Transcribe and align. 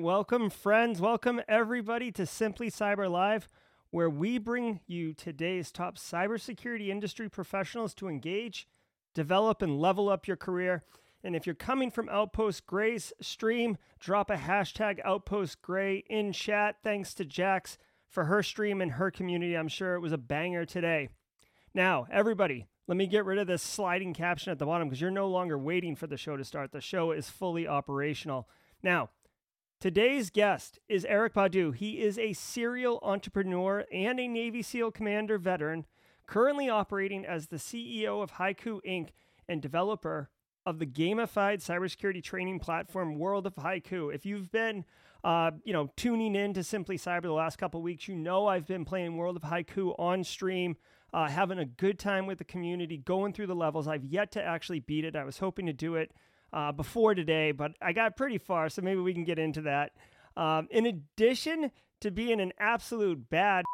right, 0.00 0.04
welcome, 0.06 0.48
friends. 0.48 0.98
Welcome, 0.98 1.42
everybody, 1.46 2.10
to 2.12 2.24
Simply 2.24 2.70
Cyber 2.70 3.10
Live, 3.10 3.48
where 3.90 4.08
we 4.08 4.38
bring 4.38 4.80
you 4.86 5.12
today's 5.12 5.70
top 5.70 5.98
cybersecurity 5.98 6.88
industry 6.88 7.28
professionals 7.28 7.92
to 7.94 8.08
engage, 8.08 8.66
develop, 9.14 9.60
and 9.60 9.78
level 9.78 10.08
up 10.08 10.26
your 10.26 10.38
career. 10.38 10.84
And 11.22 11.36
if 11.36 11.44
you're 11.44 11.54
coming 11.54 11.90
from 11.90 12.08
Outpost 12.08 12.66
Gray's 12.66 13.12
stream, 13.20 13.76
drop 13.98 14.30
a 14.30 14.36
hashtag 14.36 15.00
Outpost 15.04 15.60
Gray 15.60 16.02
in 16.08 16.32
chat. 16.32 16.76
Thanks 16.82 17.12
to 17.14 17.26
Jax 17.26 17.76
for 18.08 18.24
her 18.24 18.42
stream 18.42 18.80
and 18.80 18.92
her 18.92 19.10
community. 19.10 19.54
I'm 19.54 19.68
sure 19.68 19.96
it 19.96 20.00
was 20.00 20.12
a 20.12 20.18
banger 20.18 20.64
today. 20.64 21.10
Now, 21.74 22.06
everybody, 22.10 22.64
let 22.86 22.96
me 22.96 23.06
get 23.06 23.26
rid 23.26 23.38
of 23.38 23.46
this 23.46 23.62
sliding 23.62 24.14
caption 24.14 24.50
at 24.50 24.58
the 24.58 24.66
bottom 24.66 24.88
because 24.88 25.00
you're 25.02 25.10
no 25.10 25.28
longer 25.28 25.58
waiting 25.58 25.94
for 25.94 26.06
the 26.06 26.16
show 26.16 26.38
to 26.38 26.44
start. 26.44 26.72
The 26.72 26.80
show 26.80 27.12
is 27.12 27.28
fully 27.28 27.68
operational. 27.68 28.48
Now, 28.82 29.10
today's 29.80 30.28
guest 30.28 30.78
is 30.88 31.06
Eric 31.06 31.32
Basu. 31.32 31.70
He 31.70 32.02
is 32.02 32.18
a 32.18 32.34
serial 32.34 33.00
entrepreneur 33.02 33.86
and 33.90 34.20
a 34.20 34.28
Navy 34.28 34.60
SEAL 34.62 34.90
commander 34.90 35.38
veteran, 35.38 35.86
currently 36.26 36.68
operating 36.68 37.24
as 37.24 37.46
the 37.46 37.56
CEO 37.56 38.22
of 38.22 38.32
Haiku 38.32 38.80
Inc. 38.86 39.08
and 39.48 39.62
developer 39.62 40.28
of 40.66 40.78
the 40.78 40.86
gamified 40.86 41.64
cybersecurity 41.64 42.22
training 42.22 42.58
platform 42.58 43.18
World 43.18 43.46
of 43.46 43.54
Haiku. 43.54 44.14
If 44.14 44.26
you've 44.26 44.52
been, 44.52 44.84
uh, 45.24 45.52
you 45.64 45.72
know, 45.72 45.90
tuning 45.96 46.36
in 46.36 46.52
to 46.54 46.62
Simply 46.62 46.98
Cyber 46.98 47.22
the 47.22 47.32
last 47.32 47.56
couple 47.56 47.80
weeks, 47.80 48.06
you 48.06 48.14
know 48.14 48.46
I've 48.46 48.66
been 48.66 48.84
playing 48.84 49.16
World 49.16 49.36
of 49.36 49.42
Haiku 49.42 49.98
on 49.98 50.24
stream, 50.24 50.76
uh, 51.14 51.28
having 51.28 51.58
a 51.58 51.64
good 51.64 51.98
time 51.98 52.26
with 52.26 52.36
the 52.36 52.44
community, 52.44 52.98
going 52.98 53.32
through 53.32 53.46
the 53.46 53.56
levels. 53.56 53.88
I've 53.88 54.04
yet 54.04 54.30
to 54.32 54.44
actually 54.44 54.80
beat 54.80 55.06
it. 55.06 55.16
I 55.16 55.24
was 55.24 55.38
hoping 55.38 55.64
to 55.66 55.72
do 55.72 55.94
it 55.94 56.12
uh, 56.52 56.72
before 56.72 57.14
today, 57.14 57.52
but 57.52 57.72
I 57.80 57.92
got 57.92 58.16
pretty 58.16 58.38
far, 58.38 58.68
so 58.68 58.82
maybe 58.82 59.00
we 59.00 59.14
can 59.14 59.24
get 59.24 59.38
into 59.38 59.62
that. 59.62 59.92
Um, 60.36 60.68
in 60.70 60.86
addition 60.86 61.70
to 62.00 62.10
being 62.10 62.40
an 62.40 62.52
absolute 62.58 63.28
bad, 63.30 63.64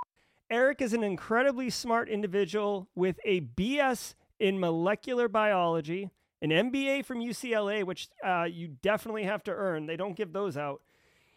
Eric 0.50 0.80
is 0.80 0.92
an 0.92 1.02
incredibly 1.02 1.70
smart 1.70 2.08
individual 2.08 2.88
with 2.94 3.18
a 3.24 3.40
BS 3.40 4.14
in 4.38 4.60
molecular 4.60 5.28
biology, 5.28 6.10
an 6.42 6.50
MBA 6.50 7.04
from 7.04 7.18
UCLA, 7.18 7.84
which 7.84 8.08
uh, 8.24 8.44
you 8.44 8.68
definitely 8.82 9.24
have 9.24 9.42
to 9.44 9.50
earn. 9.50 9.86
They 9.86 9.96
don't 9.96 10.16
give 10.16 10.32
those 10.32 10.56
out. 10.56 10.82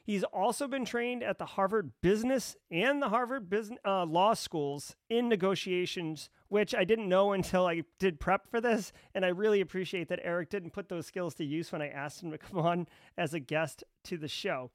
He's 0.09 0.23
also 0.23 0.67
been 0.67 0.85
trained 0.85 1.21
at 1.21 1.37
the 1.37 1.45
Harvard 1.45 1.91
Business 2.01 2.57
and 2.71 2.99
the 2.99 3.09
Harvard 3.09 3.47
Business 3.47 3.77
uh, 3.85 4.05
Law 4.05 4.33
Schools 4.33 4.95
in 5.07 5.29
negotiations, 5.29 6.31
which 6.47 6.73
I 6.73 6.83
didn't 6.83 7.07
know 7.07 7.31
until 7.33 7.67
I 7.67 7.83
did 7.99 8.19
prep 8.19 8.49
for 8.49 8.59
this. 8.59 8.91
And 9.13 9.23
I 9.23 9.27
really 9.27 9.61
appreciate 9.61 10.09
that 10.09 10.19
Eric 10.23 10.49
didn't 10.49 10.71
put 10.71 10.89
those 10.89 11.05
skills 11.05 11.35
to 11.35 11.45
use 11.45 11.71
when 11.71 11.83
I 11.83 11.89
asked 11.89 12.23
him 12.23 12.31
to 12.31 12.37
come 12.39 12.57
on 12.57 12.87
as 13.19 13.35
a 13.35 13.39
guest 13.39 13.83
to 14.05 14.17
the 14.17 14.27
show. 14.27 14.71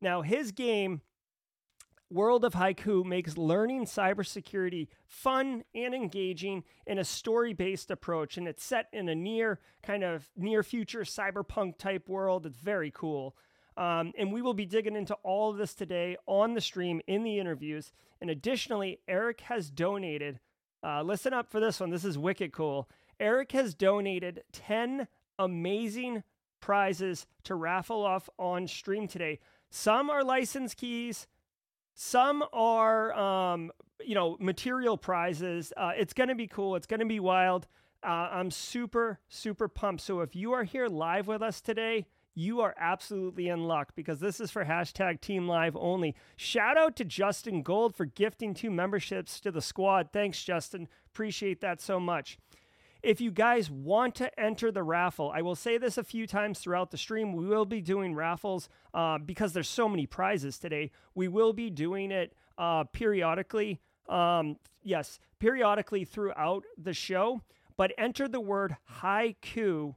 Now, 0.00 0.22
his 0.22 0.50
game, 0.50 1.02
World 2.10 2.44
of 2.44 2.54
Haiku, 2.54 3.04
makes 3.04 3.38
learning 3.38 3.84
cybersecurity 3.84 4.88
fun 5.06 5.62
and 5.76 5.94
engaging 5.94 6.64
in 6.88 6.98
a 6.98 7.04
story 7.04 7.52
based 7.52 7.92
approach. 7.92 8.36
And 8.36 8.48
it's 8.48 8.64
set 8.64 8.88
in 8.92 9.08
a 9.08 9.14
near 9.14 9.60
kind 9.84 10.02
of 10.02 10.28
near 10.36 10.64
future 10.64 11.02
cyberpunk 11.02 11.78
type 11.78 12.08
world. 12.08 12.46
It's 12.46 12.58
very 12.58 12.90
cool. 12.90 13.36
Um, 13.76 14.12
and 14.18 14.32
we 14.32 14.42
will 14.42 14.54
be 14.54 14.66
digging 14.66 14.96
into 14.96 15.14
all 15.22 15.50
of 15.50 15.56
this 15.56 15.74
today 15.74 16.16
on 16.26 16.54
the 16.54 16.60
stream 16.60 17.00
in 17.06 17.24
the 17.24 17.38
interviews. 17.38 17.92
And 18.20 18.30
additionally, 18.30 19.00
Eric 19.08 19.40
has 19.42 19.70
donated, 19.70 20.40
uh, 20.84 21.02
listen 21.02 21.32
up 21.32 21.50
for 21.50 21.60
this 21.60 21.80
one. 21.80 21.90
This 21.90 22.04
is 22.04 22.18
wicked 22.18 22.52
cool. 22.52 22.88
Eric 23.18 23.52
has 23.52 23.74
donated 23.74 24.42
10 24.52 25.08
amazing 25.38 26.22
prizes 26.60 27.26
to 27.44 27.54
raffle 27.54 28.04
off 28.04 28.28
on 28.38 28.66
stream 28.66 29.08
today. 29.08 29.38
Some 29.70 30.10
are 30.10 30.22
license 30.22 30.74
keys, 30.74 31.26
some 31.94 32.44
are, 32.52 33.12
um, 33.14 33.70
you 34.04 34.14
know, 34.14 34.36
material 34.40 34.96
prizes. 34.96 35.72
Uh, 35.76 35.92
it's 35.96 36.12
going 36.12 36.28
to 36.28 36.34
be 36.34 36.46
cool. 36.46 36.76
It's 36.76 36.86
going 36.86 37.00
to 37.00 37.06
be 37.06 37.20
wild. 37.20 37.66
Uh, 38.02 38.28
I'm 38.32 38.50
super, 38.50 39.20
super 39.28 39.68
pumped. 39.68 40.02
So 40.02 40.20
if 40.20 40.34
you 40.34 40.52
are 40.52 40.64
here 40.64 40.88
live 40.88 41.26
with 41.26 41.42
us 41.42 41.60
today, 41.60 42.06
you 42.34 42.60
are 42.60 42.74
absolutely 42.78 43.48
in 43.48 43.64
luck 43.64 43.92
because 43.94 44.20
this 44.20 44.40
is 44.40 44.50
for 44.50 44.64
hashtag 44.64 45.20
Team 45.20 45.46
Live 45.46 45.76
only. 45.76 46.14
Shout 46.36 46.78
out 46.78 46.96
to 46.96 47.04
Justin 47.04 47.62
Gold 47.62 47.94
for 47.94 48.04
gifting 48.04 48.54
two 48.54 48.70
memberships 48.70 49.40
to 49.40 49.50
the 49.50 49.60
squad. 49.60 50.08
Thanks, 50.12 50.42
Justin. 50.42 50.88
Appreciate 51.06 51.60
that 51.60 51.80
so 51.80 52.00
much. 52.00 52.38
If 53.02 53.20
you 53.20 53.32
guys 53.32 53.68
want 53.68 54.14
to 54.16 54.40
enter 54.40 54.70
the 54.70 54.84
raffle, 54.84 55.32
I 55.34 55.42
will 55.42 55.56
say 55.56 55.76
this 55.76 55.98
a 55.98 56.04
few 56.04 56.26
times 56.26 56.60
throughout 56.60 56.92
the 56.92 56.96
stream. 56.96 57.34
We 57.34 57.46
will 57.46 57.64
be 57.64 57.80
doing 57.80 58.14
raffles 58.14 58.68
uh, 58.94 59.18
because 59.18 59.52
there's 59.52 59.68
so 59.68 59.88
many 59.88 60.06
prizes 60.06 60.56
today. 60.56 60.92
We 61.14 61.26
will 61.26 61.52
be 61.52 61.68
doing 61.68 62.12
it 62.12 62.32
uh, 62.56 62.84
periodically. 62.84 63.80
Um, 64.08 64.56
yes, 64.84 65.18
periodically 65.40 66.04
throughout 66.04 66.64
the 66.78 66.94
show. 66.94 67.42
But 67.76 67.92
enter 67.98 68.28
the 68.28 68.40
word 68.40 68.76
haiku 69.00 69.96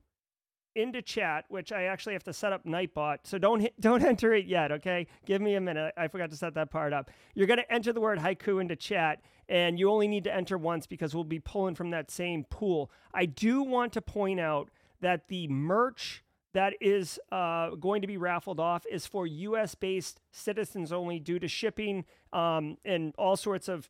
into 0.75 1.01
chat, 1.01 1.45
which 1.49 1.71
I 1.71 1.83
actually 1.83 2.13
have 2.13 2.23
to 2.25 2.33
set 2.33 2.53
up 2.53 2.65
Nightbot. 2.65 3.19
So 3.23 3.37
don't 3.37 3.67
don't 3.79 4.03
enter 4.03 4.33
it 4.33 4.45
yet, 4.45 4.71
okay? 4.71 5.07
Give 5.25 5.41
me 5.41 5.55
a 5.55 5.61
minute. 5.61 5.93
I 5.97 6.07
forgot 6.07 6.29
to 6.31 6.37
set 6.37 6.53
that 6.55 6.71
part 6.71 6.93
up. 6.93 7.09
You're 7.33 7.47
going 7.47 7.59
to 7.59 7.73
enter 7.73 7.93
the 7.93 8.01
word 8.01 8.19
haiku 8.19 8.61
into 8.61 8.75
chat 8.75 9.21
and 9.47 9.79
you 9.79 9.89
only 9.89 10.07
need 10.07 10.23
to 10.23 10.35
enter 10.35 10.57
once 10.57 10.87
because 10.87 11.13
we'll 11.13 11.23
be 11.23 11.39
pulling 11.39 11.75
from 11.75 11.91
that 11.91 12.09
same 12.09 12.43
pool. 12.45 12.91
I 13.13 13.25
do 13.25 13.61
want 13.61 13.93
to 13.93 14.01
point 14.01 14.39
out 14.39 14.69
that 15.01 15.27
the 15.27 15.47
merch 15.47 16.23
that 16.53 16.73
is 16.79 17.19
uh, 17.31 17.71
going 17.71 18.01
to 18.01 18.07
be 18.07 18.17
raffled 18.17 18.59
off 18.59 18.85
is 18.89 19.05
for 19.05 19.27
US 19.27 19.75
based 19.75 20.21
citizens 20.31 20.91
only 20.91 21.19
due 21.19 21.37
to 21.37 21.47
shipping 21.47 22.05
um, 22.31 22.77
and 22.85 23.13
all 23.17 23.35
sorts 23.35 23.67
of, 23.67 23.89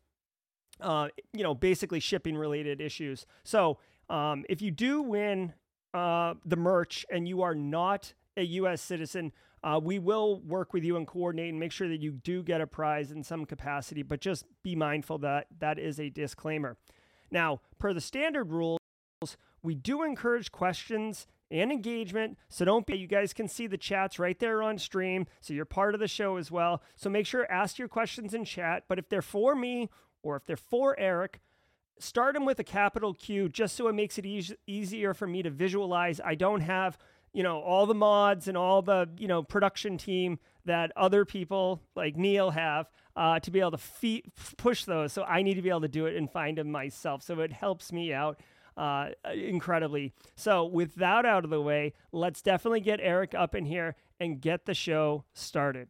uh, 0.82 1.10
you 1.32 1.44
know, 1.44 1.54
basically 1.54 2.00
shipping 2.00 2.36
related 2.36 2.82
issues. 2.82 3.26
So 3.44 3.78
um, 4.10 4.46
if 4.50 4.62
you 4.62 4.72
do 4.72 5.02
win 5.02 5.54
uh, 5.96 6.34
the 6.44 6.58
merch 6.58 7.06
and 7.10 7.28
you 7.28 7.42
are 7.42 7.56
not 7.56 8.14
a 8.36 8.44
U.S. 8.44 8.82
citizen, 8.82 9.32
uh, 9.64 9.80
we 9.82 9.98
will 9.98 10.42
work 10.42 10.74
with 10.74 10.84
you 10.84 10.98
and 10.98 11.08
coordinate 11.08 11.50
and 11.50 11.60
make 11.60 11.72
sure 11.72 11.88
that 11.88 12.02
you 12.02 12.12
do 12.12 12.44
get 12.44 12.60
a 12.60 12.68
prize 12.68 13.12
in 13.12 13.24
some 13.24 13.46
capacity. 13.46 14.04
But 14.04 14.20
just 14.20 14.46
be 14.62 14.76
mindful 14.76 15.20
that 15.20 15.48
that 15.60 15.80
is 15.80 16.00
a 16.00 16.10
disclaimer. 16.10 16.78
Now, 17.32 17.62
per 17.80 17.94
the 17.94 18.02
standard 18.02 18.52
rules, 18.52 18.80
we 19.64 19.74
do 19.74 20.04
encourage 20.04 20.52
questions 20.52 21.28
and 21.50 21.72
engagement. 21.72 22.38
So 22.50 22.66
don't 22.66 22.86
be, 22.86 22.98
you 22.98 23.08
guys 23.08 23.34
can 23.34 23.48
see 23.48 23.66
the 23.66 23.78
chats 23.78 24.20
right 24.20 24.38
there 24.38 24.62
on 24.62 24.78
stream. 24.78 25.28
So 25.40 25.54
you're 25.54 25.64
part 25.64 25.94
of 25.94 26.02
the 26.02 26.08
show 26.10 26.36
as 26.36 26.52
well. 26.52 26.84
So 26.96 27.10
make 27.10 27.26
sure 27.26 27.50
ask 27.50 27.80
your 27.80 27.88
questions 27.88 28.34
in 28.34 28.44
chat. 28.44 28.84
But 28.90 29.00
if 29.00 29.08
they're 29.08 29.22
for 29.22 29.56
me 29.56 29.90
or 30.24 30.36
if 30.36 30.46
they're 30.46 30.58
for 30.58 31.00
Eric, 31.00 31.40
start 32.00 32.34
them 32.34 32.46
with 32.46 32.60
a 32.60 32.64
capital 32.64 33.14
Q 33.14 33.50
just 33.50 33.76
so 33.76 33.88
it 33.88 33.94
makes 33.94 34.18
it 34.18 34.26
e- 34.26 34.56
easier 34.68 35.14
for 35.14 35.28
me 35.28 35.44
to 35.44 35.50
visualize. 35.50 36.20
I 36.24 36.36
don't 36.36 36.62
have, 36.62 36.98
you 37.34 37.44
know, 37.44 37.60
all 37.62 37.86
the 37.86 37.96
mods 37.96 38.48
and 38.48 38.58
all 38.58 38.82
the, 38.82 39.10
you 39.18 39.28
know, 39.28 39.44
production 39.44 39.98
team 39.98 40.40
that 40.66 40.92
other 40.96 41.26
people 41.26 41.82
like 41.96 42.18
Neil 42.18 42.52
have 42.52 42.90
uh, 43.16 43.40
to 43.40 43.52
be 43.52 43.60
able 43.60 43.72
to 43.72 44.22
push 44.58 44.86
those. 44.86 45.14
So 45.14 45.24
I 45.24 45.42
need 45.42 45.56
to 45.56 45.62
be 45.62 45.70
able 45.70 45.82
to 45.82 45.88
do 45.88 46.06
it 46.06 46.16
and 46.16 46.30
find 46.30 46.58
them 46.58 46.72
myself. 46.72 47.24
So 47.24 47.40
it 47.40 47.54
helps 47.54 47.92
me 47.92 48.14
out 48.14 48.40
uh, 48.78 49.10
incredibly. 49.34 50.14
So 50.36 50.66
with 50.66 50.96
that 50.96 51.26
out 51.26 51.44
of 51.44 51.50
the 51.50 51.62
way, 51.62 51.94
let's 52.12 52.42
definitely 52.42 52.82
get 52.82 53.00
Eric 53.02 53.34
up 53.34 53.56
in 53.56 53.66
here 53.66 53.96
and 54.20 54.42
get 54.42 54.66
the 54.66 54.74
show 54.74 55.24
started. 55.34 55.90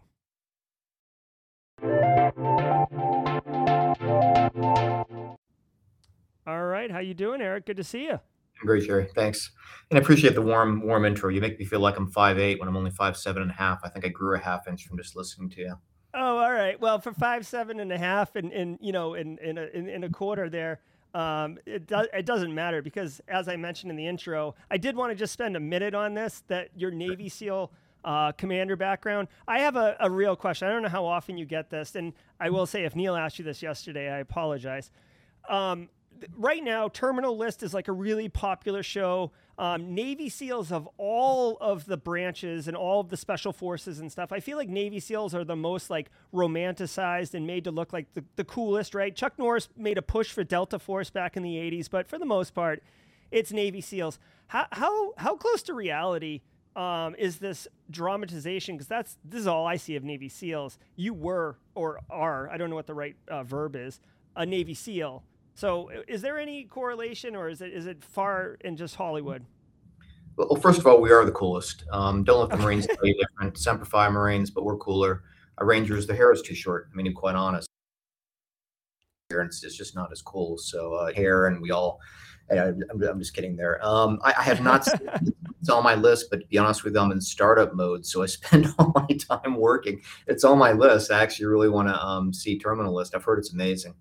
All 6.48 6.66
right, 6.66 6.92
how 6.92 7.00
you 7.00 7.14
doing, 7.14 7.42
Eric? 7.42 7.66
Good 7.66 7.78
to 7.78 7.84
see 7.84 8.04
you. 8.04 8.20
Great, 8.60 8.86
Jerry. 8.86 9.08
Thanks, 9.16 9.52
and 9.90 10.00
I 10.00 10.02
appreciate 10.02 10.36
the 10.36 10.42
warm, 10.42 10.82
warm 10.82 11.06
intro. 11.06 11.30
You 11.30 11.42
make 11.42 11.60
me 11.60 11.66
feel 11.66 11.80
like 11.80 11.98
I'm 11.98 12.10
five 12.12 12.40
eight 12.40 12.60
when 12.60 12.70
I'm 12.70 12.78
only 12.78 12.92
five 12.92 13.18
seven 13.18 13.42
and 13.42 13.52
a 13.52 13.56
half. 13.56 13.82
I 13.84 13.90
think 13.90 14.06
I 14.06 14.10
grew 14.10 14.36
a 14.36 14.40
half 14.40 14.68
inch 14.68 14.86
from 14.86 14.98
just 14.98 15.16
listening 15.16 15.50
to 15.52 15.62
you. 15.62 15.76
Oh, 16.14 16.38
all 16.38 16.54
right. 16.54 16.80
Well, 16.80 17.00
for 17.00 17.14
five 17.14 17.46
seven 17.46 17.80
and 17.80 17.92
a 17.92 17.98
half, 17.98 18.36
and 18.36 18.54
in 18.54 18.78
you 18.80 18.92
know, 18.92 19.16
in 19.16 19.38
in 19.40 19.58
a, 19.58 19.66
in, 19.74 19.90
in 19.90 20.04
a 20.06 20.10
quarter 20.10 20.50
there, 20.50 20.80
um, 21.14 21.58
it 21.66 21.88
does 21.88 22.08
it 22.14 22.26
doesn't 22.26 22.54
matter 22.54 22.82
because 22.82 23.20
as 23.28 23.50
I 23.50 23.58
mentioned 23.58 23.90
in 23.90 23.98
the 23.98 24.08
intro, 24.08 24.56
I 24.72 24.78
did 24.78 24.96
want 24.96 25.12
to 25.12 25.16
just 25.16 25.34
spend 25.34 25.58
a 25.58 25.60
minute 25.60 25.94
on 25.94 26.14
this. 26.14 26.44
That 26.48 26.70
your 26.76 26.92
Navy 26.92 27.28
SEAL 27.28 27.74
uh, 28.06 28.32
commander 28.34 28.76
background. 28.78 29.28
I 29.48 29.60
have 29.60 29.76
a, 29.76 29.98
a 30.00 30.10
real 30.10 30.36
question. 30.36 30.68
I 30.68 30.72
don't 30.72 30.84
know 30.84 30.90
how 30.90 31.06
often 31.06 31.38
you 31.38 31.46
get 31.46 31.70
this, 31.70 31.96
and 31.96 32.14
I 32.40 32.52
will 32.52 32.68
say 32.68 32.86
if 32.86 32.96
Neil 32.96 33.16
asked 33.16 33.40
you 33.40 33.44
this 33.44 33.62
yesterday, 33.62 34.10
I 34.10 34.20
apologize. 34.20 34.92
Um, 35.50 35.90
right 36.36 36.64
now, 36.64 36.90
Terminal 36.90 37.38
List 37.38 37.64
is 37.64 37.74
like 37.74 37.88
a 37.88 37.92
really 37.92 38.30
popular 38.30 38.84
show. 38.84 39.32
Um, 39.58 39.94
Navy 39.96 40.30
SEALs 40.30 40.72
of 40.72 40.88
all 40.98 41.58
of 41.62 41.86
the 41.86 41.98
branches 41.98 42.68
and 42.68 42.76
all 42.76 43.00
of 43.00 43.10
the 43.10 43.18
special 43.18 43.54
forces 43.54 44.00
and 44.00 44.12
stuff. 44.12 44.32
I 44.32 44.40
feel 44.40 44.58
like 44.58 44.70
Navy 44.70 45.00
SEALs 45.00 45.34
are 45.34 45.44
the 45.44 45.56
most 45.56 45.90
like 45.90 46.10
romanticized 46.34 47.34
and 47.34 47.48
made 47.48 47.64
to 47.64 47.72
look 47.72 47.94
like 47.94 48.14
the, 48.14 48.24
the 48.36 48.44
coolest, 48.44 48.94
right? 48.94 49.16
Chuck 49.16 49.34
Norris 49.38 49.70
made 49.78 49.98
a 49.98 50.02
push 50.02 50.32
for 50.32 50.44
Delta 50.44 50.80
Force 50.80 51.10
back 51.10 51.38
in 51.38 51.44
the 51.44 51.56
80s, 51.56 51.90
but 51.90 52.08
for 52.08 52.20
the 52.20 52.26
most 52.26 52.54
part, 52.54 52.84
it's 53.32 53.52
Navy 53.52 53.82
SEALs. 53.82 54.20
How, 54.48 54.68
how, 54.72 55.14
how 55.18 55.36
close 55.36 55.64
to 55.64 55.74
reality 55.74 56.42
um, 56.76 57.16
is 57.18 57.38
this 57.38 57.68
dramatization 57.90 58.76
because 58.76 58.88
that's 58.88 59.18
this 59.24 59.40
is 59.40 59.48
all 59.48 59.66
I 59.66 59.78
see 59.78 59.96
of 59.96 60.04
Navy 60.04 60.28
SEALs. 60.28 60.78
You 60.96 61.14
were 61.14 61.58
or 61.74 62.02
are 62.10 62.50
I 62.50 62.58
don't 62.58 62.70
know 62.70 62.76
what 62.76 62.88
the 62.88 62.94
right 62.94 63.16
uh, 63.30 63.44
verb 63.44 63.76
is 63.76 64.00
a 64.36 64.46
Navy 64.46 64.74
SEAL. 64.74 65.24
So 65.56 65.90
is 66.08 66.22
there 66.22 66.38
any 66.38 66.66
correlation 66.66 67.36
or 67.36 67.50
is 67.50 67.62
it 67.62 67.74
is 67.74 67.88
it 67.88 68.04
far 68.04 68.58
in 68.62 68.76
just 68.76 68.96
Hollywood? 68.96 69.46
Well, 70.36 70.56
first 70.58 70.80
of 70.80 70.86
all, 70.86 71.00
we 71.00 71.12
are 71.12 71.24
the 71.24 71.32
coolest. 71.32 71.86
Um, 71.92 72.26
don't 72.26 72.42
let 72.42 72.50
the 72.50 72.64
Marines 72.64 72.86
tell 72.86 73.06
you 73.06 73.16
different. 73.16 73.58
Semper 73.58 73.86
Fi 73.86 74.10
Marines, 74.10 74.52
but 74.52 74.66
we're 74.66 74.76
cooler. 74.76 75.24
Our 75.58 75.66
Rangers, 75.66 76.06
the 76.06 76.14
hair 76.14 76.34
is 76.34 76.42
too 76.42 76.56
short. 76.56 76.90
I 76.92 76.96
mean, 76.96 77.06
to 77.06 77.12
be 77.12 77.16
quite 77.16 77.36
honest, 77.36 77.70
appearance 79.30 79.64
is 79.64 79.78
just 79.78 79.96
not 79.96 80.12
as 80.12 80.22
cool. 80.22 80.58
So 80.58 80.94
uh, 80.96 81.14
hair, 81.14 81.48
and 81.48 81.62
we 81.62 81.72
all 81.72 82.02
I, 82.52 82.56
am 82.58 82.84
I'm 82.92 83.20
just 83.20 83.34
kidding 83.34 83.56
there. 83.56 83.84
Um, 83.86 84.20
I, 84.24 84.34
I, 84.38 84.44
have 84.44 84.62
not 84.62 84.88
it's 85.62 85.70
on 85.70 85.84
my 85.84 85.96
list, 85.96 86.28
but 86.30 86.42
to 86.42 86.48
be 86.48 86.58
honest 86.58 86.84
with 86.84 86.94
you, 86.94 87.00
I'm 87.00 87.12
in 87.12 87.22
startup 87.22 87.74
mode, 87.74 88.06
so 88.06 88.22
I 88.22 88.26
spend 88.28 88.68
all 88.78 88.92
my 88.94 89.08
time 89.16 89.56
working. 89.56 90.02
It's 90.28 90.44
on 90.44 90.58
my 90.58 90.74
list. 90.74 91.12
I 91.12 91.22
actually 91.24 91.48
really 91.48 91.70
want 91.70 91.88
to 91.88 92.06
um, 92.06 92.34
see 92.34 92.60
Terminal 92.60 92.94
List. 92.94 93.16
I've 93.16 93.24
heard 93.24 93.40
it's 93.40 93.54
amazing. 93.54 93.96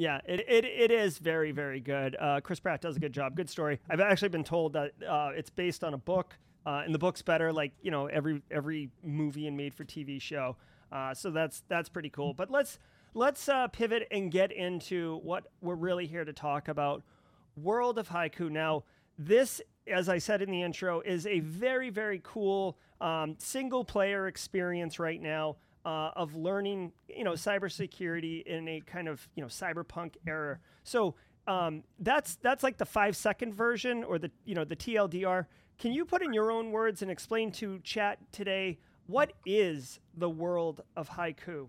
Yeah, 0.00 0.18
it, 0.24 0.40
it, 0.48 0.64
it 0.64 0.90
is 0.90 1.18
very, 1.18 1.52
very 1.52 1.78
good. 1.78 2.16
Uh, 2.18 2.40
Chris 2.40 2.58
Pratt 2.58 2.80
does 2.80 2.96
a 2.96 2.98
good 2.98 3.12
job. 3.12 3.36
Good 3.36 3.50
story. 3.50 3.80
I've 3.90 4.00
actually 4.00 4.30
been 4.30 4.44
told 4.44 4.72
that 4.72 4.92
uh, 5.06 5.32
it's 5.34 5.50
based 5.50 5.84
on 5.84 5.92
a 5.92 5.98
book, 5.98 6.38
uh, 6.64 6.80
and 6.86 6.94
the 6.94 6.98
book's 6.98 7.20
better, 7.20 7.52
like 7.52 7.72
you 7.82 7.90
know 7.90 8.06
every 8.06 8.40
every 8.50 8.88
movie 9.04 9.46
and 9.46 9.58
made 9.58 9.74
for 9.74 9.84
TV 9.84 10.18
show. 10.18 10.56
Uh, 10.90 11.12
so 11.12 11.30
that's 11.30 11.64
that's 11.68 11.90
pretty 11.90 12.08
cool. 12.08 12.32
But 12.32 12.50
let's 12.50 12.78
let's 13.12 13.46
uh, 13.46 13.68
pivot 13.68 14.08
and 14.10 14.32
get 14.32 14.52
into 14.52 15.18
what 15.18 15.44
we're 15.60 15.74
really 15.74 16.06
here 16.06 16.24
to 16.24 16.32
talk 16.32 16.68
about 16.68 17.02
World 17.54 17.98
of 17.98 18.08
Haiku. 18.08 18.50
Now, 18.50 18.84
this, 19.18 19.60
as 19.86 20.08
I 20.08 20.16
said 20.16 20.40
in 20.40 20.50
the 20.50 20.62
intro, 20.62 21.02
is 21.02 21.26
a 21.26 21.40
very, 21.40 21.90
very 21.90 22.22
cool 22.24 22.78
um, 23.02 23.34
single 23.38 23.84
player 23.84 24.28
experience 24.28 24.98
right 24.98 25.20
now. 25.20 25.56
Uh, 25.82 26.10
of 26.14 26.36
learning, 26.36 26.92
you 27.08 27.24
know, 27.24 27.32
cybersecurity 27.32 28.42
in 28.44 28.68
a 28.68 28.82
kind 28.82 29.08
of 29.08 29.26
you 29.34 29.42
know 29.42 29.48
cyberpunk 29.48 30.12
era. 30.26 30.58
So 30.84 31.14
um, 31.46 31.84
that's 31.98 32.36
that's 32.36 32.62
like 32.62 32.76
the 32.76 32.84
five 32.84 33.16
second 33.16 33.54
version 33.54 34.04
or 34.04 34.18
the 34.18 34.30
you 34.44 34.54
know 34.54 34.64
the 34.64 34.76
TLDR. 34.76 35.46
Can 35.78 35.92
you 35.92 36.04
put 36.04 36.22
in 36.22 36.34
your 36.34 36.52
own 36.52 36.70
words 36.70 37.00
and 37.00 37.10
explain 37.10 37.50
to 37.52 37.78
chat 37.78 38.18
today 38.30 38.78
what 39.06 39.32
is 39.46 39.98
the 40.16 40.30
world 40.30 40.82
of 40.96 41.08
haiku? 41.08 41.66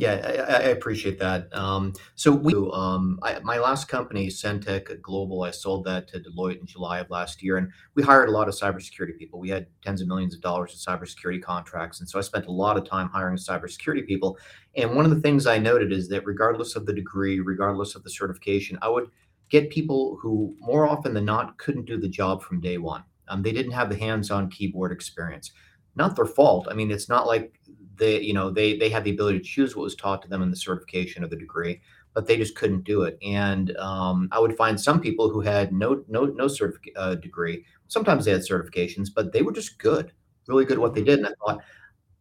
Yeah, 0.00 0.44
I, 0.48 0.52
I 0.52 0.68
appreciate 0.68 1.18
that. 1.18 1.52
Um, 1.52 1.92
so 2.14 2.30
we, 2.30 2.54
um, 2.72 3.18
I, 3.20 3.40
my 3.40 3.58
last 3.58 3.88
company, 3.88 4.28
Sentek 4.28 5.02
Global, 5.02 5.42
I 5.42 5.50
sold 5.50 5.84
that 5.86 6.06
to 6.08 6.20
Deloitte 6.20 6.60
in 6.60 6.66
July 6.66 7.00
of 7.00 7.10
last 7.10 7.42
year, 7.42 7.56
and 7.56 7.72
we 7.96 8.04
hired 8.04 8.28
a 8.28 8.32
lot 8.32 8.46
of 8.46 8.54
cybersecurity 8.54 9.18
people. 9.18 9.40
We 9.40 9.48
had 9.48 9.66
tens 9.84 10.00
of 10.00 10.06
millions 10.06 10.36
of 10.36 10.40
dollars 10.40 10.70
in 10.70 10.78
cybersecurity 10.94 11.42
contracts, 11.42 11.98
and 11.98 12.08
so 12.08 12.16
I 12.16 12.22
spent 12.22 12.46
a 12.46 12.52
lot 12.52 12.76
of 12.76 12.88
time 12.88 13.08
hiring 13.08 13.38
cybersecurity 13.38 14.06
people. 14.06 14.38
And 14.76 14.94
one 14.94 15.04
of 15.04 15.10
the 15.10 15.20
things 15.20 15.48
I 15.48 15.58
noted 15.58 15.90
is 15.90 16.08
that 16.10 16.24
regardless 16.24 16.76
of 16.76 16.86
the 16.86 16.92
degree, 16.92 17.40
regardless 17.40 17.96
of 17.96 18.04
the 18.04 18.10
certification, 18.10 18.78
I 18.80 18.88
would 18.90 19.10
get 19.50 19.68
people 19.68 20.16
who 20.22 20.54
more 20.60 20.88
often 20.88 21.12
than 21.12 21.24
not 21.24 21.58
couldn't 21.58 21.86
do 21.86 21.98
the 21.98 22.08
job 22.08 22.40
from 22.44 22.60
day 22.60 22.78
one. 22.78 23.02
Um, 23.26 23.42
they 23.42 23.52
didn't 23.52 23.72
have 23.72 23.90
the 23.90 23.96
hands-on 23.98 24.48
keyboard 24.48 24.92
experience. 24.92 25.50
Not 25.96 26.14
their 26.14 26.24
fault. 26.24 26.68
I 26.70 26.74
mean, 26.74 26.92
it's 26.92 27.08
not 27.08 27.26
like 27.26 27.57
they 27.98 28.20
you 28.20 28.32
know 28.32 28.50
they 28.50 28.76
they 28.76 28.88
had 28.88 29.04
the 29.04 29.10
ability 29.10 29.38
to 29.38 29.44
choose 29.44 29.76
what 29.76 29.82
was 29.82 29.94
taught 29.94 30.22
to 30.22 30.28
them 30.28 30.42
in 30.42 30.50
the 30.50 30.56
certification 30.56 31.22
of 31.24 31.30
the 31.30 31.36
degree 31.36 31.80
but 32.14 32.26
they 32.26 32.36
just 32.36 32.56
couldn't 32.56 32.82
do 32.82 33.02
it. 33.02 33.16
And 33.22 33.76
um, 33.76 34.28
i 34.32 34.40
would 34.40 34.56
find 34.56 34.80
some 34.80 35.00
people 35.00 35.28
who 35.28 35.40
had 35.40 35.72
no 35.72 36.02
no 36.08 36.24
no 36.24 36.46
certific- 36.46 36.92
uh, 36.96 37.14
degree. 37.14 37.64
Sometimes 37.88 38.24
they 38.24 38.32
had 38.32 38.40
certifications 38.40 39.08
but 39.14 39.32
they 39.32 39.42
were 39.42 39.52
just 39.52 39.78
good 39.78 40.12
really 40.46 40.64
good 40.64 40.78
at 40.78 40.80
what 40.80 40.94
they 40.94 41.02
did. 41.02 41.18
And 41.18 41.28
i 41.28 41.32
thought 41.44 41.62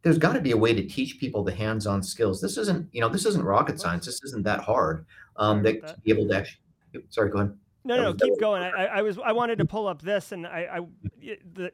there's 0.04 0.18
got 0.18 0.34
to 0.34 0.42
be 0.42 0.52
a 0.52 0.58
way 0.58 0.74
to 0.74 0.86
teach 0.86 1.20
people 1.20 1.44
the 1.44 1.54
hands-on 1.54 2.04
skills. 2.04 2.42
This 2.42 2.58
isn't 2.58 2.88
you 2.92 3.02
know 3.02 3.10
this 3.10 3.26
isn't 3.26 3.44
rocket 3.44 3.80
science. 3.80 4.06
This 4.06 4.22
isn't 4.24 4.44
that 4.44 4.60
hard 4.60 5.06
um, 5.38 5.64
that, 5.64 5.88
to 5.88 5.96
be 6.02 6.12
able 6.12 6.28
to 6.30 6.38
actually 6.38 6.62
sorry 7.10 7.32
go 7.32 7.40
ahead. 7.40 7.58
No, 7.84 7.96
no, 7.96 8.04
no 8.12 8.14
keep 8.14 8.40
going. 8.40 8.64
I, 8.64 8.86
I 8.86 9.02
was 9.02 9.18
I 9.18 9.32
wanted 9.32 9.58
to 9.60 9.66
pull 9.66 9.88
up 9.88 10.02
this, 10.02 10.32
and 10.34 10.46
I, 10.46 10.68
I 10.72 10.80
the, 11.54 11.72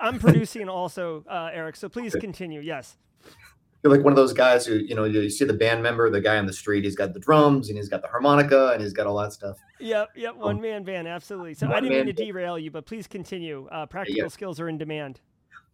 I'm 0.00 0.18
producing 0.18 0.68
also, 0.68 1.24
uh, 1.30 1.50
Eric. 1.52 1.76
So 1.76 1.88
please 1.88 2.14
continue. 2.14 2.60
Yes 2.60 2.96
you're 3.84 3.94
like 3.94 4.02
one 4.02 4.12
of 4.12 4.16
those 4.16 4.32
guys 4.32 4.64
who 4.64 4.76
you 4.76 4.94
know 4.94 5.04
you 5.04 5.28
see 5.28 5.44
the 5.44 5.52
band 5.52 5.82
member, 5.82 6.08
the 6.08 6.20
guy 6.20 6.38
on 6.38 6.46
the 6.46 6.52
street. 6.52 6.84
He's 6.84 6.96
got 6.96 7.12
the 7.12 7.20
drums 7.20 7.68
and 7.68 7.76
he's 7.76 7.90
got 7.90 8.00
the 8.00 8.08
harmonica 8.08 8.70
and 8.72 8.82
he's 8.82 8.94
got 8.94 9.06
all 9.06 9.18
that 9.18 9.32
stuff. 9.32 9.58
Yep, 9.78 10.10
yep, 10.16 10.36
one 10.36 10.56
um, 10.56 10.62
man 10.62 10.84
band, 10.84 11.06
absolutely. 11.06 11.52
So 11.52 11.70
I 11.70 11.80
didn't 11.80 11.90
mean 11.90 12.06
to 12.06 12.12
derail 12.12 12.58
you, 12.58 12.70
but 12.70 12.86
please 12.86 13.06
continue. 13.06 13.68
Uh, 13.70 13.84
practical 13.84 14.22
yeah. 14.22 14.28
skills 14.28 14.58
are 14.58 14.70
in 14.70 14.78
demand. 14.78 15.20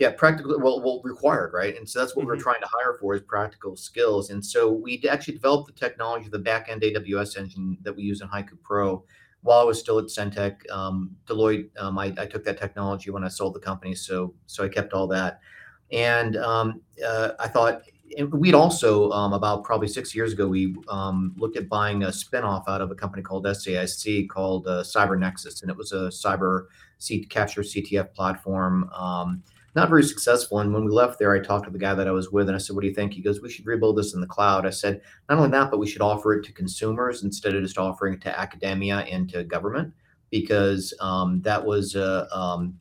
Yeah, 0.01 0.11
practical. 0.11 0.59
Well, 0.59 0.81
well, 0.83 1.01
required, 1.05 1.53
right? 1.53 1.77
And 1.77 1.89
so 1.89 2.01
that's 2.01 2.17
what 2.17 2.23
mm-hmm. 2.23 2.31
we're 2.31 2.43
trying 2.43 2.61
to 2.63 2.69
hire 2.69 2.97
for 2.99 3.15
is 3.15 3.21
practical 3.21 3.77
skills. 3.77 4.31
And 4.31 4.45
so 4.45 4.73
we 4.73 5.01
actually 5.09 5.35
developed 5.35 5.67
the 5.67 5.79
technology, 5.79 6.29
the 6.29 6.41
backend 6.41 6.83
AWS 6.83 7.39
engine 7.39 7.79
that 7.83 7.95
we 7.95 8.03
use 8.03 8.23
in 8.23 8.29
Haiku 8.29 8.61
Pro. 8.63 9.05
While 9.43 9.61
I 9.61 9.65
was 9.65 9.79
still 9.79 9.99
at 9.99 10.07
Sentek, 10.07 10.69
um, 10.71 11.15
Deloitte, 11.27 11.71
um, 11.79 11.99
I, 11.99 12.15
I 12.19 12.27
took 12.27 12.45
that 12.45 12.59
technology 12.59 13.11
when 13.11 13.25
I 13.25 13.29
sold 13.29 13.55
the 13.55 13.61
company, 13.61 13.95
so 13.95 14.35
so 14.47 14.65
I 14.65 14.69
kept 14.69 14.95
all 14.95 15.07
that. 15.09 15.41
And 15.93 16.37
um, 16.37 16.81
uh, 17.05 17.31
I 17.39 17.49
thought 17.49 17.83
we'd 18.33 18.55
also 18.55 19.11
um, 19.11 19.33
about 19.33 19.65
probably 19.65 19.89
six 19.89 20.15
years 20.15 20.33
ago 20.33 20.47
we 20.47 20.77
um, 20.89 21.35
looked 21.37 21.57
at 21.57 21.69
buying 21.69 22.03
a 22.05 22.09
spinoff 22.09 22.69
out 22.69 22.81
of 22.81 22.91
a 22.91 22.95
company 22.95 23.23
called 23.23 23.45
SAIC 23.45 24.29
called 24.29 24.67
uh, 24.67 24.83
Cyber 24.83 25.19
Nexus, 25.19 25.63
and 25.63 25.71
it 25.71 25.77
was 25.77 25.93
a 25.93 26.09
cyber 26.09 26.67
C- 26.99 27.25
capture 27.25 27.63
CTF 27.63 28.13
platform. 28.15 28.91
Um, 28.95 29.43
not 29.77 29.89
very 29.89 30.03
successful. 30.03 30.59
And 30.59 30.75
when 30.75 30.85
we 30.85 30.91
left 30.91 31.21
there, 31.21 31.33
I 31.33 31.39
talked 31.39 31.67
to 31.67 31.71
the 31.71 31.79
guy 31.79 31.95
that 31.95 32.09
I 32.09 32.11
was 32.11 32.33
with, 32.33 32.49
and 32.49 32.57
I 32.57 32.59
said, 32.59 32.75
"What 32.75 32.83
do 32.83 32.89
you 32.89 32.95
think?" 32.95 33.13
He 33.13 33.23
goes, 33.23 33.41
"We 33.41 33.51
should 33.51 33.67
rebuild 33.67 33.97
this 33.97 34.15
in 34.15 34.21
the 34.21 34.27
cloud." 34.27 34.67
I 34.67 34.71
said, 34.71 35.01
"Not 35.29 35.39
only 35.39 35.51
that, 35.51 35.71
but 35.71 35.79
we 35.79 35.87
should 35.87 36.03
offer 36.03 36.35
it 36.35 36.45
to 36.47 36.53
consumers 36.53 37.23
instead 37.23 37.55
of 37.55 37.63
just 37.63 37.79
offering 37.79 38.15
it 38.15 38.21
to 38.23 38.39
academia 38.39 38.99
and 38.99 39.29
to 39.31 39.45
government, 39.45 39.95
because 40.31 40.93
um, 41.01 41.41
that 41.43 41.65
was." 41.65 41.95
Uh, 41.95 42.27
um, 42.33 42.80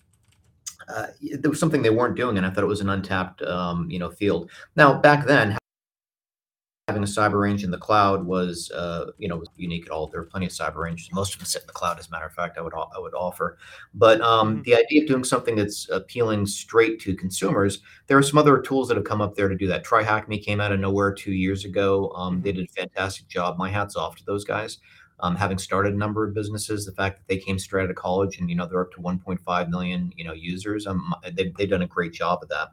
uh, 0.89 1.07
there 1.39 1.49
was 1.49 1.59
something 1.59 1.81
they 1.81 1.89
weren't 1.89 2.15
doing, 2.15 2.37
and 2.37 2.45
I 2.45 2.49
thought 2.49 2.63
it 2.63 2.67
was 2.67 2.81
an 2.81 2.89
untapped, 2.89 3.41
um, 3.43 3.89
you 3.89 3.99
know, 3.99 4.09
field. 4.09 4.49
Now, 4.75 4.99
back 4.99 5.25
then, 5.25 5.57
having 6.87 7.03
a 7.03 7.05
cyber 7.05 7.39
range 7.39 7.63
in 7.63 7.69
the 7.69 7.77
cloud 7.77 8.25
was, 8.25 8.71
uh, 8.71 9.11
you 9.19 9.27
know, 9.27 9.43
unique 9.55 9.85
at 9.85 9.91
all. 9.91 10.07
There 10.07 10.21
are 10.21 10.25
plenty 10.25 10.47
of 10.47 10.51
cyber 10.51 10.77
ranges. 10.77 11.11
Most 11.13 11.33
of 11.33 11.39
them 11.39 11.45
sit 11.45 11.61
in 11.61 11.67
the 11.67 11.73
cloud, 11.73 11.99
as 11.99 12.07
a 12.07 12.11
matter 12.11 12.25
of 12.25 12.33
fact. 12.33 12.57
I 12.57 12.61
would 12.61 12.73
I 12.73 12.99
would 12.99 13.13
offer, 13.13 13.57
but 13.93 14.19
um, 14.21 14.55
mm-hmm. 14.55 14.61
the 14.63 14.75
idea 14.75 15.03
of 15.03 15.07
doing 15.07 15.23
something 15.23 15.55
that's 15.55 15.87
appealing 15.89 16.47
straight 16.47 16.99
to 17.01 17.15
consumers, 17.15 17.81
there 18.07 18.17
are 18.17 18.23
some 18.23 18.39
other 18.39 18.59
tools 18.59 18.87
that 18.87 18.97
have 18.97 19.05
come 19.05 19.21
up 19.21 19.35
there 19.35 19.47
to 19.47 19.55
do 19.55 19.67
that. 19.67 19.85
TryHackMe 19.85 20.43
came 20.43 20.59
out 20.59 20.71
of 20.71 20.79
nowhere 20.79 21.13
two 21.13 21.33
years 21.33 21.65
ago. 21.65 22.09
Um, 22.15 22.41
they 22.41 22.49
mm-hmm. 22.49 22.61
did 22.61 22.69
a 22.69 22.73
fantastic 22.73 23.27
job. 23.27 23.57
My 23.57 23.69
hats 23.69 23.95
off 23.95 24.15
to 24.15 24.25
those 24.25 24.43
guys 24.43 24.79
um, 25.21 25.35
having 25.35 25.57
started 25.57 25.93
a 25.93 25.97
number 25.97 26.27
of 26.27 26.33
businesses, 26.33 26.85
the 26.85 26.91
fact 26.91 27.17
that 27.17 27.27
they 27.27 27.37
came 27.37 27.59
straight 27.59 27.83
out 27.83 27.89
of 27.89 27.95
college 27.95 28.39
and 28.39 28.49
you 28.49 28.55
know 28.55 28.65
they're 28.65 28.81
up 28.81 28.91
to 28.93 29.01
1.5 29.01 29.69
million 29.69 30.11
you 30.15 30.23
know 30.23 30.33
users, 30.33 30.87
um, 30.87 31.13
they've, 31.33 31.53
they've 31.55 31.69
done 31.69 31.81
a 31.81 31.87
great 31.87 32.13
job 32.13 32.39
of 32.41 32.49
that. 32.49 32.69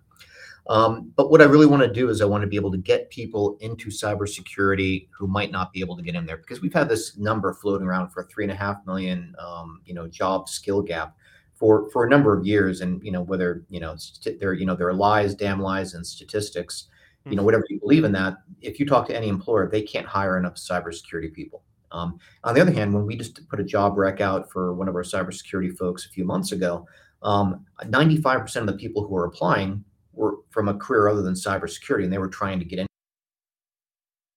Um, 0.69 1.13
but 1.15 1.31
what 1.31 1.41
I 1.41 1.45
really 1.45 1.67
want 1.67 1.83
to 1.83 1.93
do 1.93 2.09
is 2.09 2.21
I 2.21 2.25
want 2.25 2.43
to 2.43 2.49
be 2.49 2.57
able 2.57 2.73
to 2.73 2.79
get 2.79 3.11
people 3.11 3.57
into 3.61 3.89
cybersecurity 3.89 5.09
who 5.17 5.29
might 5.29 5.53
not 5.53 5.73
be 5.73 5.81
able 5.81 5.97
to 5.97 6.03
get 6.03 6.17
in 6.17 6.27
there 6.27 6.39
because 6.39 6.61
we've 6.61 6.73
had 6.73 6.89
this 6.89 7.17
number 7.17 7.55
floating 7.55 7.87
around 7.87 8.11
for 8.11 8.25
three 8.25 8.45
and 8.45 8.53
a 8.53 8.57
half 8.57 8.85
million, 8.85 9.35
um, 9.39 9.81
you 9.85 9.95
know, 9.95 10.09
job 10.09 10.49
skill 10.49 10.83
gap 10.83 11.17
for 11.55 11.89
for 11.91 12.05
a 12.05 12.11
number 12.11 12.37
of 12.37 12.45
years. 12.45 12.81
And 12.81 13.03
you 13.05 13.13
know 13.13 13.23
whether 13.23 13.65
you 13.69 13.81
know 13.81 13.95
st- 13.97 14.41
there 14.41 14.55
you 14.55 14.67
know 14.67 14.75
there 14.75 14.89
are 14.89 14.95
lies, 14.95 15.35
damn 15.35 15.61
lies, 15.61 15.95
and 15.95 16.07
statistics. 16.07 16.89
You 17.25 17.33
know, 17.33 17.41
mm-hmm. 17.41 17.47
whatever 17.47 17.65
you 17.69 17.81
believe 17.81 18.05
in 18.05 18.13
that, 18.13 18.37
if 18.61 18.79
you 18.79 18.87
talk 18.87 19.09
to 19.09 19.17
any 19.17 19.29
employer, 19.29 19.69
they 19.69 19.83
can't 19.83 20.07
hire 20.07 20.39
enough 20.39 20.55
cybersecurity 20.55 21.33
people. 21.33 21.65
Um, 21.93 22.19
on 22.45 22.55
the 22.55 22.61
other 22.61 22.73
hand, 22.73 22.93
when 22.93 23.07
we 23.07 23.17
just 23.17 23.49
put 23.49 23.61
a 23.61 23.65
job 23.65 23.97
rec 23.97 24.21
out 24.21 24.51
for 24.51 24.75
one 24.75 24.89
of 24.89 24.95
our 24.95 25.03
cybersecurity 25.03 25.77
folks 25.77 26.07
a 26.07 26.11
few 26.11 26.25
months 26.25 26.53
ago, 26.53 26.87
um, 27.23 27.65
95% 27.83 28.57
of 28.57 28.67
the 28.67 28.73
people 28.75 29.03
who 29.03 29.15
were 29.15 29.25
applying 29.25 29.85
were 30.13 30.37
from 30.51 30.69
a 30.69 30.75
career 30.75 31.09
other 31.09 31.23
than 31.23 31.35
cybersecurity, 31.35 32.05
and 32.05 32.13
they 32.13 32.19
were 32.19 32.29
trying 32.29 32.59
to 32.59 32.65
get 32.65 32.79
in. 32.81 32.87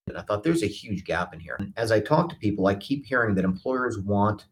And 0.08 0.18
I 0.18 0.22
thought 0.22 0.42
there's 0.42 0.62
a 0.62 0.68
huge 0.68 1.04
gap 1.04 1.32
in 1.32 1.40
here. 1.40 1.56
And 1.58 1.72
as 1.76 1.92
I 1.92 2.00
talk 2.00 2.28
to 2.30 2.36
people, 2.36 2.66
I 2.66 2.74
keep 2.74 3.06
hearing 3.06 3.34
that 3.36 3.44
employers 3.44 3.98
want 3.98 4.46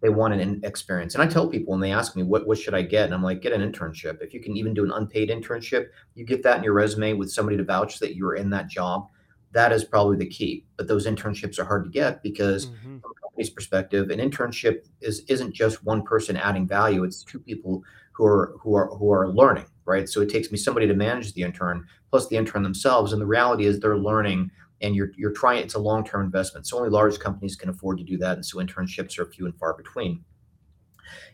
they 0.00 0.08
want 0.08 0.34
an 0.34 0.60
experience. 0.64 1.14
And 1.14 1.22
I 1.22 1.28
tell 1.28 1.46
people 1.46 1.70
when 1.70 1.80
they 1.80 1.92
ask 1.92 2.16
me 2.16 2.24
what 2.24 2.46
what 2.46 2.58
should 2.58 2.74
I 2.74 2.82
get, 2.82 3.04
and 3.04 3.14
I'm 3.14 3.22
like, 3.22 3.40
get 3.40 3.52
an 3.52 3.60
internship. 3.60 4.20
If 4.20 4.34
you 4.34 4.40
can 4.40 4.56
even 4.56 4.74
do 4.74 4.84
an 4.84 4.90
unpaid 4.90 5.30
internship, 5.30 5.86
you 6.14 6.26
get 6.26 6.42
that 6.42 6.58
in 6.58 6.64
your 6.64 6.72
resume 6.72 7.12
with 7.12 7.30
somebody 7.30 7.56
to 7.56 7.64
vouch 7.64 8.00
that 8.00 8.16
you 8.16 8.24
were 8.24 8.34
in 8.34 8.50
that 8.50 8.68
job 8.68 9.08
that 9.52 9.72
is 9.72 9.84
probably 9.84 10.16
the 10.16 10.28
key. 10.28 10.64
But 10.76 10.88
those 10.88 11.06
internships 11.06 11.58
are 11.58 11.64
hard 11.64 11.84
to 11.84 11.90
get 11.90 12.22
because 12.22 12.66
mm-hmm. 12.66 12.98
from 12.98 13.10
a 13.10 13.20
company's 13.20 13.50
perspective, 13.50 14.10
an 14.10 14.18
internship 14.18 14.86
is 15.00 15.20
isn't 15.28 15.54
just 15.54 15.84
one 15.84 16.02
person 16.02 16.36
adding 16.36 16.66
value. 16.66 17.04
It's 17.04 17.22
two 17.22 17.38
people 17.38 17.82
who 18.12 18.24
are 18.24 18.54
who 18.60 18.74
are 18.74 18.88
who 18.96 19.10
are 19.12 19.28
learning, 19.28 19.66
right? 19.84 20.08
So 20.08 20.20
it 20.20 20.30
takes 20.30 20.50
me 20.50 20.58
somebody 20.58 20.86
to 20.86 20.94
manage 20.94 21.32
the 21.32 21.42
intern 21.42 21.86
plus 22.10 22.28
the 22.28 22.36
intern 22.36 22.62
themselves. 22.62 23.12
And 23.12 23.20
the 23.20 23.26
reality 23.26 23.66
is 23.66 23.80
they're 23.80 23.96
learning 23.98 24.50
and 24.80 24.94
you're 24.94 25.12
you're 25.16 25.32
trying 25.32 25.62
it's 25.62 25.74
a 25.74 25.78
long-term 25.78 26.24
investment. 26.24 26.66
So 26.66 26.76
only 26.76 26.90
large 26.90 27.18
companies 27.18 27.56
can 27.56 27.70
afford 27.70 27.98
to 27.98 28.04
do 28.04 28.18
that. 28.18 28.36
And 28.36 28.44
so 28.44 28.58
internships 28.58 29.18
are 29.18 29.26
few 29.26 29.46
and 29.46 29.56
far 29.56 29.74
between. 29.74 30.24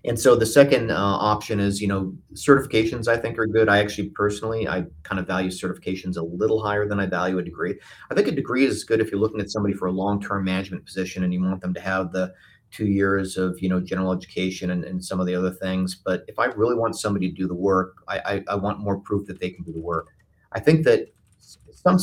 And 0.04 0.18
so 0.18 0.36
the 0.36 0.46
second 0.46 0.90
uh, 0.90 0.96
option 0.96 1.60
is, 1.60 1.80
you 1.80 1.88
know, 1.88 2.14
certifications 2.34 3.08
I 3.08 3.16
think 3.16 3.38
are 3.38 3.46
good. 3.46 3.68
I 3.68 3.78
actually 3.78 4.10
personally, 4.10 4.68
I 4.68 4.84
kind 5.02 5.18
of 5.18 5.26
value 5.26 5.50
certifications 5.50 6.16
a 6.16 6.22
little 6.22 6.62
higher 6.62 6.86
than 6.86 7.00
I 7.00 7.06
value 7.06 7.38
a 7.38 7.42
degree. 7.42 7.78
I 8.10 8.14
think 8.14 8.28
a 8.28 8.32
degree 8.32 8.64
is 8.64 8.84
good 8.84 9.00
if 9.00 9.10
you're 9.10 9.20
looking 9.20 9.40
at 9.40 9.50
somebody 9.50 9.74
for 9.74 9.86
a 9.86 9.92
long-term 9.92 10.44
management 10.44 10.84
position 10.84 11.24
and 11.24 11.32
you 11.32 11.42
want 11.42 11.60
them 11.60 11.74
to 11.74 11.80
have 11.80 12.12
the 12.12 12.32
two 12.70 12.86
years 12.86 13.36
of, 13.36 13.60
you 13.60 13.68
know, 13.68 13.80
general 13.80 14.12
education 14.12 14.70
and, 14.70 14.84
and 14.84 15.04
some 15.04 15.20
of 15.20 15.26
the 15.26 15.34
other 15.34 15.50
things. 15.50 15.94
But 15.94 16.24
if 16.28 16.38
I 16.38 16.46
really 16.46 16.74
want 16.74 16.96
somebody 16.96 17.30
to 17.30 17.34
do 17.34 17.48
the 17.48 17.54
work, 17.54 17.96
I, 18.06 18.18
I, 18.18 18.44
I 18.48 18.54
want 18.56 18.80
more 18.80 18.98
proof 18.98 19.26
that 19.26 19.40
they 19.40 19.50
can 19.50 19.64
do 19.64 19.72
the 19.72 19.80
work. 19.80 20.08
I 20.52 20.60
think 20.60 20.84
that 20.84 21.12
some 21.72 21.98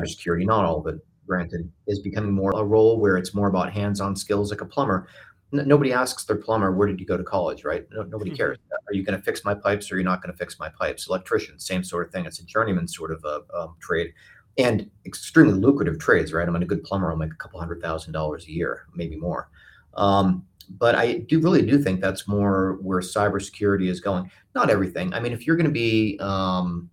cybersecurity, 0.00 0.46
not 0.46 0.64
all 0.64 0.80
of 0.80 0.94
it, 0.94 1.00
granted, 1.26 1.70
is 1.86 2.00
becoming 2.00 2.32
more 2.32 2.52
a 2.56 2.64
role 2.64 2.98
where 2.98 3.16
it's 3.16 3.32
more 3.32 3.48
about 3.48 3.72
hands-on 3.72 4.16
skills 4.16 4.50
like 4.50 4.60
a 4.60 4.66
plumber 4.66 5.06
nobody 5.52 5.92
asks 5.92 6.24
their 6.24 6.36
plumber, 6.36 6.72
where 6.72 6.88
did 6.88 6.98
you 6.98 7.06
go 7.06 7.16
to 7.16 7.24
college, 7.24 7.64
right? 7.64 7.86
No, 7.92 8.02
nobody 8.02 8.30
mm-hmm. 8.30 8.36
cares. 8.38 8.58
Are 8.88 8.94
you 8.94 9.04
going 9.04 9.18
to 9.18 9.22
fix 9.22 9.44
my 9.44 9.54
pipes 9.54 9.90
or 9.90 9.96
you're 9.96 10.00
you 10.00 10.04
not 10.04 10.22
going 10.22 10.32
to 10.32 10.38
fix 10.38 10.58
my 10.58 10.68
pipes? 10.68 11.08
Electrician, 11.08 11.58
same 11.58 11.84
sort 11.84 12.06
of 12.06 12.12
thing. 12.12 12.26
It's 12.26 12.40
a 12.40 12.44
journeyman 12.44 12.88
sort 12.88 13.12
of 13.12 13.22
a 13.24 13.42
um, 13.56 13.76
trade 13.80 14.12
and 14.58 14.90
extremely 15.06 15.54
lucrative 15.54 15.98
trades, 15.98 16.32
right? 16.32 16.46
I'm 16.46 16.56
a 16.56 16.64
good 16.64 16.84
plumber. 16.84 17.10
I'll 17.10 17.16
make 17.16 17.32
a 17.32 17.36
couple 17.36 17.58
hundred 17.60 17.80
thousand 17.80 18.12
dollars 18.12 18.46
a 18.46 18.52
year, 18.52 18.86
maybe 18.94 19.16
more. 19.16 19.50
Um, 19.94 20.44
but 20.78 20.94
I 20.94 21.18
do 21.18 21.40
really 21.40 21.64
do 21.64 21.78
think 21.78 22.00
that's 22.00 22.28
more 22.28 22.78
where 22.80 23.00
cybersecurity 23.00 23.88
is 23.88 24.00
going. 24.00 24.30
Not 24.54 24.70
everything. 24.70 25.12
I 25.14 25.20
mean, 25.20 25.32
if 25.32 25.46
you're 25.46 25.56
going 25.56 25.66
to 25.66 25.72
be, 25.72 26.18
um, 26.20 26.90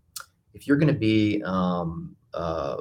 if 0.53 0.67
you're 0.67 0.77
going 0.77 0.93
to 0.93 0.99
be, 0.99 1.41
um, 1.43 2.15
uh, 2.33 2.77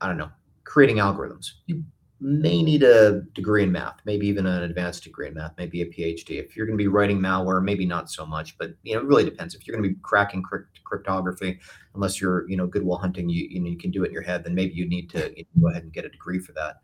I 0.00 0.06
don't 0.06 0.16
know, 0.16 0.30
creating 0.64 0.96
algorithms, 0.96 1.52
you 1.66 1.84
may 2.20 2.62
need 2.62 2.82
a 2.82 3.22
degree 3.34 3.62
in 3.62 3.72
math, 3.72 3.96
maybe 4.04 4.26
even 4.26 4.46
an 4.46 4.62
advanced 4.62 5.04
degree 5.04 5.28
in 5.28 5.34
math, 5.34 5.52
maybe 5.56 5.82
a 5.82 5.86
PhD. 5.86 6.38
If 6.42 6.56
you're 6.56 6.66
going 6.66 6.76
to 6.76 6.82
be 6.82 6.88
writing 6.88 7.18
malware, 7.18 7.62
maybe 7.62 7.86
not 7.86 8.10
so 8.10 8.26
much, 8.26 8.58
but 8.58 8.74
you 8.82 8.94
know, 8.94 9.00
it 9.00 9.06
really 9.06 9.24
depends. 9.24 9.54
If 9.54 9.66
you're 9.66 9.76
going 9.76 9.88
to 9.88 9.94
be 9.94 10.00
cracking 10.02 10.42
crypt- 10.42 10.84
cryptography, 10.84 11.58
unless 11.94 12.20
you're 12.20 12.48
you 12.48 12.56
know 12.56 12.66
Good 12.66 12.84
Will 12.84 12.98
Hunting, 12.98 13.28
you 13.28 13.46
you, 13.48 13.60
know, 13.60 13.70
you 13.70 13.78
can 13.78 13.90
do 13.90 14.04
it 14.04 14.08
in 14.08 14.12
your 14.12 14.22
head, 14.22 14.44
then 14.44 14.54
maybe 14.54 14.74
you 14.74 14.86
need 14.86 15.08
to 15.10 15.32
you 15.36 15.44
know, 15.54 15.62
go 15.62 15.70
ahead 15.70 15.82
and 15.82 15.92
get 15.92 16.04
a 16.04 16.10
degree 16.10 16.38
for 16.38 16.52
that. 16.52 16.76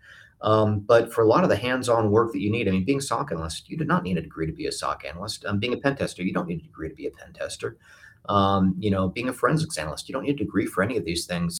Um, 0.42 0.80
but 0.80 1.12
for 1.12 1.22
a 1.22 1.26
lot 1.26 1.44
of 1.44 1.50
the 1.50 1.56
hands-on 1.56 2.10
work 2.10 2.32
that 2.32 2.40
you 2.40 2.50
need, 2.50 2.68
I 2.68 2.70
mean, 2.70 2.84
being 2.84 2.98
a 2.98 3.02
SOC 3.02 3.32
analyst, 3.32 3.70
you 3.70 3.76
do 3.76 3.84
not 3.84 4.02
need 4.02 4.18
a 4.18 4.22
degree 4.22 4.46
to 4.46 4.52
be 4.52 4.66
a 4.66 4.72
SOC 4.72 5.04
analyst. 5.06 5.44
Um, 5.46 5.58
being 5.58 5.72
a 5.72 5.78
pen 5.78 5.96
tester, 5.96 6.22
you 6.22 6.32
don't 6.32 6.46
need 6.46 6.60
a 6.60 6.64
degree 6.64 6.88
to 6.88 6.94
be 6.94 7.06
a 7.06 7.10
pen 7.10 7.32
tester. 7.32 7.78
Um, 8.28 8.74
you 8.78 8.90
know, 8.90 9.08
being 9.08 9.28
a 9.28 9.32
forensics 9.32 9.78
analyst, 9.78 10.08
you 10.08 10.12
don't 10.12 10.24
need 10.24 10.34
a 10.34 10.44
degree 10.44 10.66
for 10.66 10.82
any 10.82 10.96
of 10.96 11.04
these 11.04 11.26
things. 11.26 11.58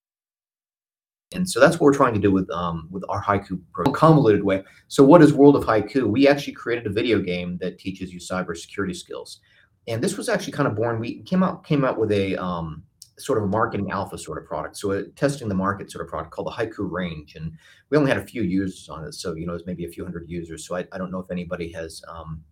And 1.35 1.49
so 1.49 1.59
that's 1.59 1.75
what 1.75 1.83
we're 1.83 1.95
trying 1.95 2.15
to 2.15 2.21
do 2.21 2.31
with 2.31 2.49
um, 2.51 2.89
with 2.91 3.05
our 3.09 3.23
Haiku 3.23 3.61
pro 3.73 3.91
convoluted 3.93 4.45
way. 4.45 4.63
So 4.89 5.03
what 5.05 5.23
is 5.23 5.33
World 5.33 5.57
of 5.57 5.65
Haiku? 5.65 6.07
We 6.07 6.29
actually 6.29 6.53
created 6.53 6.87
a 6.87 6.91
video 6.91 7.21
game 7.21 7.59
that 7.61 7.79
teaches 7.79 8.13
you 8.13 8.21
cybersecurity 8.21 8.95
skills. 8.95 9.41
And 9.89 10.03
this 10.03 10.17
was 10.17 10.29
actually 10.29 10.53
kind 10.53 10.69
of 10.69 10.77
born. 10.77 11.01
We 11.01 11.23
came 11.23 11.43
out 11.43 11.65
came 11.65 11.85
out 11.85 11.99
with 11.99 12.13
a 12.13 12.37
um, 12.37 12.85
sort 13.19 13.39
of 13.39 13.45
a 13.45 13.49
marketing 13.49 13.91
alpha 13.91 14.19
sort 14.19 14.39
of 14.39 14.47
product. 14.47 14.77
So 14.77 14.93
a 14.93 15.05
testing 15.11 15.49
the 15.49 15.55
market 15.55 15.91
sort 15.91 16.05
of 16.05 16.11
product 16.11 16.33
called 16.33 16.49
the 16.49 16.53
Haiku 16.53 16.91
Range. 16.91 17.35
And 17.35 17.53
we 17.91 17.99
only 17.99 18.11
had 18.11 18.19
a 18.19 18.27
few 18.27 18.43
users 18.43 18.89
on 18.89 19.05
it. 19.05 19.15
So, 19.15 19.35
you 19.35 19.47
know, 19.47 19.55
it's 19.55 19.67
maybe 19.67 19.85
a 19.85 19.91
few 19.91 20.05
hundred 20.05 20.29
users. 20.29 20.67
So 20.67 20.77
I, 20.77 20.85
I 20.93 20.99
don't 20.99 21.11
know 21.11 21.21
if 21.21 21.31
anybody 21.31 21.73
has 21.73 22.03
um, 22.09 22.43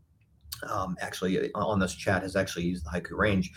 um, 0.69 0.97
actually 1.01 1.53
uh, 1.53 1.65
on 1.65 1.79
this 1.79 1.95
chat 1.95 2.23
has 2.23 2.37
actually 2.37 2.65
used 2.65 2.85
the 2.85 2.91
Haiku 2.91 3.13
Range 3.13 3.51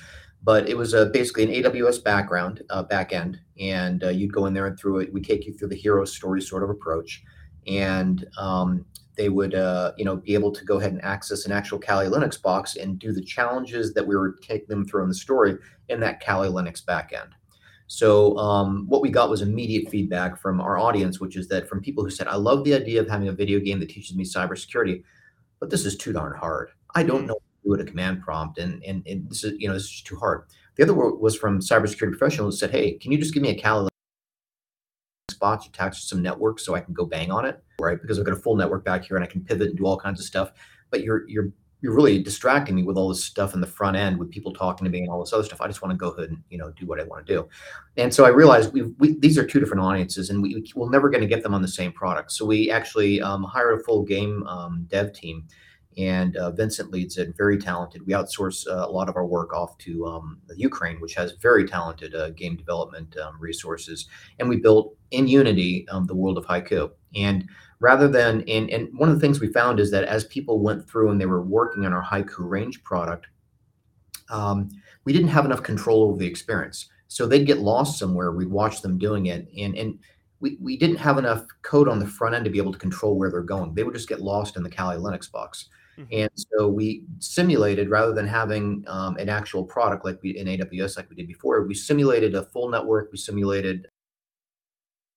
but 0.44 0.70
it 0.70 0.78
was 0.78 0.94
a, 0.94 1.08
basically 1.08 1.44
an 1.44 1.64
AWS 1.64 2.04
background, 2.04 2.64
uh, 2.70 2.84
back 2.84 3.14
end, 3.14 3.40
and 3.60 4.04
uh, 4.04 4.10
you'd 4.10 4.34
go 4.34 4.46
in 4.46 4.54
there 4.54 4.68
and 4.68 4.80
through 4.80 5.00
it. 5.00 5.14
We 5.14 5.22
take 5.22 5.46
you 5.46 5.54
through 5.54 5.70
the 5.70 5.76
hero 5.76 6.06
story 6.06 6.42
sort 6.42 6.64
of 6.64 6.70
approach, 6.70 7.24
and 7.66 8.26
um, 8.38 8.86
they 9.18 9.30
would, 9.30 9.56
uh, 9.56 9.94
you 9.98 10.06
know, 10.06 10.16
be 10.16 10.36
able 10.36 10.52
to 10.52 10.64
go 10.64 10.78
ahead 10.78 10.94
and 10.94 11.04
access 11.04 11.46
an 11.46 11.52
actual 11.52 11.80
Kali 11.80 12.08
Linux 12.08 12.42
box 12.42 12.76
and 12.76 13.00
do 13.00 13.12
the 13.12 13.24
challenges 13.24 13.94
that 13.94 14.06
we 14.06 14.16
were 14.16 14.38
taking 14.42 14.68
them 14.68 14.86
through 14.86 15.04
in 15.04 15.10
the 15.10 15.16
story 15.16 15.58
in 15.90 16.00
that 16.00 16.24
Kali 16.24 16.50
Linux 16.50 16.84
backend. 16.84 17.30
So 17.88 18.38
um, 18.38 18.86
what 18.88 19.02
we 19.02 19.10
got 19.10 19.30
was 19.30 19.42
immediate 19.42 19.90
feedback 19.90 20.38
from 20.40 20.60
our 20.62 20.78
audience, 20.78 21.20
which 21.20 21.38
is 21.38 21.48
that 21.48 21.68
from 21.68 21.82
people 21.82 22.04
who 22.04 22.10
said, 22.10 22.28
"I 22.28 22.36
love 22.36 22.64
the 22.64 22.74
idea 22.74 23.02
of 23.02 23.10
having 23.10 23.30
a 23.30 23.34
video 23.34 23.60
game 23.60 23.80
that 23.80 23.90
teaches 23.90 24.16
me 24.16 24.24
cybersecurity, 24.24 25.04
but 25.60 25.70
this 25.70 25.86
is 25.86 25.96
too 25.98 26.14
darn 26.14 26.38
hard. 26.38 26.70
I 26.96 27.04
don't 27.04 27.24
mm. 27.24 27.28
know 27.28 27.40
do 27.68 27.74
it 27.74 27.82
a 27.82 27.86
command 27.86 28.22
prompt, 28.22 28.58
and 28.58 28.84
and, 28.84 29.04
this 29.30 29.44
is 29.44 29.54
you 29.60 29.68
know 29.68 29.74
this 29.74 29.86
is 29.86 30.02
too 30.02 30.16
hard. 30.16 30.44
The 30.76 30.84
other 30.84 30.94
was 30.94 31.36
from 31.36 31.60
cybersecurity 31.60 32.18
professionals 32.18 32.56
who 32.56 32.60
said, 32.60 32.72
"Hey, 32.72 32.94
can 32.94 33.12
you 33.12 33.18
just 33.18 33.34
give 33.34 33.44
me 33.44 33.50
a 33.50 33.62
Kali 33.62 33.90
spots 35.32 35.68
attached 35.68 36.02
to 36.02 36.08
some 36.08 36.22
network 36.22 36.60
so 36.60 36.74
I 36.74 36.80
can 36.80 36.94
go 36.94 37.06
bang 37.06 37.32
on 37.32 37.46
it, 37.46 37.64
right? 37.80 38.02
Because 38.02 38.18
I've 38.18 38.26
got 38.26 38.34
a 38.34 38.40
full 38.40 38.56
network 38.56 38.84
back 38.84 39.06
here 39.06 39.18
and 39.18 39.24
I 39.24 39.28
can 39.28 39.44
pivot 39.44 39.70
and 39.70 39.78
do 39.78 39.86
all 39.86 39.98
kinds 39.98 40.20
of 40.20 40.26
stuff. 40.26 40.52
But 40.90 41.04
you're 41.04 41.28
you're 41.30 41.52
you're 41.82 41.94
really 41.94 42.22
distracting 42.22 42.76
me 42.76 42.84
with 42.84 42.98
all 42.98 43.08
this 43.08 43.24
stuff 43.24 43.54
in 43.54 43.62
the 43.62 43.68
front 43.68 43.96
end 43.96 44.18
with 44.18 44.32
people 44.32 44.52
talking 44.52 44.84
to 44.86 44.90
me 44.90 45.02
and 45.02 45.10
all 45.10 45.20
this 45.20 45.32
other 45.32 45.44
stuff. 45.44 45.62
I 45.62 45.68
just 45.68 45.84
want 45.84 45.92
to 45.92 45.98
go 45.98 46.10
ahead 46.10 46.30
and 46.30 46.42
you 46.50 46.58
know 46.58 46.72
do 46.72 46.88
what 46.88 47.00
I 47.00 47.04
want 47.04 47.26
to 47.26 47.34
do. 47.34 47.48
And 47.98 48.14
so 48.14 48.26
I 48.26 48.30
realized 48.30 48.74
we, 48.74 48.84
we 48.98 49.18
these 49.20 49.38
are 49.38 49.46
two 49.46 49.60
different 49.60 49.84
audiences, 49.84 50.30
and 50.30 50.42
we, 50.42 50.66
we're 50.76 50.90
never 50.90 51.10
going 51.10 51.22
to 51.22 51.28
get 51.28 51.44
them 51.44 51.54
on 51.54 51.62
the 51.62 51.68
same 51.68 51.92
product. 51.92 52.32
So 52.32 52.46
we 52.46 52.72
actually 52.72 53.22
um, 53.22 53.44
hired 53.44 53.80
a 53.80 53.84
full 53.84 54.04
game 54.04 54.46
um, 54.48 54.86
dev 54.90 55.14
team 55.14 55.48
and 55.98 56.38
uh, 56.38 56.52
Vincent 56.52 56.92
leads 56.92 57.18
it. 57.18 57.36
Very 57.36 57.58
talented. 57.58 58.06
We 58.06 58.14
outsource 58.14 58.68
uh, 58.68 58.88
a 58.88 58.92
lot 58.92 59.10
of 59.10 59.16
our 59.16 59.26
work 59.26 59.54
off 59.54 59.78
to 59.80 60.06
um, 60.06 60.40
Ukraine, 60.56 61.02
which 61.02 61.16
has 61.16 61.34
very 61.42 61.68
talented 61.68 62.14
uh, 62.14 62.30
game 62.32 62.56
development 62.56 63.18
um, 63.18 63.36
resources. 63.40 64.08
And 64.40 64.48
we 64.48 64.58
built 64.58 64.96
in 65.12 65.28
Unity 65.28 65.88
um, 65.90 66.06
the 66.06 66.16
world 66.16 66.38
of 66.38 66.46
Haiku. 66.46 66.92
And 67.16 67.50
rather 67.80 68.08
than 68.08 68.44
and 68.48 68.70
and 68.70 68.90
one 68.98 69.10
of 69.10 69.16
the 69.16 69.22
things 69.22 69.40
we 69.40 69.52
found 69.52 69.80
is 69.80 69.92
that 69.92 70.04
as 70.04 70.24
people 70.26 70.60
went 70.60 70.88
through 70.88 71.10
and 71.10 71.20
they 71.20 71.26
were 71.26 71.42
working 71.42 71.86
on 71.86 71.94
our 71.94 72.04
Haiku 72.04 72.40
range 72.40 72.84
product, 72.84 73.28
um, 74.30 74.70
we 75.06 75.14
didn't 75.14 75.30
have 75.30 75.46
enough 75.46 75.64
control 75.64 76.04
over 76.04 76.18
the 76.18 76.28
experience. 76.28 76.90
So 77.08 77.26
they'd 77.26 77.48
get 77.48 77.60
lost 77.60 77.98
somewhere. 77.98 78.32
We'd 78.32 78.50
watch 78.50 78.82
them 78.82 79.00
doing 79.00 79.28
it, 79.28 79.48
and 79.58 79.76
and 79.76 80.00
we, 80.40 80.58
we 80.62 80.78
didn't 80.78 80.98
have 80.98 81.18
enough 81.18 81.46
code 81.64 81.88
on 81.88 82.00
the 82.00 82.06
front 82.06 82.36
end 82.36 82.46
to 82.46 82.52
be 82.52 82.60
able 82.60 82.74
to 82.74 82.78
control 82.78 83.18
where 83.18 83.32
they're 83.32 83.42
going. 83.42 83.74
They 83.74 83.84
would 83.84 83.96
just 83.96 84.10
get 84.10 84.22
lost 84.22 84.56
in 84.56 84.64
the 84.64 84.70
Kali 84.70 84.98
Linux 84.98 85.32
box. 85.32 85.70
Mm-hmm. 85.98 86.14
And 86.14 86.30
so 86.36 86.68
we 86.68 87.04
simulated 87.20 87.90
rather 87.90 88.14
than 88.14 88.28
having 88.28 88.84
um, 88.88 89.18
an 89.18 89.30
actual 89.30 89.64
product 89.64 90.06
like 90.06 90.20
we 90.22 90.38
in 90.38 90.48
AWS 90.48 90.98
like 90.98 91.10
we 91.10 91.16
did 91.16 91.28
before. 91.28 91.66
We 91.66 91.74
simulated 91.74 92.36
a 92.36 92.44
full 92.44 92.70
network. 92.70 93.10
We 93.12 93.18
simulated, 93.18 93.88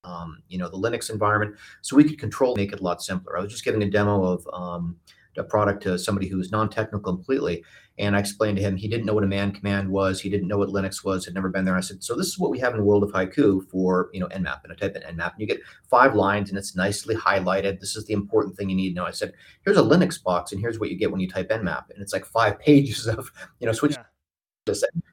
um, 0.04 0.42
you 0.48 0.58
know, 0.58 0.70
the 0.70 0.78
Linux 0.78 1.10
environment, 1.10 1.56
so 1.82 1.96
we 1.96 2.04
could 2.04 2.18
control, 2.18 2.56
make 2.56 2.72
it 2.72 2.80
a 2.80 2.82
lot 2.82 3.02
simpler. 3.02 3.36
I 3.36 3.42
was 3.42 3.52
just 3.52 3.64
giving 3.64 3.82
a 3.82 3.90
demo 3.90 4.24
of 4.24 4.48
um, 4.52 4.96
a 5.36 5.44
product 5.44 5.82
to 5.82 5.98
somebody 5.98 6.28
who 6.28 6.38
was 6.38 6.50
non-technical 6.50 7.00
completely, 7.00 7.62
and 8.00 8.16
I 8.16 8.18
explained 8.18 8.56
to 8.56 8.62
him 8.62 8.76
he 8.76 8.88
didn't 8.88 9.04
know 9.04 9.12
what 9.12 9.24
a 9.24 9.28
man 9.28 9.52
command 9.52 9.90
was, 9.90 10.20
he 10.20 10.30
didn't 10.30 10.48
know 10.48 10.56
what 10.56 10.70
Linux 10.70 11.04
was, 11.04 11.26
had 11.26 11.34
never 11.34 11.50
been 11.50 11.66
there. 11.66 11.76
I 11.76 11.80
said, 11.80 12.02
so 12.02 12.16
this 12.16 12.28
is 12.28 12.38
what 12.38 12.50
we 12.50 12.58
have 12.58 12.72
in 12.72 12.78
the 12.78 12.84
world 12.84 13.02
of 13.02 13.10
Haiku 13.10 13.68
for 13.68 14.08
you 14.14 14.20
know 14.20 14.28
Nmap, 14.28 14.64
and 14.64 14.72
I 14.72 14.74
type 14.74 14.96
in 14.96 15.02
Nmap, 15.02 15.32
and 15.32 15.40
you 15.40 15.46
get 15.46 15.60
five 15.88 16.14
lines, 16.14 16.48
and 16.48 16.58
it's 16.58 16.74
nicely 16.74 17.14
highlighted. 17.14 17.78
This 17.78 17.96
is 17.96 18.06
the 18.06 18.14
important 18.14 18.56
thing 18.56 18.70
you 18.70 18.76
need 18.76 18.90
to 18.90 18.94
know. 18.94 19.04
I 19.04 19.10
said, 19.10 19.34
here's 19.64 19.76
a 19.76 19.82
Linux 19.82 20.22
box, 20.22 20.50
and 20.50 20.60
here's 20.60 20.80
what 20.80 20.90
you 20.90 20.96
get 20.96 21.12
when 21.12 21.20
you 21.20 21.28
type 21.28 21.50
Nmap, 21.50 21.90
and 21.90 22.02
it's 22.02 22.14
like 22.14 22.24
five 22.24 22.58
pages 22.68 23.06
of 23.06 23.30
you 23.60 23.66
know 23.66 23.72
switch. 23.72 23.92
Yeah. 23.92 24.04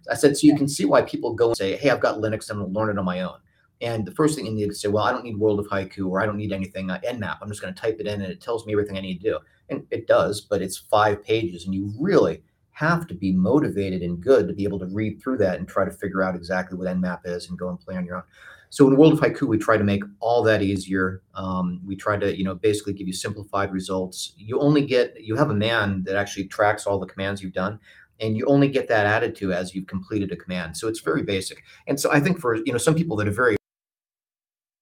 I 0.09 0.13
said, 0.13 0.37
so 0.37 0.45
you 0.45 0.55
can 0.55 0.67
see 0.67 0.85
why 0.85 1.01
people 1.01 1.33
go 1.33 1.47
and 1.47 1.57
say, 1.57 1.75
hey, 1.77 1.89
I've 1.89 2.01
got 2.01 2.17
Linux, 2.17 2.49
I'm 2.51 2.59
going 2.59 2.71
to 2.71 2.79
learn 2.79 2.89
it 2.89 2.99
on 2.99 3.05
my 3.05 3.21
own. 3.21 3.39
And 3.81 4.05
the 4.05 4.11
first 4.11 4.35
thing 4.35 4.45
you 4.45 4.51
need 4.51 4.67
to 4.67 4.75
say, 4.75 4.87
well, 4.87 5.03
I 5.03 5.11
don't 5.11 5.23
need 5.23 5.37
World 5.37 5.59
of 5.59 5.67
Haiku 5.67 6.07
or 6.07 6.21
I 6.21 6.25
don't 6.25 6.37
need 6.37 6.51
anything 6.51 6.91
uh, 6.91 6.99
Nmap. 6.99 7.37
I'm 7.41 7.49
just 7.49 7.61
going 7.61 7.73
to 7.73 7.79
type 7.79 7.97
it 7.99 8.07
in 8.07 8.21
and 8.21 8.31
it 8.31 8.41
tells 8.41 8.65
me 8.65 8.73
everything 8.73 8.97
I 8.97 9.01
need 9.01 9.21
to 9.21 9.31
do. 9.31 9.39
And 9.69 9.87
it 9.89 10.05
does, 10.05 10.41
but 10.41 10.61
it's 10.61 10.77
five 10.77 11.23
pages, 11.23 11.65
and 11.65 11.73
you 11.73 11.93
really 11.99 12.43
have 12.77 13.07
to 13.07 13.15
be 13.15 13.31
motivated 13.31 14.03
and 14.03 14.21
good 14.21 14.47
to 14.47 14.53
be 14.53 14.63
able 14.63 14.77
to 14.77 14.85
read 14.85 15.19
through 15.19 15.35
that 15.35 15.57
and 15.57 15.67
try 15.67 15.83
to 15.83 15.89
figure 15.89 16.21
out 16.21 16.35
exactly 16.35 16.77
what 16.77 16.87
Nmap 16.87 17.21
is 17.25 17.49
and 17.49 17.57
go 17.57 17.69
and 17.69 17.79
play 17.79 17.95
on 17.95 18.05
your 18.05 18.17
own. 18.17 18.23
So 18.69 18.87
in 18.87 18.95
world 18.97 19.13
of 19.13 19.19
haiku, 19.19 19.47
we 19.47 19.57
try 19.57 19.77
to 19.77 19.83
make 19.83 20.03
all 20.19 20.43
that 20.43 20.61
easier. 20.61 21.23
Um, 21.33 21.81
we 21.83 21.95
try 21.95 22.17
to, 22.17 22.37
you 22.37 22.43
know, 22.43 22.53
basically 22.53 22.93
give 22.93 23.07
you 23.07 23.13
simplified 23.13 23.71
results. 23.71 24.33
You 24.37 24.59
only 24.59 24.85
get, 24.85 25.15
you 25.19 25.35
have 25.35 25.49
a 25.49 25.55
man 25.55 26.03
that 26.03 26.15
actually 26.15 26.49
tracks 26.49 26.85
all 26.85 26.99
the 26.99 27.07
commands 27.07 27.41
you've 27.41 27.53
done, 27.53 27.79
and 28.19 28.37
you 28.37 28.45
only 28.45 28.67
get 28.67 28.87
that 28.89 29.07
added 29.07 29.35
to 29.37 29.53
as 29.53 29.73
you've 29.73 29.87
completed 29.87 30.31
a 30.31 30.35
command. 30.35 30.77
So 30.77 30.87
it's 30.87 30.99
very 30.99 31.23
basic. 31.23 31.63
And 31.87 31.99
so 31.99 32.11
I 32.11 32.19
think 32.19 32.39
for 32.39 32.57
you 32.57 32.71
know 32.71 32.77
some 32.77 32.93
people 32.93 33.17
that 33.17 33.27
are 33.27 33.31
very 33.31 33.57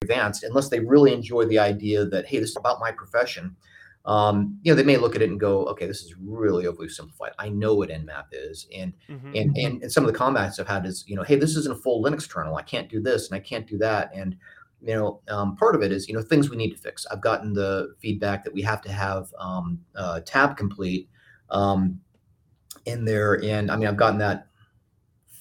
advanced, 0.01 0.43
unless 0.43 0.67
they 0.67 0.81
really 0.81 1.13
enjoy 1.13 1.45
the 1.45 1.59
idea 1.59 2.05
that 2.05 2.25
hey, 2.25 2.39
this 2.39 2.49
is 2.49 2.57
about 2.57 2.81
my 2.81 2.91
profession, 2.91 3.55
um, 4.05 4.59
you 4.61 4.71
know, 4.71 4.75
they 4.75 4.83
may 4.83 4.97
look 4.97 5.15
at 5.15 5.21
it 5.21 5.29
and 5.29 5.39
go, 5.39 5.65
okay, 5.65 5.87
this 5.87 6.03
is 6.03 6.13
really 6.21 6.67
overly 6.67 6.89
simplified. 6.89 7.31
I 7.39 7.49
know 7.49 7.73
what 7.73 7.89
Nmap 7.89 8.25
is. 8.31 8.67
And, 8.75 8.93
mm-hmm. 9.09 9.31
and, 9.35 9.57
and, 9.57 9.81
and 9.81 9.91
some 9.91 10.05
of 10.05 10.11
the 10.11 10.17
comments 10.17 10.59
I've 10.59 10.67
had 10.67 10.85
is, 10.85 11.03
you 11.07 11.15
know, 11.15 11.23
hey, 11.23 11.35
this 11.35 11.55
isn't 11.55 11.75
a 11.75 11.77
full 11.77 12.03
Linux 12.03 12.29
kernel. 12.29 12.55
I 12.55 12.61
can't 12.61 12.87
do 12.87 13.01
this 13.01 13.29
and 13.29 13.35
I 13.35 13.39
can't 13.39 13.65
do 13.65 13.79
that. 13.79 14.11
And, 14.13 14.37
you 14.81 14.93
know, 14.93 15.21
um, 15.27 15.55
part 15.55 15.75
of 15.75 15.81
it 15.81 15.91
is, 15.91 16.07
you 16.07 16.13
know, 16.13 16.21
things 16.21 16.51
we 16.51 16.57
need 16.57 16.69
to 16.71 16.77
fix. 16.77 17.07
I've 17.07 17.21
gotten 17.21 17.53
the 17.53 17.95
feedback 17.99 18.43
that 18.43 18.53
we 18.53 18.61
have 18.61 18.81
to 18.83 18.91
have 18.91 19.33
um, 19.39 19.79
uh, 19.95 20.19
tab 20.23 20.55
complete 20.55 21.09
um, 21.49 21.99
in 22.85 23.05
there. 23.05 23.43
And 23.43 23.71
I 23.71 23.75
mean, 23.75 23.87
I've 23.87 23.97
gotten 23.97 24.19
that 24.19 24.47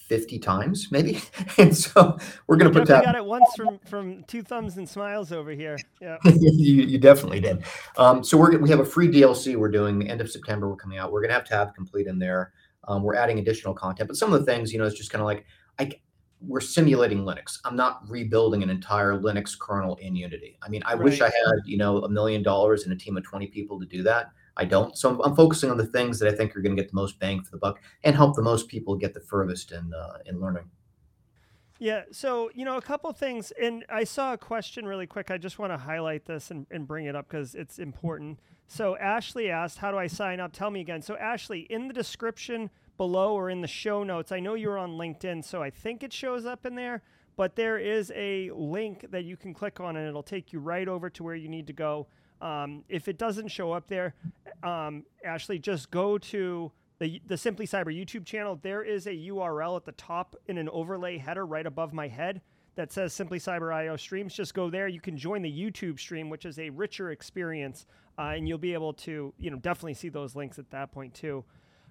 50 0.08 0.38
times 0.38 0.88
maybe? 0.90 1.20
And 1.58 1.76
so 1.76 2.18
we're 2.46 2.56
going 2.56 2.72
to 2.72 2.78
put 2.78 2.88
that 2.88 3.04
got 3.04 3.14
it 3.14 3.24
once 3.24 3.48
from 3.56 3.78
from 3.86 4.24
two 4.24 4.42
thumbs 4.42 4.76
and 4.76 4.88
smiles 4.88 5.32
over 5.32 5.52
here. 5.52 5.78
Yeah 6.00 6.18
you, 6.24 6.82
you 6.82 6.98
definitely 6.98 7.40
did. 7.40 7.64
Um, 7.96 8.24
so 8.24 8.36
we're 8.36 8.58
we 8.58 8.70
have 8.70 8.80
a 8.80 8.84
free 8.84 9.08
dlc 9.08 9.56
we're 9.56 9.70
doing 9.70 10.08
end 10.08 10.20
of 10.20 10.30
september 10.30 10.68
we're 10.68 10.76
coming 10.76 10.98
out. 10.98 11.12
We're 11.12 11.20
going 11.20 11.30
to 11.30 11.34
have 11.34 11.44
tab 11.44 11.74
complete 11.74 12.06
in 12.06 12.18
there. 12.18 12.52
Um, 12.86 13.02
we're 13.02 13.14
adding 13.14 13.38
additional 13.38 13.74
content 13.74 14.08
but 14.08 14.16
some 14.16 14.32
of 14.32 14.40
the 14.40 14.46
things 14.46 14.72
you 14.72 14.78
know 14.78 14.84
it's 14.84 14.96
just 14.96 15.10
kind 15.10 15.20
of 15.20 15.26
like 15.26 15.44
i 15.78 15.90
we're 16.46 16.60
simulating 16.60 17.20
linux. 17.20 17.58
I'm 17.64 17.76
not 17.76 18.02
rebuilding 18.06 18.62
an 18.62 18.68
entire 18.68 19.18
linux 19.18 19.58
kernel 19.58 19.96
in 19.96 20.14
unity. 20.14 20.58
I 20.62 20.68
mean 20.68 20.82
i 20.84 20.92
right. 20.92 21.02
wish 21.02 21.20
i 21.20 21.26
had 21.26 21.56
you 21.64 21.78
know 21.78 22.02
a 22.02 22.08
million 22.08 22.42
dollars 22.42 22.84
and 22.84 22.92
a 22.92 22.96
team 22.96 23.16
of 23.16 23.24
20 23.24 23.46
people 23.48 23.80
to 23.80 23.86
do 23.86 24.02
that 24.02 24.30
I 24.56 24.64
don't. 24.64 24.96
So 24.96 25.10
I'm, 25.10 25.20
I'm, 25.20 25.36
focusing 25.36 25.70
on 25.70 25.76
the 25.76 25.86
things 25.86 26.18
that 26.20 26.32
I 26.32 26.36
think 26.36 26.56
are 26.56 26.60
going 26.60 26.76
to 26.76 26.80
get 26.80 26.90
the 26.90 26.96
most 26.96 27.18
bang 27.18 27.42
for 27.42 27.50
the 27.50 27.56
buck 27.58 27.80
and 28.04 28.14
help 28.14 28.36
the 28.36 28.42
most 28.42 28.68
people 28.68 28.94
get 28.94 29.14
the 29.14 29.20
furthest 29.20 29.72
in 29.72 29.92
uh, 29.92 30.18
in 30.26 30.40
learning. 30.40 30.70
Yeah. 31.78 32.02
So 32.12 32.50
you 32.54 32.64
know, 32.64 32.76
a 32.76 32.82
couple 32.82 33.12
things, 33.12 33.52
and 33.60 33.84
I 33.88 34.04
saw 34.04 34.32
a 34.32 34.38
question 34.38 34.86
really 34.86 35.06
quick. 35.06 35.30
I 35.30 35.38
just 35.38 35.58
want 35.58 35.72
to 35.72 35.76
highlight 35.76 36.24
this 36.24 36.50
and, 36.50 36.66
and 36.70 36.86
bring 36.86 37.06
it 37.06 37.16
up 37.16 37.28
because 37.28 37.54
it's 37.54 37.78
important. 37.78 38.38
So 38.68 38.96
Ashley 38.96 39.50
asked, 39.50 39.78
"How 39.78 39.90
do 39.90 39.98
I 39.98 40.06
sign 40.06 40.38
up?" 40.38 40.52
Tell 40.52 40.70
me 40.70 40.80
again. 40.80 41.02
So 41.02 41.16
Ashley, 41.16 41.60
in 41.62 41.88
the 41.88 41.94
description 41.94 42.70
below 42.96 43.34
or 43.34 43.50
in 43.50 43.60
the 43.60 43.68
show 43.68 44.04
notes, 44.04 44.30
I 44.30 44.38
know 44.38 44.54
you're 44.54 44.78
on 44.78 44.92
LinkedIn, 44.92 45.44
so 45.44 45.62
I 45.62 45.70
think 45.70 46.04
it 46.04 46.12
shows 46.12 46.46
up 46.46 46.64
in 46.64 46.76
there. 46.76 47.02
But 47.36 47.56
there 47.56 47.78
is 47.78 48.12
a 48.14 48.50
link 48.52 49.06
that 49.10 49.24
you 49.24 49.36
can 49.36 49.52
click 49.52 49.80
on, 49.80 49.96
and 49.96 50.08
it'll 50.08 50.22
take 50.22 50.52
you 50.52 50.60
right 50.60 50.86
over 50.86 51.10
to 51.10 51.24
where 51.24 51.34
you 51.34 51.48
need 51.48 51.66
to 51.66 51.72
go. 51.72 52.06
Um, 52.44 52.84
if 52.90 53.08
it 53.08 53.16
doesn't 53.16 53.48
show 53.48 53.72
up 53.72 53.88
there, 53.88 54.14
um, 54.62 55.04
Ashley, 55.24 55.58
just 55.58 55.90
go 55.90 56.18
to 56.18 56.70
the, 56.98 57.20
the 57.26 57.38
Simply 57.38 57.66
Cyber 57.66 57.86
YouTube 57.86 58.26
channel. 58.26 58.60
There 58.62 58.82
is 58.82 59.06
a 59.06 59.12
URL 59.12 59.76
at 59.76 59.86
the 59.86 59.92
top 59.92 60.36
in 60.46 60.58
an 60.58 60.68
overlay 60.68 61.16
header 61.16 61.46
right 61.46 61.66
above 61.66 61.94
my 61.94 62.06
head 62.06 62.42
that 62.76 62.92
says 62.92 63.14
Simply 63.14 63.38
Cyber 63.38 63.74
IO 63.74 63.96
streams. 63.96 64.34
Just 64.34 64.52
go 64.52 64.68
there. 64.68 64.88
You 64.88 65.00
can 65.00 65.16
join 65.16 65.40
the 65.40 65.50
YouTube 65.50 65.98
stream, 65.98 66.28
which 66.28 66.44
is 66.44 66.58
a 66.58 66.68
richer 66.68 67.12
experience, 67.12 67.86
uh, 68.18 68.32
and 68.36 68.46
you'll 68.46 68.58
be 68.58 68.74
able 68.74 68.92
to, 68.92 69.32
you 69.38 69.50
know, 69.50 69.56
definitely 69.56 69.94
see 69.94 70.10
those 70.10 70.36
links 70.36 70.58
at 70.58 70.70
that 70.70 70.92
point 70.92 71.14
too. 71.14 71.44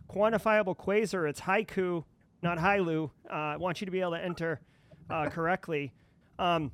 Quantifiable 0.07 0.77
Quasar, 0.77 1.27
it's 1.27 1.41
Haiku, 1.41 2.03
not 2.43 2.59
Hailu. 2.59 3.09
Uh, 3.27 3.33
I 3.33 3.57
want 3.57 3.81
you 3.81 3.85
to 3.85 3.91
be 3.91 4.01
able 4.01 4.11
to 4.11 4.23
enter 4.23 4.61
uh, 5.09 5.29
correctly. 5.29 5.93
Um, 6.37 6.71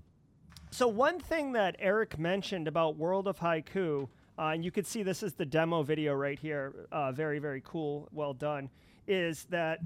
so 0.72 0.88
one 0.88 1.20
thing 1.20 1.54
that 1.54 1.76
Eric 1.80 2.20
mentioned 2.20 2.68
about 2.68 2.96
World 2.96 3.28
of 3.28 3.40
Haiku, 3.40 4.08
uh, 4.38 4.42
and 4.54 4.64
you 4.64 4.72
can 4.72 4.84
see 4.84 5.04
this 5.04 5.24
is 5.24 5.34
the 5.34 5.46
demo 5.46 5.84
video 5.84 6.14
right 6.14 6.38
here, 6.38 6.88
uh, 6.92 7.12
very 7.12 7.40
very 7.40 7.62
cool, 7.66 8.08
well 8.12 8.34
done, 8.34 8.70
is 9.08 9.46
that, 9.50 9.80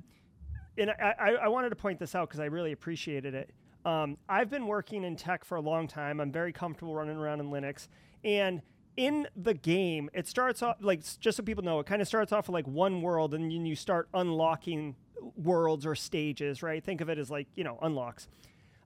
and 0.77 0.91
I, 0.91 1.37
I 1.43 1.47
wanted 1.47 1.69
to 1.69 1.75
point 1.75 1.99
this 1.99 2.15
out 2.15 2.29
because 2.29 2.39
I 2.39 2.45
really 2.45 2.71
appreciated 2.71 3.33
it. 3.33 3.49
Um, 3.85 4.17
I've 4.29 4.49
been 4.49 4.67
working 4.67 5.03
in 5.03 5.15
tech 5.15 5.43
for 5.43 5.55
a 5.55 5.61
long 5.61 5.87
time. 5.87 6.19
I'm 6.19 6.31
very 6.31 6.53
comfortable 6.53 6.95
running 6.95 7.17
around 7.17 7.39
in 7.39 7.49
Linux, 7.49 7.87
and 8.23 8.61
in 8.95 9.27
the 9.35 9.53
game, 9.53 10.09
it 10.13 10.27
starts 10.27 10.61
off 10.61 10.77
like 10.81 11.01
just 11.19 11.37
so 11.37 11.43
people 11.43 11.63
know, 11.63 11.79
it 11.79 11.85
kind 11.85 12.01
of 12.01 12.07
starts 12.07 12.31
off 12.31 12.47
with 12.47 12.53
like 12.53 12.67
one 12.67 13.01
world, 13.01 13.33
and 13.33 13.45
then 13.45 13.65
you 13.65 13.75
start 13.75 14.07
unlocking 14.13 14.95
worlds 15.37 15.85
or 15.85 15.95
stages, 15.95 16.61
right? 16.61 16.83
Think 16.83 17.01
of 17.01 17.09
it 17.09 17.17
as 17.17 17.31
like 17.31 17.47
you 17.55 17.63
know 17.63 17.79
unlocks. 17.81 18.27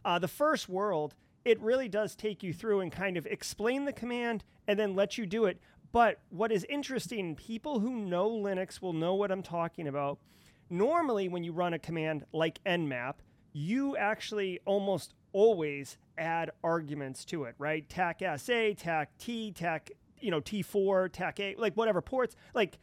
Uh, 0.05 0.19
the 0.19 0.27
first 0.27 0.69
world 0.69 1.15
it 1.47 1.61
really 1.61 1.87
does 1.87 2.13
take 2.13 2.43
you 2.43 2.51
through 2.51 2.81
and 2.81 2.91
kind 2.91 3.15
of 3.15 3.25
explain 3.25 3.85
the 3.85 3.93
command 3.93 4.43
and 4.67 4.77
then 4.77 4.97
let 4.97 5.17
you 5.17 5.25
do 5.25 5.45
it. 5.45 5.61
But 5.93 6.19
what 6.29 6.51
is 6.51 6.65
interesting, 6.67 7.37
people 7.37 7.79
who 7.79 7.95
know 7.95 8.29
Linux 8.29 8.81
will 8.81 8.91
know 8.91 9.15
what 9.15 9.31
I'm 9.31 9.41
talking 9.41 9.87
about. 9.87 10.19
Normally, 10.69 11.29
when 11.29 11.45
you 11.45 11.53
run 11.53 11.73
a 11.73 11.79
command 11.79 12.25
like 12.33 12.61
nmap, 12.65 13.13
you 13.53 13.95
actually 13.95 14.59
almost 14.65 15.13
always 15.31 15.97
add 16.17 16.51
arguments 16.65 17.23
to 17.23 17.45
it, 17.45 17.55
right? 17.57 17.87
TAC 17.87 18.21
SA, 18.35 18.71
TAC 18.75 19.17
T, 19.17 19.53
TAC, 19.53 19.91
you 20.19 20.31
know, 20.31 20.41
T4, 20.41 21.09
TAC 21.13 21.39
A, 21.39 21.55
like 21.57 21.75
whatever 21.75 22.01
ports. 22.01 22.35
Like, 22.53 22.77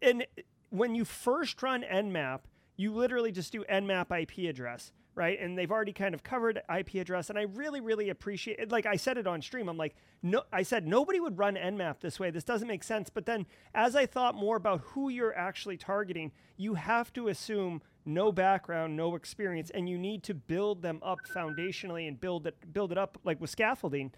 and 0.00 0.24
when 0.70 0.94
you 0.94 1.04
first 1.04 1.60
run 1.60 1.82
nmap, 1.82 2.42
you 2.76 2.94
literally 2.94 3.32
just 3.32 3.50
do 3.50 3.64
nmap 3.68 4.16
IP 4.16 4.48
address 4.48 4.92
right? 5.14 5.38
And 5.40 5.56
they've 5.56 5.70
already 5.70 5.92
kind 5.92 6.14
of 6.14 6.22
covered 6.22 6.60
IP 6.74 6.94
address. 6.94 7.30
And 7.30 7.38
I 7.38 7.42
really, 7.42 7.80
really 7.80 8.10
appreciate 8.10 8.58
it. 8.58 8.72
Like 8.72 8.86
I 8.86 8.96
said 8.96 9.16
it 9.16 9.26
on 9.26 9.40
stream, 9.42 9.68
I'm 9.68 9.76
like, 9.76 9.94
no, 10.22 10.42
I 10.52 10.62
said 10.62 10.86
nobody 10.86 11.20
would 11.20 11.38
run 11.38 11.54
Nmap 11.54 12.00
this 12.00 12.18
way. 12.18 12.30
This 12.30 12.44
doesn't 12.44 12.68
make 12.68 12.82
sense. 12.82 13.10
But 13.10 13.26
then 13.26 13.46
as 13.74 13.94
I 13.94 14.06
thought 14.06 14.34
more 14.34 14.56
about 14.56 14.80
who 14.80 15.08
you're 15.08 15.36
actually 15.36 15.76
targeting, 15.76 16.32
you 16.56 16.74
have 16.74 17.12
to 17.14 17.28
assume 17.28 17.82
no 18.04 18.32
background, 18.32 18.96
no 18.96 19.14
experience, 19.14 19.70
and 19.70 19.88
you 19.88 19.96
need 19.96 20.22
to 20.24 20.34
build 20.34 20.82
them 20.82 21.00
up 21.02 21.20
foundationally 21.34 22.06
and 22.08 22.20
build 22.20 22.46
it, 22.46 22.72
build 22.72 22.92
it 22.92 22.98
up 22.98 23.18
like 23.24 23.40
with 23.40 23.50
scaffolding. 23.50 24.12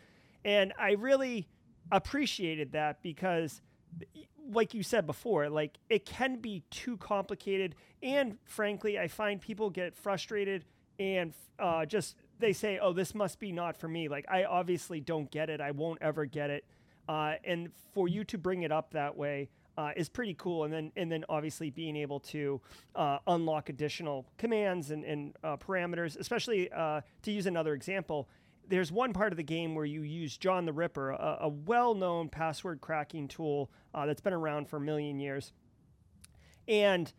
And 0.45 0.73
I 0.79 0.93
really 0.93 1.49
appreciated 1.93 2.73
that 2.73 3.03
because 3.03 3.61
like 4.51 4.75
you 4.75 4.83
said 4.83 5.07
before, 5.07 5.49
like 5.49 5.79
it 5.89 6.05
can 6.05 6.37
be 6.37 6.63
too 6.71 6.97
complicated. 6.97 7.75
And 8.03 8.39
frankly, 8.45 8.99
I 8.99 9.09
find 9.09 9.41
people 9.41 9.71
get 9.71 9.97
frustrated 9.97 10.65
and 10.99 11.33
uh, 11.59 11.87
just 11.87 12.17
they 12.39 12.53
say, 12.53 12.79
"Oh, 12.79 12.93
this 12.93 13.15
must 13.15 13.39
be 13.39 13.53
not 13.53 13.77
for 13.77 13.89
me." 13.89 14.09
Like 14.09 14.27
I 14.29 14.45
obviously 14.45 15.01
don't 15.01 15.31
get 15.31 15.51
it. 15.51 15.61
I 15.61 15.71
won't 15.71 16.01
ever 16.03 16.25
get 16.25 16.51
it. 16.51 16.65
Uh, 17.09 17.35
and 17.45 17.71
for 17.95 18.09
you 18.09 18.25
to 18.25 18.39
bring 18.39 18.63
it 18.63 18.73
up 18.73 18.91
that 18.93 19.17
way 19.17 19.49
uh, 19.79 19.93
is 19.97 20.09
pretty 20.09 20.35
cool. 20.35 20.65
And 20.65 20.73
then 20.73 20.93
and 20.97 21.11
then 21.11 21.25
obviously 21.29 21.71
being 21.71 21.97
able 21.97 22.21
to 22.21 22.61
uh, 22.95 23.19
unlock 23.27 23.69
additional 23.69 24.27
commands 24.39 24.91
and, 24.91 25.05
and 25.05 25.35
uh, 25.45 25.57
parameters, 25.57 26.19
especially 26.19 26.71
uh, 26.73 27.01
to 27.23 27.31
use 27.33 27.47
another 27.47 27.75
example. 27.75 28.29
There's 28.69 28.91
one 28.91 29.13
part 29.13 29.33
of 29.33 29.37
the 29.37 29.45
game 29.45 29.77
where 29.77 29.85
you 29.85 30.03
use 30.03 30.37
John 30.37 30.65
the 30.65 30.73
Ripper, 30.73 31.11
a, 31.11 31.39
a 31.43 31.49
well-known 31.49 32.29
password 32.29 32.81
cracking 32.81 33.29
tool 33.29 33.71
that's 33.95 34.21
been 34.21 34.33
around 34.33 34.69
for 34.69 34.79
a 34.79 34.81
million 34.81 35.21
years. 35.21 35.53
And 36.67 37.13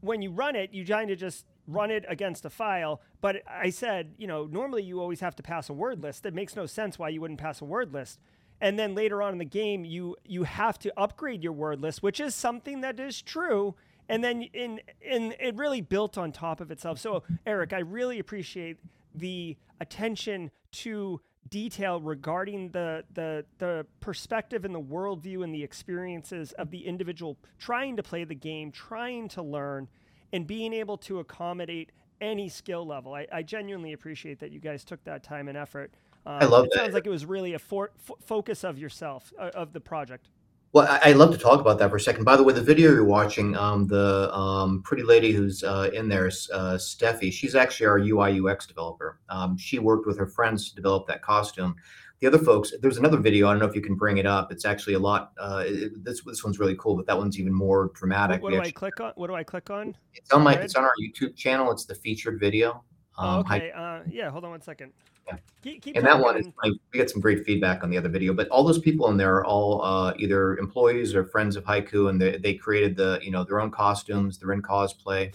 when 0.00 0.22
you 0.22 0.30
run 0.30 0.56
it, 0.56 0.72
you 0.72 0.86
kind 0.86 1.10
of 1.10 1.18
just 1.18 1.44
run 1.66 1.90
it 1.90 2.04
against 2.08 2.44
a 2.44 2.50
file. 2.50 3.00
But 3.20 3.42
I 3.48 3.70
said, 3.70 4.14
you 4.18 4.26
know, 4.26 4.46
normally 4.46 4.82
you 4.82 5.00
always 5.00 5.20
have 5.20 5.36
to 5.36 5.42
pass 5.42 5.68
a 5.68 5.72
word 5.72 6.02
list. 6.02 6.26
It 6.26 6.34
makes 6.34 6.56
no 6.56 6.66
sense 6.66 6.98
why 6.98 7.08
you 7.10 7.20
wouldn't 7.20 7.40
pass 7.40 7.60
a 7.60 7.64
word 7.64 7.92
list. 7.92 8.20
And 8.60 8.78
then 8.78 8.94
later 8.94 9.22
on 9.22 9.32
in 9.32 9.38
the 9.38 9.44
game, 9.44 9.84
you 9.84 10.16
you 10.24 10.44
have 10.44 10.78
to 10.80 10.92
upgrade 10.98 11.42
your 11.42 11.52
word 11.52 11.80
list, 11.80 12.02
which 12.02 12.20
is 12.20 12.34
something 12.34 12.80
that 12.80 12.98
is 12.98 13.20
true. 13.20 13.74
And 14.08 14.24
then 14.24 14.42
in 14.42 14.80
in 15.00 15.34
it 15.38 15.56
really 15.56 15.80
built 15.80 16.16
on 16.16 16.32
top 16.32 16.60
of 16.60 16.70
itself. 16.70 16.98
So 16.98 17.22
Eric, 17.46 17.72
I 17.72 17.80
really 17.80 18.18
appreciate 18.18 18.78
the 19.14 19.56
attention 19.80 20.50
to 20.72 21.20
detail 21.48 22.00
regarding 22.00 22.70
the 22.70 23.04
the 23.12 23.44
the 23.58 23.86
perspective 24.00 24.64
and 24.64 24.74
the 24.74 24.80
worldview 24.80 25.44
and 25.44 25.54
the 25.54 25.62
experiences 25.62 26.52
of 26.52 26.70
the 26.70 26.86
individual 26.86 27.36
trying 27.58 27.96
to 27.96 28.02
play 28.02 28.24
the 28.24 28.34
game, 28.34 28.72
trying 28.72 29.28
to 29.28 29.42
learn 29.42 29.88
and 30.32 30.46
being 30.46 30.72
able 30.72 30.96
to 30.98 31.18
accommodate 31.18 31.92
any 32.20 32.48
skill 32.48 32.86
level. 32.86 33.14
I, 33.14 33.26
I 33.32 33.42
genuinely 33.42 33.92
appreciate 33.92 34.38
that 34.40 34.50
you 34.50 34.60
guys 34.60 34.84
took 34.84 35.02
that 35.04 35.22
time 35.22 35.48
and 35.48 35.56
effort. 35.56 35.92
Um, 36.24 36.38
I 36.42 36.44
love 36.46 36.64
it. 36.64 36.72
That. 36.72 36.80
Sounds 36.80 36.94
like 36.94 37.06
it 37.06 37.10
was 37.10 37.26
really 37.26 37.54
a 37.54 37.58
for, 37.58 37.90
f- 38.08 38.16
focus 38.24 38.64
of 38.64 38.78
yourself 38.78 39.32
uh, 39.38 39.50
of 39.54 39.72
the 39.72 39.80
project. 39.80 40.28
Well, 40.72 40.86
I, 41.02 41.08
would 41.08 41.16
love 41.16 41.32
to 41.32 41.38
talk 41.38 41.60
about 41.60 41.78
that 41.78 41.88
for 41.88 41.96
a 41.96 42.00
second. 42.00 42.24
By 42.24 42.36
the 42.36 42.42
way, 42.42 42.52
the 42.52 42.60
video 42.60 42.92
you're 42.92 43.04
watching, 43.04 43.56
um, 43.56 43.86
the 43.86 44.30
um, 44.34 44.82
pretty 44.82 45.04
lady 45.04 45.32
who's 45.32 45.64
uh, 45.64 45.88
in 45.94 46.06
there, 46.06 46.26
uh, 46.26 46.76
Steffi, 46.76 47.32
she's 47.32 47.54
actually 47.54 47.86
our 47.86 47.98
UI 47.98 48.40
UX 48.40 48.66
developer. 48.66 49.18
Um, 49.30 49.56
she 49.56 49.78
worked 49.78 50.06
with 50.06 50.18
her 50.18 50.26
friends 50.26 50.68
to 50.68 50.76
develop 50.76 51.06
that 51.06 51.22
costume 51.22 51.76
the 52.20 52.26
other 52.26 52.38
folks, 52.38 52.72
there's 52.80 52.96
another 52.96 53.18
video. 53.18 53.48
I 53.48 53.52
don't 53.52 53.60
know 53.60 53.66
if 53.66 53.74
you 53.74 53.82
can 53.82 53.94
bring 53.94 54.18
it 54.18 54.26
up. 54.26 54.50
It's 54.50 54.64
actually 54.64 54.94
a 54.94 54.98
lot. 54.98 55.32
Uh, 55.38 55.64
it, 55.66 56.04
this 56.04 56.22
this 56.24 56.42
one's 56.42 56.58
really 56.58 56.76
cool, 56.76 56.96
but 56.96 57.06
that 57.06 57.16
one's 57.16 57.38
even 57.38 57.52
more 57.52 57.90
dramatic. 57.94 58.42
What, 58.42 58.44
what 58.44 58.50
do 58.50 58.56
actually, 58.58 58.70
I 58.70 58.72
click 58.72 59.00
on? 59.00 59.12
What 59.16 59.26
do 59.26 59.34
I 59.34 59.42
click 59.42 59.70
on? 59.70 59.96
It's 60.14 60.30
on 60.32 60.42
my. 60.42 60.54
It's 60.54 60.74
on 60.74 60.84
our 60.84 60.94
YouTube 61.02 61.36
channel. 61.36 61.70
It's 61.70 61.84
the 61.84 61.94
featured 61.94 62.40
video. 62.40 62.84
Um, 63.18 63.36
oh, 63.36 63.40
okay. 63.40 63.70
uh, 63.70 64.00
yeah. 64.08 64.30
Hold 64.30 64.44
on 64.44 64.50
one 64.50 64.62
second. 64.62 64.92
Yeah. 65.26 65.36
Keep, 65.62 65.82
keep 65.82 65.96
and 65.96 66.06
that 66.06 66.18
one 66.18 66.38
is 66.38 66.46
we 66.62 66.78
get 66.92 67.10
some 67.10 67.20
great 67.20 67.44
feedback 67.44 67.82
on 67.82 67.90
the 67.90 67.98
other 67.98 68.08
video. 68.08 68.32
But 68.32 68.48
all 68.48 68.62
those 68.62 68.78
people 68.78 69.08
in 69.08 69.16
there 69.16 69.34
are 69.36 69.44
all 69.44 69.82
uh, 69.82 70.14
either 70.18 70.56
employees 70.58 71.14
or 71.14 71.24
friends 71.24 71.56
of 71.56 71.64
Haiku, 71.64 72.08
and 72.08 72.20
they, 72.20 72.38
they 72.38 72.54
created 72.54 72.96
the 72.96 73.18
you 73.22 73.30
know 73.30 73.44
their 73.44 73.60
own 73.60 73.70
costumes. 73.70 74.38
They're 74.38 74.52
in 74.52 74.62
cosplay. 74.62 75.34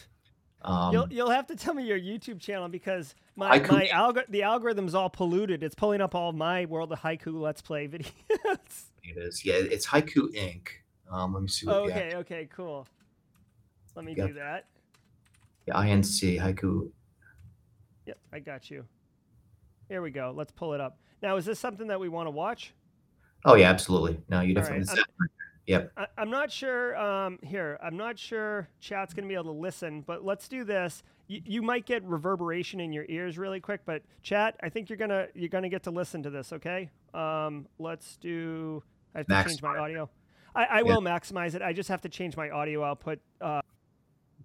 Um, 0.64 0.94
you'll 0.94 1.08
you'll 1.12 1.30
have 1.30 1.48
to 1.48 1.56
tell 1.56 1.74
me 1.74 1.84
your 1.84 2.00
YouTube 2.00 2.40
channel 2.40 2.68
because 2.68 3.16
my 3.36 3.60
haiku. 3.60 3.72
my 3.72 4.24
the 4.30 4.44
algorithm's 4.44 4.94
all 4.94 5.10
polluted. 5.10 5.64
It's 5.64 5.76
pulling 5.76 6.02
up 6.02 6.14
all 6.14 6.34
my 6.34 6.66
World 6.66 6.92
of 6.92 7.00
Haiku 7.00 7.40
Let's 7.40 7.62
Play 7.62 7.88
videos. 7.90 8.12
it 9.04 9.18
is, 9.18 9.44
yeah. 9.44 9.56
It's 9.56 9.88
Haiku 9.88 10.34
Inc. 10.36 10.68
Um, 11.12 11.34
let 11.34 11.44
me 11.44 11.48
see. 11.48 11.66
What 11.66 11.76
okay, 11.90 12.12
okay, 12.16 12.50
cool. 12.56 12.88
Let 13.96 14.06
me 14.06 14.14
do 14.14 14.34
that. 14.34 14.68
Yeah, 15.68 15.76
INC 15.76 16.40
Haiku. 16.40 16.92
Yep, 18.06 18.18
I 18.32 18.40
got 18.40 18.70
you. 18.70 18.86
Here 19.90 20.02
we 20.02 20.12
go. 20.12 20.34
Let's 20.36 20.52
pull 20.52 20.74
it 20.74 20.82
up. 20.82 20.98
Now, 21.22 21.36
is 21.36 21.46
this 21.46 21.60
something 21.60 21.88
that 21.88 22.00
we 22.00 22.08
want 22.08 22.28
to 22.28 22.32
watch? 22.32 22.74
Oh 23.46 23.56
yeah, 23.56 23.70
absolutely. 23.70 24.20
No, 24.30 24.42
you 24.42 24.54
definitely. 24.54 24.86
Right. 24.88 25.31
Yep. 25.72 25.92
I, 25.96 26.08
am 26.18 26.30
not 26.30 26.52
sure. 26.52 26.98
Um, 26.98 27.40
here, 27.42 27.80
I'm 27.82 27.96
not 27.96 28.20
sure 28.20 28.68
chat's 28.82 29.14
going 29.14 29.24
to 29.24 29.30
be 29.30 29.36
able 29.36 29.54
to 29.54 29.60
listen, 29.60 30.02
but 30.02 30.26
let's 30.26 30.50
do 30.50 30.66
this. 30.66 31.02
you, 31.28 31.42
you 31.46 31.62
might 31.62 31.86
get 31.86 32.04
reverberation 32.04 32.82
in 32.82 32.92
your 32.92 33.06
ears 33.08 33.38
really 33.38 33.62
quick, 33.62 33.82
but 33.86 34.04
chat, 34.22 34.58
I 34.62 34.68
think 34.70 34.90
you're 34.90 34.98
gonna 34.98 35.28
you're 35.34 35.50
gonna 35.50 35.70
get 35.70 35.84
to 35.84 35.92
listen 35.92 36.24
to 36.24 36.30
this. 36.30 36.52
Okay, 36.52 36.90
um, 37.14 37.68
let's 37.80 38.18
do. 38.18 38.84
I 39.16 39.20
have 39.20 39.28
to 39.28 39.44
change 39.46 39.62
my 39.62 39.78
audio. 39.78 40.10
I, 40.54 40.66
I 40.66 40.84
will 40.84 41.02
maximize 41.02 41.56
it. 41.56 41.62
I 41.62 41.72
just 41.72 41.88
have 41.88 42.02
to 42.02 42.10
change 42.10 42.36
my 42.36 42.50
audio 42.50 42.84
output. 42.84 43.20
Uh, 43.40 43.62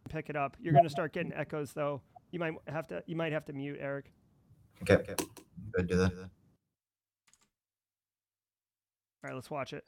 pick 0.09 0.31
it 0.31 0.37
up. 0.37 0.57
You're 0.61 0.75
gonna 0.75 0.89
start 0.89 1.13
getting 1.13 1.33
echoes 1.33 1.73
though. 1.73 2.01
You 2.31 2.39
might 2.39 2.55
have 2.69 2.87
to 2.89 3.03
you 3.07 3.17
might 3.17 3.33
have 3.33 3.45
to 3.47 3.53
mute 3.53 3.79
Eric. 3.81 4.13
Okay, 4.83 4.95
okay. 4.95 5.15
Good, 5.73 5.89
do 5.89 5.97
that. 5.97 6.13
All 6.13 6.29
right, 9.25 9.35
let's 9.35 9.51
watch 9.51 9.73
it. 9.73 9.85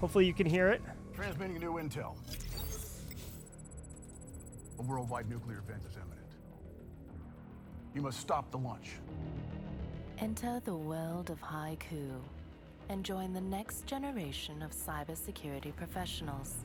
Hopefully 0.00 0.26
you 0.26 0.34
can 0.34 0.46
hear 0.46 0.68
it. 0.68 0.82
Transmitting 1.14 1.58
new 1.58 1.74
intel. 1.74 2.16
A 4.78 4.82
worldwide 4.82 5.28
nuclear 5.28 5.58
event 5.58 5.80
is 5.88 5.96
imminent. 5.96 6.26
You 7.94 8.02
must 8.02 8.20
stop 8.20 8.50
the 8.50 8.58
launch. 8.58 8.96
Enter 10.18 10.60
the 10.64 10.74
world 10.74 11.30
of 11.30 11.40
Haiku 11.40 12.10
and 12.90 13.04
join 13.04 13.32
the 13.32 13.40
next 13.40 13.86
generation 13.86 14.62
of 14.62 14.72
cybersecurity 14.72 15.74
professionals. 15.76 16.56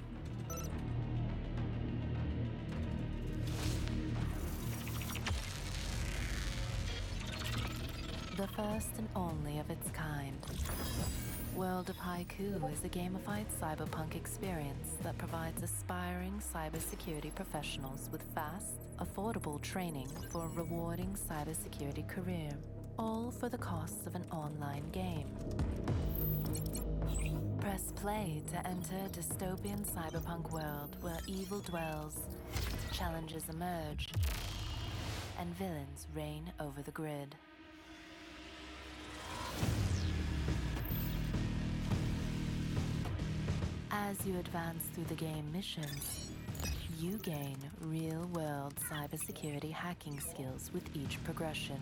The 8.35 8.47
first 8.47 8.89
and 8.97 9.07
only 9.15 9.59
of 9.59 9.69
its 9.69 9.89
kind. 9.91 10.37
World 11.55 11.89
of 11.89 11.97
Haiku 11.97 12.71
is 12.71 12.83
a 12.85 12.89
gamified 12.89 13.45
cyberpunk 13.59 14.15
experience 14.15 14.95
that 15.03 15.17
provides 15.17 15.61
aspiring 15.61 16.41
cybersecurity 16.53 17.33
professionals 17.35 18.09
with 18.11 18.21
fast, 18.33 18.79
affordable 18.99 19.61
training 19.61 20.07
for 20.29 20.45
a 20.45 20.49
rewarding 20.49 21.15
cybersecurity 21.29 22.07
career, 22.07 22.51
all 22.97 23.31
for 23.31 23.49
the 23.49 23.57
cost 23.57 24.07
of 24.07 24.15
an 24.15 24.23
online 24.31 24.89
game. 24.91 25.27
Press 27.59 27.91
play 27.97 28.41
to 28.51 28.67
enter 28.67 28.95
a 29.05 29.09
dystopian 29.09 29.85
cyberpunk 29.85 30.51
world 30.51 30.95
where 31.01 31.19
evil 31.27 31.59
dwells, 31.59 32.15
challenges 32.93 33.43
emerge, 33.49 34.09
and 35.37 35.49
villains 35.57 36.07
reign 36.15 36.51
over 36.59 36.81
the 36.81 36.91
grid. 36.91 37.35
As 43.93 44.25
you 44.25 44.39
advance 44.39 44.86
through 44.93 45.04
the 45.04 45.15
game 45.15 45.51
missions, 45.51 46.32
you 46.97 47.17
gain 47.17 47.58
real 47.82 48.25
world 48.34 48.73
cybersecurity 48.89 49.73
hacking 49.73 50.17
skills 50.21 50.71
with 50.73 50.84
each 50.95 51.21
progression. 51.25 51.75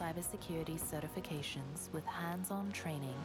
Cybersecurity 0.00 0.78
certifications 0.80 1.92
with 1.92 2.06
hands 2.06 2.52
on 2.52 2.70
training. 2.70 3.16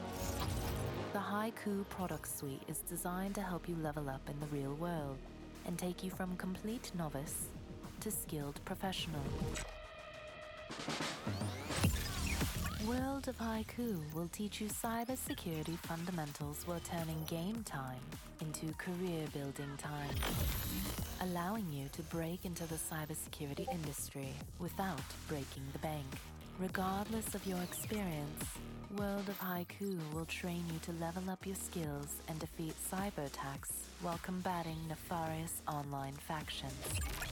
The 1.14 1.20
Haiku 1.20 1.88
product 1.90 2.36
suite 2.36 2.64
is 2.68 2.80
designed 2.80 3.36
to 3.36 3.42
help 3.44 3.70
you 3.70 3.76
level 3.76 4.10
up 4.10 4.28
in 4.28 4.40
the 4.40 4.48
real 4.48 4.74
world 4.74 5.20
and 5.68 5.78
take 5.78 6.04
you 6.04 6.10
from 6.10 6.36
complete 6.38 6.92
novice 6.98 7.50
to 8.00 8.10
skilled 8.10 8.60
professional. 8.66 9.22
World 12.88 13.28
of 13.28 13.38
Haiku 13.38 14.00
will 14.14 14.28
teach 14.32 14.62
you 14.62 14.68
cybersecurity 14.68 15.78
fundamentals 15.80 16.64
while 16.66 16.80
turning 16.84 17.24
game 17.28 17.64
time 17.64 18.02
into 18.42 18.72
career 18.78 19.26
building 19.34 19.76
time, 19.78 20.16
allowing 21.22 21.66
you 21.72 21.90
to 21.94 22.04
break 22.04 22.46
into 22.46 22.64
the 22.68 22.76
cybersecurity 22.76 23.68
industry 23.74 24.30
without 24.60 25.02
breaking 25.28 25.64
the 25.74 25.80
bank. 25.80 26.06
Regardless 26.60 27.34
of 27.34 27.46
your 27.48 27.62
experience, 27.64 28.46
World 28.98 29.28
of 29.30 29.40
Haiku 29.40 29.98
will 30.14 30.26
train 30.26 30.64
you 30.72 30.80
to 30.84 30.92
level 31.04 31.30
up 31.30 31.46
your 31.46 31.56
skills 31.56 32.22
and 32.28 32.38
defeat 32.40 32.76
cyber 32.92 33.26
attacks 33.26 33.72
while 34.02 34.20
combating 34.22 34.78
nefarious 34.88 35.62
online 35.68 36.14
factions. 36.28 37.25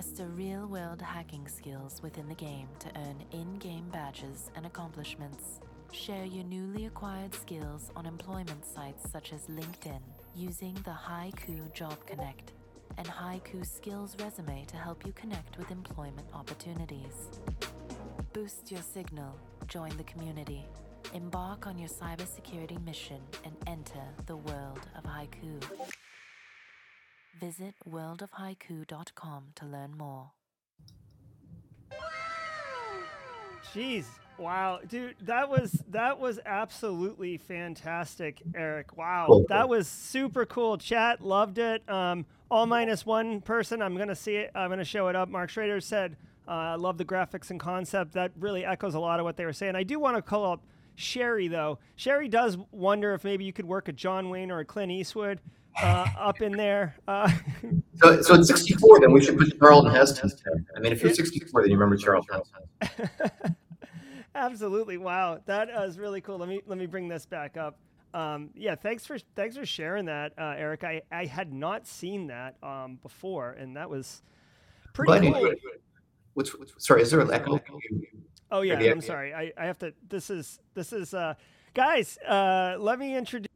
Master 0.00 0.28
real 0.28 0.66
world 0.66 1.02
hacking 1.02 1.46
skills 1.46 2.00
within 2.02 2.26
the 2.26 2.34
game 2.34 2.68
to 2.78 2.88
earn 2.96 3.22
in 3.32 3.58
game 3.58 3.86
badges 3.92 4.50
and 4.56 4.64
accomplishments. 4.64 5.60
Share 5.92 6.24
your 6.24 6.44
newly 6.44 6.86
acquired 6.86 7.34
skills 7.34 7.90
on 7.94 8.06
employment 8.06 8.64
sites 8.64 9.10
such 9.10 9.34
as 9.34 9.42
LinkedIn 9.48 10.00
using 10.34 10.72
the 10.84 10.96
Haiku 11.06 11.70
Job 11.74 11.98
Connect 12.06 12.52
and 12.96 13.06
Haiku 13.06 13.62
Skills 13.66 14.16
resume 14.24 14.64
to 14.68 14.76
help 14.78 15.04
you 15.04 15.12
connect 15.12 15.58
with 15.58 15.70
employment 15.70 16.28
opportunities. 16.32 17.28
Boost 18.32 18.70
your 18.70 18.80
signal, 18.80 19.36
join 19.68 19.94
the 19.98 20.04
community, 20.04 20.64
embark 21.12 21.66
on 21.66 21.78
your 21.78 21.90
cybersecurity 21.90 22.82
mission, 22.86 23.20
and 23.44 23.54
enter 23.66 24.06
the 24.24 24.36
world 24.36 24.80
of 24.96 25.04
Haiku. 25.04 25.99
Visit 27.40 27.74
worldofhaiku.com 27.88 29.44
to 29.54 29.64
learn 29.64 29.96
more. 29.96 30.32
Jeez. 33.72 34.04
Wow, 34.36 34.80
dude, 34.88 35.16
that 35.22 35.50
was 35.50 35.82
that 35.88 36.18
was 36.18 36.40
absolutely 36.46 37.36
fantastic, 37.36 38.40
Eric. 38.54 38.96
Wow, 38.96 39.44
that 39.48 39.68
was 39.68 39.86
super 39.86 40.46
cool. 40.46 40.78
Chat 40.78 41.20
loved 41.20 41.58
it. 41.58 41.86
Um, 41.88 42.24
all 42.50 42.64
minus 42.64 43.04
one 43.04 43.42
person. 43.42 43.82
I'm 43.82 43.96
gonna 43.96 44.14
see 44.14 44.36
it. 44.36 44.50
I'm 44.54 44.70
gonna 44.70 44.84
show 44.84 45.08
it 45.08 45.16
up. 45.16 45.28
Mark 45.28 45.50
Schrader 45.50 45.80
said, 45.80 46.16
uh, 46.48 46.52
"I 46.52 46.74
love 46.76 46.96
the 46.96 47.04
graphics 47.04 47.50
and 47.50 47.60
concept." 47.60 48.12
That 48.12 48.32
really 48.38 48.64
echoes 48.64 48.94
a 48.94 49.00
lot 49.00 49.20
of 49.20 49.24
what 49.24 49.36
they 49.36 49.44
were 49.44 49.52
saying. 49.52 49.76
I 49.76 49.82
do 49.82 49.98
want 49.98 50.16
to 50.16 50.22
call 50.22 50.50
up 50.50 50.62
Sherry 50.94 51.48
though. 51.48 51.78
Sherry 51.96 52.28
does 52.28 52.56
wonder 52.70 53.12
if 53.12 53.24
maybe 53.24 53.44
you 53.44 53.52
could 53.52 53.66
work 53.66 53.88
a 53.88 53.92
John 53.92 54.30
Wayne 54.30 54.50
or 54.50 54.60
a 54.60 54.64
Clint 54.64 54.90
Eastwood 54.90 55.40
uh, 55.82 56.06
up 56.18 56.40
in 56.42 56.52
there. 56.52 56.96
Uh, 57.06 57.30
So, 58.02 58.22
so 58.22 58.34
at 58.34 58.44
64, 58.44 59.00
then 59.00 59.12
we 59.12 59.22
should 59.22 59.36
put 59.36 59.58
Charlton 59.58 59.92
Heston. 59.92 60.30
I 60.74 60.80
mean, 60.80 60.90
if 60.90 61.02
you're 61.02 61.12
64, 61.12 61.62
then 61.62 61.70
you 61.70 61.76
remember 61.76 61.98
Charlton 61.98 62.40
Heston. 62.80 63.56
Absolutely. 64.34 64.96
Wow, 64.96 65.40
that 65.44 65.68
is 65.68 65.98
really 65.98 66.22
cool. 66.22 66.38
Let 66.38 66.48
me 66.48 66.62
let 66.66 66.78
me 66.78 66.86
bring 66.86 67.08
this 67.08 67.26
back 67.26 67.58
up. 67.58 67.78
Um, 68.14 68.50
yeah, 68.54 68.74
thanks 68.74 69.04
for 69.04 69.18
thanks 69.36 69.56
for 69.56 69.66
sharing 69.66 70.06
that, 70.06 70.32
uh, 70.38 70.54
Eric. 70.56 70.82
I, 70.82 71.02
I 71.12 71.26
had 71.26 71.52
not 71.52 71.86
seen 71.86 72.28
that 72.28 72.56
um, 72.62 72.98
before, 73.02 73.50
and 73.50 73.76
that 73.76 73.90
was 73.90 74.22
pretty 74.94 75.30
cool. 75.30 75.52
What's, 76.34 76.58
what's, 76.58 76.72
sorry, 76.78 77.02
is 77.02 77.10
there 77.10 77.20
an 77.20 77.30
echo? 77.32 77.60
Oh 78.50 78.62
yeah, 78.62 78.80
Yeah. 78.80 78.92
I'm 78.92 79.00
sorry. 79.00 79.34
I, 79.34 79.52
I 79.58 79.66
have 79.66 79.78
to. 79.80 79.92
This 80.08 80.30
is 80.30 80.58
this 80.74 80.92
is 80.92 81.12
uh, 81.12 81.34
guys. 81.74 82.16
Uh, 82.18 82.76
let 82.78 82.98
me 82.98 83.14
introduce 83.14 83.49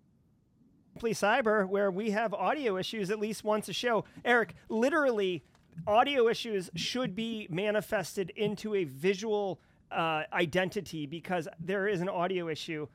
Simply 0.94 1.12
Cyber, 1.12 1.68
where 1.68 1.90
we 1.90 2.12
have 2.12 2.32
audio 2.32 2.76
issues 2.76 3.10
at 3.10 3.18
least 3.18 3.42
once 3.42 3.68
a 3.68 3.72
show. 3.72 4.04
Eric, 4.24 4.54
literally, 4.68 5.42
audio 5.88 6.28
issues 6.28 6.70
should 6.76 7.16
be 7.16 7.48
manifested 7.50 8.30
into 8.36 8.76
a 8.76 8.84
visual 8.84 9.58
uh, 9.90 10.22
identity 10.32 11.06
because 11.06 11.48
there 11.58 11.88
is 11.88 12.00
an 12.00 12.08
audio 12.08 12.48
issue 12.48 12.86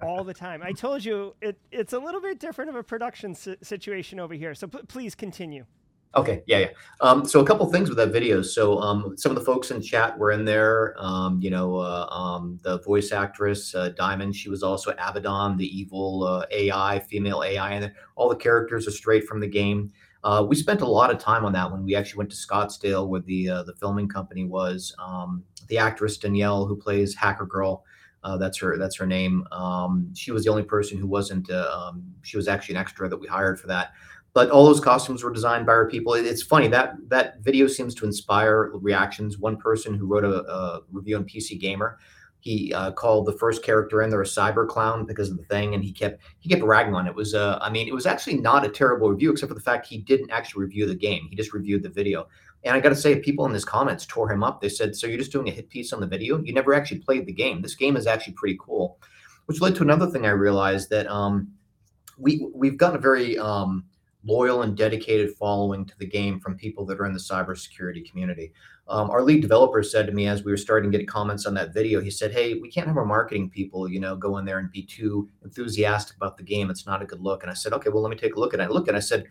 all 0.00 0.22
the 0.22 0.32
time. 0.32 0.62
I 0.62 0.70
told 0.70 1.04
you 1.04 1.34
it, 1.42 1.58
it's 1.72 1.92
a 1.92 1.98
little 1.98 2.20
bit 2.20 2.38
different 2.38 2.70
of 2.70 2.76
a 2.76 2.84
production 2.84 3.34
si- 3.34 3.56
situation 3.62 4.20
over 4.20 4.34
here. 4.34 4.54
So 4.54 4.68
p- 4.68 4.78
please 4.86 5.16
continue. 5.16 5.64
Okay, 6.16 6.42
yeah, 6.46 6.58
yeah. 6.58 6.68
Um, 7.00 7.24
so 7.24 7.38
a 7.38 7.46
couple 7.46 7.70
things 7.70 7.88
with 7.88 7.96
that 7.98 8.08
video. 8.12 8.42
So 8.42 8.80
um, 8.80 9.16
some 9.16 9.30
of 9.30 9.38
the 9.38 9.44
folks 9.44 9.70
in 9.70 9.80
chat 9.80 10.18
were 10.18 10.32
in 10.32 10.44
there. 10.44 10.96
Um, 10.98 11.40
you 11.40 11.50
know, 11.50 11.76
uh, 11.76 12.06
um, 12.10 12.58
the 12.62 12.80
voice 12.80 13.12
actress 13.12 13.76
uh, 13.76 13.90
Diamond. 13.90 14.34
She 14.34 14.48
was 14.50 14.64
also 14.64 14.90
Abaddon, 14.92 15.56
the 15.56 15.66
evil 15.66 16.24
uh, 16.24 16.46
AI, 16.50 16.98
female 16.98 17.44
AI, 17.44 17.74
and 17.74 17.92
all 18.16 18.28
the 18.28 18.34
characters 18.34 18.88
are 18.88 18.92
straight 18.92 19.24
from 19.28 19.38
the 19.38 19.46
game. 19.46 19.92
Uh, 20.24 20.44
we 20.46 20.56
spent 20.56 20.80
a 20.80 20.86
lot 20.86 21.10
of 21.12 21.18
time 21.18 21.44
on 21.44 21.52
that 21.52 21.70
when 21.70 21.84
we 21.84 21.94
actually 21.94 22.18
went 22.18 22.30
to 22.30 22.36
Scottsdale, 22.36 23.06
where 23.06 23.20
the 23.20 23.48
uh, 23.48 23.62
the 23.62 23.74
filming 23.74 24.08
company 24.08 24.44
was. 24.44 24.94
Um, 24.98 25.44
the 25.68 25.78
actress 25.78 26.18
Danielle, 26.18 26.66
who 26.66 26.74
plays 26.74 27.14
Hacker 27.14 27.46
Girl, 27.46 27.84
uh, 28.24 28.36
that's 28.36 28.58
her 28.58 28.76
that's 28.76 28.96
her 28.96 29.06
name. 29.06 29.46
Um, 29.52 30.12
she 30.14 30.32
was 30.32 30.44
the 30.44 30.50
only 30.50 30.64
person 30.64 30.98
who 30.98 31.06
wasn't. 31.06 31.48
Uh, 31.50 31.70
um, 31.72 32.02
she 32.22 32.36
was 32.36 32.48
actually 32.48 32.74
an 32.74 32.80
extra 32.80 33.08
that 33.08 33.16
we 33.16 33.26
hired 33.26 33.60
for 33.60 33.68
that 33.68 33.92
but 34.32 34.50
all 34.50 34.64
those 34.64 34.80
costumes 34.80 35.24
were 35.24 35.32
designed 35.32 35.66
by 35.66 35.72
our 35.72 35.88
people. 35.88 36.14
It's 36.14 36.42
funny 36.42 36.68
that 36.68 36.94
that 37.08 37.40
video 37.40 37.66
seems 37.66 37.94
to 37.96 38.06
inspire 38.06 38.70
reactions. 38.74 39.38
One 39.38 39.56
person 39.56 39.94
who 39.94 40.06
wrote 40.06 40.24
a, 40.24 40.44
a 40.44 40.82
review 40.92 41.16
on 41.16 41.24
PC 41.24 41.58
Gamer, 41.58 41.98
he 42.38 42.72
uh, 42.72 42.92
called 42.92 43.26
the 43.26 43.32
first 43.32 43.62
character 43.62 44.02
in 44.02 44.10
there 44.10 44.22
a 44.22 44.26
cyber 44.26 44.66
clown 44.66 45.04
because 45.04 45.30
of 45.30 45.36
the 45.36 45.44
thing, 45.44 45.74
and 45.74 45.84
he 45.84 45.92
kept 45.92 46.22
he 46.38 46.48
kept 46.48 46.62
ragging 46.62 46.94
on 46.94 47.06
it. 47.06 47.10
it. 47.10 47.16
Was 47.16 47.34
uh, 47.34 47.58
I 47.60 47.70
mean, 47.70 47.88
it 47.88 47.94
was 47.94 48.06
actually 48.06 48.38
not 48.38 48.64
a 48.64 48.68
terrible 48.68 49.10
review 49.10 49.32
except 49.32 49.48
for 49.50 49.54
the 49.54 49.60
fact 49.60 49.86
he 49.86 49.98
didn't 49.98 50.30
actually 50.30 50.64
review 50.64 50.86
the 50.86 50.94
game. 50.94 51.26
He 51.28 51.36
just 51.36 51.52
reviewed 51.52 51.82
the 51.82 51.90
video. 51.90 52.28
And 52.62 52.76
I 52.76 52.80
got 52.80 52.90
to 52.90 52.96
say, 52.96 53.18
people 53.18 53.46
in 53.46 53.54
his 53.54 53.64
comments 53.64 54.04
tore 54.04 54.30
him 54.30 54.42
up. 54.44 54.60
They 54.60 54.68
said, 54.68 54.94
"So 54.94 55.06
you're 55.06 55.18
just 55.18 55.32
doing 55.32 55.48
a 55.48 55.52
hit 55.52 55.68
piece 55.70 55.92
on 55.92 56.00
the 56.00 56.06
video? 56.06 56.38
You 56.38 56.52
never 56.52 56.72
actually 56.72 57.00
played 57.00 57.26
the 57.26 57.32
game. 57.32 57.62
This 57.62 57.74
game 57.74 57.96
is 57.96 58.06
actually 58.06 58.34
pretty 58.34 58.58
cool." 58.60 58.98
Which 59.46 59.60
led 59.60 59.74
to 59.76 59.82
another 59.82 60.06
thing 60.06 60.26
I 60.26 60.30
realized 60.30 60.90
that 60.90 61.08
um, 61.08 61.52
we 62.16 62.46
we've 62.54 62.76
gotten 62.76 62.96
a 62.96 63.00
very 63.00 63.36
um, 63.38 63.84
loyal 64.24 64.62
and 64.62 64.76
dedicated 64.76 65.34
following 65.36 65.84
to 65.86 65.96
the 65.98 66.06
game 66.06 66.40
from 66.40 66.56
people 66.56 66.84
that 66.86 67.00
are 67.00 67.06
in 67.06 67.12
the 67.12 67.18
cybersecurity 67.18 68.08
community. 68.08 68.52
Um, 68.88 69.08
our 69.10 69.22
lead 69.22 69.40
developer 69.40 69.82
said 69.82 70.06
to 70.06 70.12
me 70.12 70.26
as 70.26 70.44
we 70.44 70.50
were 70.50 70.56
starting 70.56 70.90
to 70.90 70.98
get 70.98 71.08
comments 71.08 71.46
on 71.46 71.54
that 71.54 71.72
video, 71.72 72.00
he 72.00 72.10
said, 72.10 72.32
"Hey, 72.32 72.54
we 72.54 72.70
can't 72.70 72.88
have 72.88 72.96
our 72.96 73.04
marketing 73.04 73.48
people, 73.48 73.88
you 73.88 74.00
know, 74.00 74.16
go 74.16 74.38
in 74.38 74.44
there 74.44 74.58
and 74.58 74.70
be 74.70 74.82
too 74.82 75.28
enthusiastic 75.44 76.16
about 76.16 76.36
the 76.36 76.42
game. 76.42 76.70
It's 76.70 76.86
not 76.86 77.02
a 77.02 77.06
good 77.06 77.20
look." 77.20 77.42
And 77.42 77.50
I 77.50 77.54
said, 77.54 77.72
"Okay, 77.72 77.88
well, 77.88 78.02
let 78.02 78.10
me 78.10 78.16
take 78.16 78.34
a 78.34 78.40
look." 78.40 78.52
And 78.52 78.60
I 78.60 78.66
looked 78.66 78.88
and 78.88 78.96
I 78.96 79.00
said, 79.00 79.24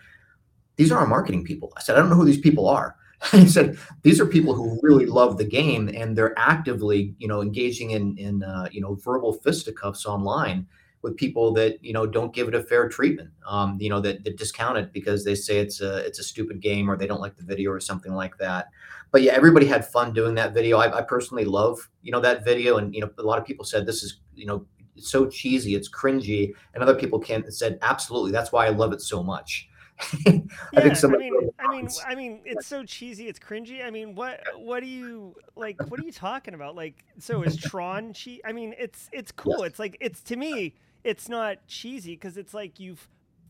"These 0.78 0.92
are 0.92 0.98
our 0.98 1.08
marketing 1.08 1.44
people." 1.44 1.74
I 1.78 1.82
said, 1.82 1.96
"I 1.96 2.00
don't 2.00 2.10
know 2.10 2.16
who 2.16 2.26
these 2.26 2.40
people 2.40 2.68
are." 2.68 2.96
He 3.32 3.50
said, 3.50 3.78
"These 4.02 4.22
are 4.22 4.26
people 4.26 4.54
who 4.54 4.80
really 4.82 5.06
love 5.06 5.38
the 5.38 5.44
game 5.44 5.90
and 5.90 6.18
they're 6.18 6.38
actively, 6.40 7.14
you 7.20 7.28
know, 7.28 7.42
engaging 7.42 7.92
in 7.92 8.18
in 8.18 8.44
uh, 8.44 8.70
you 8.72 8.82
know 8.82 8.96
verbal 8.96 9.34
fisticuffs 9.34 10.06
online." 10.06 10.68
With 11.02 11.16
people 11.16 11.54
that 11.54 11.84
you 11.84 11.94
know 11.94 12.06
don't 12.06 12.34
give 12.34 12.48
it 12.48 12.56
a 12.56 12.62
fair 12.62 12.90
treatment 12.90 13.30
um, 13.48 13.78
you 13.80 13.90
know 13.90 14.00
that, 14.02 14.24
that 14.24 14.38
discount 14.38 14.78
it 14.78 14.92
because 14.94 15.24
they 15.24 15.36
say 15.36 15.60
it's 15.60 15.82
a 15.82 15.98
it's 16.06 16.20
a 16.20 16.24
stupid 16.24 16.60
game 16.60 16.90
or 16.90 16.98
they 16.98 17.08
don't 17.08 17.22
like 17.22 17.36
the 17.38 17.44
video 17.44 17.72
or 17.72 17.80
something 17.80 18.14
like 18.14 18.38
that 18.38 18.68
but 19.12 19.22
yeah 19.22 19.32
everybody 19.34 19.66
had 19.66 19.86
fun 19.86 20.14
doing 20.14 20.36
that 20.36 20.54
video 20.54 20.78
I, 20.78 20.98
I 20.98 21.02
personally 21.02 21.46
love 21.46 21.90
you 22.02 22.12
know 22.12 22.20
that 22.22 22.44
video 22.44 22.78
and 22.78 22.94
you 22.94 23.02
know 23.02 23.10
a 23.18 23.24
lot 23.24 23.40
of 23.40 23.46
people 23.46 23.66
said 23.66 23.86
this 23.86 24.04
is 24.04 24.20
you 24.36 24.46
know 24.46 24.66
so 24.98 25.28
cheesy 25.28 25.76
it's 25.76 25.90
cringy 25.90 26.54
and 26.74 26.84
other 26.84 26.96
people 26.96 27.20
can 27.20 27.50
said 27.52 27.80
absolutely 27.82 28.32
that's 28.32 28.52
why 28.52 28.66
i 28.66 28.70
love 28.70 28.92
it 28.92 29.02
so 29.02 29.24
much 29.24 29.70
I 30.26 30.44
yeah, 30.72 30.80
think 30.82 30.96
some 30.96 31.14
I 31.14 31.18
mean, 31.18 31.50
I 31.60 31.68
mean, 31.68 31.90
I 32.08 32.16
mean, 32.16 32.42
it's 32.46 32.68
so 32.68 32.86
cheesy, 32.86 33.28
it's 33.28 33.38
cringy. 33.38 33.86
I 33.86 33.90
mean, 33.90 34.16
what, 34.16 34.42
what 34.56 34.80
do 34.80 34.86
you 34.86 35.36
like? 35.58 35.76
What 35.90 36.00
are 36.00 36.04
you 36.04 36.12
talking 36.12 36.54
about? 36.54 36.76
Like, 36.76 37.04
so 37.18 37.42
is 37.44 37.58
Tron 37.58 38.14
cheat? 38.14 38.40
I 38.46 38.54
mean, 38.54 38.74
it's, 38.80 39.10
it's 39.12 39.32
cool. 39.34 39.58
Yes. 39.60 39.72
It's 39.72 39.80
like, 39.80 39.98
it's 40.00 40.22
to 40.22 40.38
me, 40.38 40.74
it's 41.04 41.30
not 41.30 41.66
cheesy 41.68 42.14
because 42.14 42.38
it's 42.38 42.54
like 42.54 42.80
you've 42.80 43.08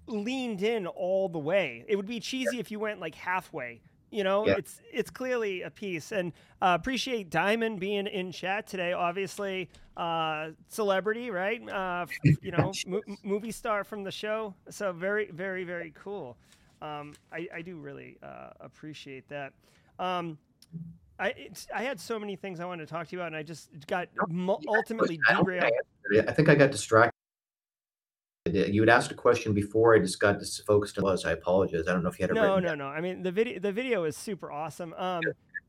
leaned 0.07 0.61
in 0.61 0.87
all 0.87 1.29
the 1.29 1.39
way. 1.39 1.85
It 1.87 1.95
would 1.95 2.07
be 2.07 2.19
cheesy 2.19 2.55
yeah. 2.55 2.59
if 2.59 2.71
you 2.71 2.79
went 2.79 2.99
like 2.99 3.15
halfway. 3.15 3.81
You 4.11 4.23
know, 4.23 4.47
yeah. 4.47 4.55
it's 4.57 4.81
it's 4.91 5.11
clearly 5.11 5.61
a 5.61 5.69
piece, 5.69 6.11
and 6.11 6.33
uh, 6.63 6.75
appreciate 6.79 7.29
Diamond 7.29 7.79
being 7.79 8.07
in 8.07 8.31
chat 8.31 8.65
today. 8.65 8.91
Obviously, 8.91 9.69
uh, 9.97 10.49
celebrity, 10.67 11.29
right? 11.29 11.67
Uh, 11.69 12.07
you 12.41 12.51
know, 12.51 12.71
mo- 12.87 13.03
movie 13.23 13.51
star 13.51 13.83
from 13.83 14.03
the 14.03 14.11
show. 14.11 14.55
So 14.71 14.91
very, 14.91 15.29
very, 15.29 15.63
very 15.63 15.93
cool. 15.95 16.37
Um, 16.81 17.13
I, 17.31 17.47
I 17.53 17.61
do 17.61 17.75
really 17.75 18.17
uh, 18.23 18.49
appreciate 18.59 19.29
that. 19.29 19.53
Um, 19.99 20.39
I 21.19 21.49
I 21.75 21.83
had 21.83 21.99
so 21.99 22.17
many 22.17 22.35
things 22.35 22.59
I 22.59 22.65
wanted 22.65 22.87
to 22.87 22.91
talk 22.91 23.07
to 23.09 23.15
you 23.15 23.19
about, 23.19 23.27
and 23.27 23.35
I 23.35 23.43
just 23.43 23.69
got 23.85 24.07
ultimately 24.67 25.19
derailed. 25.29 25.71
I 26.27 26.31
think 26.31 26.49
I 26.49 26.55
got 26.55 26.71
distracted 26.71 27.08
you 28.53 28.81
had 28.81 28.89
asked 28.89 29.11
a 29.11 29.15
question 29.15 29.53
before. 29.53 29.95
I 29.95 29.99
just 29.99 30.19
got 30.19 30.41
focused 30.65 30.97
on 30.97 31.03
was. 31.03 31.25
I 31.25 31.31
apologize. 31.31 31.87
I 31.87 31.93
don't 31.93 32.03
know 32.03 32.09
if 32.09 32.19
you 32.19 32.23
had 32.23 32.31
it. 32.31 32.33
No, 32.35 32.59
no, 32.59 32.69
down. 32.69 32.77
no. 32.79 32.87
I 32.87 33.01
mean, 33.01 33.23
the 33.23 33.31
video 33.31 33.59
the 33.59 33.71
video 33.71 34.03
is 34.03 34.15
super 34.17 34.51
awesome. 34.51 34.93
Um, 34.93 35.21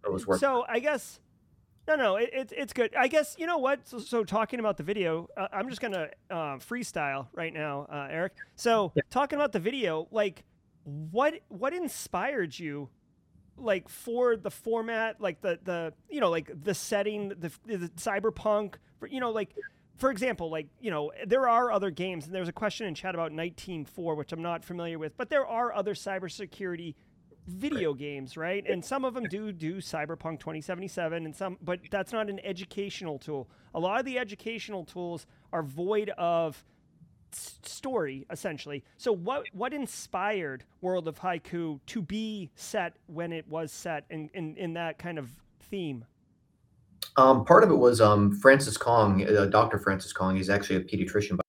it 0.04 0.12
was 0.12 0.26
working. 0.26 0.40
So 0.40 0.64
I 0.68 0.78
guess 0.78 1.20
no, 1.88 1.96
no, 1.96 2.16
it, 2.16 2.30
it, 2.32 2.52
it's 2.56 2.72
good. 2.72 2.94
I 2.94 3.08
guess 3.08 3.34
you 3.38 3.46
know 3.46 3.58
what. 3.58 3.88
So, 3.88 3.98
so 3.98 4.24
talking 4.24 4.60
about 4.60 4.76
the 4.76 4.82
video, 4.82 5.28
uh, 5.36 5.48
I'm 5.52 5.68
just 5.68 5.80
gonna 5.80 6.08
uh, 6.30 6.56
freestyle 6.58 7.26
right 7.32 7.52
now, 7.52 7.86
uh, 7.90 8.06
Eric. 8.10 8.34
So 8.54 8.92
yeah. 8.94 9.02
talking 9.10 9.36
about 9.36 9.52
the 9.52 9.58
video, 9.58 10.06
like 10.10 10.44
what 10.84 11.34
what 11.48 11.72
inspired 11.72 12.58
you 12.58 12.88
like 13.56 13.88
for 13.88 14.36
the 14.36 14.50
format 14.50 15.20
like 15.20 15.40
the 15.42 15.58
the 15.64 15.92
you 16.08 16.20
know 16.20 16.30
like 16.30 16.50
the 16.64 16.72
setting 16.72 17.28
the, 17.28 17.52
the 17.66 17.90
cyberpunk 17.96 18.76
you 19.10 19.20
know 19.20 19.30
like 19.30 19.54
for 20.00 20.10
example, 20.10 20.50
like, 20.50 20.66
you 20.80 20.90
know, 20.90 21.12
there 21.26 21.46
are 21.46 21.70
other 21.70 21.90
games, 21.90 22.24
and 22.24 22.34
there's 22.34 22.48
a 22.48 22.52
question 22.52 22.86
in 22.86 22.94
chat 22.94 23.14
about 23.14 23.32
19.4, 23.32 24.16
which 24.16 24.32
I'm 24.32 24.40
not 24.40 24.64
familiar 24.64 24.98
with, 24.98 25.14
but 25.18 25.28
there 25.28 25.46
are 25.46 25.74
other 25.74 25.92
cybersecurity 25.92 26.94
video 27.46 27.90
right. 27.90 27.98
games, 27.98 28.36
right? 28.36 28.64
And 28.66 28.84
some 28.84 29.04
of 29.04 29.14
them 29.14 29.24
do 29.24 29.52
do 29.52 29.76
Cyberpunk 29.76 30.40
2077 30.40 31.24
and 31.24 31.34
some 31.34 31.58
but 31.62 31.80
that's 31.90 32.12
not 32.12 32.30
an 32.30 32.38
educational 32.44 33.18
tool. 33.18 33.48
A 33.74 33.80
lot 33.80 33.98
of 33.98 34.04
the 34.04 34.18
educational 34.18 34.84
tools 34.84 35.26
are 35.52 35.62
void 35.62 36.10
of 36.10 36.64
s- 37.32 37.58
story 37.64 38.26
essentially. 38.30 38.84
So 38.98 39.12
what 39.12 39.46
what 39.52 39.72
inspired 39.72 40.64
World 40.80 41.08
of 41.08 41.18
Haiku 41.18 41.80
to 41.86 42.02
be 42.02 42.50
set 42.54 42.94
when 43.06 43.32
it 43.32 43.48
was 43.48 43.72
set 43.72 44.04
in 44.10 44.30
in, 44.34 44.56
in 44.56 44.74
that 44.74 44.98
kind 44.98 45.18
of 45.18 45.30
theme? 45.70 46.04
Um, 47.16 47.44
part 47.44 47.64
of 47.64 47.70
it 47.70 47.76
was 47.76 48.00
um, 48.00 48.32
Francis 48.32 48.76
Kong, 48.76 49.26
uh, 49.26 49.46
Dr. 49.46 49.78
Francis 49.78 50.12
Kong. 50.12 50.36
He's 50.36 50.50
actually 50.50 50.76
a 50.76 50.80
pediatrician 50.80 51.36
by 51.36 51.42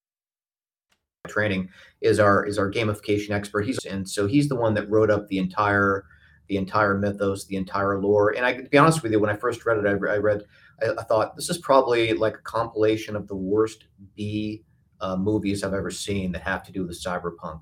training. 1.27 1.69
Is 2.01 2.19
our 2.19 2.45
is 2.45 2.57
our 2.57 2.71
gamification 2.71 3.31
expert. 3.31 3.61
He's 3.61 3.83
and 3.85 4.07
so 4.07 4.27
he's 4.27 4.49
the 4.49 4.55
one 4.55 4.73
that 4.73 4.89
wrote 4.89 5.11
up 5.11 5.27
the 5.27 5.37
entire 5.37 6.05
the 6.51 6.57
entire 6.57 6.97
mythos, 6.97 7.45
the 7.45 7.55
entire 7.55 8.01
lore. 8.01 8.35
And 8.35 8.45
I, 8.45 8.53
to 8.53 8.63
be 8.63 8.77
honest 8.77 9.01
with 9.01 9.13
you, 9.13 9.21
when 9.21 9.29
I 9.29 9.37
first 9.37 9.65
read 9.65 9.77
it, 9.77 9.85
I, 9.85 9.91
I 9.91 10.17
read, 10.17 10.43
I, 10.83 10.89
I, 10.99 11.03
thought 11.03 11.33
this 11.37 11.49
is 11.49 11.57
probably 11.59 12.11
like 12.11 12.35
a 12.35 12.41
compilation 12.41 13.15
of 13.15 13.25
the 13.29 13.37
worst 13.37 13.85
B 14.17 14.65
uh, 14.99 15.15
movies 15.15 15.63
I've 15.63 15.73
ever 15.73 15.89
seen 15.89 16.33
that 16.33 16.41
have 16.41 16.61
to 16.63 16.73
do 16.73 16.85
with 16.85 17.01
cyberpunk. 17.01 17.61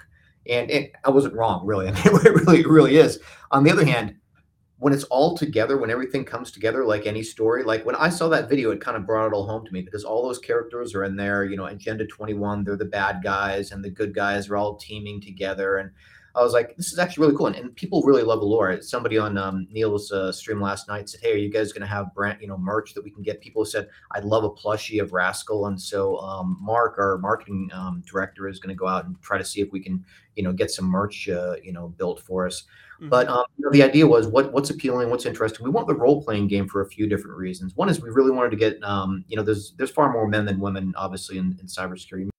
And, 0.49 0.71
and 0.71 0.88
I 1.05 1.12
wasn't 1.12 1.35
wrong, 1.35 1.67
really. 1.67 1.88
I 1.89 1.91
mean, 1.91 2.01
it 2.03 2.33
really, 2.33 2.65
really 2.65 2.97
is. 2.97 3.19
On 3.51 3.63
the 3.63 3.71
other 3.71 3.85
hand, 3.85 4.15
when 4.80 4.94
it's 4.94 5.04
all 5.06 5.38
together, 5.38 5.78
when 5.78 5.92
everything 5.92 6.24
comes 6.24 6.52
together, 6.52 6.86
like 6.86 7.06
any 7.06 7.22
story, 7.22 7.63
like 7.63 7.86
when 7.86 7.96
I 7.96 8.08
saw 8.08 8.30
that 8.30 8.48
video, 8.48 8.72
it 8.72 8.80
kind 8.80 8.96
of 8.96 9.06
brought 9.06 9.28
it 9.28 9.34
all 9.34 9.46
home 9.46 9.65
to 9.65 9.74
me 9.74 9.82
because 9.82 10.06
all 10.06 10.24
those 10.24 10.39
characters 10.39 10.96
are 10.96 11.04
in 11.04 11.18
there. 11.18 11.44
You 11.44 11.58
know, 11.58 11.65
Agenda 11.65 12.08
21, 12.08 12.63
they're 12.63 12.78
the 12.78 12.86
bad 12.86 13.22
guys, 13.22 13.72
and 13.72 13.84
the 13.84 13.89
good 13.89 14.15
guys 14.15 14.50
are 14.50 14.56
all 14.56 14.76
teaming 14.76 15.20
together. 15.20 15.78
And 15.78 15.92
I 16.36 16.44
was 16.44 16.54
like, 16.54 16.76
this 16.78 16.92
is 16.92 17.00
actually 17.00 17.26
really 17.26 17.38
cool. 17.38 17.48
And, 17.48 17.56
and 17.56 17.76
people 17.76 18.02
really 18.04 18.24
love 18.24 18.39
the 18.39 18.46
lore. 18.46 18.82
Somebody 18.82 19.18
on 19.18 19.38
um, 19.38 19.68
Neil's 19.72 20.12
uh, 20.12 20.32
stream 20.32 20.62
last 20.62 20.88
night 20.88 21.10
said, 21.10 21.22
hey, 21.22 21.34
are 21.34 21.38
you 21.38 21.50
guys 21.50 21.74
going 21.74 21.82
to 21.82 21.88
have 21.88 22.13
brand, 22.13 22.39
you 22.42 22.48
know, 22.48 22.58
merch 22.58 22.94
that 22.94 23.04
we 23.04 23.12
can 23.12 23.24
get? 23.24 23.42
People 23.42 23.65
said, 23.65 23.89
I'd 24.12 24.24
love 24.24 24.44
a 24.44 24.50
plushie 24.50 25.02
of 25.02 25.12
Rascal. 25.12 25.68
And 25.68 25.80
so 25.80 26.18
um, 26.20 26.58
Mark, 26.62 26.98
our 26.98 27.18
marketing 27.18 27.70
um, 27.74 28.04
director, 28.06 28.48
is 28.48 28.60
going 28.60 28.74
to 28.74 28.80
go 28.80 28.88
out 28.88 29.06
and 29.06 29.20
try 29.22 29.38
to 29.38 29.46
see 29.46 29.62
if 29.62 29.72
we 29.72 29.80
can, 29.80 30.04
you 30.36 30.44
know, 30.44 30.54
get 30.54 30.72
some 30.72 30.86
merch, 30.86 31.28
uh, 31.30 31.56
you 31.63 31.74
know, 31.74 31.89
built 31.89 32.22
for 32.22 32.46
us. 32.46 32.63
Mm-hmm. 33.00 33.10
But 33.10 33.28
um, 33.30 33.46
you 33.58 33.65
know, 33.65 33.72
the 33.72 33.84
idea 33.84 34.06
was 34.06 34.28
what 34.28 34.52
what's 34.52 34.70
appealing, 34.70 35.10
what's 35.10 35.26
interesting. 35.26 35.63
We 35.63 35.70
want 35.70 35.88
the 35.88 35.96
role 35.96 36.22
playing 36.22 36.48
game 36.48 36.68
for 36.68 36.82
a 36.82 36.89
few 36.89 37.08
different 37.08 37.38
reasons. 37.38 37.76
One 37.76 37.88
is 37.88 38.02
we 38.02 38.10
really 38.10 38.32
wanted 38.32 38.52
to 38.52 38.58
get 38.58 38.84
um, 38.84 39.24
you 39.30 39.38
know 39.38 39.44
there's 39.44 39.74
there's 39.78 39.89
far 39.89 40.12
more 40.12 40.28
men 40.28 40.46
than 40.46 40.60
women 40.60 40.94
obviously 40.98 41.38
in, 41.38 41.58
in 41.62 41.68
cybersecurity. 41.68 42.30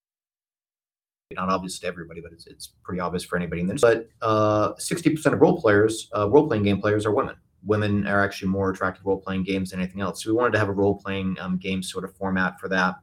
Not 1.35 1.49
obvious 1.49 1.79
to 1.79 1.87
everybody, 1.87 2.21
but 2.21 2.31
it's, 2.31 2.47
it's 2.47 2.67
pretty 2.83 2.99
obvious 2.99 3.23
for 3.23 3.37
anybody. 3.37 3.63
But 3.81 4.09
uh, 4.21 4.73
60% 4.73 5.25
of 5.33 5.41
role 5.41 5.59
players, 5.59 6.09
uh, 6.15 6.29
role 6.29 6.47
playing 6.47 6.63
game 6.63 6.81
players, 6.81 7.05
are 7.05 7.11
women. 7.11 7.35
Women 7.63 8.07
are 8.07 8.23
actually 8.23 8.49
more 8.49 8.71
attracted 8.71 9.03
to 9.03 9.07
role 9.07 9.21
playing 9.21 9.43
games 9.43 9.71
than 9.71 9.79
anything 9.79 10.01
else. 10.01 10.23
So 10.23 10.31
we 10.31 10.35
wanted 10.35 10.53
to 10.53 10.59
have 10.59 10.69
a 10.69 10.73
role 10.73 10.99
playing 10.99 11.37
um, 11.39 11.57
game 11.57 11.83
sort 11.83 12.03
of 12.03 12.15
format 12.15 12.59
for 12.59 12.67
that 12.69 12.95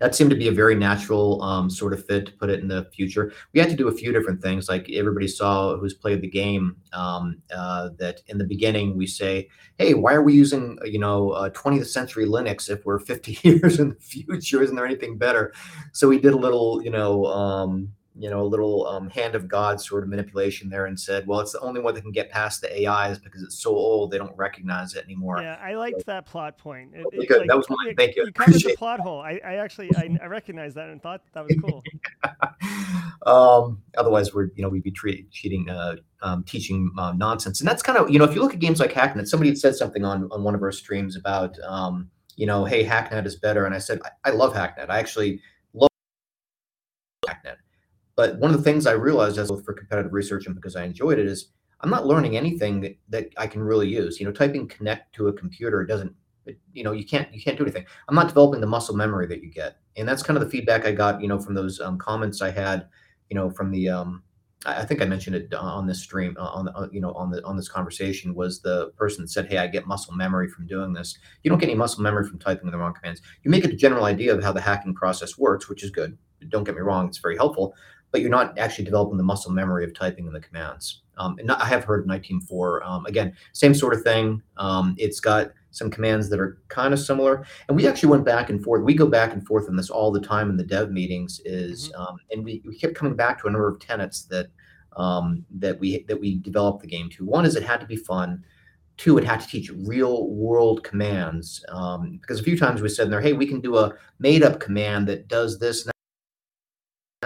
that 0.00 0.14
seemed 0.14 0.30
to 0.30 0.36
be 0.36 0.48
a 0.48 0.52
very 0.52 0.74
natural 0.74 1.42
um, 1.42 1.70
sort 1.70 1.92
of 1.92 2.04
fit 2.04 2.26
to 2.26 2.32
put 2.32 2.50
it 2.50 2.60
in 2.60 2.68
the 2.68 2.84
future. 2.92 3.32
We 3.52 3.60
had 3.60 3.70
to 3.70 3.76
do 3.76 3.88
a 3.88 3.92
few 3.92 4.12
different 4.12 4.42
things, 4.42 4.68
like 4.68 4.90
everybody 4.90 5.28
saw 5.28 5.76
who's 5.76 5.94
played 5.94 6.20
the 6.20 6.28
game. 6.28 6.76
Um, 6.92 7.42
uh, 7.54 7.90
that 7.98 8.22
in 8.28 8.38
the 8.38 8.44
beginning 8.44 8.96
we 8.96 9.06
say, 9.06 9.48
"Hey, 9.78 9.94
why 9.94 10.14
are 10.14 10.22
we 10.22 10.32
using 10.34 10.78
you 10.84 10.98
know 10.98 11.30
uh, 11.30 11.50
20th 11.50 11.86
century 11.86 12.26
Linux 12.26 12.70
if 12.70 12.84
we're 12.84 12.98
50 12.98 13.38
years 13.48 13.78
in 13.78 13.90
the 13.90 13.96
future? 13.96 14.62
Isn't 14.62 14.76
there 14.76 14.86
anything 14.86 15.18
better?" 15.18 15.52
So 15.92 16.08
we 16.08 16.18
did 16.18 16.34
a 16.34 16.38
little, 16.38 16.82
you 16.82 16.90
know. 16.90 17.26
Um, 17.26 17.92
you 18.18 18.30
know, 18.30 18.40
a 18.40 18.44
little 18.44 18.86
um, 18.86 19.10
hand 19.10 19.34
of 19.34 19.46
God 19.46 19.80
sort 19.80 20.02
of 20.02 20.08
manipulation 20.08 20.70
there 20.70 20.86
and 20.86 20.98
said, 20.98 21.26
well, 21.26 21.40
it's 21.40 21.52
the 21.52 21.60
only 21.60 21.80
one 21.80 21.94
that 21.94 22.00
can 22.00 22.12
get 22.12 22.30
past 22.30 22.62
the 22.62 22.88
AIs 22.88 23.18
because 23.18 23.42
it's 23.42 23.62
so 23.62 23.70
old 23.70 24.10
they 24.10 24.18
don't 24.18 24.36
recognize 24.36 24.94
it 24.94 25.04
anymore. 25.04 25.40
Yeah, 25.42 25.58
I 25.62 25.74
liked 25.74 26.00
so, 26.00 26.04
that 26.06 26.24
plot 26.24 26.56
point. 26.56 26.92
It, 26.94 27.28
good. 27.28 27.40
Like, 27.40 27.48
that 27.48 27.56
was 27.56 27.66
mine. 27.68 27.94
Thank 27.96 28.16
you. 28.16 28.24
You 28.24 28.32
covered 28.32 28.54
the 28.54 28.74
plot 28.76 29.00
hole. 29.00 29.20
I, 29.20 29.38
I 29.44 29.56
actually 29.56 29.90
I, 29.96 30.16
I 30.22 30.26
recognized 30.26 30.76
that 30.76 30.88
and 30.88 31.02
thought 31.02 31.22
that 31.34 31.44
was 31.44 31.56
cool. 31.60 31.82
um, 33.26 33.82
otherwise, 33.98 34.32
we're 34.32 34.48
you 34.54 34.62
know 34.62 34.70
we'd 34.70 34.82
be 34.82 34.90
treat, 34.90 35.30
cheating, 35.30 35.68
uh, 35.68 35.96
um, 36.22 36.42
teaching 36.44 36.90
um, 36.98 37.18
nonsense, 37.18 37.60
and 37.60 37.68
that's 37.68 37.82
kind 37.82 37.98
of 37.98 38.08
you 38.10 38.18
know 38.18 38.24
if 38.24 38.34
you 38.34 38.40
look 38.40 38.54
at 38.54 38.60
games 38.60 38.80
like 38.80 38.92
Hacknet, 38.92 39.26
somebody 39.26 39.50
had 39.50 39.58
said 39.58 39.74
something 39.74 40.04
on 40.04 40.28
on 40.32 40.42
one 40.42 40.54
of 40.54 40.62
our 40.62 40.72
streams 40.72 41.16
about 41.16 41.54
um, 41.66 42.10
you 42.36 42.46
know, 42.46 42.64
hey, 42.64 42.84
Hacknet 42.84 43.26
is 43.26 43.36
better, 43.36 43.66
and 43.66 43.74
I 43.74 43.78
said 43.78 44.00
I, 44.04 44.30
I 44.30 44.32
love 44.32 44.54
Hacknet. 44.54 44.88
I 44.88 44.98
actually 44.98 45.42
but 48.16 48.38
one 48.38 48.50
of 48.50 48.56
the 48.56 48.62
things 48.62 48.86
I 48.86 48.92
realized 48.92 49.38
as 49.38 49.48
both 49.48 49.64
for 49.64 49.72
competitive 49.72 50.12
research 50.12 50.46
and 50.46 50.54
because 50.54 50.74
I 50.74 50.84
enjoyed 50.84 51.18
it 51.18 51.26
is 51.26 51.48
I'm 51.80 51.90
not 51.90 52.06
learning 52.06 52.36
anything 52.36 52.80
that, 52.80 52.96
that 53.10 53.28
I 53.36 53.46
can 53.46 53.62
really 53.62 53.88
use. 53.88 54.18
You 54.18 54.26
know, 54.26 54.32
typing 54.32 54.66
connect 54.66 55.14
to 55.16 55.28
a 55.28 55.32
computer 55.32 55.84
doesn't, 55.84 56.14
you 56.72 56.82
know, 56.82 56.92
you 56.92 57.04
can't 57.04 57.32
you 57.32 57.42
can't 57.42 57.56
do 57.56 57.64
anything. 57.64 57.84
I'm 58.08 58.14
not 58.14 58.28
developing 58.28 58.60
the 58.60 58.66
muscle 58.66 58.96
memory 58.96 59.26
that 59.26 59.42
you 59.42 59.50
get, 59.50 59.76
and 59.96 60.08
that's 60.08 60.22
kind 60.22 60.36
of 60.36 60.44
the 60.44 60.50
feedback 60.50 60.86
I 60.86 60.92
got, 60.92 61.20
you 61.20 61.28
know, 61.28 61.38
from 61.38 61.54
those 61.54 61.80
um, 61.80 61.98
comments 61.98 62.40
I 62.40 62.50
had, 62.50 62.88
you 63.30 63.34
know, 63.36 63.50
from 63.50 63.70
the 63.70 63.88
um, 63.88 64.22
I 64.64 64.84
think 64.84 65.02
I 65.02 65.04
mentioned 65.04 65.36
it 65.36 65.52
on 65.54 65.86
this 65.86 66.00
stream, 66.00 66.36
uh, 66.38 66.44
on 66.44 66.68
uh, 66.68 66.88
you 66.90 67.00
know 67.00 67.12
on 67.12 67.30
the 67.30 67.44
on 67.44 67.56
this 67.56 67.68
conversation 67.68 68.34
was 68.34 68.60
the 68.60 68.90
person 68.96 69.22
that 69.22 69.28
said, 69.28 69.46
"Hey, 69.46 69.58
I 69.58 69.66
get 69.66 69.86
muscle 69.86 70.14
memory 70.14 70.48
from 70.48 70.66
doing 70.66 70.92
this." 70.92 71.18
You 71.42 71.50
don't 71.50 71.58
get 71.58 71.68
any 71.68 71.78
muscle 71.78 72.02
memory 72.02 72.26
from 72.26 72.38
typing 72.38 72.70
the 72.70 72.78
wrong 72.78 72.94
commands. 72.94 73.20
You 73.42 73.50
make 73.50 73.64
a 73.64 73.72
general 73.72 74.04
idea 74.04 74.34
of 74.34 74.42
how 74.42 74.52
the 74.52 74.60
hacking 74.60 74.94
process 74.94 75.36
works, 75.36 75.68
which 75.68 75.82
is 75.82 75.90
good. 75.90 76.16
Don't 76.48 76.64
get 76.64 76.74
me 76.74 76.80
wrong; 76.80 77.06
it's 77.06 77.18
very 77.18 77.36
helpful, 77.36 77.74
but 78.12 78.20
you're 78.20 78.30
not 78.30 78.58
actually 78.58 78.84
developing 78.84 79.16
the 79.16 79.24
muscle 79.24 79.52
memory 79.52 79.84
of 79.84 79.94
typing 79.94 80.26
in 80.26 80.32
the 80.32 80.40
commands. 80.40 81.02
Um, 81.18 81.36
and 81.38 81.50
I 81.50 81.66
have 81.66 81.84
heard 81.84 82.06
Night 82.06 82.24
Team 82.24 82.40
Four 82.40 82.82
um, 82.84 83.06
again, 83.06 83.34
same 83.52 83.74
sort 83.74 83.94
of 83.94 84.02
thing. 84.02 84.42
Um, 84.56 84.94
it's 84.98 85.20
got 85.20 85.50
some 85.70 85.90
commands 85.90 86.28
that 86.30 86.40
are 86.40 86.58
kind 86.68 86.92
of 86.94 87.00
similar. 87.00 87.46
And 87.68 87.76
we 87.76 87.86
actually 87.86 88.08
went 88.08 88.24
back 88.24 88.50
and 88.50 88.62
forth. 88.62 88.82
We 88.82 88.94
go 88.94 89.06
back 89.06 89.32
and 89.32 89.46
forth 89.46 89.68
on 89.68 89.76
this 89.76 89.90
all 89.90 90.10
the 90.10 90.20
time 90.20 90.50
in 90.50 90.56
the 90.56 90.64
dev 90.64 90.90
meetings. 90.90 91.40
Is 91.44 91.90
mm-hmm. 91.90 92.00
um, 92.00 92.16
and 92.30 92.44
we, 92.44 92.62
we 92.66 92.76
kept 92.76 92.94
coming 92.94 93.16
back 93.16 93.40
to 93.40 93.48
a 93.48 93.50
number 93.50 93.68
of 93.68 93.80
tenets 93.80 94.24
that 94.24 94.46
um, 94.96 95.44
that 95.58 95.78
we 95.78 96.04
that 96.04 96.20
we 96.20 96.38
developed 96.38 96.82
the 96.82 96.88
game 96.88 97.10
to. 97.10 97.24
One 97.24 97.44
is 97.44 97.56
it 97.56 97.62
had 97.62 97.80
to 97.80 97.86
be 97.86 97.96
fun. 97.96 98.44
Two, 98.96 99.18
it 99.18 99.24
had 99.24 99.40
to 99.40 99.46
teach 99.46 99.70
real 99.70 100.30
world 100.30 100.82
commands 100.82 101.62
um, 101.68 102.18
because 102.22 102.40
a 102.40 102.42
few 102.42 102.58
times 102.58 102.80
we 102.80 102.88
said 102.88 103.04
in 103.04 103.10
there, 103.10 103.20
"Hey, 103.20 103.34
we 103.34 103.46
can 103.46 103.60
do 103.60 103.76
a 103.76 103.92
made 104.18 104.42
up 104.42 104.60
command 104.60 105.06
that 105.08 105.28
does 105.28 105.58
this." 105.58 105.86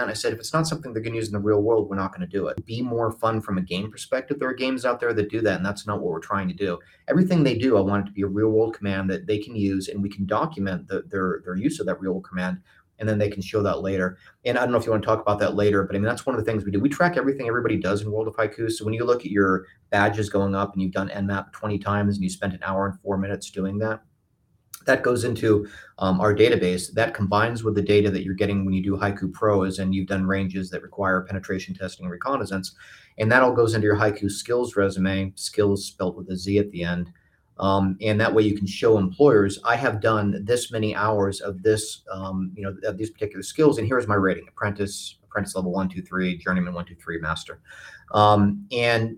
I 0.09 0.13
said, 0.13 0.33
if 0.33 0.39
it's 0.39 0.53
not 0.53 0.67
something 0.67 0.93
they're 0.93 1.01
going 1.01 1.13
to 1.13 1.19
use 1.19 1.27
in 1.27 1.33
the 1.33 1.39
real 1.39 1.61
world, 1.61 1.89
we're 1.89 1.95
not 1.95 2.11
going 2.11 2.21
to 2.21 2.27
do 2.27 2.47
it. 2.47 2.65
Be 2.65 2.81
more 2.81 3.11
fun 3.11 3.41
from 3.41 3.57
a 3.57 3.61
game 3.61 3.91
perspective. 3.91 4.39
There 4.39 4.49
are 4.49 4.53
games 4.53 4.85
out 4.85 4.99
there 4.99 5.13
that 5.13 5.29
do 5.29 5.41
that, 5.41 5.57
and 5.57 5.65
that's 5.65 5.85
not 5.85 5.99
what 5.99 6.11
we're 6.11 6.19
trying 6.19 6.47
to 6.47 6.53
do. 6.53 6.79
Everything 7.07 7.43
they 7.43 7.57
do, 7.57 7.77
I 7.77 7.81
want 7.81 8.05
it 8.05 8.09
to 8.09 8.13
be 8.13 8.21
a 8.21 8.27
real 8.27 8.49
world 8.49 8.75
command 8.75 9.09
that 9.09 9.27
they 9.27 9.37
can 9.37 9.55
use, 9.55 9.87
and 9.87 10.01
we 10.01 10.09
can 10.09 10.25
document 10.25 10.87
the, 10.87 11.03
their 11.07 11.41
their 11.43 11.55
use 11.55 11.79
of 11.79 11.85
that 11.85 11.99
real 11.99 12.13
world 12.13 12.27
command, 12.27 12.59
and 12.99 13.09
then 13.09 13.17
they 13.17 13.29
can 13.29 13.41
show 13.41 13.61
that 13.63 13.81
later. 13.81 14.17
And 14.45 14.57
I 14.57 14.61
don't 14.61 14.71
know 14.71 14.77
if 14.77 14.85
you 14.85 14.91
want 14.91 15.03
to 15.03 15.07
talk 15.07 15.21
about 15.21 15.39
that 15.39 15.55
later, 15.55 15.83
but 15.83 15.95
I 15.95 15.99
mean 15.99 16.07
that's 16.07 16.25
one 16.25 16.35
of 16.35 16.43
the 16.43 16.49
things 16.49 16.63
we 16.63 16.71
do. 16.71 16.79
We 16.79 16.89
track 16.89 17.17
everything 17.17 17.47
everybody 17.47 17.77
does 17.77 18.01
in 18.01 18.11
World 18.11 18.27
of 18.27 18.35
Haiku. 18.35 18.71
So 18.71 18.85
when 18.85 18.93
you 18.93 19.03
look 19.03 19.25
at 19.25 19.31
your 19.31 19.65
badges 19.89 20.29
going 20.29 20.55
up, 20.55 20.73
and 20.73 20.81
you've 20.81 20.93
done 20.93 21.09
Nmap 21.09 21.51
20 21.51 21.79
times, 21.79 22.15
and 22.15 22.23
you 22.23 22.29
spent 22.29 22.53
an 22.53 22.59
hour 22.63 22.87
and 22.87 22.99
four 23.01 23.17
minutes 23.17 23.49
doing 23.49 23.77
that, 23.79 24.01
that 24.85 25.03
goes 25.03 25.23
into 25.23 25.67
um, 25.99 26.19
our 26.19 26.33
database. 26.33 26.91
That 26.93 27.13
combines 27.13 27.63
with 27.63 27.75
the 27.75 27.81
data 27.81 28.09
that 28.11 28.23
you're 28.23 28.33
getting 28.33 28.65
when 28.65 28.73
you 28.73 28.83
do 28.83 28.97
Haiku 28.97 29.31
Pros 29.31 29.79
and 29.79 29.93
you've 29.93 30.07
done 30.07 30.25
ranges 30.25 30.69
that 30.69 30.81
require 30.81 31.21
penetration 31.21 31.75
testing 31.75 32.05
and 32.05 32.11
reconnaissance. 32.11 32.75
And 33.17 33.31
that 33.31 33.43
all 33.43 33.53
goes 33.53 33.73
into 33.73 33.85
your 33.85 33.97
Haiku 33.97 34.31
skills 34.31 34.75
resume, 34.75 35.33
skills 35.35 35.85
spelled 35.85 36.15
with 36.17 36.29
a 36.29 36.35
Z 36.35 36.57
at 36.57 36.71
the 36.71 36.83
end. 36.83 37.11
Um, 37.59 37.97
and 38.01 38.19
that 38.19 38.33
way 38.33 38.41
you 38.41 38.57
can 38.57 38.65
show 38.65 38.97
employers, 38.97 39.59
I 39.63 39.75
have 39.75 40.01
done 40.01 40.43
this 40.43 40.71
many 40.71 40.95
hours 40.95 41.41
of 41.41 41.61
this, 41.61 42.01
um, 42.11 42.51
you 42.55 42.63
know, 42.63 42.75
of 42.83 42.97
these 42.97 43.11
particular 43.11 43.43
skills. 43.43 43.77
And 43.77 43.85
here's 43.85 44.07
my 44.07 44.15
rating 44.15 44.47
apprentice, 44.47 45.17
apprentice 45.23 45.55
level 45.55 45.71
one, 45.71 45.87
two, 45.87 46.01
three, 46.01 46.37
journeyman 46.37 46.73
one, 46.73 46.85
two, 46.85 46.95
three, 46.95 47.19
master. 47.19 47.61
Um, 48.13 48.65
and 48.71 49.17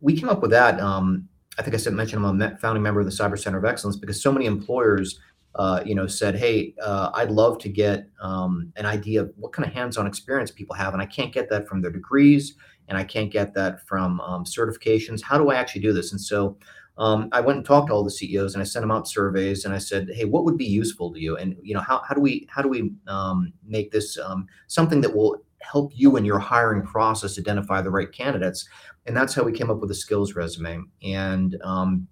we 0.00 0.16
came 0.16 0.30
up 0.30 0.40
with 0.40 0.52
that 0.52 0.80
um, 0.80 1.28
I 1.58 1.62
think 1.62 1.74
I 1.74 1.78
said 1.78 1.92
mentioned 1.92 2.24
I'm 2.24 2.40
a 2.40 2.56
founding 2.58 2.82
member 2.82 3.00
of 3.00 3.06
the 3.06 3.12
Cyber 3.12 3.38
Center 3.38 3.58
of 3.58 3.64
Excellence 3.64 3.96
because 3.96 4.22
so 4.22 4.32
many 4.32 4.46
employers, 4.46 5.20
uh, 5.54 5.82
you 5.84 5.94
know, 5.94 6.06
said, 6.06 6.34
"Hey, 6.34 6.74
uh, 6.82 7.10
I'd 7.14 7.30
love 7.30 7.58
to 7.58 7.68
get 7.68 8.08
um, 8.20 8.72
an 8.76 8.86
idea 8.86 9.22
of 9.22 9.32
what 9.36 9.52
kind 9.52 9.66
of 9.66 9.74
hands-on 9.74 10.06
experience 10.06 10.50
people 10.50 10.74
have, 10.76 10.94
and 10.94 11.02
I 11.02 11.06
can't 11.06 11.32
get 11.32 11.50
that 11.50 11.68
from 11.68 11.82
their 11.82 11.90
degrees, 11.90 12.54
and 12.88 12.96
I 12.96 13.04
can't 13.04 13.30
get 13.30 13.52
that 13.54 13.86
from 13.86 14.20
um, 14.20 14.44
certifications. 14.44 15.22
How 15.22 15.36
do 15.36 15.50
I 15.50 15.56
actually 15.56 15.82
do 15.82 15.92
this?" 15.92 16.12
And 16.12 16.20
so 16.20 16.56
um, 16.96 17.28
I 17.32 17.40
went 17.40 17.58
and 17.58 17.66
talked 17.66 17.88
to 17.88 17.92
all 17.94 18.04
the 18.04 18.10
CEOs, 18.10 18.54
and 18.54 18.62
I 18.62 18.64
sent 18.64 18.82
them 18.82 18.90
out 18.90 19.06
surveys, 19.06 19.66
and 19.66 19.74
I 19.74 19.78
said, 19.78 20.08
"Hey, 20.14 20.24
what 20.24 20.44
would 20.44 20.56
be 20.56 20.64
useful 20.64 21.12
to 21.12 21.20
you? 21.20 21.36
And 21.36 21.56
you 21.62 21.74
know, 21.74 21.80
how 21.80 22.00
how 22.08 22.14
do 22.14 22.20
we 22.22 22.46
how 22.50 22.62
do 22.62 22.68
we 22.68 22.92
um, 23.08 23.52
make 23.66 23.90
this 23.90 24.18
um, 24.18 24.46
something 24.68 25.02
that 25.02 25.14
will 25.14 25.44
help 25.62 25.92
you 25.94 26.16
in 26.16 26.24
your 26.24 26.38
hiring 26.38 26.82
process 26.82 27.38
identify 27.38 27.80
the 27.80 27.90
right 27.90 28.12
candidates 28.12 28.68
and 29.06 29.16
that's 29.16 29.34
how 29.34 29.42
we 29.42 29.52
came 29.52 29.70
up 29.70 29.80
with 29.80 29.90
a 29.90 29.94
skills 29.94 30.34
resume. 30.34 30.84
And 31.02 31.58
um, 31.62 32.06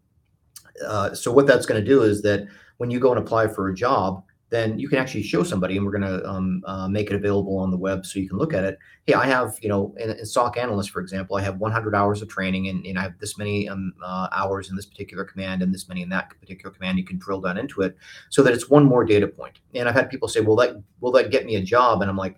uh, 0.85 1.15
so 1.15 1.31
what 1.33 1.47
that's 1.47 1.67
going 1.67 1.83
to 1.83 1.89
do 1.89 2.03
is 2.03 2.23
that 2.23 2.47
when 2.79 2.91
you 2.91 2.99
go 2.99 3.11
and 3.11 3.21
apply 3.21 3.49
for 3.49 3.69
a 3.69 3.75
job, 3.75 4.25
then 4.49 4.81
you 4.81 4.89
can 4.89 4.99
actually 4.99 5.23
show 5.23 5.45
somebody, 5.45 5.77
and 5.77 5.87
we're 5.87 5.97
going 5.97 6.03
to 6.03 6.29
um, 6.29 6.61
uh, 6.67 6.89
make 6.89 7.09
it 7.09 7.15
available 7.15 7.57
on 7.57 7.71
the 7.71 7.77
web 7.77 8.05
so 8.05 8.19
you 8.19 8.29
can 8.29 8.37
look 8.37 8.53
at 8.53 8.65
it. 8.65 8.79
Hey, 9.07 9.15
I 9.15 9.25
have, 9.27 9.57
you 9.63 9.69
know, 9.69 9.95
in, 9.97 10.11
in 10.11 10.27
SOC 10.27 10.57
analyst, 10.57 10.91
for 10.91 11.01
example, 11.01 11.37
I 11.37 11.43
have 11.43 11.59
100 11.59 11.95
hours 11.95 12.21
of 12.21 12.27
training, 12.29 12.67
and, 12.67 12.85
and 12.85 12.99
I 12.99 13.03
have 13.03 13.17
this 13.21 13.39
many 13.39 13.69
um, 13.69 13.93
uh, 14.05 14.27
hours 14.33 14.69
in 14.69 14.75
this 14.75 14.87
particular 14.87 15.25
command, 15.25 15.63
and 15.63 15.73
this 15.73 15.89
many 15.89 16.03
in 16.03 16.09
that 16.09 16.31
particular 16.31 16.75
command. 16.75 16.99
You 16.99 17.05
can 17.05 17.17
drill 17.17 17.41
down 17.41 17.59
into 17.59 17.83
it 17.83 17.97
so 18.29 18.43
that 18.43 18.53
it's 18.53 18.69
one 18.69 18.85
more 18.85 19.05
data 19.05 19.29
point. 19.29 19.61
And 19.77 19.89
I've 19.89 19.95
had 19.95 20.11
people 20.11 20.27
say, 20.27 20.41
"Well, 20.41 20.57
that 20.57 20.83
will 20.99 21.13
that 21.13 21.31
get 21.31 21.47
me 21.47 21.55
a 21.55 21.63
job?" 21.63 22.03
And 22.03 22.11
I'm 22.11 22.17
like, 22.17 22.37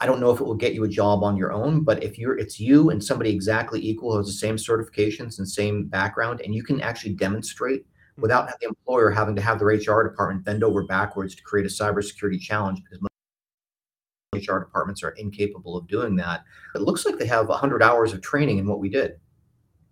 I 0.00 0.06
don't 0.06 0.20
know 0.20 0.30
if 0.30 0.40
it 0.40 0.44
will 0.44 0.54
get 0.54 0.74
you 0.74 0.84
a 0.84 0.88
job 0.88 1.24
on 1.24 1.36
your 1.36 1.52
own, 1.52 1.82
but 1.82 2.02
if 2.02 2.18
you're 2.18 2.38
it's 2.38 2.60
you 2.60 2.90
and 2.90 3.02
somebody 3.02 3.30
exactly 3.30 3.80
equal 3.80 4.12
who 4.12 4.18
has 4.18 4.26
the 4.26 4.32
same 4.32 4.56
certifications 4.56 5.38
and 5.38 5.48
same 5.48 5.86
background, 5.86 6.42
and 6.42 6.54
you 6.54 6.62
can 6.62 6.80
actually 6.82 7.14
demonstrate 7.14 7.82
mm-hmm. 7.82 8.22
without 8.22 8.48
the 8.48 8.66
employer 8.66 9.10
having 9.10 9.34
to 9.36 9.42
have 9.42 9.58
their 9.58 9.68
HR 9.68 10.06
department 10.06 10.44
bend 10.44 10.62
over 10.62 10.84
backwards 10.84 11.34
to 11.34 11.42
create 11.42 11.66
a 11.66 11.70
cybersecurity 11.70 12.40
challenge 12.40 12.82
because 12.84 13.00
most 13.00 14.48
HR 14.48 14.58
departments 14.58 15.02
are 15.02 15.10
incapable 15.10 15.78
of 15.78 15.88
doing 15.88 16.14
that. 16.16 16.44
It 16.74 16.82
looks 16.82 17.06
like 17.06 17.16
they 17.16 17.26
have 17.26 17.48
100 17.48 17.82
hours 17.82 18.12
of 18.12 18.20
training 18.20 18.58
in 18.58 18.66
what 18.66 18.80
we 18.80 18.90
did. 18.90 19.18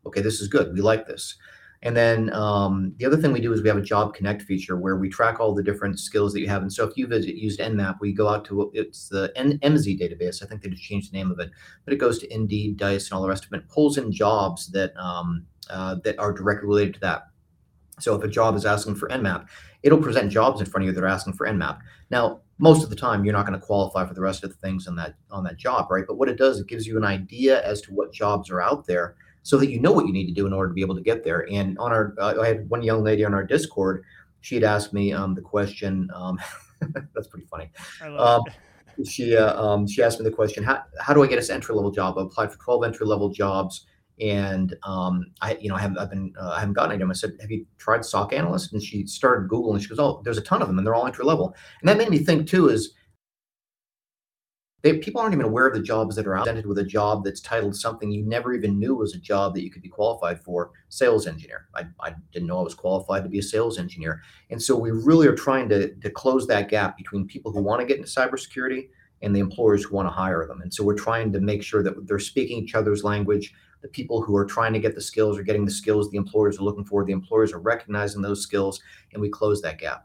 Okay, 0.06 0.20
this 0.20 0.40
is 0.42 0.48
good. 0.48 0.74
We 0.74 0.82
like 0.82 1.06
this. 1.06 1.34
And 1.84 1.94
then 1.94 2.32
um, 2.32 2.94
the 2.96 3.04
other 3.04 3.18
thing 3.18 3.30
we 3.30 3.42
do 3.42 3.52
is 3.52 3.62
we 3.62 3.68
have 3.68 3.76
a 3.76 3.82
job 3.82 4.14
connect 4.14 4.40
feature 4.42 4.78
where 4.78 4.96
we 4.96 5.10
track 5.10 5.38
all 5.38 5.54
the 5.54 5.62
different 5.62 6.00
skills 6.00 6.32
that 6.32 6.40
you 6.40 6.48
have. 6.48 6.62
And 6.62 6.72
so 6.72 6.88
if 6.88 6.96
you've 6.96 7.12
used 7.12 7.60
Nmap, 7.60 7.98
we 8.00 8.14
go 8.14 8.26
out 8.26 8.46
to 8.46 8.70
it's 8.72 9.08
the 9.10 9.30
MZ 9.36 10.00
database. 10.00 10.42
I 10.42 10.46
think 10.46 10.62
they 10.62 10.70
just 10.70 10.82
changed 10.82 11.12
the 11.12 11.18
name 11.18 11.30
of 11.30 11.38
it, 11.40 11.50
but 11.84 11.92
it 11.92 11.98
goes 11.98 12.18
to 12.20 12.34
Indeed, 12.34 12.78
Dice, 12.78 13.04
and 13.04 13.12
all 13.12 13.22
the 13.22 13.28
rest 13.28 13.44
of 13.44 13.52
it. 13.52 13.58
it 13.58 13.68
pulls 13.68 13.98
in 13.98 14.10
jobs 14.10 14.68
that 14.68 14.96
um, 14.96 15.44
uh, 15.68 15.96
that 16.04 16.18
are 16.18 16.32
directly 16.32 16.66
related 16.66 16.94
to 16.94 17.00
that. 17.00 17.24
So 18.00 18.14
if 18.14 18.24
a 18.24 18.28
job 18.28 18.56
is 18.56 18.64
asking 18.64 18.94
for 18.94 19.08
Nmap, 19.10 19.46
it'll 19.82 19.98
present 19.98 20.32
jobs 20.32 20.60
in 20.60 20.66
front 20.66 20.84
of 20.84 20.86
you 20.86 20.92
that 20.94 21.04
are 21.04 21.06
asking 21.06 21.34
for 21.34 21.46
Nmap. 21.46 21.80
Now, 22.10 22.40
most 22.58 22.82
of 22.82 22.88
the 22.88 22.96
time, 22.96 23.24
you're 23.24 23.34
not 23.34 23.46
going 23.46 23.60
to 23.60 23.64
qualify 23.64 24.06
for 24.06 24.14
the 24.14 24.22
rest 24.22 24.42
of 24.42 24.50
the 24.50 24.56
things 24.56 24.86
on 24.86 24.96
that 24.96 25.16
on 25.30 25.44
that 25.44 25.58
job, 25.58 25.90
right? 25.90 26.04
But 26.06 26.16
what 26.16 26.30
it 26.30 26.38
does, 26.38 26.60
it 26.60 26.66
gives 26.66 26.86
you 26.86 26.96
an 26.96 27.04
idea 27.04 27.62
as 27.62 27.82
to 27.82 27.92
what 27.92 28.10
jobs 28.10 28.50
are 28.50 28.62
out 28.62 28.86
there 28.86 29.16
so 29.44 29.58
that 29.58 29.70
you 29.70 29.78
know 29.78 29.92
what 29.92 30.06
you 30.06 30.12
need 30.12 30.26
to 30.26 30.32
do 30.32 30.46
in 30.46 30.52
order 30.52 30.70
to 30.70 30.74
be 30.74 30.80
able 30.80 30.96
to 30.96 31.02
get 31.02 31.22
there. 31.22 31.46
And 31.52 31.78
on 31.78 31.92
our, 31.92 32.14
uh, 32.18 32.40
I 32.40 32.48
had 32.48 32.68
one 32.70 32.82
young 32.82 33.04
lady 33.04 33.24
on 33.24 33.34
our 33.34 33.44
Discord. 33.44 34.02
She 34.40 34.54
had 34.54 34.64
asked 34.64 34.92
me 34.92 35.12
um, 35.12 35.34
the 35.34 35.42
question. 35.42 36.10
Um, 36.14 36.40
that's 37.14 37.28
pretty 37.28 37.46
funny. 37.46 37.70
Um, 38.18 38.42
she 39.04 39.36
uh, 39.36 39.62
um, 39.62 39.86
she 39.86 40.02
asked 40.02 40.18
me 40.18 40.24
the 40.24 40.34
question: 40.34 40.64
How 40.64 40.82
how 40.98 41.12
do 41.12 41.22
I 41.22 41.26
get 41.26 41.36
this 41.36 41.50
entry 41.50 41.74
level 41.74 41.90
job? 41.90 42.18
I 42.18 42.22
applied 42.22 42.52
for 42.52 42.58
twelve 42.58 42.84
entry 42.84 43.06
level 43.06 43.28
jobs, 43.28 43.86
and 44.18 44.74
um, 44.82 45.26
I 45.42 45.58
you 45.60 45.68
know 45.68 45.74
I 45.74 45.80
haven't 45.80 45.98
I've 45.98 46.10
been 46.10 46.32
uh, 46.40 46.50
I 46.50 46.60
haven't 46.60 46.74
gotten 46.74 46.92
any 46.92 46.96
of 46.96 47.00
them. 47.00 47.10
I 47.10 47.14
said, 47.14 47.36
Have 47.40 47.50
you 47.50 47.66
tried 47.76 48.04
SOC 48.04 48.32
analyst? 48.32 48.72
And 48.72 48.82
she 48.82 49.06
started 49.06 49.48
Google, 49.48 49.74
and 49.74 49.82
she 49.82 49.88
goes, 49.90 49.98
Oh, 49.98 50.22
there's 50.24 50.38
a 50.38 50.42
ton 50.42 50.62
of 50.62 50.68
them, 50.68 50.78
and 50.78 50.86
they're 50.86 50.94
all 50.94 51.06
entry 51.06 51.24
level. 51.24 51.54
And 51.80 51.88
that 51.88 51.98
made 51.98 52.08
me 52.08 52.18
think 52.18 52.48
too: 52.48 52.70
is 52.70 52.94
they, 54.84 54.98
people 54.98 55.18
aren't 55.18 55.32
even 55.32 55.46
aware 55.46 55.66
of 55.66 55.72
the 55.72 55.80
jobs 55.80 56.14
that 56.14 56.26
are 56.26 56.36
presented 56.36 56.66
with 56.66 56.76
a 56.76 56.84
job 56.84 57.24
that's 57.24 57.40
titled 57.40 57.74
something 57.74 58.10
you 58.10 58.22
never 58.22 58.52
even 58.52 58.78
knew 58.78 58.94
was 58.94 59.14
a 59.14 59.18
job 59.18 59.54
that 59.54 59.64
you 59.64 59.70
could 59.70 59.80
be 59.80 59.88
qualified 59.88 60.38
for 60.44 60.72
sales 60.90 61.26
engineer. 61.26 61.68
I, 61.74 61.86
I 62.00 62.14
didn't 62.32 62.48
know 62.48 62.58
i 62.58 62.62
was 62.62 62.74
qualified 62.74 63.22
to 63.22 63.30
be 63.30 63.38
a 63.38 63.42
sales 63.42 63.78
engineer. 63.78 64.20
And 64.50 64.62
so 64.62 64.76
we 64.76 64.90
really 64.90 65.26
are 65.26 65.34
trying 65.34 65.70
to, 65.70 65.94
to 65.94 66.10
close 66.10 66.46
that 66.48 66.68
gap 66.68 66.98
between 66.98 67.26
people 67.26 67.50
who 67.50 67.62
want 67.62 67.80
to 67.80 67.86
get 67.86 67.96
into 67.96 68.10
cybersecurity 68.10 68.90
and 69.22 69.34
the 69.34 69.40
employers 69.40 69.84
who 69.84 69.96
want 69.96 70.06
to 70.06 70.12
hire 70.12 70.46
them. 70.46 70.60
And 70.60 70.72
so 70.72 70.84
we're 70.84 70.98
trying 70.98 71.32
to 71.32 71.40
make 71.40 71.62
sure 71.62 71.82
that 71.82 72.06
they're 72.06 72.18
speaking 72.18 72.58
each 72.58 72.74
other's 72.74 73.02
language. 73.02 73.54
The 73.80 73.88
people 73.88 74.20
who 74.20 74.36
are 74.36 74.44
trying 74.44 74.74
to 74.74 74.80
get 74.80 74.94
the 74.94 75.00
skills 75.00 75.38
are 75.38 75.42
getting 75.42 75.64
the 75.64 75.70
skills 75.70 76.10
the 76.10 76.18
employers 76.18 76.58
are 76.58 76.62
looking 76.62 76.84
for. 76.84 77.06
The 77.06 77.12
employers 77.12 77.54
are 77.54 77.58
recognizing 77.58 78.20
those 78.20 78.42
skills 78.42 78.82
and 79.14 79.22
we 79.22 79.30
close 79.30 79.62
that 79.62 79.78
gap 79.78 80.04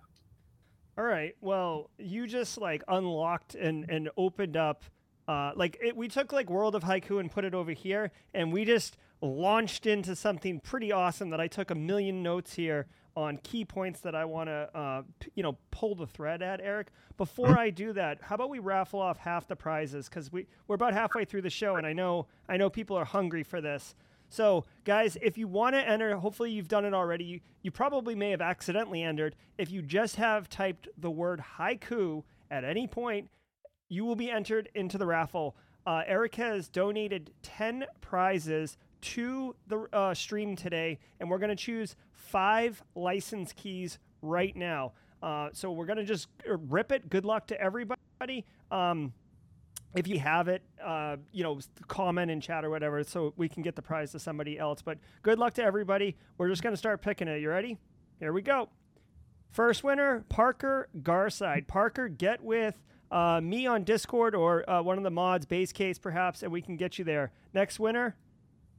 all 0.99 1.05
right. 1.05 1.33
Well, 1.39 1.89
you 1.97 2.27
just 2.27 2.57
like 2.57 2.83
unlocked 2.89 3.55
and 3.55 3.89
and 3.89 4.09
opened 4.17 4.57
up. 4.57 4.83
Uh, 5.29 5.53
like 5.55 5.77
it, 5.81 5.95
we 5.95 6.09
took 6.09 6.33
like 6.33 6.49
World 6.49 6.75
of 6.75 6.83
Haiku 6.83 7.21
and 7.21 7.31
put 7.31 7.45
it 7.45 7.53
over 7.53 7.71
here, 7.71 8.11
and 8.33 8.51
we 8.51 8.65
just 8.65 8.97
launched 9.21 9.85
into 9.85 10.13
something 10.13 10.59
pretty 10.59 10.91
awesome 10.91 11.29
that 11.29 11.39
I 11.39 11.47
took 11.47 11.71
a 11.71 11.75
million 11.75 12.21
notes 12.21 12.53
here 12.53 12.87
on 13.15 13.37
key 13.37 13.63
points 13.63 14.01
that 14.01 14.13
I 14.13 14.25
want 14.25 14.49
to, 14.49 14.69
uh, 14.77 15.01
p- 15.19 15.31
you 15.35 15.43
know, 15.43 15.57
pull 15.71 15.95
the 15.95 16.07
thread 16.07 16.41
at, 16.41 16.59
Eric. 16.61 16.87
Before 17.17 17.47
mm-hmm. 17.47 17.59
I 17.59 17.69
do 17.69 17.93
that, 17.93 18.19
how 18.21 18.35
about 18.35 18.49
we 18.49 18.59
raffle 18.59 18.99
off 18.99 19.17
half 19.19 19.47
the 19.47 19.55
prizes 19.55 20.09
because 20.09 20.29
we 20.33 20.47
we're 20.67 20.75
about 20.75 20.93
halfway 20.93 21.23
through 21.23 21.43
the 21.43 21.49
show, 21.49 21.77
and 21.77 21.87
I 21.87 21.93
know 21.93 22.27
I 22.49 22.57
know 22.57 22.69
people 22.69 22.97
are 22.97 23.05
hungry 23.05 23.43
for 23.43 23.61
this. 23.61 23.95
So, 24.29 24.65
guys, 24.85 25.17
if 25.21 25.37
you 25.37 25.47
want 25.47 25.75
to 25.75 25.87
enter, 25.87 26.15
hopefully 26.15 26.51
you've 26.51 26.67
done 26.67 26.85
it 26.85 26.93
already. 26.93 27.23
You, 27.23 27.39
you 27.63 27.71
probably 27.71 28.15
may 28.15 28.29
have 28.31 28.41
accidentally 28.41 29.03
entered. 29.03 29.35
If 29.57 29.71
you 29.71 29.81
just 29.81 30.15
have 30.17 30.49
typed 30.49 30.87
the 30.97 31.09
word 31.09 31.43
haiku 31.57 32.23
at 32.51 32.63
any 32.63 32.87
point, 32.87 33.29
you 33.89 34.05
will 34.05 34.15
be 34.15 34.29
entered 34.29 34.69
into 34.75 34.97
the 34.97 35.07
raffle. 35.07 35.55
Uh, 35.85 36.03
Eric 36.05 36.35
has 36.35 36.67
donated 36.69 37.31
10 37.41 37.85
prizes 38.01 38.77
to 39.01 39.55
the 39.67 39.87
uh, 39.93 40.13
stream 40.13 40.55
today, 40.55 40.99
and 41.19 41.29
we're 41.29 41.39
going 41.39 41.49
to 41.49 41.55
choose 41.55 41.95
five 42.11 42.83
license 42.95 43.51
keys 43.53 43.97
right 44.21 44.55
now. 44.55 44.91
Uh, 45.23 45.49
so 45.51 45.71
we're 45.71 45.85
going 45.85 45.97
to 45.97 46.05
just 46.05 46.27
uh, 46.47 46.57
rip 46.57 46.91
it. 46.91 47.09
Good 47.09 47.25
luck 47.25 47.47
to 47.47 47.59
everybody. 47.59 48.45
Um, 48.71 49.13
if 49.95 50.07
you 50.07 50.19
have 50.19 50.47
it, 50.47 50.61
uh, 50.83 51.17
you 51.31 51.43
know, 51.43 51.59
comment 51.87 52.29
in 52.29 52.41
chat 52.41 52.63
or 52.63 52.69
whatever, 52.69 53.03
so 53.03 53.33
we 53.37 53.49
can 53.49 53.63
get 53.63 53.75
the 53.75 53.81
prize 53.81 54.11
to 54.11 54.19
somebody 54.19 54.57
else. 54.59 54.81
But 54.81 54.99
good 55.23 55.39
luck 55.39 55.53
to 55.55 55.63
everybody. 55.63 56.15
We're 56.37 56.49
just 56.49 56.61
gonna 56.61 56.77
start 56.77 57.01
picking 57.01 57.27
it. 57.27 57.41
You 57.41 57.49
ready? 57.49 57.77
Here 58.19 58.33
we 58.33 58.41
go. 58.41 58.69
First 59.51 59.83
winner, 59.83 60.25
Parker 60.29 60.89
Garside. 61.01 61.67
Parker, 61.67 62.07
get 62.07 62.43
with 62.43 62.79
uh, 63.11 63.41
me 63.41 63.65
on 63.65 63.83
Discord 63.83 64.35
or 64.35 64.69
uh, 64.69 64.81
one 64.83 64.97
of 64.97 65.03
the 65.03 65.09
mods, 65.09 65.45
base 65.45 65.71
case 65.71 65.97
perhaps, 65.97 66.43
and 66.43 66.51
we 66.51 66.61
can 66.61 66.75
get 66.77 66.99
you 66.99 67.05
there. 67.05 67.31
Next 67.53 67.79
winner, 67.79 68.15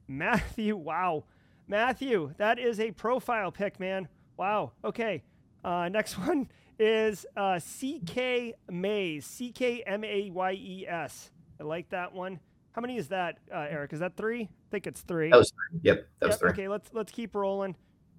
Matthew. 0.07 0.77
Wow, 0.77 1.25
Matthew, 1.67 2.33
that 2.37 2.59
is 2.59 2.79
a 2.79 2.91
profile 2.91 3.51
pick, 3.51 3.79
man. 3.79 4.07
Wow. 4.37 4.71
Okay. 4.83 5.23
Uh, 5.63 5.89
next 5.89 6.17
one 6.27 6.49
is 6.79 7.25
uh, 7.37 7.59
CK 7.59 8.55
Mays. 8.69 9.25
C 9.25 9.51
K 9.51 9.83
M 9.85 10.03
A 10.03 10.29
Y 10.31 10.51
E 10.53 10.85
S. 10.87 11.31
I 11.59 11.63
like 11.63 11.89
that 11.89 12.13
one. 12.13 12.39
How 12.71 12.81
many 12.81 12.97
is 12.97 13.09
that, 13.09 13.37
uh, 13.53 13.67
Eric? 13.69 13.93
Is 13.93 13.99
that 13.99 14.15
three? 14.15 14.43
I 14.43 14.47
think 14.71 14.87
it's 14.87 15.01
three. 15.01 15.29
That 15.29 15.37
was 15.37 15.51
three. 15.51 15.79
Yep, 15.83 16.07
that 16.19 16.25
was 16.27 16.33
Yep, 16.35 16.39
three. 16.39 16.49
Okay, 16.51 16.67
let's 16.67 16.89
let's 16.93 17.11
keep 17.11 17.35
rolling. 17.35 17.75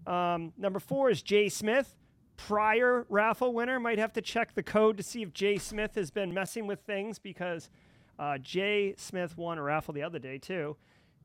Um, 0.07 0.53
number 0.59 0.79
four 0.79 1.11
is 1.11 1.23
Jay 1.23 1.49
Smith. 1.49 1.95
Prior 2.37 3.07
raffle 3.09 3.55
winner 3.55 3.79
might 3.79 3.99
have 3.99 4.13
to 4.15 4.21
check 4.21 4.55
the 4.55 4.63
code 4.63 4.97
to 4.97 5.03
see 5.03 5.23
if 5.23 5.33
Jay 5.33 5.59
Smith 5.59 5.95
has 5.95 6.11
been 6.11 6.35
messing 6.35 6.67
with 6.67 6.81
things 6.81 7.19
because 7.19 7.71
uh, 8.19 8.39
Jay 8.39 8.95
Smith 8.99 9.37
won 9.37 9.59
a 9.59 9.63
raffle 9.63 9.95
the 9.95 10.03
other 10.03 10.19
day 10.19 10.39
too. 10.39 10.77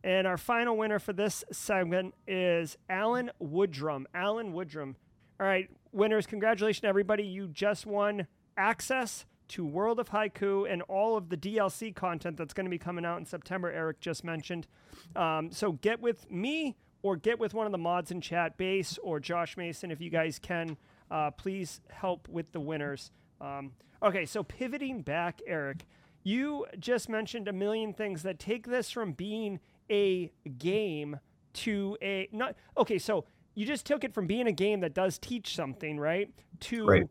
And 0.04 0.28
our 0.28 0.38
final 0.38 0.78
winner 0.78 1.00
for 1.00 1.14
this 1.14 1.44
segment 1.52 2.14
is 2.28 2.78
Alan 2.90 3.32
Woodrum. 3.42 4.06
Alan 4.14 4.54
Woodrum. 4.54 4.96
All 5.40 5.48
right, 5.48 5.70
winners, 5.98 6.28
congratulations 6.28 6.86
everybody. 6.86 7.24
You 7.24 7.48
just 7.48 7.86
won 7.86 8.28
access 8.56 9.26
to 9.50 9.66
World 9.66 10.00
of 10.00 10.10
Haiku 10.10 10.72
and 10.72 10.82
all 10.84 11.18
of 11.18 11.30
the 11.30 11.38
DLC 11.38 11.94
content 11.94 12.38
that's 12.38 12.54
going 12.54 12.66
to 12.66 12.70
be 12.70 12.78
coming 12.78 13.06
out 13.06 13.18
in 13.18 13.26
September, 13.26 13.72
Eric 13.72 14.00
just 14.00 14.24
mentioned. 14.24 14.68
Um, 15.16 15.52
so 15.52 15.74
get 15.74 16.00
with 16.02 16.30
me 16.30 16.76
or 17.02 17.16
get 17.16 17.40
with 17.40 17.54
one 17.54 17.66
of 17.66 17.72
the 17.72 17.78
mods 17.78 18.12
in 18.12 18.22
chat, 18.22 18.58
Base 18.58 19.00
or 19.02 19.20
Josh 19.20 19.58
Mason, 19.58 19.92
if 19.92 20.00
you 20.00 20.10
guys 20.10 20.40
can. 20.40 20.78
Uh, 21.10 21.32
please 21.32 21.82
help 21.90 22.28
with 22.28 22.52
the 22.52 22.60
winners. 22.60 23.12
Um, 23.40 23.72
okay, 24.04 24.26
so 24.26 24.44
pivoting 24.44 25.02
back, 25.02 25.42
Eric, 25.48 25.86
you 26.24 26.66
just 26.78 27.08
mentioned 27.08 27.48
a 27.48 27.54
million 27.54 27.94
things 27.94 28.24
that 28.24 28.40
take 28.40 28.68
this 28.68 28.92
from 28.92 29.14
being 29.14 29.60
a 29.90 30.32
game 30.58 31.20
to 31.54 31.98
a 32.04 32.28
not 32.32 32.56
okay 32.78 33.00
so 33.00 33.26
you 33.58 33.66
just 33.66 33.86
took 33.88 34.04
it 34.04 34.14
from 34.14 34.28
being 34.28 34.46
a 34.46 34.52
game 34.52 34.82
that 34.82 34.94
does 34.94 35.18
teach 35.18 35.56
something 35.56 36.00
right 36.00 36.32
to 36.60 36.86
Right. 36.86 37.04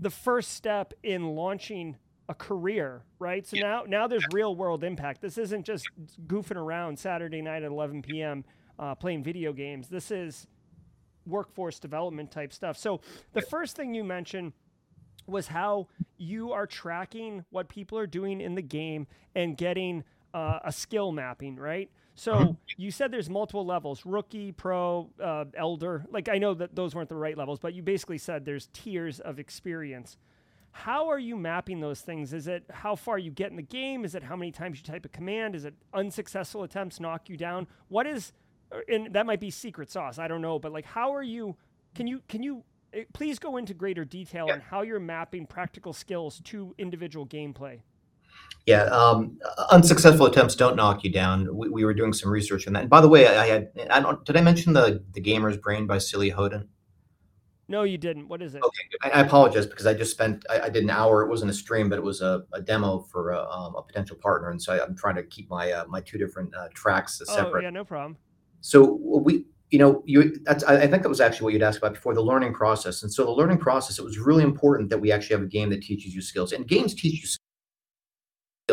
the 0.00 0.10
first 0.10 0.52
step 0.52 0.92
in 1.02 1.34
launching 1.34 1.96
a 2.28 2.34
career 2.34 3.02
right? 3.18 3.46
So 3.46 3.56
now 3.58 3.84
now 3.86 4.06
there's 4.06 4.24
real 4.32 4.54
world 4.54 4.84
impact. 4.84 5.20
This 5.22 5.38
isn't 5.38 5.64
just 5.64 5.86
goofing 6.26 6.56
around 6.56 6.98
saturday 6.98 7.40
night 7.42 7.62
at 7.62 7.70
11 7.70 8.02
p.m 8.02 8.44
uh, 8.78 8.94
playing 8.94 9.22
video 9.24 9.52
games. 9.52 9.88
This 9.88 10.10
is 10.10 10.46
workforce 11.26 11.78
development 11.78 12.30
type 12.30 12.52
stuff. 12.52 12.76
So 12.76 13.00
the 13.32 13.40
first 13.42 13.76
thing 13.76 13.94
you 13.94 14.04
mentioned 14.04 14.52
was 15.26 15.46
how 15.46 15.88
you 16.18 16.52
are 16.52 16.66
tracking 16.66 17.44
what 17.50 17.68
people 17.68 17.98
are 17.98 18.06
doing 18.06 18.40
in 18.42 18.54
the 18.54 18.62
game 18.62 19.06
and 19.34 19.56
getting 19.56 20.04
uh, 20.34 20.58
a 20.64 20.72
skill 20.72 21.12
mapping, 21.12 21.56
right? 21.56 21.90
So 22.14 22.56
you 22.76 22.90
said 22.90 23.10
there's 23.10 23.28
multiple 23.28 23.66
levels: 23.66 24.06
rookie, 24.06 24.52
pro, 24.52 25.10
uh, 25.22 25.46
elder. 25.56 26.04
Like 26.10 26.28
I 26.28 26.38
know 26.38 26.54
that 26.54 26.74
those 26.74 26.94
weren't 26.94 27.08
the 27.08 27.16
right 27.16 27.36
levels, 27.36 27.58
but 27.58 27.74
you 27.74 27.82
basically 27.82 28.18
said 28.18 28.44
there's 28.44 28.68
tiers 28.72 29.20
of 29.20 29.38
experience. 29.38 30.16
How 30.70 31.08
are 31.08 31.18
you 31.18 31.36
mapping 31.36 31.80
those 31.80 32.00
things? 32.00 32.32
Is 32.32 32.48
it 32.48 32.64
how 32.68 32.96
far 32.96 33.16
you 33.16 33.30
get 33.30 33.50
in 33.50 33.56
the 33.56 33.62
game? 33.62 34.04
Is 34.04 34.16
it 34.16 34.24
how 34.24 34.34
many 34.34 34.50
times 34.50 34.78
you 34.78 34.84
type 34.84 35.04
a 35.04 35.08
command? 35.08 35.54
Is 35.54 35.64
it 35.64 35.74
unsuccessful 35.92 36.64
attempts 36.64 36.98
knock 36.98 37.28
you 37.28 37.36
down? 37.36 37.68
What 37.88 38.08
is, 38.08 38.32
and 38.88 39.12
that 39.12 39.24
might 39.24 39.38
be 39.38 39.50
secret 39.50 39.90
sauce. 39.90 40.18
I 40.18 40.26
don't 40.26 40.42
know, 40.42 40.58
but 40.58 40.72
like, 40.72 40.84
how 40.84 41.14
are 41.14 41.22
you? 41.22 41.56
Can 41.94 42.08
you 42.08 42.22
can 42.28 42.42
you 42.42 42.64
eh, 42.92 43.04
please 43.12 43.38
go 43.38 43.56
into 43.56 43.72
greater 43.72 44.04
detail 44.04 44.48
on 44.50 44.60
how 44.60 44.82
you're 44.82 44.98
mapping 44.98 45.46
practical 45.46 45.92
skills 45.92 46.40
to 46.46 46.74
individual 46.76 47.24
gameplay? 47.26 47.80
Yeah, 48.66 48.84
um, 48.84 49.38
unsuccessful 49.70 50.24
attempts 50.24 50.56
don't 50.56 50.74
knock 50.74 51.04
you 51.04 51.12
down. 51.12 51.54
We, 51.54 51.68
we 51.68 51.84
were 51.84 51.92
doing 51.92 52.14
some 52.14 52.30
research 52.30 52.66
on 52.66 52.72
that. 52.72 52.80
And 52.80 52.90
by 52.90 53.02
the 53.02 53.08
way, 53.08 53.26
I 53.26 53.46
had 53.46 53.68
I 53.90 54.00
don't 54.00 54.24
did 54.24 54.36
I 54.36 54.40
mention 54.40 54.72
the 54.72 55.04
the 55.12 55.20
Gamer's 55.20 55.58
Brain 55.58 55.86
by 55.86 55.98
Celia 55.98 56.34
Hodent? 56.34 56.66
No, 57.68 57.82
you 57.82 57.98
didn't. 57.98 58.28
What 58.28 58.42
is 58.42 58.54
it? 58.54 58.62
Okay. 58.62 58.82
I, 59.02 59.20
I 59.20 59.20
apologize 59.20 59.66
because 59.66 59.86
I 59.86 59.94
just 59.94 60.10
spent 60.10 60.44
I, 60.48 60.60
I 60.60 60.68
did 60.68 60.82
an 60.82 60.90
hour. 60.90 61.22
It 61.22 61.28
wasn't 61.28 61.50
a 61.50 61.54
stream, 61.54 61.88
but 61.88 61.98
it 61.98 62.02
was 62.02 62.20
a, 62.20 62.44
a 62.52 62.60
demo 62.60 63.00
for 63.10 63.32
a, 63.32 63.44
um, 63.44 63.74
a 63.76 63.82
potential 63.82 64.16
partner, 64.16 64.50
and 64.50 64.60
so 64.60 64.74
I, 64.74 64.82
I'm 64.82 64.96
trying 64.96 65.16
to 65.16 65.24
keep 65.24 65.50
my 65.50 65.72
uh, 65.72 65.84
my 65.86 66.00
two 66.00 66.18
different 66.18 66.54
uh, 66.54 66.68
tracks 66.74 67.20
oh, 67.26 67.34
separate. 67.34 67.64
yeah, 67.64 67.70
no 67.70 67.84
problem. 67.84 68.16
So 68.60 68.98
we, 69.02 69.44
you 69.70 69.78
know, 69.78 70.02
you 70.06 70.36
that's 70.44 70.64
I 70.64 70.82
I 70.82 70.86
think 70.86 71.02
that 71.02 71.08
was 71.08 71.20
actually 71.20 71.44
what 71.44 71.52
you'd 71.54 71.62
asked 71.62 71.78
about 71.78 71.94
before 71.94 72.14
the 72.14 72.22
learning 72.22 72.54
process. 72.54 73.02
And 73.02 73.12
so 73.12 73.24
the 73.24 73.30
learning 73.30 73.58
process, 73.58 73.98
it 73.98 74.04
was 74.04 74.18
really 74.18 74.44
important 74.44 74.90
that 74.90 74.98
we 74.98 75.12
actually 75.12 75.36
have 75.36 75.44
a 75.44 75.48
game 75.48 75.70
that 75.70 75.82
teaches 75.82 76.14
you 76.14 76.22
skills. 76.22 76.52
And 76.52 76.66
games 76.66 76.94
teach 76.94 77.22
you 77.22 77.28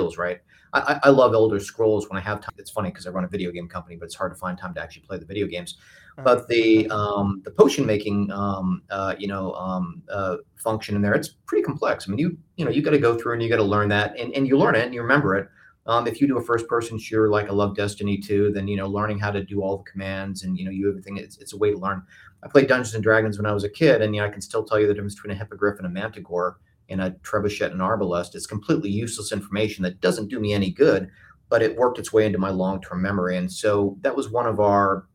skills, 0.01 0.17
right? 0.17 0.41
I, 0.73 0.99
I 1.03 1.09
love 1.09 1.33
Elder 1.33 1.59
Scrolls 1.59 2.09
when 2.09 2.17
I 2.17 2.21
have 2.21 2.39
time. 2.39 2.53
It's 2.57 2.71
funny 2.71 2.89
because 2.89 3.05
I 3.05 3.09
run 3.09 3.25
a 3.25 3.27
video 3.27 3.51
game 3.51 3.67
company, 3.67 3.97
but 3.97 4.05
it's 4.05 4.15
hard 4.15 4.31
to 4.31 4.37
find 4.37 4.57
time 4.57 4.73
to 4.75 4.81
actually 4.81 5.01
play 5.01 5.17
the 5.17 5.25
video 5.25 5.45
games. 5.45 5.77
Uh, 6.17 6.23
But 6.23 6.47
the 6.47 6.89
um, 6.89 7.41
the 7.43 7.51
potion 7.51 7.85
making, 7.85 8.31
um, 8.31 8.81
uh, 8.89 9.15
you 9.19 9.27
know, 9.27 9.53
um, 9.53 10.01
uh, 10.09 10.37
function 10.55 10.95
in 10.95 11.01
there, 11.01 11.13
it's 11.13 11.27
pretty 11.27 11.63
complex. 11.63 12.07
I 12.07 12.11
mean, 12.11 12.19
you 12.19 12.37
you 12.55 12.63
know, 12.63 12.71
you 12.71 12.81
got 12.81 12.91
to 12.91 12.99
go 12.99 13.17
through 13.17 13.33
and 13.33 13.43
you 13.43 13.49
got 13.49 13.57
to 13.57 13.63
learn 13.63 13.89
that, 13.89 14.17
and, 14.17 14.33
and 14.33 14.47
you 14.47 14.57
learn 14.57 14.75
it 14.75 14.85
and 14.85 14.93
you 14.93 15.01
remember 15.01 15.35
it. 15.35 15.49
Um, 15.87 16.07
if 16.07 16.21
you 16.21 16.27
do 16.27 16.37
a 16.37 16.43
first 16.43 16.67
person 16.67 16.97
shooter 16.97 17.29
like 17.29 17.47
I 17.47 17.51
love 17.51 17.75
Destiny 17.75 18.17
2, 18.17 18.51
then 18.53 18.67
you 18.67 18.77
know 18.77 18.87
learning 18.87 19.19
how 19.19 19.31
to 19.31 19.43
do 19.43 19.61
all 19.61 19.77
the 19.77 19.91
commands 19.91 20.43
and 20.43 20.57
you 20.57 20.63
know 20.63 20.71
you 20.71 20.87
everything 20.87 21.17
it's, 21.17 21.37
it's 21.37 21.53
a 21.53 21.57
way 21.57 21.71
to 21.71 21.77
learn. 21.77 22.01
I 22.43 22.47
played 22.47 22.67
Dungeons 22.67 22.95
and 22.95 23.03
Dragons 23.03 23.37
when 23.37 23.45
I 23.45 23.51
was 23.51 23.65
a 23.65 23.69
kid, 23.69 24.01
and 24.01 24.15
you 24.15 24.21
know, 24.21 24.27
I 24.27 24.29
can 24.29 24.41
still 24.41 24.63
tell 24.63 24.79
you 24.79 24.87
the 24.87 24.93
difference 24.93 25.15
between 25.15 25.31
a 25.35 25.39
hippogriff 25.39 25.77
and 25.79 25.85
a 25.85 25.89
manticore 25.89 26.59
and 26.91 27.01
a 27.01 27.11
trebuchet 27.23 27.71
and 27.71 27.81
an 27.81 27.87
arbalest. 27.87 28.35
It's 28.35 28.45
completely 28.45 28.89
useless 28.89 29.31
information 29.31 29.83
that 29.83 30.01
doesn't 30.01 30.27
do 30.27 30.39
me 30.39 30.53
any 30.53 30.71
good, 30.71 31.09
but 31.49 31.61
it 31.61 31.77
worked 31.77 31.99
its 31.99 32.13
way 32.13 32.25
into 32.25 32.37
my 32.37 32.49
long 32.49 32.81
term 32.81 33.01
memory. 33.01 33.37
And 33.37 33.51
so 33.51 33.97
that 34.01 34.15
was 34.15 34.29
one 34.29 34.47
of 34.47 34.59
our 34.59 35.07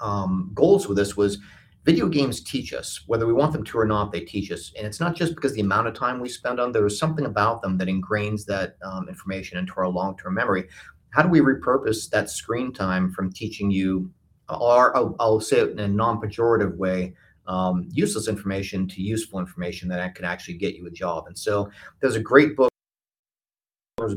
um, 0.00 0.50
goals 0.54 0.88
with 0.88 0.96
this 0.96 1.16
was 1.16 1.38
video 1.84 2.08
games 2.08 2.42
teach 2.42 2.74
us 2.74 3.02
whether 3.06 3.26
we 3.26 3.32
want 3.32 3.52
them 3.52 3.62
to 3.62 3.78
or 3.78 3.86
not 3.86 4.10
they 4.10 4.20
teach 4.20 4.50
us 4.50 4.72
and 4.76 4.84
it's 4.86 4.98
not 4.98 5.14
just 5.14 5.36
because 5.36 5.52
the 5.54 5.60
amount 5.60 5.86
of 5.86 5.94
time 5.94 6.20
we 6.20 6.28
spend 6.28 6.58
on 6.58 6.72
there 6.72 6.84
is 6.84 6.98
something 6.98 7.26
about 7.26 7.62
them 7.62 7.78
that 7.78 7.86
ingrains 7.86 8.44
that 8.44 8.76
um, 8.82 9.08
information 9.08 9.56
into 9.56 9.72
our 9.76 9.88
long-term 9.88 10.34
memory 10.34 10.68
how 11.10 11.22
do 11.22 11.28
we 11.28 11.38
repurpose 11.38 12.10
that 12.10 12.28
screen 12.28 12.72
time 12.72 13.12
from 13.12 13.32
teaching 13.32 13.70
you 13.70 14.10
or 14.48 14.96
I'll, 14.96 15.14
I'll 15.20 15.40
say 15.40 15.60
it 15.60 15.70
in 15.70 15.78
a 15.78 15.88
non-pejorative 15.88 16.76
way 16.76 17.14
um, 17.48 17.86
useless 17.90 18.28
information 18.28 18.88
to 18.88 19.02
useful 19.02 19.38
information 19.38 19.88
that 19.88 20.14
can 20.14 20.24
actually 20.24 20.54
get 20.54 20.74
you 20.74 20.86
a 20.86 20.90
job 20.90 21.26
and 21.26 21.38
so 21.38 21.70
there's 22.00 22.16
a 22.16 22.20
great 22.20 22.56
book 22.56 22.70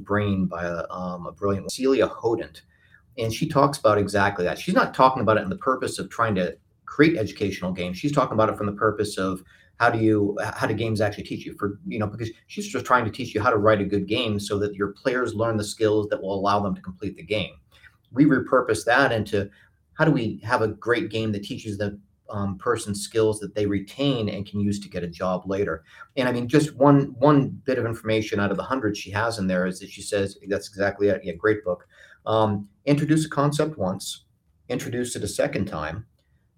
brain 0.03 0.45
by 0.45 0.63
a, 0.65 0.83
um, 0.89 1.25
a 1.25 1.31
brilliant 1.31 1.71
celia 1.71 2.07
hodent 2.07 2.61
and 3.19 3.33
she 3.33 3.47
talks 3.47 3.77
about 3.77 3.97
exactly 3.97 4.45
that. 4.45 4.57
She's 4.57 4.75
not 4.75 4.93
talking 4.93 5.21
about 5.21 5.37
it 5.37 5.43
in 5.43 5.49
the 5.49 5.57
purpose 5.57 5.99
of 5.99 6.09
trying 6.09 6.35
to 6.35 6.55
create 6.85 7.17
educational 7.17 7.71
games. 7.71 7.97
She's 7.97 8.13
talking 8.13 8.33
about 8.33 8.49
it 8.49 8.57
from 8.57 8.65
the 8.65 8.73
purpose 8.73 9.17
of 9.17 9.43
how 9.79 9.89
do 9.89 9.99
you 9.99 10.37
how 10.41 10.67
do 10.67 10.73
games 10.73 10.99
actually 10.99 11.23
teach 11.23 11.45
you 11.45 11.55
for 11.57 11.79
you 11.85 11.99
know 11.99 12.07
because 12.07 12.29
she's 12.47 12.67
just 12.67 12.85
trying 12.85 13.05
to 13.05 13.11
teach 13.11 13.33
you 13.33 13.41
how 13.41 13.49
to 13.49 13.57
write 13.57 13.79
a 13.79 13.85
good 13.85 14.07
game 14.07 14.39
so 14.39 14.57
that 14.59 14.75
your 14.75 14.89
players 14.89 15.33
learn 15.33 15.57
the 15.57 15.63
skills 15.63 16.07
that 16.09 16.21
will 16.21 16.33
allow 16.33 16.59
them 16.59 16.75
to 16.75 16.81
complete 16.81 17.15
the 17.15 17.23
game. 17.23 17.53
We 18.11 18.25
repurpose 18.25 18.83
that 18.85 19.11
into 19.11 19.49
how 19.93 20.05
do 20.05 20.11
we 20.11 20.39
have 20.43 20.61
a 20.61 20.69
great 20.69 21.09
game 21.09 21.31
that 21.33 21.43
teaches 21.43 21.77
the 21.77 21.99
um, 22.29 22.57
person 22.57 22.93
skills 22.93 23.39
that 23.39 23.55
they 23.55 23.65
retain 23.65 24.29
and 24.29 24.45
can 24.45 24.59
use 24.59 24.79
to 24.79 24.89
get 24.89 25.03
a 25.03 25.07
job 25.07 25.43
later. 25.45 25.83
And 26.15 26.27
I 26.27 26.31
mean, 26.31 26.47
just 26.47 26.75
one 26.75 27.15
one 27.19 27.49
bit 27.65 27.77
of 27.77 27.85
information 27.85 28.39
out 28.39 28.51
of 28.51 28.57
the 28.57 28.63
hundred 28.63 28.95
she 28.97 29.11
has 29.11 29.39
in 29.39 29.47
there 29.47 29.65
is 29.65 29.79
that 29.79 29.89
she 29.89 30.01
says 30.01 30.37
that's 30.47 30.67
exactly 30.67 31.09
it. 31.09 31.21
Yeah, 31.23 31.33
great 31.33 31.63
book. 31.63 31.87
Um, 32.25 32.67
introduce 32.85 33.25
a 33.25 33.29
concept 33.29 33.77
once, 33.77 34.25
introduce 34.67 35.15
it 35.15 35.23
a 35.23 35.27
second 35.27 35.65
time, 35.65 36.05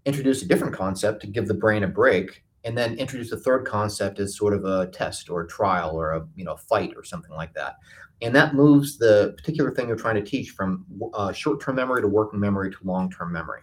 introduce 0.05 0.41
a 0.41 0.47
different 0.47 0.75
concept 0.75 1.21
to 1.21 1.27
give 1.27 1.47
the 1.47 1.53
brain 1.53 1.83
a 1.83 1.87
break, 1.87 2.43
and 2.63 2.77
then 2.77 2.95
introduce 2.95 3.31
a 3.31 3.37
third 3.37 3.65
concept 3.65 4.19
as 4.19 4.37
sort 4.37 4.53
of 4.53 4.65
a 4.65 4.87
test 4.87 5.29
or 5.29 5.41
a 5.41 5.47
trial 5.47 5.95
or 5.95 6.11
a 6.11 6.27
you 6.35 6.43
know 6.43 6.55
fight 6.55 6.93
or 6.95 7.03
something 7.03 7.35
like 7.35 7.53
that. 7.53 7.75
And 8.21 8.35
that 8.35 8.53
moves 8.53 8.97
the 8.99 9.33
particular 9.35 9.71
thing 9.71 9.87
you're 9.87 9.97
trying 9.97 10.23
to 10.23 10.29
teach 10.29 10.51
from 10.51 10.85
uh, 11.15 11.31
short-term 11.31 11.75
memory 11.75 12.01
to 12.01 12.07
working 12.07 12.39
memory 12.39 12.69
to 12.69 12.77
long-term 12.83 13.31
memory. 13.31 13.61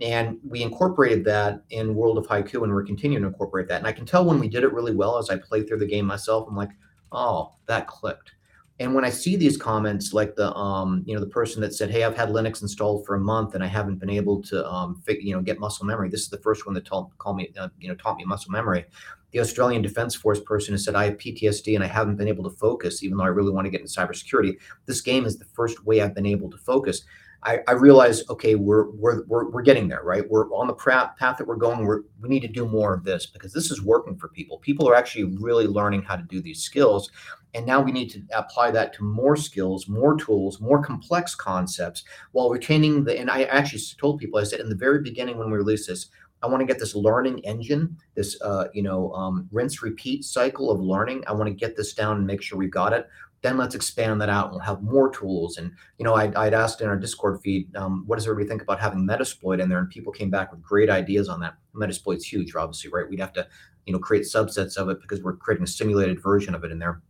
And 0.00 0.38
we 0.46 0.62
incorporated 0.62 1.24
that 1.26 1.62
in 1.70 1.94
World 1.94 2.18
of 2.18 2.26
Haiku, 2.26 2.64
and 2.64 2.72
we're 2.72 2.84
continuing 2.84 3.22
to 3.22 3.28
incorporate 3.28 3.68
that. 3.68 3.78
And 3.78 3.86
I 3.86 3.92
can 3.92 4.06
tell 4.06 4.24
when 4.24 4.40
we 4.40 4.48
did 4.48 4.64
it 4.64 4.72
really 4.72 4.94
well 4.94 5.18
as 5.18 5.30
I 5.30 5.36
play 5.36 5.62
through 5.62 5.78
the 5.78 5.86
game 5.86 6.04
myself. 6.04 6.48
I'm 6.48 6.56
like, 6.56 6.70
oh, 7.12 7.52
that 7.66 7.86
clicked. 7.86 8.32
And 8.80 8.92
when 8.92 9.04
I 9.04 9.10
see 9.10 9.36
these 9.36 9.56
comments, 9.56 10.12
like 10.12 10.34
the 10.34 10.52
um, 10.54 11.04
you 11.06 11.14
know, 11.14 11.20
the 11.20 11.30
person 11.30 11.60
that 11.60 11.74
said, 11.74 11.90
"Hey, 11.90 12.02
I've 12.02 12.16
had 12.16 12.30
Linux 12.30 12.60
installed 12.60 13.06
for 13.06 13.14
a 13.14 13.20
month 13.20 13.54
and 13.54 13.62
I 13.62 13.68
haven't 13.68 14.00
been 14.00 14.10
able 14.10 14.42
to 14.42 14.68
um, 14.68 15.00
you 15.06 15.32
know, 15.32 15.40
get 15.40 15.60
muscle 15.60 15.86
memory." 15.86 16.08
This 16.08 16.22
is 16.22 16.28
the 16.28 16.38
first 16.38 16.66
one 16.66 16.74
that 16.74 16.84
taught 16.84 17.16
call 17.18 17.34
me, 17.34 17.52
uh, 17.56 17.68
you 17.78 17.86
know, 17.86 17.94
taught 17.94 18.16
me 18.16 18.24
muscle 18.24 18.50
memory. 18.50 18.84
the 19.30 19.38
Australian 19.38 19.80
Defence 19.80 20.16
Force 20.16 20.40
person 20.40 20.74
who 20.74 20.78
said, 20.78 20.96
I 20.96 21.04
have 21.04 21.18
PTSD 21.18 21.76
and 21.76 21.84
I 21.84 21.88
haven't 21.88 22.16
been 22.16 22.28
able 22.28 22.44
to 22.44 22.56
focus, 22.56 23.02
even 23.04 23.16
though 23.16 23.24
I 23.24 23.28
really 23.28 23.52
want 23.52 23.64
to 23.66 23.70
get 23.70 23.80
into 23.80 23.92
cybersecurity. 23.92 24.58
This 24.86 25.00
game 25.00 25.24
is 25.24 25.38
the 25.38 25.44
first 25.44 25.84
way 25.84 26.00
I've 26.00 26.14
been 26.14 26.26
able 26.26 26.50
to 26.50 26.58
focus. 26.58 27.02
I, 27.44 27.60
I 27.68 27.72
realized, 27.72 28.28
okay, 28.30 28.54
we're, 28.54 28.90
we're, 28.90 29.24
we're, 29.26 29.50
we're 29.50 29.62
getting 29.62 29.88
there, 29.88 30.02
right? 30.02 30.28
We're 30.28 30.48
on 30.50 30.66
the 30.66 30.74
path 30.74 31.14
that 31.18 31.46
we're 31.46 31.56
going. 31.56 31.84
We're, 31.84 32.02
we 32.20 32.28
need 32.28 32.40
to 32.40 32.48
do 32.48 32.66
more 32.66 32.94
of 32.94 33.04
this 33.04 33.26
because 33.26 33.52
this 33.52 33.70
is 33.70 33.82
working 33.82 34.16
for 34.16 34.28
people. 34.28 34.58
People 34.58 34.88
are 34.88 34.94
actually 34.94 35.36
really 35.36 35.66
learning 35.66 36.02
how 36.02 36.16
to 36.16 36.22
do 36.22 36.40
these 36.40 36.62
skills. 36.62 37.10
And 37.52 37.66
now 37.66 37.80
we 37.80 37.92
need 37.92 38.10
to 38.10 38.22
apply 38.32 38.70
that 38.72 38.94
to 38.94 39.04
more 39.04 39.36
skills, 39.36 39.88
more 39.88 40.16
tools, 40.16 40.60
more 40.60 40.82
complex 40.82 41.34
concepts 41.34 42.04
while 42.32 42.50
retaining 42.50 43.04
the. 43.04 43.18
And 43.18 43.30
I 43.30 43.44
actually 43.44 43.82
told 43.98 44.18
people, 44.18 44.40
I 44.40 44.44
said 44.44 44.60
in 44.60 44.68
the 44.68 44.74
very 44.74 45.02
beginning 45.02 45.38
when 45.38 45.50
we 45.50 45.56
released 45.56 45.88
this, 45.88 46.08
I 46.42 46.46
want 46.46 46.60
to 46.60 46.66
get 46.66 46.78
this 46.78 46.94
learning 46.94 47.38
engine, 47.40 47.96
this 48.14 48.38
uh, 48.42 48.66
you 48.74 48.82
know 48.82 49.12
um, 49.12 49.48
rinse 49.50 49.82
repeat 49.82 50.24
cycle 50.24 50.70
of 50.70 50.80
learning. 50.80 51.24
I 51.26 51.32
want 51.32 51.48
to 51.48 51.54
get 51.54 51.74
this 51.76 51.94
down 51.94 52.18
and 52.18 52.26
make 52.26 52.42
sure 52.42 52.58
we've 52.58 52.70
got 52.70 52.92
it 52.92 53.08
then 53.44 53.58
let's 53.58 53.74
expand 53.74 54.22
that 54.22 54.30
out 54.30 54.46
and 54.46 54.52
we'll 54.52 54.60
have 54.60 54.82
more 54.82 55.10
tools. 55.10 55.58
And, 55.58 55.70
you 55.98 56.04
know, 56.04 56.14
I'd, 56.14 56.34
I'd 56.34 56.54
asked 56.54 56.80
in 56.80 56.88
our 56.88 56.96
Discord 56.96 57.42
feed, 57.42 57.76
um, 57.76 58.02
what 58.06 58.16
does 58.16 58.24
everybody 58.24 58.48
think 58.48 58.62
about 58.62 58.80
having 58.80 59.06
Metasploit 59.06 59.62
in 59.62 59.68
there? 59.68 59.78
And 59.78 59.90
people 59.90 60.14
came 60.14 60.30
back 60.30 60.50
with 60.50 60.62
great 60.62 60.88
ideas 60.88 61.28
on 61.28 61.40
that. 61.40 61.58
Metasploit's 61.76 62.24
huge, 62.24 62.56
obviously, 62.56 62.90
right? 62.90 63.06
We'd 63.06 63.20
have 63.20 63.34
to, 63.34 63.46
you 63.84 63.92
know, 63.92 63.98
create 63.98 64.24
subsets 64.24 64.78
of 64.78 64.88
it 64.88 64.98
because 65.02 65.22
we're 65.22 65.36
creating 65.36 65.64
a 65.64 65.66
simulated 65.66 66.22
version 66.22 66.54
of 66.54 66.64
it 66.64 66.72
in 66.72 66.78
there. 66.78 67.02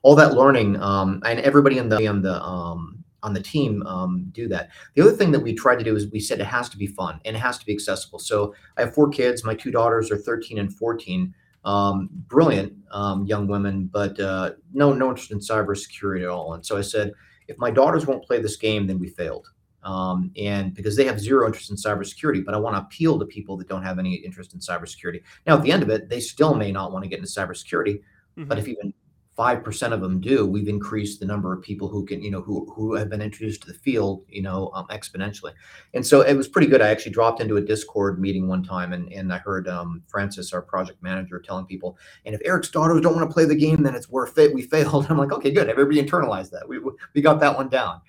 All 0.00 0.16
that 0.16 0.32
learning, 0.32 0.80
um, 0.80 1.22
and 1.26 1.38
everybody 1.40 1.76
in 1.76 1.90
the, 1.90 2.08
on 2.08 2.22
the, 2.22 2.42
um, 2.42 3.04
on 3.22 3.34
the 3.34 3.42
team 3.42 3.86
um, 3.86 4.28
do 4.32 4.48
that. 4.48 4.70
The 4.94 5.02
other 5.02 5.12
thing 5.12 5.30
that 5.32 5.40
we 5.40 5.52
tried 5.52 5.76
to 5.76 5.84
do 5.84 5.94
is 5.94 6.10
we 6.10 6.20
said 6.20 6.40
it 6.40 6.46
has 6.46 6.70
to 6.70 6.78
be 6.78 6.86
fun 6.86 7.20
and 7.26 7.36
it 7.36 7.38
has 7.38 7.58
to 7.58 7.66
be 7.66 7.74
accessible. 7.74 8.18
So 8.18 8.54
I 8.78 8.80
have 8.80 8.94
four 8.94 9.10
kids. 9.10 9.44
My 9.44 9.54
two 9.54 9.70
daughters 9.70 10.10
are 10.10 10.16
13 10.16 10.58
and 10.58 10.74
14 10.74 11.34
um, 11.64 12.08
brilliant 12.28 12.72
um, 12.90 13.24
young 13.26 13.46
women, 13.46 13.88
but 13.92 14.18
uh, 14.18 14.52
no 14.72 14.92
no 14.92 15.10
interest 15.10 15.30
in 15.30 15.38
cybersecurity 15.38 16.22
at 16.22 16.28
all. 16.28 16.54
And 16.54 16.64
so 16.64 16.76
I 16.76 16.82
said, 16.82 17.12
if 17.48 17.58
my 17.58 17.70
daughters 17.70 18.06
won't 18.06 18.24
play 18.24 18.40
this 18.40 18.56
game, 18.56 18.86
then 18.86 18.98
we 18.98 19.08
failed. 19.08 19.48
Um, 19.82 20.30
and 20.36 20.74
because 20.74 20.96
they 20.96 21.04
have 21.06 21.18
zero 21.18 21.46
interest 21.46 21.70
in 21.70 21.76
cybersecurity, 21.76 22.44
but 22.44 22.54
I 22.54 22.58
want 22.58 22.76
to 22.76 22.82
appeal 22.82 23.18
to 23.18 23.26
people 23.26 23.56
that 23.56 23.68
don't 23.68 23.82
have 23.82 23.98
any 23.98 24.14
interest 24.14 24.54
in 24.54 24.60
cybersecurity. 24.60 25.22
Now, 25.46 25.56
at 25.56 25.62
the 25.62 25.72
end 25.72 25.82
of 25.82 25.90
it, 25.90 26.08
they 26.08 26.20
still 26.20 26.54
may 26.54 26.70
not 26.70 26.92
want 26.92 27.02
to 27.02 27.08
get 27.08 27.18
into 27.18 27.30
cybersecurity, 27.30 27.96
mm-hmm. 27.96 28.44
but 28.44 28.58
if 28.58 28.68
even 28.68 28.94
five 29.36 29.64
percent 29.64 29.94
of 29.94 30.00
them 30.00 30.20
do, 30.20 30.46
we've 30.46 30.68
increased 30.68 31.20
the 31.20 31.26
number 31.26 31.52
of 31.52 31.62
people 31.62 31.88
who 31.88 32.04
can, 32.04 32.22
you 32.22 32.30
know, 32.30 32.42
who 32.42 32.70
who 32.74 32.94
have 32.94 33.08
been 33.08 33.22
introduced 33.22 33.62
to 33.62 33.68
the 33.68 33.78
field, 33.78 34.24
you 34.28 34.42
know, 34.42 34.70
um, 34.74 34.86
exponentially. 34.88 35.52
And 35.94 36.06
so 36.06 36.20
it 36.20 36.34
was 36.34 36.48
pretty 36.48 36.66
good. 36.66 36.82
I 36.82 36.88
actually 36.88 37.12
dropped 37.12 37.40
into 37.40 37.56
a 37.56 37.60
Discord 37.60 38.20
meeting 38.20 38.46
one 38.48 38.62
time, 38.62 38.92
and 38.92 39.10
and 39.12 39.32
I 39.32 39.38
heard 39.38 39.68
um, 39.68 40.02
Francis, 40.06 40.52
our 40.52 40.62
project 40.62 41.02
manager, 41.02 41.38
telling 41.38 41.66
people, 41.66 41.96
and 42.26 42.34
if 42.34 42.40
Eric's 42.44 42.70
daughters 42.70 43.00
don't 43.00 43.16
want 43.16 43.28
to 43.28 43.32
play 43.32 43.44
the 43.44 43.54
game, 43.54 43.82
then 43.82 43.94
it's 43.94 44.10
worth 44.10 44.36
it. 44.38 44.52
We 44.52 44.62
failed. 44.62 45.06
I'm 45.10 45.18
like, 45.18 45.32
okay, 45.32 45.50
good. 45.50 45.68
Everybody 45.68 46.02
internalized 46.02 46.50
that. 46.50 46.68
We 46.68 46.80
we 47.14 47.22
got 47.22 47.40
that 47.40 47.56
one 47.56 47.68
down. 47.68 48.00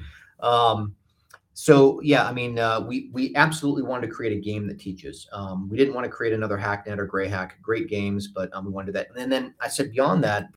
Um, 0.42 0.96
so 1.54 2.02
yeah, 2.02 2.28
I 2.28 2.34
mean, 2.34 2.58
uh, 2.58 2.82
we 2.82 3.10
we 3.14 3.34
absolutely 3.36 3.84
wanted 3.84 4.08
to 4.08 4.14
create 4.14 4.36
a 4.36 4.42
game 4.42 4.68
that 4.68 4.80
teaches. 4.80 5.28
Um, 5.32 5.70
we 5.70 5.78
didn't 5.78 5.94
want 5.94 6.06
to 6.06 6.12
create 6.12 6.34
another 6.34 6.58
Hacknet 6.58 6.98
or 6.98 7.08
Greyhack. 7.08 7.52
Great 7.62 7.88
games, 7.88 8.28
but 8.28 8.54
um, 8.54 8.66
we 8.66 8.72
wanted 8.72 8.94
that. 8.96 9.08
And 9.16 9.32
then 9.32 9.54
I 9.62 9.68
said 9.68 9.92
beyond 9.92 10.24
that, 10.24 10.48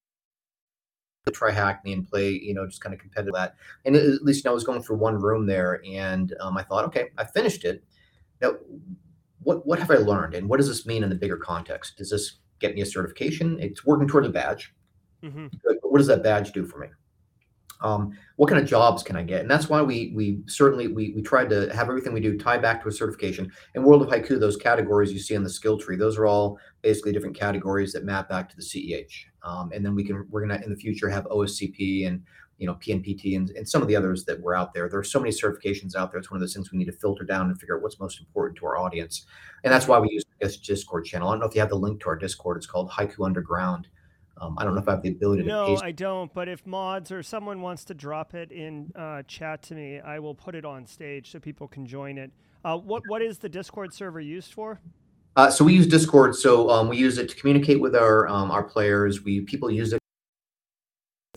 TryHackMe 1.32 1.92
and 1.92 2.08
play, 2.08 2.30
you 2.30 2.54
know, 2.54 2.66
just 2.66 2.80
kind 2.80 2.94
of 2.94 3.00
competitive 3.00 3.32
with 3.32 3.40
that. 3.40 3.56
And 3.84 3.96
at 3.96 4.22
least 4.22 4.44
you 4.44 4.48
know, 4.48 4.52
I 4.52 4.54
was 4.54 4.64
going 4.64 4.82
through 4.82 4.96
one 4.96 5.18
room 5.20 5.46
there, 5.46 5.82
and 5.86 6.34
um, 6.40 6.56
I 6.56 6.62
thought, 6.62 6.84
okay, 6.86 7.10
I 7.18 7.24
finished 7.24 7.64
it. 7.64 7.82
Now, 8.40 8.54
what 9.42 9.66
what 9.66 9.78
have 9.78 9.90
I 9.90 9.96
learned, 9.96 10.34
and 10.34 10.48
what 10.48 10.58
does 10.58 10.68
this 10.68 10.86
mean 10.86 11.02
in 11.02 11.10
the 11.10 11.16
bigger 11.16 11.36
context? 11.36 11.96
Does 11.96 12.10
this 12.10 12.38
get 12.58 12.74
me 12.74 12.80
a 12.82 12.86
certification? 12.86 13.58
It's 13.60 13.84
working 13.84 14.08
towards 14.08 14.26
a 14.26 14.30
badge. 14.30 14.74
Mm-hmm. 15.22 15.46
What 15.82 15.98
does 15.98 16.06
that 16.06 16.22
badge 16.22 16.52
do 16.52 16.64
for 16.64 16.78
me? 16.78 16.88
Um, 17.80 18.16
what 18.36 18.48
kind 18.48 18.60
of 18.60 18.68
jobs 18.68 19.02
can 19.02 19.16
I 19.16 19.22
get? 19.22 19.40
And 19.42 19.50
that's 19.50 19.68
why 19.68 19.82
we 19.82 20.12
we 20.14 20.40
certainly 20.46 20.88
we 20.88 21.12
we 21.14 21.22
tried 21.22 21.50
to 21.50 21.72
have 21.74 21.88
everything 21.88 22.12
we 22.12 22.20
do 22.20 22.38
tie 22.38 22.58
back 22.58 22.82
to 22.82 22.88
a 22.88 22.92
certification. 22.92 23.50
In 23.74 23.82
World 23.82 24.02
of 24.02 24.08
Haiku, 24.08 24.38
those 24.40 24.56
categories 24.56 25.12
you 25.12 25.18
see 25.18 25.36
on 25.36 25.44
the 25.44 25.50
skill 25.50 25.78
tree, 25.78 25.96
those 25.96 26.16
are 26.16 26.26
all 26.26 26.58
basically 26.82 27.12
different 27.12 27.36
categories 27.36 27.92
that 27.92 28.04
map 28.04 28.28
back 28.28 28.48
to 28.50 28.56
the 28.56 28.62
CEH. 28.62 29.12
Um, 29.42 29.70
and 29.72 29.84
then 29.84 29.94
we 29.94 30.04
can 30.04 30.26
we're 30.30 30.46
gonna 30.46 30.60
in 30.64 30.70
the 30.70 30.76
future 30.76 31.08
have 31.08 31.24
OSCP 31.26 32.06
and 32.06 32.22
you 32.58 32.66
know 32.66 32.74
PNPT 32.74 33.36
and, 33.36 33.50
and 33.50 33.68
some 33.68 33.82
of 33.82 33.88
the 33.88 33.96
others 33.96 34.24
that 34.24 34.40
were 34.40 34.56
out 34.56 34.72
there. 34.72 34.88
There 34.88 34.98
are 34.98 35.04
so 35.04 35.20
many 35.20 35.32
certifications 35.32 35.94
out 35.94 36.10
there. 36.10 36.18
It's 36.18 36.30
one 36.30 36.36
of 36.36 36.40
those 36.40 36.54
things 36.54 36.72
we 36.72 36.78
need 36.78 36.86
to 36.86 36.92
filter 36.92 37.24
down 37.24 37.50
and 37.50 37.60
figure 37.60 37.76
out 37.76 37.82
what's 37.82 38.00
most 38.00 38.20
important 38.20 38.58
to 38.58 38.66
our 38.66 38.78
audience. 38.78 39.26
And 39.64 39.72
that's 39.72 39.86
why 39.86 39.98
we 39.98 40.10
use 40.10 40.24
this 40.40 40.56
Discord 40.56 41.04
channel. 41.04 41.28
I 41.28 41.32
don't 41.32 41.40
know 41.40 41.46
if 41.46 41.54
you 41.54 41.60
have 41.60 41.70
the 41.70 41.76
link 41.76 42.00
to 42.00 42.08
our 42.08 42.16
Discord. 42.16 42.56
It's 42.56 42.66
called 42.66 42.90
Haiku 42.90 43.24
Underground. 43.24 43.88
Um, 44.38 44.56
I 44.58 44.64
don't 44.64 44.74
know 44.74 44.80
if 44.80 44.88
I 44.88 44.92
have 44.92 45.02
the 45.02 45.10
ability 45.10 45.42
to. 45.42 45.48
No, 45.48 45.78
I 45.82 45.92
don't. 45.92 46.32
But 46.34 46.48
if 46.48 46.66
mods 46.66 47.10
or 47.10 47.22
someone 47.22 47.62
wants 47.62 47.84
to 47.86 47.94
drop 47.94 48.34
it 48.34 48.52
in 48.52 48.92
uh, 48.94 49.22
chat 49.22 49.62
to 49.64 49.74
me, 49.74 50.00
I 50.00 50.18
will 50.18 50.34
put 50.34 50.54
it 50.54 50.64
on 50.64 50.86
stage 50.86 51.30
so 51.30 51.38
people 51.38 51.66
can 51.66 51.86
join 51.86 52.18
it. 52.18 52.30
Uh, 52.64 52.76
what 52.76 53.02
what 53.08 53.22
is 53.22 53.38
the 53.38 53.48
Discord 53.48 53.94
server 53.94 54.20
used 54.20 54.52
for? 54.52 54.80
Uh, 55.36 55.50
so 55.50 55.64
we 55.64 55.74
use 55.74 55.86
Discord. 55.86 56.34
So 56.34 56.68
um, 56.70 56.88
we 56.88 56.96
use 56.96 57.18
it 57.18 57.28
to 57.30 57.36
communicate 57.36 57.80
with 57.80 57.94
our 57.94 58.28
um, 58.28 58.50
our 58.50 58.62
players. 58.62 59.24
We 59.24 59.40
people 59.42 59.70
use 59.70 59.92
it 59.92 60.00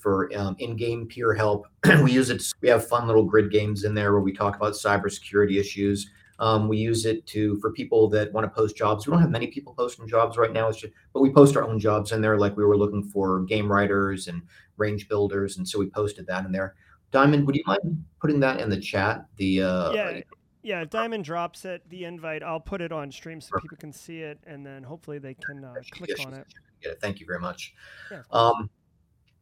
for 0.01 0.29
um, 0.35 0.55
in-game 0.59 1.07
peer 1.07 1.33
help. 1.33 1.67
we 2.03 2.11
use 2.11 2.29
it. 2.29 2.43
We 2.61 2.69
have 2.69 2.87
fun 2.87 3.07
little 3.07 3.23
grid 3.23 3.51
games 3.51 3.85
in 3.85 3.93
there 3.93 4.11
where 4.11 4.21
we 4.21 4.33
talk 4.33 4.55
about 4.55 4.73
cybersecurity 4.73 5.59
issues. 5.59 6.09
Um, 6.39 6.69
we 6.69 6.77
use 6.77 7.05
it 7.05 7.25
to 7.27 7.59
for 7.59 7.71
people 7.71 8.07
that 8.09 8.31
want 8.31 8.45
to 8.45 8.49
post 8.49 8.77
jobs. 8.77 9.05
We 9.05 9.11
don't 9.11 9.21
have 9.21 9.29
many 9.29 9.47
people 9.47 9.73
posting 9.73 10.07
jobs 10.07 10.37
right 10.37 10.53
now, 10.53 10.71
just, 10.71 10.93
but 11.13 11.21
we 11.21 11.31
post 11.31 11.57
our 11.57 11.63
own 11.63 11.79
jobs 11.79 12.13
in 12.13 12.21
there. 12.21 12.37
Like 12.37 12.55
we 12.55 12.63
were 12.63 12.77
looking 12.77 13.03
for 13.03 13.41
game 13.41 13.69
writers 13.69 14.27
and 14.27 14.41
range 14.77 15.09
builders, 15.09 15.57
and 15.57 15.67
so 15.67 15.77
we 15.77 15.89
posted 15.89 16.25
that 16.27 16.45
in 16.45 16.51
there. 16.51 16.75
Diamond, 17.11 17.45
would 17.45 17.55
you 17.55 17.63
mind 17.65 18.05
putting 18.21 18.39
that 18.39 18.61
in 18.61 18.69
the 18.69 18.79
chat? 18.79 19.25
The 19.35 19.63
uh, 19.63 19.91
yeah, 19.91 20.21
yeah. 20.61 20.85
Diamond 20.85 21.25
drops 21.25 21.65
it, 21.65 21.83
the 21.89 22.05
invite. 22.05 22.41
I'll 22.41 22.59
put 22.59 22.81
it 22.81 22.91
on 22.91 23.11
stream 23.11 23.41
so 23.41 23.59
people 23.61 23.77
can 23.77 23.91
see 23.91 24.21
it, 24.21 24.39
and 24.47 24.65
then 24.65 24.83
hopefully 24.83 25.19
they 25.19 25.33
can 25.33 25.65
uh, 25.65 25.73
click 25.91 26.25
on 26.25 26.33
it. 26.33 26.47
it. 26.81 26.99
Thank 27.01 27.19
you 27.19 27.25
very 27.25 27.39
much. 27.39 27.73
Yeah. 28.09 28.21
Um, 28.31 28.69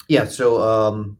yeah. 0.08 0.26
So 0.26 0.62
um, 0.62 1.18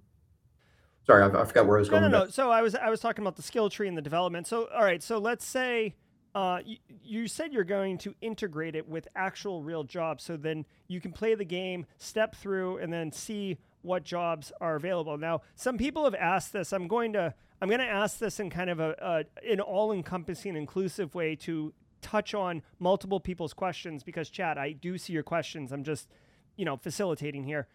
Sorry, 1.08 1.24
I, 1.24 1.42
I 1.42 1.46
forgot 1.46 1.66
where 1.66 1.78
I 1.78 1.80
was 1.80 1.90
going. 1.90 2.04
No, 2.04 2.08
no, 2.10 2.24
no. 2.26 2.30
So 2.30 2.52
I 2.52 2.62
was 2.62 2.76
I 2.76 2.90
was 2.90 3.00
talking 3.00 3.24
about 3.24 3.38
the 3.38 3.42
skill 3.42 3.70
tree 3.70 3.88
and 3.88 3.98
the 3.98 4.02
development. 4.02 4.46
So 4.46 4.68
all 4.76 4.84
right, 4.84 5.02
so 5.02 5.18
let's 5.18 5.46
say 5.46 5.96
uh, 6.36 6.60
you, 6.66 6.78
you, 7.04 7.28
said 7.28 7.52
you're 7.52 7.64
going 7.64 7.98
to 7.98 8.14
integrate 8.22 8.76
it 8.76 8.88
with 8.88 9.08
actual 9.16 9.64
real 9.64 9.84
jobs, 9.84 10.24
so 10.24 10.38
then 10.38 10.66
you 10.88 11.02
can 11.02 11.12
play 11.12 11.34
the 11.34 11.46
game, 11.46 11.86
step 11.98 12.36
through, 12.36 12.78
and 12.78 12.94
then 12.94 13.12
see 13.12 13.58
what 13.82 14.04
jobs 14.04 14.52
are 14.62 14.76
available. 14.76 15.18
Now, 15.18 15.42
some 15.56 15.78
people 15.80 16.04
have 16.04 16.14
asked 16.14 16.54
this. 16.54 16.74
I'm 16.74 16.88
going 16.88 17.14
to 17.14 17.34
I'm 17.62 17.70
going 17.70 17.80
to 17.80 17.88
ask 17.88 18.20
this 18.20 18.40
in 18.40 18.50
kind 18.50 18.70
of 18.70 18.80
a, 18.80 19.26
a 19.46 19.52
an 19.52 19.62
all-encompassing, 19.62 20.56
inclusive 20.56 21.16
way 21.16 21.36
to 21.38 21.74
touch 22.02 22.34
on 22.34 22.62
multiple 22.80 23.20
people's 23.20 23.54
questions 23.54 24.04
because, 24.04 24.30
Chad, 24.30 24.58
I 24.58 24.74
do 24.74 24.98
see 24.98 25.14
your 25.14 25.24
questions. 25.24 25.72
I'm 25.72 25.84
just 25.84 26.10
you 26.58 26.66
know 26.66 26.76
facilitating 26.76 27.46
here 27.46 27.68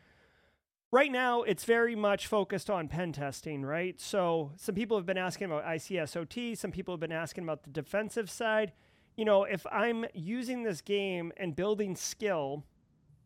right 0.93 1.11
now 1.11 1.43
it's 1.43 1.65
very 1.65 1.97
much 1.97 2.29
focused 2.29 2.71
on 2.71 2.87
pen 2.87 3.13
testing, 3.13 3.65
right? 3.65 4.01
So 4.01 4.53
some 4.57 4.77
people 4.77 4.97
have 4.97 5.07
been 5.07 5.19
asking 5.19 5.47
about 5.47 5.65
ICSOT, 5.65 6.57
some 6.57 6.71
people 6.71 6.95
have 6.95 7.01
been 7.01 7.11
asking 7.11 7.43
about 7.43 7.65
the 7.65 7.71
defensive 7.71 8.31
side. 8.31 8.73
You 9.17 9.25
know, 9.25 9.45
if 9.45 9.67
I'm 9.73 10.05
using 10.15 10.63
this 10.63 10.81
game 10.81 11.33
and 11.37 11.57
building 11.57 11.97
skill 11.97 12.65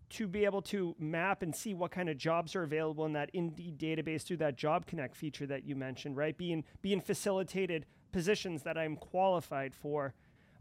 to 0.08 0.28
be 0.28 0.44
able 0.44 0.62
to 0.62 0.94
map 0.98 1.42
and 1.42 1.54
see 1.54 1.74
what 1.74 1.90
kind 1.90 2.08
of 2.08 2.16
jobs 2.16 2.54
are 2.54 2.62
available 2.62 3.04
in 3.06 3.12
that 3.12 3.28
Indeed 3.34 3.78
database 3.78 4.22
through 4.22 4.36
that 4.38 4.56
Job 4.56 4.86
Connect 4.86 5.16
feature 5.16 5.46
that 5.46 5.64
you 5.64 5.74
mentioned, 5.74 6.16
right? 6.16 6.36
Being 6.36 6.64
being 6.80 7.00
facilitated 7.00 7.86
positions 8.12 8.62
that 8.62 8.78
I'm 8.78 8.96
qualified 8.96 9.74
for. 9.74 10.14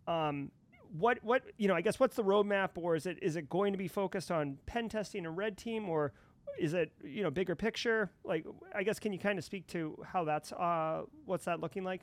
Um, 0.08 0.52
what 0.98 1.20
what 1.24 1.44
you 1.58 1.68
know? 1.68 1.76
I 1.76 1.82
guess 1.82 2.00
what's 2.00 2.16
the 2.16 2.24
roadmap, 2.24 2.72
or 2.76 2.96
is 2.96 3.06
it 3.06 3.20
is 3.22 3.36
it 3.36 3.50
going 3.50 3.72
to 3.74 3.78
be 3.78 3.88
focused 3.88 4.32
on 4.32 4.58
pen 4.66 4.90
testing 4.90 5.26
and 5.26 5.38
red 5.38 5.58
team, 5.58 5.90
or 5.90 6.14
is 6.60 6.74
it 6.74 6.92
you 7.04 7.24
know 7.24 7.32
bigger 7.32 7.56
picture? 7.56 8.12
Like, 8.24 8.46
I 8.74 8.84
guess 8.84 9.00
can 9.00 9.14
you 9.14 9.20
kind 9.20 9.38
of 9.38 9.46
speak 9.46 9.68
to 9.68 9.98
how 10.06 10.24
that's 10.24 10.52
uh, 10.52 11.04
what's 11.26 11.46
that 11.46 11.60
looking 11.60 11.84
like? 11.84 12.02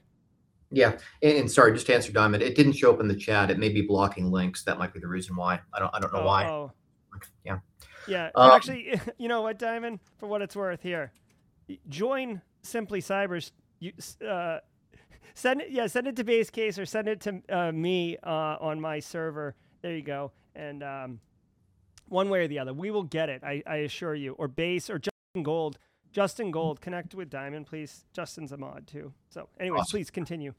Yeah, 0.70 0.92
and, 1.22 1.36
and, 1.36 1.50
sorry, 1.50 1.74
just 1.74 1.86
to 1.88 1.94
answer 1.94 2.12
Diamond, 2.12 2.42
it 2.42 2.56
didn't 2.56 2.72
show 2.72 2.94
up 2.94 3.00
in 3.00 3.06
the 3.06 3.14
chat. 3.14 3.50
It 3.50 3.58
may 3.58 3.68
be 3.68 3.82
blocking 3.82 4.30
links. 4.30 4.64
That 4.64 4.78
might 4.78 4.94
be 4.94 5.00
the 5.00 5.06
reason 5.06 5.36
why. 5.36 5.60
I 5.74 5.78
don't 5.78 5.94
I 5.94 6.00
don't 6.00 6.12
know 6.12 6.20
oh, 6.20 6.26
why. 6.26 6.48
Oh. 6.48 6.72
Yeah. 7.44 7.58
Yeah. 8.08 8.30
Um, 8.34 8.50
actually, 8.52 8.98
you 9.18 9.28
know 9.28 9.42
what, 9.42 9.58
Diamond? 9.58 10.00
For 10.18 10.26
what 10.26 10.42
it's 10.42 10.56
worth, 10.56 10.82
here, 10.82 11.12
join 11.88 12.40
Simply 12.62 13.00
Cybers. 13.00 13.52
You 13.80 13.92
uh, 14.26 14.58
send 15.34 15.60
it. 15.60 15.70
Yeah, 15.70 15.86
send 15.86 16.06
it 16.06 16.16
to 16.16 16.24
Base 16.24 16.50
Case 16.50 16.78
or 16.78 16.86
send 16.86 17.08
it 17.08 17.20
to 17.22 17.42
uh, 17.48 17.72
me 17.72 18.16
uh, 18.22 18.56
on 18.60 18.80
my 18.80 18.98
server. 18.98 19.54
There 19.82 19.94
you 19.94 20.02
go. 20.02 20.32
And 20.54 20.82
um, 20.82 21.20
one 22.08 22.28
way 22.28 22.40
or 22.40 22.48
the 22.48 22.58
other. 22.58 22.72
We 22.72 22.90
will 22.90 23.04
get 23.04 23.28
it, 23.28 23.42
I, 23.44 23.62
I 23.66 23.76
assure 23.76 24.14
you. 24.14 24.32
Or 24.34 24.48
base 24.48 24.90
or 24.90 24.98
Justin 24.98 25.42
Gold. 25.42 25.78
Justin 26.12 26.50
Gold, 26.50 26.80
connect 26.80 27.14
with 27.14 27.30
Diamond, 27.30 27.66
please. 27.66 28.04
Justin's 28.12 28.52
a 28.52 28.56
mod 28.56 28.86
too. 28.86 29.12
So, 29.30 29.48
anyway, 29.58 29.78
awesome. 29.78 29.96
please 29.96 30.10
continue. 30.10 30.52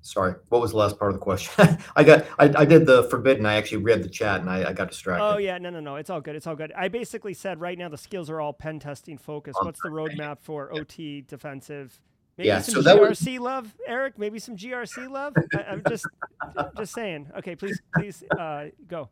Sorry, 0.00 0.34
what 0.50 0.60
was 0.60 0.70
the 0.70 0.76
last 0.76 0.98
part 1.00 1.10
of 1.10 1.16
the 1.16 1.20
question? 1.20 1.78
I 1.96 2.04
got, 2.04 2.26
I, 2.38 2.52
I 2.58 2.64
did 2.64 2.86
the 2.86 3.04
forbidden. 3.10 3.44
I 3.44 3.56
actually 3.56 3.78
read 3.82 4.04
the 4.04 4.08
chat 4.08 4.40
and 4.40 4.48
I, 4.48 4.70
I 4.70 4.72
got 4.72 4.88
distracted. 4.88 5.24
Oh 5.24 5.38
yeah, 5.38 5.58
no, 5.58 5.68
no, 5.68 5.80
no. 5.80 5.96
It's 5.96 6.10
all 6.10 6.20
good. 6.20 6.36
It's 6.36 6.46
all 6.46 6.54
good. 6.54 6.72
I 6.76 6.86
basically 6.86 7.34
said 7.34 7.60
right 7.60 7.76
now 7.76 7.88
the 7.88 7.98
skills 7.98 8.30
are 8.30 8.40
all 8.40 8.52
pen 8.52 8.78
testing 8.78 9.18
focused. 9.18 9.58
What's 9.62 9.82
the 9.82 9.88
roadmap 9.88 10.38
for 10.42 10.72
OT 10.72 11.22
defensive? 11.22 12.00
Maybe 12.38 12.48
Yeah, 12.48 12.60
some 12.60 12.76
so 12.76 12.82
that 12.82 13.00
was- 13.00 13.20
GRC 13.20 13.40
love, 13.40 13.74
Eric. 13.86 14.16
Maybe 14.16 14.38
some 14.38 14.56
GRC 14.56 15.10
love. 15.10 15.34
I, 15.56 15.62
I'm 15.62 15.82
just, 15.88 16.06
just 16.76 16.92
saying. 16.94 17.28
Okay, 17.38 17.56
please, 17.56 17.80
please, 17.96 18.22
uh, 18.38 18.66
go. 18.86 19.08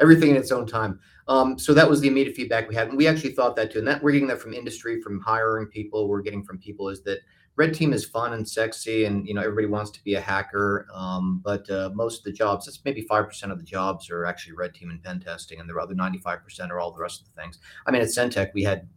Everything 0.00 0.30
in 0.30 0.36
its 0.36 0.50
own 0.50 0.66
time. 0.66 0.98
Um, 1.28 1.58
so 1.58 1.74
that 1.74 1.88
was 1.88 2.00
the 2.00 2.08
immediate 2.08 2.34
feedback 2.34 2.68
we 2.68 2.74
had, 2.74 2.88
and 2.88 2.96
we 2.96 3.06
actually 3.06 3.32
thought 3.32 3.54
that 3.56 3.70
too. 3.70 3.78
And 3.78 3.88
that 3.88 4.02
we're 4.02 4.12
getting 4.12 4.28
that 4.28 4.40
from 4.40 4.52
industry, 4.52 5.00
from 5.00 5.20
hiring 5.20 5.66
people. 5.66 6.08
We're 6.08 6.22
getting 6.22 6.42
from 6.42 6.58
people 6.58 6.88
is 6.88 7.02
that 7.02 7.20
red 7.56 7.74
team 7.74 7.92
is 7.92 8.04
fun 8.04 8.32
and 8.32 8.48
sexy, 8.48 9.04
and 9.04 9.28
you 9.28 9.34
know 9.34 9.42
everybody 9.42 9.66
wants 9.66 9.90
to 9.92 10.02
be 10.02 10.14
a 10.14 10.20
hacker. 10.20 10.86
Um, 10.92 11.40
but 11.44 11.68
uh, 11.70 11.90
most 11.94 12.18
of 12.18 12.24
the 12.24 12.32
jobs, 12.32 12.66
it's 12.66 12.80
maybe 12.84 13.02
five 13.02 13.28
percent 13.28 13.52
of 13.52 13.58
the 13.58 13.64
jobs 13.64 14.10
are 14.10 14.24
actually 14.24 14.54
red 14.54 14.74
team 14.74 14.90
and 14.90 15.02
pen 15.02 15.20
testing, 15.20 15.60
and 15.60 15.68
the 15.68 15.76
other 15.76 15.94
ninety-five 15.94 16.42
percent 16.42 16.72
are 16.72 16.80
all 16.80 16.92
the 16.92 17.00
rest 17.00 17.20
of 17.20 17.26
the 17.26 17.40
things. 17.40 17.58
I 17.86 17.90
mean, 17.90 18.02
at 18.02 18.08
Sentek, 18.08 18.52
we 18.54 18.62
had 18.62 18.88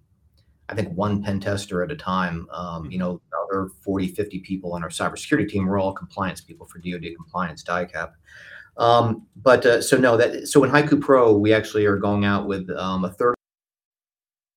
I 0.70 0.76
think 0.76 0.96
one 0.96 1.22
pen 1.22 1.40
tester 1.40 1.84
at 1.84 1.92
a 1.92 1.96
time. 1.96 2.48
Um, 2.52 2.90
you 2.90 2.98
know, 2.98 3.22
the 3.32 3.38
other 3.38 3.70
40, 3.84 4.08
50 4.08 4.40
people 4.40 4.74
on 4.74 4.82
our 4.82 4.90
cybersecurity 4.90 5.50
team 5.50 5.66
were 5.66 5.78
all 5.78 5.94
compliance 5.94 6.42
people 6.42 6.66
for 6.66 6.80
DoD 6.80 7.16
compliance 7.16 7.64
DIACAP. 7.64 8.12
Um, 8.78 9.28
but 9.36 9.66
uh, 9.66 9.82
so 9.82 9.98
no, 9.98 10.18
that 10.18 10.48
so 10.48 10.64
in 10.64 10.72
Haiku 10.72 11.00
Pro, 11.00 11.38
we 11.38 11.54
actually 11.54 11.86
are 11.86 11.98
going 11.98 12.26
out 12.26 12.48
with 12.48 12.70
um, 12.72 13.06
a 13.06 13.12
third 13.12 13.32
of 13.32 13.36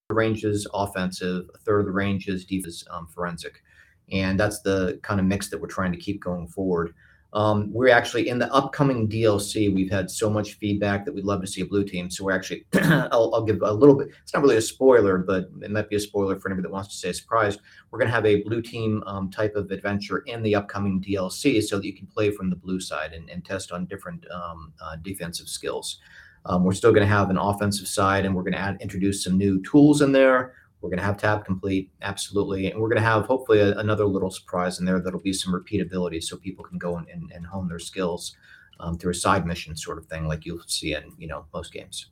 the 0.09 0.15
range 0.15 0.45
is 0.45 0.67
offensive, 0.73 1.45
a 1.55 1.59
third 1.59 1.81
of 1.81 1.87
the 1.87 1.93
range 1.93 2.29
is 2.29 2.45
defense 2.45 2.85
um, 2.91 3.07
forensic, 3.09 3.63
and 4.11 4.41
that's 4.41 4.63
the 4.63 4.99
kind 5.03 5.21
of 5.21 5.27
mix 5.27 5.51
that 5.51 5.61
we're 5.61 5.69
trying 5.69 5.93
to 5.93 5.99
keep 5.99 6.23
going 6.23 6.49
forward. 6.49 6.95
Um, 7.37 7.71
we're 7.71 7.91
actually 7.91 8.29
in 8.31 8.39
the 8.39 8.51
upcoming 8.51 9.07
DLC. 9.07 9.73
We've 9.73 9.91
had 9.91 10.11
so 10.11 10.31
much 10.31 10.55
feedback 10.55 11.05
that 11.05 11.15
we'd 11.15 11.27
love 11.27 11.43
to 11.43 11.47
see 11.47 11.61
a 11.61 11.67
blue 11.67 11.85
team. 11.85 12.11
So 12.11 12.25
we're 12.25 12.33
actually, 12.33 12.65
I'll, 12.75 13.31
I'll 13.35 13.45
give 13.45 13.61
a 13.61 13.71
little 13.71 13.95
bit. 13.95 14.09
It's 14.23 14.33
not 14.33 14.43
really 14.43 14.57
a 14.57 14.63
spoiler, 14.63 15.19
but 15.19 15.51
it 15.61 15.71
might 15.71 15.91
be 15.91 15.97
a 15.97 16.01
spoiler 16.01 16.41
for 16.41 16.49
anybody 16.49 16.63
that 16.63 16.73
wants 16.73 16.89
to 16.89 16.97
say 16.97 17.13
surprise. 17.13 17.59
We're 17.91 17.99
going 17.99 18.09
to 18.09 18.15
have 18.15 18.25
a 18.25 18.43
blue 18.45 18.63
team 18.63 19.03
um, 19.07 19.31
type 19.31 19.55
of 19.55 19.71
adventure 19.71 20.21
in 20.21 20.43
the 20.43 20.55
upcoming 20.55 20.99
DLC, 21.03 21.63
so 21.63 21.77
that 21.77 21.85
you 21.85 21.93
can 21.93 22.07
play 22.07 22.31
from 22.31 22.49
the 22.49 22.57
blue 22.57 22.81
side 22.81 23.13
and, 23.13 23.29
and 23.29 23.45
test 23.45 23.71
on 23.71 23.85
different 23.85 24.25
um, 24.31 24.73
uh, 24.83 24.97
defensive 25.03 25.49
skills. 25.49 26.01
Um, 26.47 26.65
we're 26.65 26.73
still 26.73 26.93
going 26.93 27.07
to 27.07 27.15
have 27.15 27.29
an 27.29 27.37
offensive 27.37 27.87
side, 27.87 28.25
and 28.25 28.35
we're 28.35 28.45
going 28.45 28.55
to 28.55 28.59
add 28.59 28.79
introduce 28.81 29.23
some 29.23 29.37
new 29.37 29.63
tools 29.63 30.01
in 30.01 30.11
there. 30.11 30.55
We're 30.81 30.91
going 30.91 30.99
to 30.99 31.05
have 31.05 31.17
tab 31.17 31.45
complete, 31.45 31.91
absolutely, 32.03 32.71
and 32.71 32.81
we're 32.81 32.89
going 32.89 33.03
to 33.03 33.09
have 33.09 33.27
hopefully 33.27 33.61
a, 33.61 33.77
another 33.79 34.05
little 34.05 34.31
surprise 34.31 34.79
in 34.79 34.85
there 34.85 35.01
that'll 35.01 35.21
be 35.21 35.33
some 35.33 35.53
repeatability, 35.53 36.23
so 36.23 36.37
people 36.37 36.65
can 36.65 36.79
go 36.79 36.97
and, 36.97 37.09
and, 37.09 37.33
and 37.33 37.47
hone 37.47 37.69
their 37.69 37.79
skills 37.79 38.37
um, 38.81 38.99
through 38.99 39.13
a 39.13 39.15
side 39.15 39.47
mission 39.47 39.77
sort 39.77 39.99
of 39.99 40.07
thing, 40.07 40.27
like 40.27 40.45
you'll 40.45 40.61
see 40.67 40.95
in 40.95 41.13
you 41.19 41.27
know 41.27 41.47
most 41.53 41.73
games. 41.73 42.11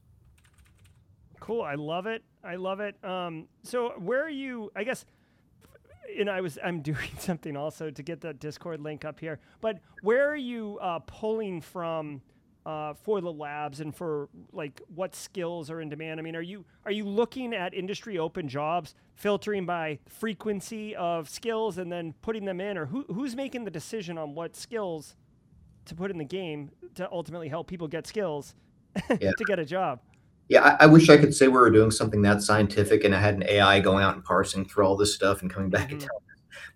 Cool. 1.40 1.62
I 1.62 1.74
love 1.74 2.06
it. 2.06 2.24
I 2.42 2.56
love 2.56 2.80
it. 2.80 2.96
Um, 3.04 3.48
so 3.62 3.90
where 3.98 4.24
are 4.24 4.30
you? 4.30 4.70
I 4.74 4.84
guess. 4.84 5.04
And 6.18 6.30
I 6.30 6.40
was 6.40 6.58
I'm 6.64 6.80
doing 6.92 7.10
something 7.18 7.56
also 7.56 7.90
to 7.90 8.02
get 8.02 8.20
the 8.20 8.32
Discord 8.34 8.80
link 8.80 9.04
up 9.04 9.20
here. 9.20 9.40
But 9.60 9.80
where 10.02 10.28
are 10.28 10.36
you 10.36 10.78
uh, 10.80 11.00
pulling 11.00 11.60
from 11.60 12.22
uh, 12.66 12.94
for 12.94 13.20
the 13.20 13.32
labs 13.32 13.80
and 13.80 13.94
for 13.94 14.28
like 14.52 14.80
what 14.94 15.14
skills 15.14 15.70
are 15.70 15.80
in 15.80 15.88
demand? 15.88 16.18
I 16.18 16.22
mean, 16.22 16.36
are 16.36 16.42
you 16.42 16.64
are 16.84 16.90
you 16.92 17.04
looking 17.04 17.54
at 17.54 17.74
industry 17.74 18.18
open 18.18 18.48
jobs, 18.48 18.94
filtering 19.14 19.66
by 19.66 19.98
frequency 20.08 20.96
of 20.96 21.28
skills, 21.28 21.78
and 21.78 21.90
then 21.92 22.14
putting 22.22 22.44
them 22.44 22.60
in, 22.60 22.78
or 22.78 22.86
who, 22.86 23.04
who's 23.12 23.36
making 23.36 23.64
the 23.64 23.70
decision 23.70 24.16
on 24.18 24.34
what 24.34 24.56
skills 24.56 25.16
to 25.86 25.94
put 25.94 26.10
in 26.10 26.18
the 26.18 26.24
game 26.24 26.70
to 26.94 27.08
ultimately 27.12 27.48
help 27.48 27.66
people 27.66 27.86
get 27.88 28.06
skills 28.06 28.54
Yeah. 29.20 29.32
to 29.36 29.44
get 29.44 29.58
a 29.58 29.64
job? 29.64 30.00
Yeah, 30.48 30.76
I, 30.78 30.84
I 30.84 30.86
wish 30.86 31.08
I 31.10 31.16
could 31.16 31.34
say 31.34 31.48
we 31.48 31.54
were 31.54 31.70
doing 31.70 31.90
something 31.90 32.22
that 32.22 32.42
scientific 32.42 33.04
and 33.04 33.14
I 33.14 33.20
had 33.20 33.34
an 33.34 33.44
AI 33.48 33.80
going 33.80 34.04
out 34.04 34.14
and 34.14 34.22
parsing 34.24 34.64
through 34.64 34.84
all 34.86 34.96
this 34.96 35.14
stuff 35.14 35.42
and 35.42 35.50
coming 35.50 35.70
back 35.70 35.90
and 35.90 36.00
Mhm. 36.00 36.06
telling. 36.06 36.20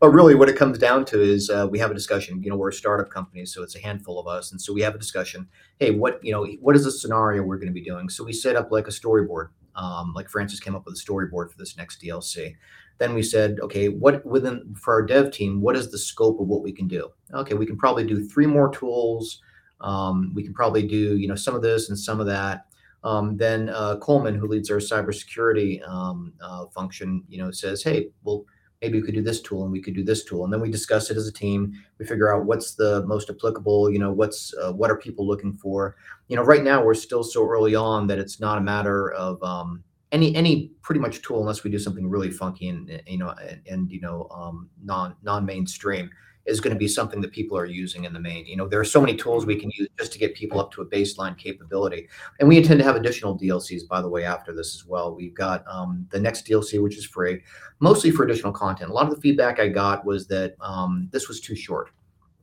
But 0.00 0.10
really, 0.10 0.34
what 0.34 0.48
it 0.48 0.56
comes 0.56 0.78
down 0.78 1.04
to 1.06 1.20
is 1.20 1.50
uh, 1.50 1.66
we 1.70 1.78
have 1.78 1.90
a 1.90 1.94
discussion. 1.94 2.42
You 2.42 2.50
know, 2.50 2.56
we're 2.56 2.70
a 2.70 2.72
startup 2.72 3.10
company, 3.10 3.44
so 3.46 3.62
it's 3.62 3.76
a 3.76 3.80
handful 3.80 4.18
of 4.18 4.26
us, 4.26 4.52
and 4.52 4.60
so 4.60 4.72
we 4.72 4.82
have 4.82 4.94
a 4.94 4.98
discussion. 4.98 5.48
Hey, 5.78 5.90
what 5.90 6.22
you 6.22 6.32
know, 6.32 6.46
what 6.60 6.76
is 6.76 6.84
the 6.84 6.92
scenario 6.92 7.42
we're 7.42 7.58
going 7.58 7.68
to 7.68 7.72
be 7.72 7.84
doing? 7.84 8.08
So 8.08 8.24
we 8.24 8.32
set 8.32 8.56
up 8.56 8.70
like 8.70 8.86
a 8.86 8.90
storyboard. 8.90 9.48
Um, 9.74 10.12
like 10.14 10.28
Francis 10.28 10.58
came 10.58 10.74
up 10.74 10.84
with 10.86 10.96
a 10.96 10.98
storyboard 10.98 11.50
for 11.50 11.54
this 11.56 11.76
next 11.76 12.02
DLC. 12.02 12.56
Then 12.98 13.14
we 13.14 13.22
said, 13.22 13.60
okay, 13.60 13.88
what 13.88 14.26
within 14.26 14.74
for 14.74 14.94
our 14.94 15.02
dev 15.02 15.30
team, 15.30 15.60
what 15.60 15.76
is 15.76 15.90
the 15.90 15.98
scope 15.98 16.40
of 16.40 16.48
what 16.48 16.62
we 16.62 16.72
can 16.72 16.88
do? 16.88 17.10
Okay, 17.32 17.54
we 17.54 17.64
can 17.64 17.76
probably 17.76 18.04
do 18.04 18.26
three 18.28 18.46
more 18.46 18.70
tools. 18.70 19.40
Um, 19.80 20.32
we 20.34 20.42
can 20.42 20.52
probably 20.52 20.82
do 20.82 21.16
you 21.16 21.28
know 21.28 21.36
some 21.36 21.54
of 21.54 21.62
this 21.62 21.88
and 21.88 21.98
some 21.98 22.20
of 22.20 22.26
that. 22.26 22.66
Um, 23.04 23.36
then 23.36 23.68
uh, 23.68 23.96
Coleman, 23.98 24.34
who 24.34 24.48
leads 24.48 24.70
our 24.70 24.78
cybersecurity 24.78 25.86
um, 25.88 26.32
uh, 26.40 26.66
function, 26.66 27.22
you 27.28 27.38
know, 27.38 27.52
says, 27.52 27.82
"Hey, 27.82 28.08
well, 28.24 28.44
maybe 28.80 29.00
we 29.00 29.04
could 29.04 29.14
do 29.14 29.22
this 29.22 29.40
tool 29.40 29.62
and 29.64 29.72
we 29.72 29.80
could 29.80 29.94
do 29.94 30.04
this 30.04 30.24
tool." 30.24 30.44
And 30.44 30.52
then 30.52 30.60
we 30.60 30.70
discuss 30.70 31.10
it 31.10 31.16
as 31.16 31.26
a 31.26 31.32
team. 31.32 31.72
We 31.98 32.06
figure 32.06 32.34
out 32.34 32.46
what's 32.46 32.74
the 32.74 33.04
most 33.06 33.30
applicable. 33.30 33.90
You 33.90 33.98
know, 33.98 34.12
what's 34.12 34.54
uh, 34.54 34.72
what 34.72 34.90
are 34.90 34.96
people 34.96 35.26
looking 35.26 35.54
for? 35.54 35.96
You 36.28 36.36
know, 36.36 36.42
right 36.42 36.62
now 36.62 36.84
we're 36.84 36.94
still 36.94 37.24
so 37.24 37.48
early 37.48 37.74
on 37.74 38.06
that 38.08 38.18
it's 38.18 38.40
not 38.40 38.58
a 38.58 38.62
matter 38.62 39.12
of 39.12 39.42
um, 39.42 39.82
any 40.12 40.34
any 40.34 40.72
pretty 40.82 41.00
much 41.00 41.22
tool 41.22 41.40
unless 41.40 41.64
we 41.64 41.70
do 41.70 41.78
something 41.78 42.08
really 42.08 42.30
funky 42.30 42.68
and 42.68 43.02
you 43.06 43.18
know 43.18 43.30
and, 43.42 43.60
and 43.68 43.90
you 43.90 44.00
know 44.00 44.26
um, 44.30 44.68
non 44.82 45.14
non 45.22 45.44
mainstream 45.44 46.10
is 46.46 46.60
going 46.60 46.72
to 46.72 46.78
be 46.78 46.88
something 46.88 47.20
that 47.20 47.32
people 47.32 47.56
are 47.56 47.66
using 47.66 48.04
in 48.04 48.12
the 48.12 48.20
main. 48.20 48.46
You 48.46 48.56
know, 48.56 48.66
there 48.66 48.80
are 48.80 48.84
so 48.84 49.00
many 49.00 49.16
tools 49.16 49.44
we 49.44 49.56
can 49.56 49.70
use 49.76 49.88
just 49.98 50.12
to 50.12 50.18
get 50.18 50.34
people 50.34 50.58
up 50.58 50.72
to 50.72 50.82
a 50.82 50.86
baseline 50.86 51.36
capability. 51.36 52.08
And 52.40 52.48
we 52.48 52.56
intend 52.56 52.78
to 52.80 52.84
have 52.84 52.96
additional 52.96 53.38
DLCs, 53.38 53.86
by 53.88 54.00
the 54.00 54.08
way, 54.08 54.24
after 54.24 54.54
this 54.54 54.74
as 54.74 54.86
well. 54.86 55.14
We've 55.14 55.34
got 55.34 55.64
um, 55.68 56.06
the 56.10 56.20
next 56.20 56.46
DLC, 56.46 56.82
which 56.82 56.96
is 56.96 57.04
free, 57.04 57.42
mostly 57.80 58.10
for 58.10 58.24
additional 58.24 58.52
content. 58.52 58.90
A 58.90 58.94
lot 58.94 59.08
of 59.08 59.14
the 59.14 59.20
feedback 59.20 59.60
I 59.60 59.68
got 59.68 60.04
was 60.04 60.26
that 60.28 60.54
um, 60.60 61.08
this 61.12 61.28
was 61.28 61.40
too 61.40 61.54
short. 61.54 61.90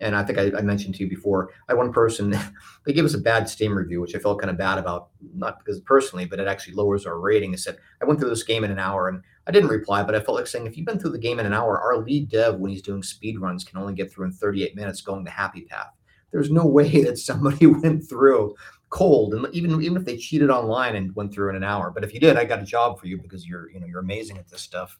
And 0.01 0.15
I 0.15 0.23
think 0.23 0.37
I, 0.37 0.51
I 0.57 0.61
mentioned 0.61 0.95
to 0.95 1.03
you 1.03 1.09
before, 1.09 1.51
I 1.67 1.71
had 1.71 1.77
one 1.77 1.93
person, 1.93 2.37
they 2.85 2.93
gave 2.93 3.05
us 3.05 3.13
a 3.13 3.19
bad 3.19 3.47
Steam 3.47 3.75
review, 3.75 4.01
which 4.01 4.15
I 4.15 4.19
felt 4.19 4.39
kind 4.39 4.51
of 4.51 4.57
bad 4.57 4.77
about, 4.77 5.09
not 5.33 5.59
because 5.59 5.79
personally, 5.79 6.25
but 6.25 6.39
it 6.39 6.47
actually 6.47 6.75
lowers 6.75 7.05
our 7.05 7.19
rating. 7.19 7.53
It 7.53 7.59
said, 7.59 7.77
I 8.01 8.05
went 8.05 8.19
through 8.19 8.29
this 8.29 8.43
game 8.43 8.63
in 8.63 8.71
an 8.71 8.79
hour 8.79 9.07
and 9.07 9.21
I 9.47 9.51
didn't 9.51 9.69
reply, 9.69 10.03
but 10.03 10.15
I 10.15 10.19
felt 10.19 10.37
like 10.37 10.47
saying, 10.47 10.65
if 10.65 10.75
you've 10.75 10.87
been 10.87 10.99
through 10.99 11.11
the 11.11 11.19
game 11.19 11.39
in 11.39 11.45
an 11.45 11.53
hour, 11.53 11.79
our 11.79 11.97
lead 11.97 12.29
dev, 12.29 12.55
when 12.55 12.71
he's 12.71 12.81
doing 12.81 13.03
speed 13.03 13.39
runs, 13.39 13.63
can 13.63 13.77
only 13.77 13.93
get 13.93 14.11
through 14.11 14.25
in 14.25 14.31
38 14.31 14.75
minutes 14.75 15.01
going 15.01 15.23
the 15.23 15.31
happy 15.31 15.61
path. 15.61 15.91
There's 16.31 16.51
no 16.51 16.65
way 16.65 17.03
that 17.03 17.17
somebody 17.17 17.65
went 17.67 18.07
through 18.09 18.55
cold, 18.89 19.33
and 19.33 19.47
even 19.53 19.81
even 19.81 19.97
if 19.97 20.05
they 20.05 20.17
cheated 20.17 20.49
online 20.49 20.95
and 20.95 21.15
went 21.15 21.33
through 21.33 21.49
in 21.49 21.55
an 21.55 21.63
hour. 21.63 21.91
But 21.91 22.03
if 22.03 22.13
you 22.13 22.19
did, 22.19 22.37
I 22.37 22.45
got 22.45 22.61
a 22.61 22.65
job 22.65 22.99
for 22.99 23.07
you 23.07 23.17
because 23.17 23.47
you're 23.47 23.69
you 23.69 23.79
know 23.79 23.87
you're 23.87 23.99
amazing 23.99 24.37
at 24.37 24.47
this 24.47 24.61
stuff. 24.61 24.97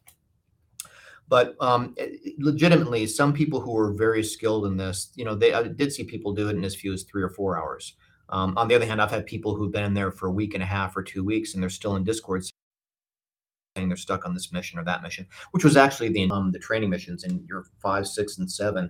But 1.28 1.56
um, 1.60 1.96
legitimately, 2.38 3.08
some 3.08 3.34
people 3.34 3.60
who 3.60 3.76
are 3.78 3.92
very 3.94 4.24
skilled 4.24 4.68
in 4.68 4.78
this, 4.78 5.12
you 5.16 5.26
know, 5.26 5.34
they 5.34 5.54
I 5.54 5.64
did 5.64 5.92
see 5.92 6.04
people 6.04 6.34
do 6.34 6.50
it 6.50 6.56
in 6.56 6.64
as 6.64 6.76
few 6.76 6.94
as 6.94 7.04
three 7.04 7.24
or 7.24 7.30
four 7.30 7.58
hours. 7.58 7.94
Um, 8.30 8.58
on 8.58 8.68
the 8.68 8.76
other 8.76 8.86
hand, 8.86 9.02
I've 9.02 9.12
had 9.12 9.26
people 9.26 9.56
who've 9.56 9.72
been 9.72 9.84
in 9.84 9.94
there 9.94 10.12
for 10.12 10.28
a 10.28 10.32
week 10.32 10.54
and 10.54 10.64
a 10.64 10.66
half 10.68 10.96
or 10.96 11.04
two 11.04 11.24
weeks, 11.24 11.54
and 11.54 11.62
they're 11.62 11.70
still 11.70 11.96
in 11.96 12.04
Discord 12.04 12.44
saying 13.76 13.90
they're 13.90 13.98
stuck 13.98 14.26
on 14.26 14.34
this 14.34 14.52
mission 14.52 14.80
or 14.80 14.84
that 14.86 15.04
mission, 15.04 15.28
which 15.52 15.64
was 15.64 15.78
actually 15.78 16.10
the 16.10 16.30
um, 16.32 16.52
the 16.52 16.60
training 16.60 16.90
missions 16.90 17.24
in 17.24 17.44
your 17.48 17.66
five, 17.82 18.08
six, 18.08 18.38
and 18.38 18.50
seven. 18.50 18.90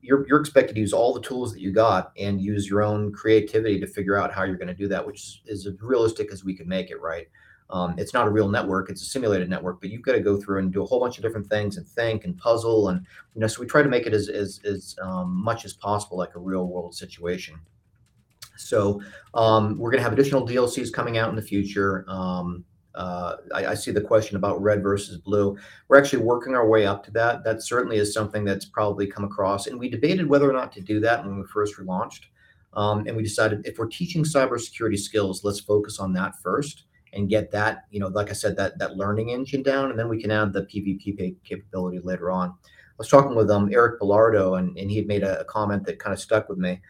You're 0.00 0.26
you're 0.26 0.40
expected 0.40 0.74
to 0.74 0.80
use 0.80 0.92
all 0.92 1.12
the 1.12 1.20
tools 1.20 1.52
that 1.52 1.60
you 1.60 1.72
got 1.72 2.12
and 2.16 2.40
use 2.40 2.68
your 2.68 2.82
own 2.82 3.12
creativity 3.12 3.78
to 3.80 3.86
figure 3.86 4.16
out 4.16 4.32
how 4.32 4.44
you're 4.44 4.56
going 4.56 4.68
to 4.68 4.74
do 4.74 4.88
that, 4.88 5.06
which 5.06 5.40
is, 5.46 5.66
as 5.66 5.68
realistic 5.80 6.32
as 6.32 6.44
we 6.44 6.54
can 6.54 6.68
make 6.68 6.90
it. 6.90 7.00
Right? 7.00 7.26
Um, 7.70 7.94
it's 7.98 8.12
not 8.12 8.26
a 8.26 8.30
real 8.30 8.48
network; 8.48 8.88
it's 8.88 9.02
a 9.02 9.06
simulated 9.06 9.50
network, 9.50 9.80
but 9.80 9.90
you've 9.90 10.02
got 10.02 10.12
to 10.12 10.20
go 10.20 10.40
through 10.40 10.60
and 10.60 10.72
do 10.72 10.82
a 10.82 10.86
whole 10.86 11.00
bunch 11.00 11.18
of 11.18 11.22
different 11.22 11.48
things 11.48 11.76
and 11.76 11.86
think 11.86 12.24
and 12.24 12.36
puzzle 12.38 12.88
and 12.88 13.04
you 13.34 13.40
know. 13.40 13.46
So 13.46 13.60
we 13.60 13.66
try 13.66 13.82
to 13.82 13.88
make 13.88 14.06
it 14.06 14.14
as 14.14 14.28
as 14.28 14.60
as 14.64 14.96
um, 15.02 15.42
much 15.42 15.64
as 15.64 15.72
possible 15.74 16.16
like 16.16 16.34
a 16.34 16.40
real 16.40 16.66
world 16.66 16.94
situation. 16.94 17.56
So 18.56 19.02
um, 19.34 19.78
we're 19.78 19.90
going 19.90 19.98
to 19.98 20.04
have 20.04 20.12
additional 20.12 20.46
DLCs 20.46 20.92
coming 20.92 21.18
out 21.18 21.30
in 21.30 21.36
the 21.36 21.42
future. 21.42 22.04
Um, 22.08 22.64
uh, 22.94 23.36
I, 23.54 23.66
I 23.66 23.74
see 23.74 23.90
the 23.90 24.00
question 24.00 24.36
about 24.36 24.62
red 24.62 24.82
versus 24.82 25.18
blue. 25.18 25.56
We're 25.88 25.98
actually 25.98 26.22
working 26.22 26.54
our 26.54 26.68
way 26.68 26.86
up 26.86 27.04
to 27.04 27.10
that. 27.12 27.44
That 27.44 27.62
certainly 27.62 27.96
is 27.96 28.12
something 28.12 28.44
that's 28.44 28.64
probably 28.64 29.06
come 29.06 29.24
across, 29.24 29.66
and 29.66 29.78
we 29.78 29.88
debated 29.88 30.28
whether 30.28 30.48
or 30.48 30.52
not 30.52 30.72
to 30.72 30.80
do 30.80 31.00
that 31.00 31.24
when 31.24 31.38
we 31.38 31.46
first 31.46 31.76
relaunched. 31.76 32.26
Um, 32.74 33.06
and 33.06 33.16
we 33.16 33.22
decided 33.22 33.66
if 33.66 33.78
we're 33.78 33.86
teaching 33.86 34.24
cybersecurity 34.24 34.98
skills, 34.98 35.44
let's 35.44 35.60
focus 35.60 35.98
on 35.98 36.14
that 36.14 36.40
first 36.42 36.84
and 37.12 37.28
get 37.28 37.50
that, 37.50 37.84
you 37.90 38.00
know, 38.00 38.08
like 38.08 38.30
I 38.30 38.32
said, 38.32 38.56
that 38.56 38.78
that 38.78 38.96
learning 38.96 39.30
engine 39.30 39.62
down, 39.62 39.90
and 39.90 39.98
then 39.98 40.08
we 40.08 40.20
can 40.20 40.30
add 40.30 40.52
the 40.52 40.62
PvP 40.62 41.36
capability 41.44 41.98
later 42.02 42.30
on. 42.30 42.50
I 42.50 42.94
was 42.98 43.08
talking 43.08 43.34
with 43.34 43.50
um, 43.50 43.70
Eric 43.72 44.00
Bellardo, 44.00 44.58
and, 44.58 44.76
and 44.78 44.90
he 44.90 44.96
had 44.96 45.06
made 45.06 45.22
a, 45.22 45.40
a 45.40 45.44
comment 45.44 45.84
that 45.86 45.98
kind 45.98 46.14
of 46.14 46.20
stuck 46.20 46.48
with 46.48 46.58
me. 46.58 46.80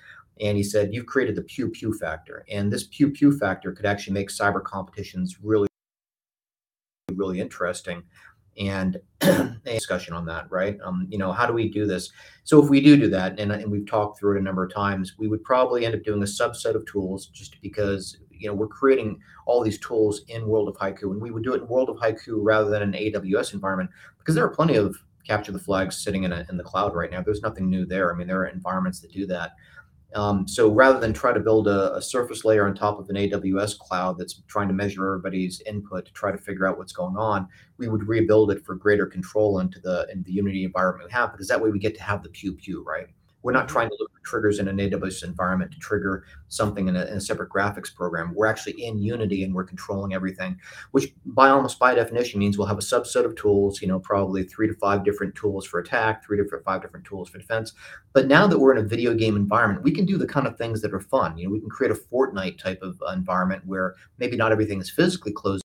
And 0.40 0.56
he 0.56 0.62
said, 0.62 0.92
You've 0.92 1.06
created 1.06 1.36
the 1.36 1.42
pew 1.42 1.68
pew 1.68 1.92
factor. 1.92 2.44
And 2.50 2.72
this 2.72 2.84
pew 2.84 3.10
pew 3.10 3.36
factor 3.36 3.72
could 3.72 3.86
actually 3.86 4.14
make 4.14 4.28
cyber 4.28 4.62
competitions 4.62 5.38
really 5.42 5.68
really 7.22 7.40
interesting. 7.40 8.02
and 8.58 8.98
a 9.22 9.56
discussion 9.64 10.12
on 10.12 10.26
that, 10.26 10.44
right? 10.50 10.76
Um, 10.84 11.06
you 11.08 11.16
know, 11.16 11.32
how 11.32 11.46
do 11.46 11.54
we 11.54 11.70
do 11.70 11.86
this? 11.86 12.10
So 12.44 12.62
if 12.62 12.68
we 12.68 12.82
do 12.82 12.98
do 12.98 13.08
that, 13.08 13.40
and, 13.40 13.50
and 13.50 13.70
we've 13.70 13.86
talked 13.86 14.18
through 14.18 14.36
it 14.36 14.40
a 14.40 14.42
number 14.42 14.62
of 14.64 14.74
times, 14.74 15.14
we 15.18 15.28
would 15.28 15.42
probably 15.42 15.86
end 15.86 15.94
up 15.94 16.02
doing 16.02 16.22
a 16.22 16.26
subset 16.26 16.74
of 16.74 16.84
tools 16.84 17.28
just 17.28 17.56
because 17.62 18.18
you 18.30 18.48
know 18.48 18.54
we're 18.54 18.66
creating 18.66 19.18
all 19.46 19.62
these 19.62 19.78
tools 19.78 20.22
in 20.28 20.46
World 20.46 20.68
of 20.68 20.76
Haiku, 20.76 21.12
and 21.12 21.22
we 21.22 21.30
would 21.30 21.44
do 21.44 21.54
it 21.54 21.62
in 21.62 21.68
World 21.68 21.88
of 21.88 21.96
Haiku 21.96 22.40
rather 22.42 22.68
than 22.68 22.82
an 22.82 22.92
AWS 22.92 23.54
environment 23.54 23.90
because 24.18 24.34
there 24.34 24.44
are 24.44 24.54
plenty 24.54 24.74
of 24.74 24.96
capture 25.26 25.52
the 25.52 25.58
flags 25.58 26.02
sitting 26.02 26.24
in, 26.24 26.32
a, 26.32 26.44
in 26.50 26.56
the 26.56 26.64
cloud 26.64 26.94
right 26.94 27.10
now. 27.10 27.22
There's 27.22 27.42
nothing 27.42 27.70
new 27.70 27.86
there. 27.86 28.12
I 28.12 28.18
mean, 28.18 28.26
there 28.26 28.40
are 28.40 28.48
environments 28.48 29.00
that 29.00 29.12
do 29.12 29.24
that. 29.28 29.52
Um, 30.14 30.46
so 30.46 30.70
rather 30.70 31.00
than 31.00 31.12
try 31.12 31.32
to 31.32 31.40
build 31.40 31.68
a, 31.68 31.94
a, 31.94 32.02
surface 32.02 32.44
layer 32.44 32.66
on 32.66 32.74
top 32.74 32.98
of 32.98 33.08
an 33.08 33.16
AWS 33.16 33.78
cloud 33.78 34.18
that's 34.18 34.42
trying 34.46 34.68
to 34.68 34.74
measure 34.74 35.06
everybody's 35.06 35.62
input 35.62 36.04
to 36.04 36.12
try 36.12 36.30
to 36.30 36.36
figure 36.36 36.66
out 36.66 36.76
what's 36.76 36.92
going 36.92 37.16
on, 37.16 37.48
we 37.78 37.88
would 37.88 38.06
rebuild 38.06 38.50
it 38.50 38.64
for 38.64 38.74
greater 38.74 39.06
control 39.06 39.60
into 39.60 39.80
the 39.80 40.06
the 40.24 40.32
Unity 40.32 40.64
environment 40.64 41.08
we 41.08 41.12
have 41.12 41.32
because 41.32 41.48
that 41.48 41.60
way 41.60 41.70
we 41.70 41.78
get 41.78 41.94
to 41.96 42.02
have 42.02 42.22
the 42.22 42.28
pew 42.28 42.52
pew 42.52 42.84
right. 42.86 43.08
We're 43.42 43.52
not 43.52 43.66
mm-hmm. 43.66 43.72
trying 43.72 43.88
to 43.90 43.96
look 43.98 44.12
for 44.12 44.20
triggers 44.24 44.58
in 44.58 44.68
an 44.68 44.78
AWS 44.78 45.24
environment 45.24 45.72
to 45.72 45.78
trigger 45.78 46.24
something 46.48 46.88
in 46.88 46.96
a, 46.96 47.04
in 47.06 47.16
a, 47.16 47.20
separate 47.20 47.50
graphics 47.50 47.94
program. 47.94 48.34
We're 48.34 48.46
actually 48.46 48.82
in 48.82 48.98
Unity 48.98 49.44
and 49.44 49.54
we're 49.54 49.64
controlling 49.64 50.14
everything, 50.14 50.58
which 50.90 51.12
by 51.24 51.48
almost 51.48 51.78
by 51.78 51.94
definition 51.94 52.40
means 52.40 52.58
we'll 52.58 52.66
have 52.66 52.78
a 52.78 52.82
subset 52.82 53.24
of 53.24 53.36
tools, 53.36 53.80
you 53.80 53.88
know, 53.88 54.00
probably 54.00 54.44
three 54.44 54.68
to 54.68 54.74
five 54.74 55.04
different 55.04 55.34
tools 55.34 55.66
for 55.66 55.80
attack, 55.80 56.24
three 56.24 56.36
to 56.36 56.44
five 56.64 56.82
different 56.82 57.06
tools 57.06 57.28
for 57.28 57.38
defense. 57.38 57.72
But 58.12 58.26
now 58.26 58.46
that 58.46 58.58
we're 58.58 58.76
in 58.76 58.84
a 58.84 58.88
video 58.88 59.14
game 59.14 59.36
environment, 59.36 59.84
we 59.84 59.92
can 59.92 60.04
do 60.04 60.18
the 60.18 60.26
kind 60.26 60.46
of 60.46 60.58
things 60.58 60.82
that 60.82 60.92
are 60.92 61.00
fun. 61.00 61.38
You 61.38 61.46
know, 61.46 61.52
we 61.52 61.60
can 61.60 61.70
create 61.70 61.90
a 61.90 61.94
Fortnite 61.94 62.58
type 62.58 62.82
of 62.82 63.00
environment 63.12 63.62
where 63.66 63.94
maybe 64.18 64.36
not 64.36 64.52
everything 64.52 64.80
is 64.80 64.90
physically 64.90 65.32
closed 65.32 65.61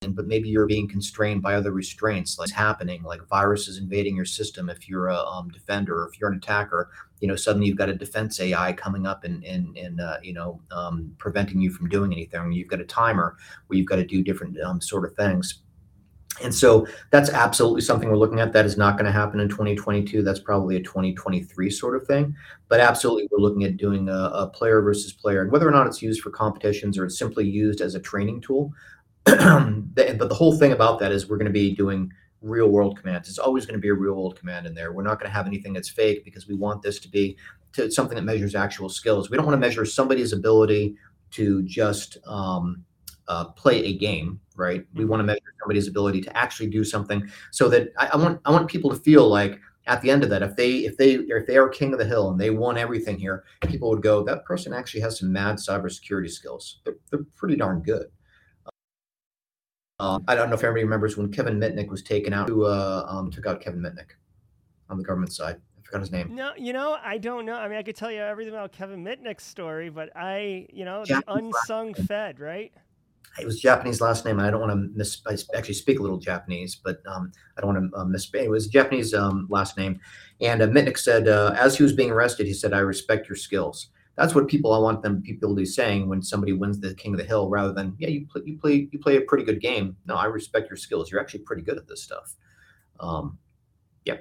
but 0.00 0.26
maybe 0.26 0.48
you're 0.48 0.66
being 0.66 0.88
constrained 0.88 1.42
by 1.42 1.54
other 1.54 1.72
restraints 1.72 2.38
like 2.38 2.50
happening 2.50 3.02
like 3.02 3.26
viruses 3.28 3.78
invading 3.78 4.14
your 4.14 4.24
system 4.24 4.70
if 4.70 4.88
you're 4.88 5.08
a 5.08 5.16
um, 5.16 5.48
defender 5.48 6.02
or 6.02 6.08
if 6.08 6.20
you're 6.20 6.30
an 6.30 6.36
attacker 6.36 6.90
you 7.20 7.26
know 7.26 7.34
suddenly 7.34 7.66
you've 7.66 7.76
got 7.76 7.88
a 7.88 7.94
defense 7.94 8.40
ai 8.40 8.72
coming 8.72 9.06
up 9.06 9.24
and 9.24 9.42
and, 9.44 9.76
and 9.76 10.00
uh, 10.00 10.18
you 10.22 10.32
know 10.32 10.60
um, 10.70 11.12
preventing 11.18 11.60
you 11.60 11.70
from 11.70 11.88
doing 11.88 12.12
anything 12.12 12.52
you've 12.52 12.68
got 12.68 12.80
a 12.80 12.84
timer 12.84 13.36
where 13.66 13.76
you've 13.76 13.88
got 13.88 13.96
to 13.96 14.06
do 14.06 14.22
different 14.22 14.58
um, 14.60 14.80
sort 14.80 15.04
of 15.04 15.14
things 15.16 15.62
and 16.42 16.54
so 16.54 16.86
that's 17.10 17.30
absolutely 17.30 17.80
something 17.80 18.08
we're 18.08 18.16
looking 18.16 18.40
at. 18.40 18.52
That 18.52 18.64
is 18.64 18.76
not 18.76 18.96
going 18.96 19.06
to 19.06 19.12
happen 19.12 19.40
in 19.40 19.48
2022. 19.48 20.22
That's 20.22 20.38
probably 20.38 20.76
a 20.76 20.82
2023 20.82 21.70
sort 21.70 21.96
of 21.96 22.06
thing. 22.06 22.34
But 22.68 22.80
absolutely, 22.80 23.28
we're 23.30 23.40
looking 23.40 23.64
at 23.64 23.76
doing 23.76 24.08
a, 24.08 24.30
a 24.34 24.46
player 24.48 24.80
versus 24.80 25.12
player, 25.12 25.42
and 25.42 25.50
whether 25.50 25.66
or 25.66 25.72
not 25.72 25.86
it's 25.86 26.02
used 26.02 26.22
for 26.22 26.30
competitions 26.30 26.98
or 26.98 27.06
it's 27.06 27.18
simply 27.18 27.44
used 27.48 27.80
as 27.80 27.94
a 27.94 28.00
training 28.00 28.40
tool. 28.40 28.72
but 29.94 30.28
the 30.28 30.34
whole 30.34 30.56
thing 30.56 30.72
about 30.72 30.98
that 31.00 31.12
is 31.12 31.28
we're 31.28 31.36
going 31.36 31.46
to 31.46 31.52
be 31.52 31.74
doing 31.74 32.10
real 32.40 32.68
world 32.68 32.98
commands. 32.98 33.28
It's 33.28 33.38
always 33.38 33.66
going 33.66 33.74
to 33.74 33.80
be 33.80 33.88
a 33.88 33.94
real 33.94 34.14
world 34.14 34.38
command 34.38 34.66
in 34.66 34.74
there. 34.74 34.92
We're 34.92 35.02
not 35.02 35.18
going 35.18 35.30
to 35.30 35.34
have 35.34 35.46
anything 35.46 35.72
that's 35.72 35.88
fake 35.88 36.24
because 36.24 36.46
we 36.46 36.54
want 36.54 36.82
this 36.82 36.98
to 37.00 37.08
be 37.08 37.36
to 37.72 37.90
something 37.90 38.16
that 38.16 38.22
measures 38.22 38.54
actual 38.54 38.88
skills. 38.88 39.30
We 39.30 39.36
don't 39.36 39.46
want 39.46 39.60
to 39.60 39.66
measure 39.66 39.84
somebody's 39.84 40.32
ability 40.32 40.96
to 41.32 41.62
just 41.62 42.16
um, 42.26 42.84
uh, 43.26 43.46
play 43.46 43.84
a 43.84 43.96
game, 43.96 44.40
right? 44.56 44.86
We 44.94 45.04
want 45.04 45.20
to 45.20 45.24
measure 45.24 45.40
somebody's 45.60 45.88
ability 45.88 46.22
to 46.22 46.36
actually 46.36 46.70
do 46.70 46.84
something 46.84 47.28
so 47.50 47.68
that 47.68 47.92
I, 47.98 48.10
I 48.12 48.16
want 48.16 48.40
I 48.44 48.50
want 48.50 48.68
people 48.68 48.90
to 48.90 48.96
feel 48.96 49.28
like 49.28 49.60
at 49.86 50.02
the 50.02 50.10
end 50.10 50.22
of 50.22 50.30
that, 50.30 50.42
if 50.42 50.56
they 50.56 50.84
if 50.84 50.96
they 50.96 51.14
if 51.14 51.46
they 51.46 51.56
are 51.56 51.68
king 51.68 51.92
of 51.92 51.98
the 51.98 52.04
hill 52.04 52.30
and 52.30 52.40
they 52.40 52.50
won 52.50 52.78
everything 52.78 53.18
here, 53.18 53.44
people 53.66 53.90
would 53.90 54.02
go, 54.02 54.22
that 54.24 54.44
person 54.44 54.72
actually 54.72 55.00
has 55.00 55.18
some 55.18 55.32
mad 55.32 55.56
cybersecurity 55.56 56.30
skills. 56.30 56.80
They're, 56.84 56.96
they're 57.10 57.24
pretty 57.36 57.56
darn 57.56 57.82
good. 57.82 58.06
Um, 60.00 60.22
I 60.28 60.36
don't 60.36 60.48
know 60.48 60.54
if 60.54 60.62
everybody 60.62 60.84
remembers 60.84 61.16
when 61.16 61.30
Kevin 61.32 61.58
Mitnick 61.58 61.88
was 61.88 62.02
taken 62.02 62.32
out. 62.32 62.48
Who 62.48 62.66
uh, 62.66 63.04
um, 63.08 63.32
took 63.32 63.46
out 63.46 63.60
Kevin 63.60 63.80
Mitnick 63.80 64.10
on 64.88 64.98
the 64.98 65.02
government 65.02 65.32
side? 65.32 65.56
I 65.56 65.82
forgot 65.82 66.00
his 66.00 66.12
name. 66.12 66.34
No, 66.34 66.52
you 66.56 66.72
know, 66.72 66.98
I 67.02 67.18
don't 67.18 67.44
know. 67.44 67.54
I 67.54 67.68
mean, 67.68 67.78
I 67.78 67.82
could 67.82 67.96
tell 67.96 68.10
you 68.12 68.20
everything 68.20 68.54
about 68.54 68.70
Kevin 68.70 69.02
Mitnick's 69.04 69.44
story, 69.44 69.90
but 69.90 70.10
I, 70.14 70.66
you 70.72 70.84
know, 70.84 71.04
Japanese 71.04 71.24
the 71.26 71.32
unsung 71.32 71.94
Fed, 71.94 72.38
right? 72.38 72.72
It 73.40 73.44
was 73.44 73.60
Japanese 73.60 74.00
last 74.00 74.24
name. 74.24 74.38
I 74.38 74.50
don't 74.50 74.60
want 74.60 74.72
to 74.72 74.96
miss. 74.96 75.20
I 75.26 75.36
actually 75.56 75.74
speak 75.74 75.98
a 75.98 76.02
little 76.02 76.18
Japanese, 76.18 76.76
but 76.76 77.00
um, 77.06 77.32
I 77.56 77.60
don't 77.60 77.74
want 77.74 77.92
to 77.92 77.98
uh, 77.98 78.04
miss. 78.04 78.28
It 78.34 78.50
was 78.50 78.68
Japanese 78.68 79.14
um, 79.14 79.48
last 79.50 79.76
name, 79.76 79.98
and 80.40 80.62
uh, 80.62 80.68
Mitnick 80.68 80.98
said, 80.98 81.26
uh, 81.28 81.54
as 81.56 81.76
he 81.76 81.82
was 81.82 81.92
being 81.92 82.10
arrested, 82.10 82.46
he 82.46 82.54
said, 82.54 82.72
"I 82.72 82.78
respect 82.78 83.28
your 83.28 83.36
skills." 83.36 83.88
That's 84.18 84.34
what 84.34 84.48
people 84.48 84.72
I 84.72 84.78
want 84.78 85.02
them 85.02 85.22
people 85.22 85.50
to 85.50 85.54
be 85.54 85.64
saying 85.64 86.08
when 86.08 86.20
somebody 86.20 86.52
wins 86.52 86.80
the 86.80 86.92
King 86.94 87.14
of 87.14 87.18
the 87.18 87.24
Hill, 87.24 87.48
rather 87.48 87.72
than 87.72 87.94
yeah, 87.98 88.08
you 88.08 88.26
play 88.26 88.42
you 88.44 88.58
play 88.58 88.88
you 88.90 88.98
play 88.98 89.16
a 89.16 89.20
pretty 89.20 89.44
good 89.44 89.60
game. 89.60 89.96
No, 90.06 90.16
I 90.16 90.24
respect 90.24 90.68
your 90.68 90.76
skills. 90.76 91.10
You're 91.10 91.20
actually 91.20 91.40
pretty 91.40 91.62
good 91.62 91.78
at 91.78 91.86
this 91.86 92.02
stuff. 92.02 92.34
Um, 92.98 93.38
yeah. 94.04 94.16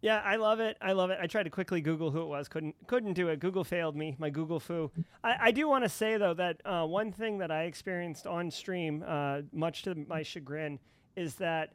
Yeah, 0.00 0.22
I 0.24 0.36
love 0.36 0.60
it. 0.60 0.76
I 0.80 0.92
love 0.92 1.10
it. 1.10 1.18
I 1.20 1.26
tried 1.26 1.42
to 1.42 1.50
quickly 1.50 1.80
Google 1.80 2.12
who 2.12 2.22
it 2.22 2.26
was. 2.26 2.48
Couldn't 2.48 2.76
couldn't 2.86 3.14
do 3.14 3.28
it. 3.28 3.40
Google 3.40 3.64
failed 3.64 3.96
me. 3.96 4.14
My 4.18 4.30
Google 4.30 4.60
foo. 4.60 4.92
I, 5.24 5.36
I 5.40 5.50
do 5.50 5.68
want 5.68 5.82
to 5.84 5.90
say 5.90 6.16
though 6.18 6.34
that 6.34 6.60
uh, 6.64 6.86
one 6.86 7.10
thing 7.10 7.38
that 7.38 7.50
I 7.50 7.64
experienced 7.64 8.28
on 8.28 8.48
stream, 8.48 9.04
uh, 9.04 9.40
much 9.52 9.82
to 9.82 9.96
my 10.06 10.22
chagrin, 10.22 10.78
is 11.16 11.34
that 11.36 11.70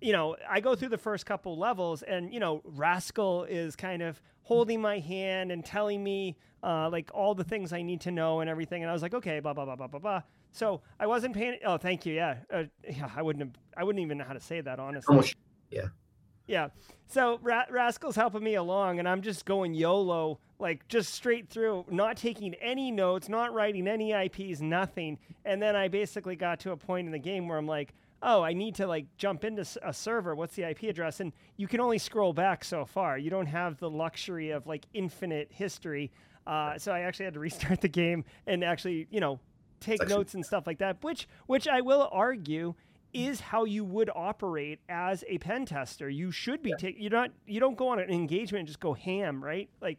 you 0.00 0.12
know, 0.12 0.36
I 0.48 0.60
go 0.60 0.74
through 0.74 0.90
the 0.90 0.98
first 0.98 1.26
couple 1.26 1.58
levels, 1.58 2.02
and 2.02 2.32
you 2.32 2.40
know, 2.40 2.62
Rascal 2.64 3.44
is 3.44 3.76
kind 3.76 4.02
of 4.02 4.20
holding 4.42 4.80
my 4.80 4.98
hand 4.98 5.50
and 5.50 5.64
telling 5.64 6.02
me 6.02 6.36
uh, 6.62 6.88
like 6.90 7.10
all 7.14 7.34
the 7.34 7.44
things 7.44 7.72
I 7.72 7.82
need 7.82 8.00
to 8.02 8.10
know 8.10 8.40
and 8.40 8.50
everything. 8.50 8.82
And 8.82 8.90
I 8.90 8.92
was 8.92 9.02
like, 9.02 9.14
okay, 9.14 9.40
blah 9.40 9.54
blah 9.54 9.64
blah 9.64 9.76
blah 9.76 9.86
blah 9.86 10.00
blah. 10.00 10.22
So 10.52 10.80
I 10.98 11.06
wasn't 11.06 11.34
paying. 11.34 11.58
Oh, 11.64 11.76
thank 11.76 12.06
you. 12.06 12.14
Yeah, 12.14 12.36
uh, 12.52 12.64
yeah. 12.88 13.10
I 13.14 13.22
wouldn't 13.22 13.44
have. 13.44 13.54
I 13.76 13.84
wouldn't 13.84 14.02
even 14.02 14.18
know 14.18 14.24
how 14.24 14.34
to 14.34 14.40
say 14.40 14.60
that 14.60 14.78
honestly. 14.78 15.32
Yeah. 15.70 15.88
Yeah. 16.46 16.68
So 17.08 17.38
Ra- 17.42 17.66
Rascal's 17.70 18.16
helping 18.16 18.42
me 18.42 18.54
along, 18.54 18.98
and 18.98 19.08
I'm 19.08 19.22
just 19.22 19.44
going 19.44 19.74
YOLO, 19.74 20.38
like 20.58 20.86
just 20.88 21.12
straight 21.12 21.48
through, 21.48 21.84
not 21.90 22.16
taking 22.16 22.54
any 22.54 22.90
notes, 22.90 23.28
not 23.28 23.52
writing 23.52 23.88
any 23.88 24.12
IPs, 24.12 24.60
nothing. 24.60 25.18
And 25.44 25.60
then 25.60 25.76
I 25.76 25.88
basically 25.88 26.36
got 26.36 26.60
to 26.60 26.72
a 26.72 26.76
point 26.76 27.06
in 27.06 27.12
the 27.12 27.18
game 27.18 27.48
where 27.48 27.58
I'm 27.58 27.66
like, 27.66 27.94
oh, 28.26 28.42
I 28.42 28.52
need 28.52 28.74
to 28.74 28.86
like 28.86 29.06
jump 29.16 29.44
into 29.44 29.64
a 29.82 29.94
server. 29.94 30.34
What's 30.34 30.56
the 30.56 30.68
IP 30.68 30.82
address? 30.82 31.20
And 31.20 31.32
you 31.56 31.68
can 31.68 31.80
only 31.80 31.98
scroll 31.98 32.32
back 32.32 32.64
so 32.64 32.84
far. 32.84 33.16
You 33.16 33.30
don't 33.30 33.46
have 33.46 33.78
the 33.78 33.88
luxury 33.88 34.50
of 34.50 34.66
like 34.66 34.84
infinite 34.92 35.48
history. 35.50 36.10
Uh, 36.46 36.76
so 36.76 36.92
I 36.92 37.00
actually 37.00 37.26
had 37.26 37.34
to 37.34 37.40
restart 37.48 37.80
the 37.80 37.88
game 37.88 38.24
and 38.46 38.64
actually, 38.64 39.06
you 39.10 39.20
know, 39.20 39.38
take 39.80 40.02
actually- 40.02 40.16
notes 40.16 40.34
and 40.34 40.44
stuff 40.44 40.66
like 40.66 40.78
that. 40.78 41.02
Which, 41.02 41.28
which 41.46 41.68
I 41.68 41.80
will 41.80 42.10
argue 42.12 42.74
is 43.14 43.40
how 43.40 43.64
you 43.64 43.84
would 43.84 44.10
operate 44.14 44.80
as 44.88 45.24
a 45.28 45.38
pen 45.38 45.64
tester. 45.64 46.10
You 46.10 46.30
should 46.32 46.62
be 46.62 46.70
yeah. 46.70 46.76
taking. 46.76 47.02
You're 47.02 47.12
not. 47.12 47.30
You 47.46 47.60
don't 47.60 47.76
go 47.76 47.88
on 47.88 47.98
an 47.98 48.10
engagement 48.10 48.60
and 48.60 48.66
just 48.66 48.80
go 48.80 48.92
ham, 48.92 49.42
right? 49.42 49.70
Like 49.80 49.98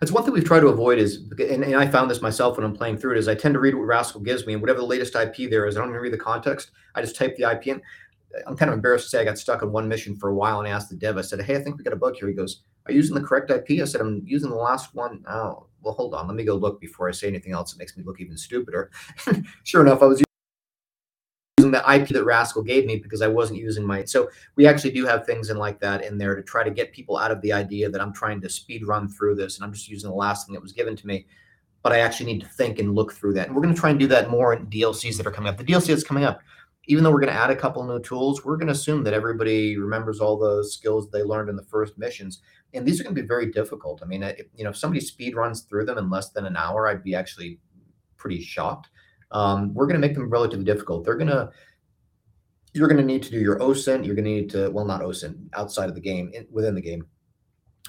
that's 0.00 0.12
one 0.12 0.24
thing 0.24 0.32
we've 0.32 0.44
tried 0.44 0.60
to 0.60 0.68
avoid 0.68 0.98
is, 0.98 1.24
and, 1.38 1.64
and, 1.64 1.76
I 1.76 1.86
found 1.86 2.10
this 2.10 2.22
myself 2.22 2.56
when 2.56 2.64
I'm 2.64 2.74
playing 2.74 2.98
through 2.98 3.12
it, 3.12 3.18
is 3.18 3.28
I 3.28 3.34
tend 3.34 3.54
to 3.54 3.60
read 3.60 3.74
what 3.74 3.84
Rascal 3.84 4.20
gives 4.20 4.46
me, 4.46 4.52
and 4.52 4.62
whatever 4.62 4.80
the 4.80 4.86
latest 4.86 5.14
IP 5.14 5.50
there 5.50 5.66
is, 5.66 5.76
I 5.76 5.80
don't 5.80 5.90
even 5.90 6.00
read 6.00 6.12
the 6.12 6.18
context. 6.18 6.70
I 6.94 7.00
just 7.00 7.16
type 7.16 7.36
the 7.36 7.50
IP 7.50 7.68
in. 7.68 7.82
I'm 8.46 8.56
kind 8.56 8.68
of 8.68 8.74
embarrassed 8.74 9.04
to 9.04 9.10
say 9.10 9.20
I 9.20 9.24
got 9.24 9.38
stuck 9.38 9.62
on 9.62 9.72
one 9.72 9.88
mission 9.88 10.16
for 10.16 10.28
a 10.28 10.34
while 10.34 10.58
and 10.58 10.68
asked 10.68 10.90
the 10.90 10.96
dev, 10.96 11.16
I 11.16 11.22
said, 11.22 11.40
Hey, 11.42 11.56
I 11.56 11.60
think 11.60 11.78
we 11.78 11.84
got 11.84 11.92
a 11.92 11.96
bug 11.96 12.16
here. 12.16 12.28
He 12.28 12.34
goes, 12.34 12.62
Are 12.86 12.92
you 12.92 12.96
using 12.96 13.14
the 13.14 13.22
correct 13.22 13.50
IP? 13.50 13.80
I 13.80 13.84
said, 13.84 14.00
I'm 14.00 14.22
using 14.24 14.50
the 14.50 14.56
last 14.56 14.94
one. 14.94 15.24
Oh, 15.28 15.66
well, 15.82 15.94
hold 15.94 16.14
on. 16.14 16.26
Let 16.26 16.34
me 16.34 16.44
go 16.44 16.56
look 16.56 16.80
before 16.80 17.08
I 17.08 17.12
say 17.12 17.28
anything 17.28 17.52
else 17.52 17.72
It 17.72 17.78
makes 17.78 17.96
me 17.96 18.02
look 18.04 18.20
even 18.20 18.36
stupider. 18.36 18.90
sure 19.62 19.82
enough, 19.82 20.02
I 20.02 20.06
was 20.06 20.23
the 21.70 21.92
IP 21.92 22.08
that 22.08 22.24
Rascal 22.24 22.62
gave 22.62 22.86
me 22.86 22.96
because 22.96 23.22
I 23.22 23.28
wasn't 23.28 23.58
using 23.58 23.84
my. 23.84 24.04
So 24.04 24.30
we 24.56 24.66
actually 24.66 24.92
do 24.92 25.06
have 25.06 25.26
things 25.26 25.50
in 25.50 25.56
like 25.56 25.80
that 25.80 26.04
in 26.04 26.18
there 26.18 26.34
to 26.34 26.42
try 26.42 26.64
to 26.64 26.70
get 26.70 26.92
people 26.92 27.16
out 27.16 27.30
of 27.30 27.40
the 27.42 27.52
idea 27.52 27.88
that 27.90 28.00
I'm 28.00 28.12
trying 28.12 28.40
to 28.40 28.48
speed 28.48 28.86
run 28.86 29.08
through 29.08 29.36
this 29.36 29.56
and 29.56 29.64
I'm 29.64 29.72
just 29.72 29.88
using 29.88 30.10
the 30.10 30.16
last 30.16 30.46
thing 30.46 30.54
that 30.54 30.62
was 30.62 30.72
given 30.72 30.96
to 30.96 31.06
me. 31.06 31.26
But 31.82 31.92
I 31.92 32.00
actually 32.00 32.32
need 32.32 32.40
to 32.40 32.48
think 32.48 32.78
and 32.78 32.94
look 32.94 33.12
through 33.12 33.34
that. 33.34 33.46
And 33.46 33.54
we're 33.54 33.62
going 33.62 33.74
to 33.74 33.80
try 33.80 33.90
and 33.90 33.98
do 33.98 34.06
that 34.08 34.30
more 34.30 34.54
in 34.54 34.66
DLCs 34.66 35.16
that 35.18 35.26
are 35.26 35.30
coming 35.30 35.50
up. 35.50 35.58
The 35.58 35.64
DLC 35.64 35.88
that's 35.88 36.02
coming 36.02 36.24
up, 36.24 36.40
even 36.86 37.04
though 37.04 37.10
we're 37.10 37.20
going 37.20 37.32
to 37.32 37.38
add 37.38 37.50
a 37.50 37.56
couple 37.56 37.84
new 37.84 38.00
tools, 38.00 38.44
we're 38.44 38.56
going 38.56 38.68
to 38.68 38.72
assume 38.72 39.04
that 39.04 39.12
everybody 39.12 39.76
remembers 39.76 40.20
all 40.20 40.38
the 40.38 40.64
skills 40.64 41.10
they 41.10 41.22
learned 41.22 41.50
in 41.50 41.56
the 41.56 41.64
first 41.64 41.98
missions. 41.98 42.40
And 42.72 42.86
these 42.86 43.00
are 43.00 43.04
going 43.04 43.14
to 43.14 43.20
be 43.20 43.28
very 43.28 43.50
difficult. 43.50 44.00
I 44.02 44.06
mean, 44.06 44.22
if, 44.22 44.46
you 44.56 44.64
know, 44.64 44.70
if 44.70 44.76
somebody 44.76 45.00
speed 45.00 45.36
runs 45.36 45.62
through 45.62 45.84
them 45.84 45.98
in 45.98 46.08
less 46.08 46.30
than 46.30 46.46
an 46.46 46.56
hour, 46.56 46.88
I'd 46.88 47.04
be 47.04 47.14
actually 47.14 47.58
pretty 48.16 48.40
shocked 48.40 48.88
um, 49.30 49.74
we're 49.74 49.86
going 49.86 50.00
to 50.00 50.06
make 50.06 50.14
them 50.14 50.28
relatively 50.28 50.64
difficult. 50.64 51.04
They're 51.04 51.16
going 51.16 51.28
to 51.28 51.50
you're 52.72 52.88
going 52.88 53.00
to 53.00 53.06
need 53.06 53.22
to 53.22 53.30
do 53.30 53.38
your 53.38 53.58
OSINT. 53.60 54.04
You're 54.04 54.16
going 54.16 54.24
to 54.24 54.30
need 54.30 54.50
to 54.50 54.68
well, 54.70 54.84
not 54.84 55.00
OSINT 55.00 55.36
outside 55.54 55.88
of 55.88 55.94
the 55.94 56.00
game, 56.00 56.30
in, 56.34 56.46
within 56.50 56.74
the 56.74 56.82
game. 56.82 57.06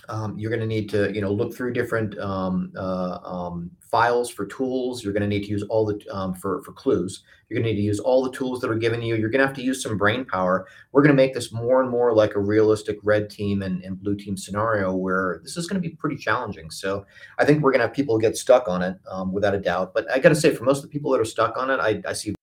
Um, 0.08 0.38
you're 0.38 0.52
going 0.52 0.62
to 0.62 0.68
need 0.68 0.89
to 0.89 1.14
you 1.14 1.22
know 1.22 1.32
look 1.32 1.56
through 1.56 1.74
different 1.74 2.18
um, 2.20 2.72
uh, 2.78 3.20
um, 3.24 3.72
files 3.80 4.30
for 4.30 4.46
tools. 4.46 5.04
You're 5.04 5.14
going 5.14 5.22
to 5.22 5.28
need 5.28 5.43
to 5.43 5.50
use 5.50 5.64
all 5.64 5.86
the 5.86 6.00
um, 6.12 6.36
for 6.36 6.62
for 6.64 6.74
clues. 6.74 7.24
You're 7.50 7.60
going 7.60 7.66
to 7.66 7.72
need 7.72 7.82
to 7.82 7.86
use 7.86 8.00
all 8.00 8.24
the 8.24 8.32
tools 8.32 8.60
that 8.62 8.70
are 8.70 8.76
given 8.76 9.02
you. 9.02 9.16
You're 9.16 9.30
going 9.30 9.39
to 9.39 9.48
have 9.48 9.56
to 9.56 9.64
use 9.64 9.82
some 9.82 9.98
brain 9.98 10.26
power. 10.26 10.68
We're 10.91 11.04
going 11.04 11.16
to 11.16 11.22
make 11.22 11.34
this 11.34 11.52
more 11.52 11.82
and 11.82 11.89
more 11.89 12.14
like 12.14 12.36
a 12.36 12.39
realistic 12.39 12.98
red 13.04 13.30
team 13.30 13.62
and, 13.62 13.84
and 13.84 14.00
blue 14.00 14.16
team 14.16 14.36
scenario 14.36 14.96
where 14.96 15.39
this 15.43 15.56
is 15.56 15.68
going 15.68 15.82
to 15.82 15.88
be 15.88 15.96
pretty 15.96 16.18
challenging. 16.18 16.72
So 16.72 17.06
I 17.38 17.46
think 17.46 17.62
we're 17.62 17.72
going 17.72 17.82
to 17.82 17.88
have 17.88 17.96
people 17.96 18.18
get 18.18 18.36
stuck 18.36 18.68
on 18.68 18.82
it 18.82 18.98
um, 19.10 19.32
without 19.32 19.54
a 19.54 19.60
doubt. 19.60 19.93
But 19.93 20.12
I 20.12 20.20
got 20.20 20.30
to 20.30 20.36
say, 20.36 20.54
for 20.54 20.64
most 20.64 20.84
of 20.84 20.84
the 20.84 20.89
people 20.89 21.12
that 21.12 21.22
are 21.22 21.26
stuck 21.26 21.56
on 21.58 21.70
it, 21.70 21.80
I, 21.80 22.02
I 22.08 22.14
see 22.14 22.34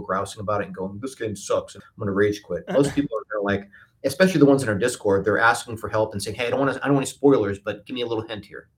grousing 0.00 0.40
about 0.40 0.62
it 0.62 0.66
and 0.66 0.74
going, 0.74 0.98
"This 1.00 1.14
game 1.14 1.36
sucks. 1.36 1.74
I'm 1.74 1.82
going 1.98 2.06
to 2.06 2.12
rage 2.12 2.42
quit." 2.42 2.64
Most 2.72 2.94
people 2.94 3.18
are 3.18 3.42
like, 3.42 3.68
especially 4.04 4.40
the 4.40 4.46
ones 4.46 4.62
in 4.62 4.68
our 4.68 4.74
Discord, 4.74 5.24
they're 5.24 5.38
asking 5.38 5.76
for 5.76 5.88
help 5.88 6.12
and 6.12 6.22
saying, 6.22 6.36
"Hey, 6.36 6.46
I 6.46 6.50
don't 6.50 6.60
want 6.60 6.72
to, 6.72 6.82
I 6.82 6.86
don't 6.86 6.94
want 6.94 7.06
any 7.06 7.12
spoilers, 7.12 7.58
but 7.58 7.86
give 7.86 7.94
me 7.94 8.02
a 8.02 8.06
little 8.06 8.26
hint 8.26 8.46
here." 8.46 8.68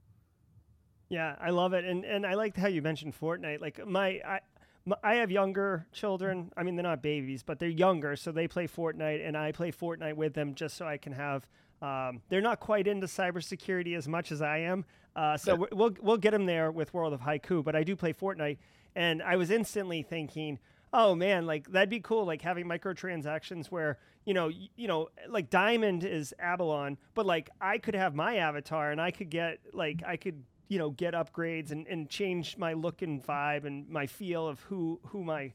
Yeah, 1.08 1.36
I 1.40 1.50
love 1.50 1.72
it, 1.72 1.84
and 1.84 2.04
and 2.04 2.26
I 2.26 2.34
liked 2.34 2.56
how 2.56 2.68
you 2.68 2.82
mentioned 2.82 3.14
Fortnite. 3.18 3.60
Like 3.60 3.86
my, 3.86 4.20
I, 4.26 4.40
my, 4.84 4.96
I 5.02 5.14
have 5.16 5.30
younger 5.30 5.86
children. 5.92 6.50
I 6.56 6.62
mean, 6.62 6.76
they're 6.76 6.82
not 6.82 7.02
babies, 7.02 7.42
but 7.42 7.58
they're 7.58 7.68
younger, 7.68 8.16
so 8.16 8.32
they 8.32 8.48
play 8.48 8.66
Fortnite, 8.66 9.26
and 9.26 9.36
I 9.36 9.52
play 9.52 9.70
Fortnite 9.70 10.14
with 10.14 10.34
them 10.34 10.54
just 10.54 10.76
so 10.76 10.86
I 10.86 10.96
can 10.96 11.12
have. 11.12 11.46
Um, 11.82 12.22
they're 12.28 12.40
not 12.40 12.60
quite 12.60 12.86
into 12.86 13.06
cybersecurity 13.06 13.96
as 13.96 14.08
much 14.08 14.32
as 14.32 14.40
I 14.40 14.58
am, 14.58 14.84
uh, 15.14 15.36
so 15.36 15.52
yeah. 15.52 15.66
we'll 15.72 15.94
we'll 16.00 16.16
get 16.16 16.30
them 16.30 16.46
there 16.46 16.70
with 16.72 16.92
World 16.94 17.12
of 17.12 17.20
Haiku. 17.20 17.62
But 17.62 17.76
I 17.76 17.82
do 17.82 17.94
play 17.94 18.12
Fortnite, 18.12 18.58
and 18.96 19.22
I 19.22 19.36
was 19.36 19.50
instantly 19.50 20.02
thinking, 20.02 20.58
oh 20.94 21.14
man, 21.14 21.44
like 21.44 21.70
that'd 21.72 21.90
be 21.90 22.00
cool, 22.00 22.24
like 22.24 22.40
having 22.40 22.66
microtransactions 22.66 23.66
where 23.66 23.98
you 24.24 24.32
know, 24.32 24.46
y- 24.46 24.70
you 24.76 24.88
know, 24.88 25.08
like 25.28 25.50
Diamond 25.50 26.02
is 26.04 26.32
Abalon, 26.42 26.96
but 27.14 27.26
like 27.26 27.50
I 27.60 27.76
could 27.76 27.94
have 27.94 28.14
my 28.14 28.36
avatar 28.36 28.90
and 28.90 29.00
I 29.00 29.10
could 29.10 29.28
get 29.28 29.58
like 29.74 30.02
I 30.06 30.16
could 30.16 30.42
you 30.68 30.78
know 30.78 30.90
get 30.90 31.12
upgrades 31.12 31.72
and, 31.72 31.86
and 31.88 32.08
change 32.08 32.56
my 32.56 32.72
look 32.72 33.02
and 33.02 33.22
vibe 33.22 33.66
and 33.66 33.86
my 33.90 34.06
feel 34.06 34.48
of 34.48 34.60
who 34.60 35.00
who 35.08 35.22
my 35.24 35.52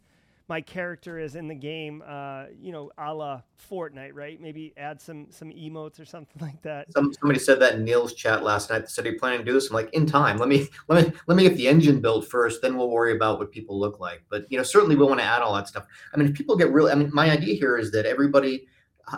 my 0.50 0.60
character 0.60 1.20
is 1.20 1.36
in 1.36 1.47
the 1.47 1.56
game, 1.56 2.04
uh, 2.06 2.45
you 2.60 2.72
know, 2.72 2.91
a 2.97 3.14
la 3.14 3.41
Fortnite, 3.72 4.16
right? 4.16 4.41
Maybe 4.41 4.74
add 4.76 5.00
some 5.00 5.28
some 5.30 5.52
emotes 5.52 6.00
or 6.00 6.06
something 6.06 6.41
like 6.41 6.62
that. 6.64 6.91
Some, 6.91 7.14
somebody 7.14 7.39
said 7.39 7.60
that 7.62 7.76
in 7.76 7.86
Neil's 7.86 8.14
chat 8.16 8.43
last 8.43 8.72
night. 8.72 8.89
Said, 8.89 9.06
"Are 9.06 9.12
you 9.12 9.20
planning 9.20 9.39
to 9.39 9.45
do 9.45 9.54
this?" 9.54 9.70
I'm 9.70 9.76
like, 9.76 9.93
"In 9.93 10.08
time. 10.08 10.38
Let 10.38 10.50
me 10.50 10.68
let 10.88 11.06
me 11.06 11.14
let 11.28 11.38
me 11.38 11.43
get 11.43 11.56
the 11.56 11.68
engine 11.68 12.02
built 12.02 12.28
first, 12.28 12.62
then 12.62 12.76
we'll 12.76 12.89
worry 12.89 13.16
about 13.16 13.38
what 13.38 13.52
people 13.52 13.80
look 13.80 14.00
like." 14.00 14.24
But 14.30 14.52
you 14.52 14.58
know, 14.58 14.64
certainly 14.64 14.95
we'll 14.95 15.08
want 15.08 15.20
to 15.20 15.26
add 15.26 15.41
all 15.41 15.54
that 15.56 15.68
stuff. 15.68 15.86
I 16.14 16.18
mean, 16.18 16.28
if 16.28 16.34
people 16.34 16.58
get 16.58 16.72
really, 16.72 16.91
I 16.91 16.95
mean, 16.95 17.12
my 17.14 17.30
idea 17.30 17.56
here 17.56 17.78
is 17.78 17.91
that 17.91 18.08
everybody, 18.08 18.68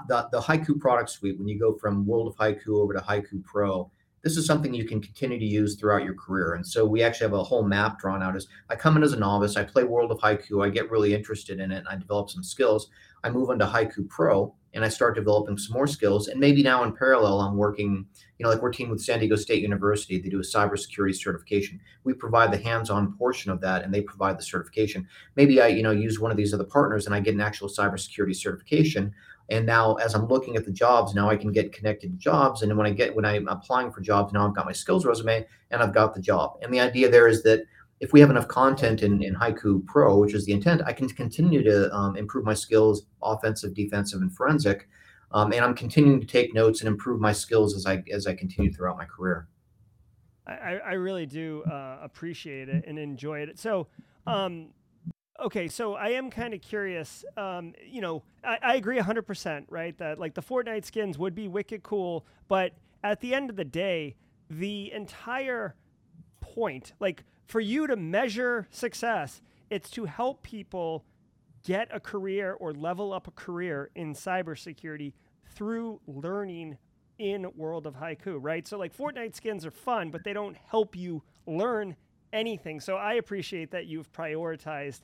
the 0.10 0.28
the 0.32 0.42
Haiku 0.42 0.80
product 0.80 1.10
suite, 1.10 1.40
when 1.40 1.48
you 1.48 1.58
go 1.58 1.74
from 1.74 2.06
World 2.06 2.28
of 2.28 2.36
Haiku 2.36 2.82
over 2.82 2.94
to 2.94 3.00
Haiku 3.00 3.44
Pro, 3.44 3.90
this 4.24 4.38
is 4.38 4.46
something 4.46 4.74
you 4.74 4.86
can 4.86 5.02
continue 5.02 5.40
to 5.40 5.46
use 5.46 5.76
throughout 5.76 6.04
your 6.04 6.14
career. 6.14 6.54
And 6.54 6.66
so 6.66 6.86
we 6.86 7.02
actually 7.02 7.26
have 7.26 7.40
a 7.40 7.44
whole 7.44 7.64
map 7.64 8.00
drawn 8.00 8.22
out 8.22 8.36
as 8.36 8.48
I 8.70 8.76
come 8.76 8.96
in 8.98 9.04
as 9.04 9.14
a 9.14 9.20
novice, 9.20 9.58
I 9.58 9.64
play 9.64 9.84
World 9.84 10.12
of 10.12 10.20
Haiku, 10.20 10.66
I 10.66 10.70
get 10.70 10.92
really 10.92 11.14
interested 11.14 11.60
in 11.60 11.72
it, 11.72 11.80
and 11.80 11.88
I 11.88 11.96
develop 11.96 12.30
some 12.30 12.44
skills. 12.44 12.90
I 13.24 13.30
move 13.30 13.50
on 13.50 13.60
to 13.60 13.66
Haiku 13.66 14.08
Pro 14.10 14.54
and 14.74 14.86
I 14.86 14.90
start 14.90 15.16
developing 15.16 15.58
some 15.58 15.74
more 15.74 15.88
skills. 15.88 16.28
And 16.28 16.40
maybe 16.40 16.64
now 16.64 16.84
in 16.84 16.94
parallel, 16.94 17.42
I'm 17.42 17.58
working, 17.58 18.06
you 18.38 18.44
know, 18.44 18.50
like 18.50 18.62
we're 18.62 18.72
teaming 18.72 18.92
with 18.92 19.02
San 19.02 19.20
Diego 19.20 19.36
State 19.36 19.62
University. 19.62 20.18
They 20.18 20.30
do 20.30 20.40
a 20.40 20.44
cybersecurity 20.44 21.16
certification. 21.16 21.80
We 22.04 22.14
provide 22.14 22.52
the 22.52 22.58
hands-on 22.58 23.14
portion 23.18 23.52
of 23.52 23.60
that 23.62 23.84
and 23.84 23.94
they 23.94 24.02
provide 24.02 24.38
the 24.38 24.44
certification. 24.44 25.08
Maybe 25.36 25.62
I, 25.62 25.68
you 25.68 25.84
know, 25.84 25.92
use 25.92 26.20
one 26.20 26.32
of 26.32 26.38
these 26.38 26.54
other 26.54 26.64
partners 26.64 27.06
and 27.06 27.14
I 27.14 27.20
get 27.20 27.36
an 27.36 27.42
actual 27.42 27.68
cybersecurity 27.68 28.36
certification 28.36 29.14
and 29.52 29.66
now 29.66 29.96
as 29.96 30.16
i'm 30.16 30.28
looking 30.28 30.56
at 30.56 30.66
the 30.66 30.72
jobs 30.72 31.14
now 31.14 31.30
i 31.30 31.36
can 31.36 31.52
get 31.52 31.72
connected 31.72 32.12
to 32.12 32.18
jobs. 32.18 32.64
And 32.64 32.76
when 32.76 32.88
i 32.88 32.92
get 32.92 33.16
when 33.16 33.26
i'm 33.26 33.48
applying 33.48 33.92
for 33.92 34.02
jobs 34.02 34.34
now 34.34 34.48
i've 34.48 34.56
got 34.56 34.66
my 34.66 34.72
skills 34.72 35.06
resume 35.06 35.46
and 35.70 35.84
i've 35.84 35.94
got 35.94 36.16
the 36.16 36.22
job. 36.22 36.58
And 36.62 36.74
the 36.74 36.80
idea 36.80 37.10
there 37.10 37.28
is 37.28 37.44
that 37.44 37.66
if 38.00 38.14
we 38.14 38.20
have 38.20 38.32
enough 38.32 38.48
content 38.48 39.04
in, 39.04 39.22
in 39.22 39.36
haiku 39.36 39.86
pro 39.86 40.18
which 40.18 40.34
is 40.34 40.46
the 40.46 40.54
intent 40.54 40.82
i 40.86 40.94
can 40.94 41.08
continue 41.10 41.62
to 41.64 41.94
um, 41.94 42.16
improve 42.16 42.46
my 42.46 42.56
skills 42.56 43.04
offensive 43.22 43.74
defensive 43.76 44.22
and 44.22 44.34
forensic. 44.34 44.88
Um, 45.32 45.52
and 45.52 45.64
i'm 45.64 45.76
continuing 45.76 46.20
to 46.22 46.28
take 46.28 46.54
notes 46.54 46.80
and 46.82 46.88
improve 46.88 47.20
my 47.20 47.34
skills 47.34 47.76
as 47.76 47.86
i 47.86 48.04
as 48.12 48.26
i 48.26 48.34
continue 48.34 48.74
throughout 48.74 48.98
my 48.98 49.06
career. 49.06 49.48
I, 50.48 50.80
I 50.84 50.94
really 50.94 51.28
do 51.28 51.64
uh, 51.64 52.00
appreciate 52.02 52.68
it 52.68 52.84
and 52.88 52.98
enjoy 52.98 53.40
it. 53.40 53.60
So 53.60 53.88
um, 54.28 54.70
okay, 55.42 55.68
so 55.68 55.96
I 55.96 56.10
am 56.10 56.30
kind 56.30 56.54
of 56.54 56.62
curious. 56.62 57.26
Um, 57.36 57.74
you 57.86 58.02
know, 58.02 58.24
I, 58.44 58.58
I 58.62 58.76
agree 58.76 58.98
100%, 58.98 59.66
right? 59.70 59.98
That 59.98 60.20
like 60.20 60.34
the 60.36 60.42
Fortnite 60.42 60.86
skins 60.86 61.18
would 61.18 61.36
be 61.36 61.48
wicked 61.48 61.84
cool, 61.84 62.26
but 62.48 62.74
at 63.04 63.20
the 63.22 63.34
end 63.34 63.50
of 63.50 63.56
the 63.56 63.66
day, 63.66 64.16
the 64.50 64.92
entire 64.92 65.76
point, 66.40 66.94
like 67.00 67.24
for 67.46 67.60
you 67.60 67.88
to 67.88 67.96
measure 67.96 68.68
success, 68.70 69.42
it's 69.70 69.90
to 69.92 70.06
help 70.06 70.44
people 70.44 71.06
get 71.64 71.88
a 71.92 72.00
career 72.00 72.54
or 72.54 72.74
level 72.74 73.14
up 73.14 73.28
a 73.28 73.32
career 73.32 73.90
in 73.96 74.14
cybersecurity 74.14 75.14
through 75.46 76.00
learning 76.08 76.78
in 77.20 77.48
World 77.56 77.86
of 77.86 77.96
Haiku, 77.96 78.38
right? 78.42 78.68
So 78.68 78.78
like 78.78 78.96
Fortnite 78.96 79.36
skins 79.36 79.66
are 79.66 79.72
fun, 79.72 80.10
but 80.10 80.24
they 80.24 80.34
don't 80.34 80.58
help 80.68 80.96
you 80.96 81.22
learn 81.46 81.96
anything. 82.34 82.80
So 82.80 82.96
I 82.96 83.14
appreciate 83.14 83.72
that 83.72 83.86
you've 83.86 84.12
prioritized 84.12 85.02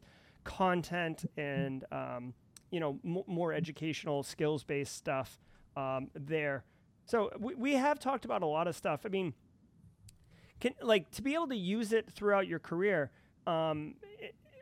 content 0.47 1.25
and 1.37 1.83
um, 1.91 2.33
you 2.71 2.79
know 2.79 2.97
m- 3.05 3.23
more 3.27 3.53
educational 3.53 4.23
skills 4.23 4.63
based 4.63 4.95
stuff 4.95 5.39
um, 5.75 6.09
there. 6.15 6.63
So 7.05 7.29
we, 7.39 7.53
we 7.53 7.73
have 7.73 7.99
talked 7.99 8.25
about 8.25 8.41
a 8.41 8.47
lot 8.47 8.67
of 8.67 8.75
stuff. 8.75 9.01
I 9.05 9.09
mean, 9.09 9.33
can 10.59 10.73
like 10.81 11.11
to 11.11 11.21
be 11.21 11.35
able 11.35 11.49
to 11.49 11.55
use 11.55 11.93
it 11.93 12.09
throughout 12.09 12.47
your 12.47 12.59
career. 12.59 13.11
Um, 13.45 13.95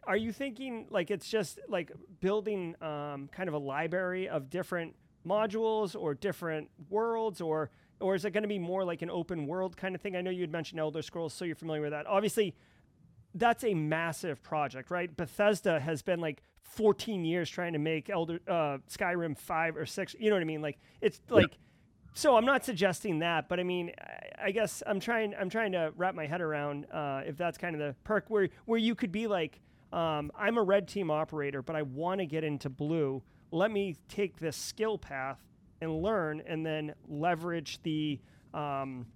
are 0.06 0.18
you 0.18 0.32
thinking 0.32 0.88
like 0.90 1.10
it's 1.10 1.30
just 1.30 1.60
like 1.70 1.92
building 2.20 2.76
um, 2.82 3.30
kind 3.32 3.48
of 3.48 3.54
a 3.54 3.60
library 3.60 4.28
of 4.28 4.50
different 4.50 4.96
modules 5.26 5.96
or 6.00 6.14
different 6.14 6.70
worlds 6.90 7.42
or 7.42 7.72
or 8.02 8.14
is 8.14 8.26
it 8.26 8.32
going 8.32 8.44
to 8.44 8.50
be 8.50 8.60
more 8.60 8.84
like 8.84 9.02
an 9.02 9.10
open 9.10 9.48
world 9.48 9.78
kind 9.78 9.96
of 9.96 10.02
thing? 10.02 10.16
I 10.16 10.22
know 10.22 10.30
you 10.30 10.42
had 10.42 10.52
mentioned 10.52 10.80
Elder 10.80 11.02
Scrolls, 11.02 11.34
so 11.34 11.46
you're 11.46 11.56
familiar 11.56 11.82
with 11.82 11.92
that. 11.92 12.06
Obviously, 12.06 12.54
that's 13.36 13.64
a 13.64 13.74
massive 13.74 14.42
project, 14.42 14.90
right? 14.90 15.16
Bethesda 15.16 15.80
has 15.80 16.02
been 16.02 16.20
like 16.20 16.42
14 16.64 17.24
years 17.24 17.50
trying 17.50 17.74
to 17.74 17.80
make 17.80 18.10
Elder 18.10 18.40
uh, 18.48 18.78
Skyrim 18.90 19.38
five 19.38 19.78
or 19.78 19.86
six. 19.86 20.16
You 20.18 20.30
know 20.30 20.36
what 20.38 20.42
I 20.42 20.46
mean? 20.46 20.62
Like 20.62 20.80
it's 21.02 21.22
like. 21.30 21.52
Yeah. 21.52 21.58
So 22.18 22.38
I'm 22.38 22.46
not 22.46 22.64
suggesting 22.64 23.20
that, 23.20 23.50
but 23.50 23.60
I 23.60 23.64
mean, 23.64 23.92
I 24.42 24.52
guess 24.52 24.82
I'm 24.88 25.02
trying. 25.02 25.36
I'm 25.38 25.50
trying 25.50 25.74
to 25.74 25.92
wrap 25.98 26.16
my 26.16 26.26
head 26.26 26.40
around 26.40 26.86
uh, 26.86 27.24
if 27.26 27.36
that's 27.36 27.58
kind 27.58 27.76
of 27.76 27.82
the 27.82 27.94
perk 28.06 28.30
where 28.30 28.48
where 28.64 28.80
you 28.80 28.96
could 28.96 29.12
be 29.12 29.28
like, 29.28 29.60
um, 29.92 30.32
I'm 30.34 30.58
a 30.58 30.64
red 30.64 30.88
team 30.88 31.12
operator, 31.12 31.62
but 31.62 31.76
I 31.76 31.82
want 31.82 32.22
to 32.22 32.26
get 32.26 32.46
into 32.46 32.70
blue. 32.70 33.22
Let 33.52 33.70
me 33.70 33.98
take 34.08 34.40
this 34.40 34.56
skill 34.56 34.98
path 34.98 35.40
and 35.82 36.02
learn, 36.02 36.42
and 36.48 36.66
then 36.66 36.94
leverage 37.06 37.84
the 37.84 38.22
um, 38.54 39.08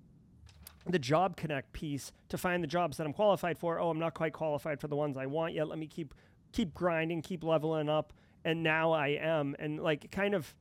the 0.91 0.99
job 0.99 1.35
connect 1.35 1.73
piece 1.73 2.11
to 2.29 2.37
find 2.37 2.63
the 2.63 2.67
jobs 2.67 2.97
that 2.97 3.05
I'm 3.05 3.13
qualified 3.13 3.57
for. 3.57 3.79
Oh, 3.79 3.89
I'm 3.89 3.99
not 3.99 4.13
quite 4.13 4.33
qualified 4.33 4.79
for 4.79 4.87
the 4.87 4.95
ones 4.95 5.17
I 5.17 5.25
want 5.25 5.53
yet. 5.53 5.67
Let 5.67 5.79
me 5.79 5.87
keep 5.87 6.13
keep 6.51 6.73
grinding, 6.73 7.21
keep 7.21 7.43
leveling 7.43 7.89
up, 7.89 8.13
and 8.43 8.63
now 8.63 8.91
I 8.91 9.09
am. 9.21 9.55
And 9.59 9.79
like 9.79 10.11
kind 10.11 10.33
of 10.33 10.53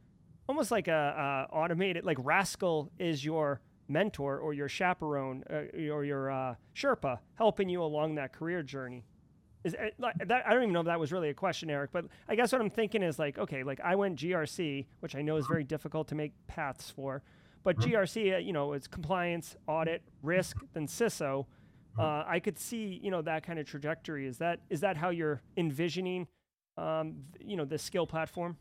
almost 0.48 0.70
like 0.70 0.88
a, 0.88 1.46
a 1.50 1.54
automated 1.54 2.04
like 2.04 2.18
Rascal 2.20 2.90
is 2.98 3.24
your 3.24 3.60
mentor 3.88 4.38
or 4.38 4.52
your 4.52 4.68
chaperone 4.68 5.44
uh, 5.50 5.90
or 5.90 6.04
your 6.04 6.30
uh, 6.30 6.54
Sherpa 6.74 7.18
helping 7.34 7.68
you 7.68 7.82
along 7.82 8.16
that 8.16 8.32
career 8.32 8.62
journey. 8.62 9.04
Is 9.64 9.74
uh, 9.74 9.88
that 10.26 10.46
I 10.46 10.52
don't 10.52 10.62
even 10.62 10.72
know 10.72 10.80
if 10.80 10.86
that 10.86 11.00
was 11.00 11.10
really 11.10 11.30
a 11.30 11.34
question, 11.34 11.68
Eric, 11.68 11.90
but 11.92 12.04
I 12.28 12.36
guess 12.36 12.52
what 12.52 12.60
I'm 12.60 12.70
thinking 12.70 13.02
is 13.02 13.18
like, 13.18 13.38
okay, 13.38 13.64
like 13.64 13.80
I 13.80 13.96
went 13.96 14.18
GRC, 14.18 14.86
which 15.00 15.16
I 15.16 15.22
know 15.22 15.36
is 15.36 15.46
very 15.46 15.64
difficult 15.64 16.08
to 16.08 16.14
make 16.14 16.32
paths 16.46 16.90
for. 16.90 17.22
But 17.68 17.76
mm-hmm. 17.76 17.90
GRC, 17.90 18.34
uh, 18.34 18.38
you 18.38 18.54
know, 18.54 18.72
it's 18.72 18.86
compliance, 18.86 19.54
audit, 19.66 20.00
risk, 20.22 20.56
then 20.72 20.86
CISO. 20.86 21.44
Mm-hmm. 21.98 22.00
Uh, 22.00 22.24
I 22.26 22.40
could 22.40 22.58
see, 22.58 22.98
you 23.02 23.10
know, 23.10 23.20
that 23.20 23.42
kind 23.42 23.58
of 23.58 23.66
trajectory. 23.66 24.26
Is 24.26 24.38
that 24.38 24.60
is 24.70 24.80
that 24.80 24.96
how 24.96 25.10
you're 25.10 25.42
envisioning, 25.58 26.28
um, 26.78 27.16
you 27.38 27.58
know, 27.58 27.66
the 27.66 27.76
skill 27.76 28.06
platform? 28.06 28.56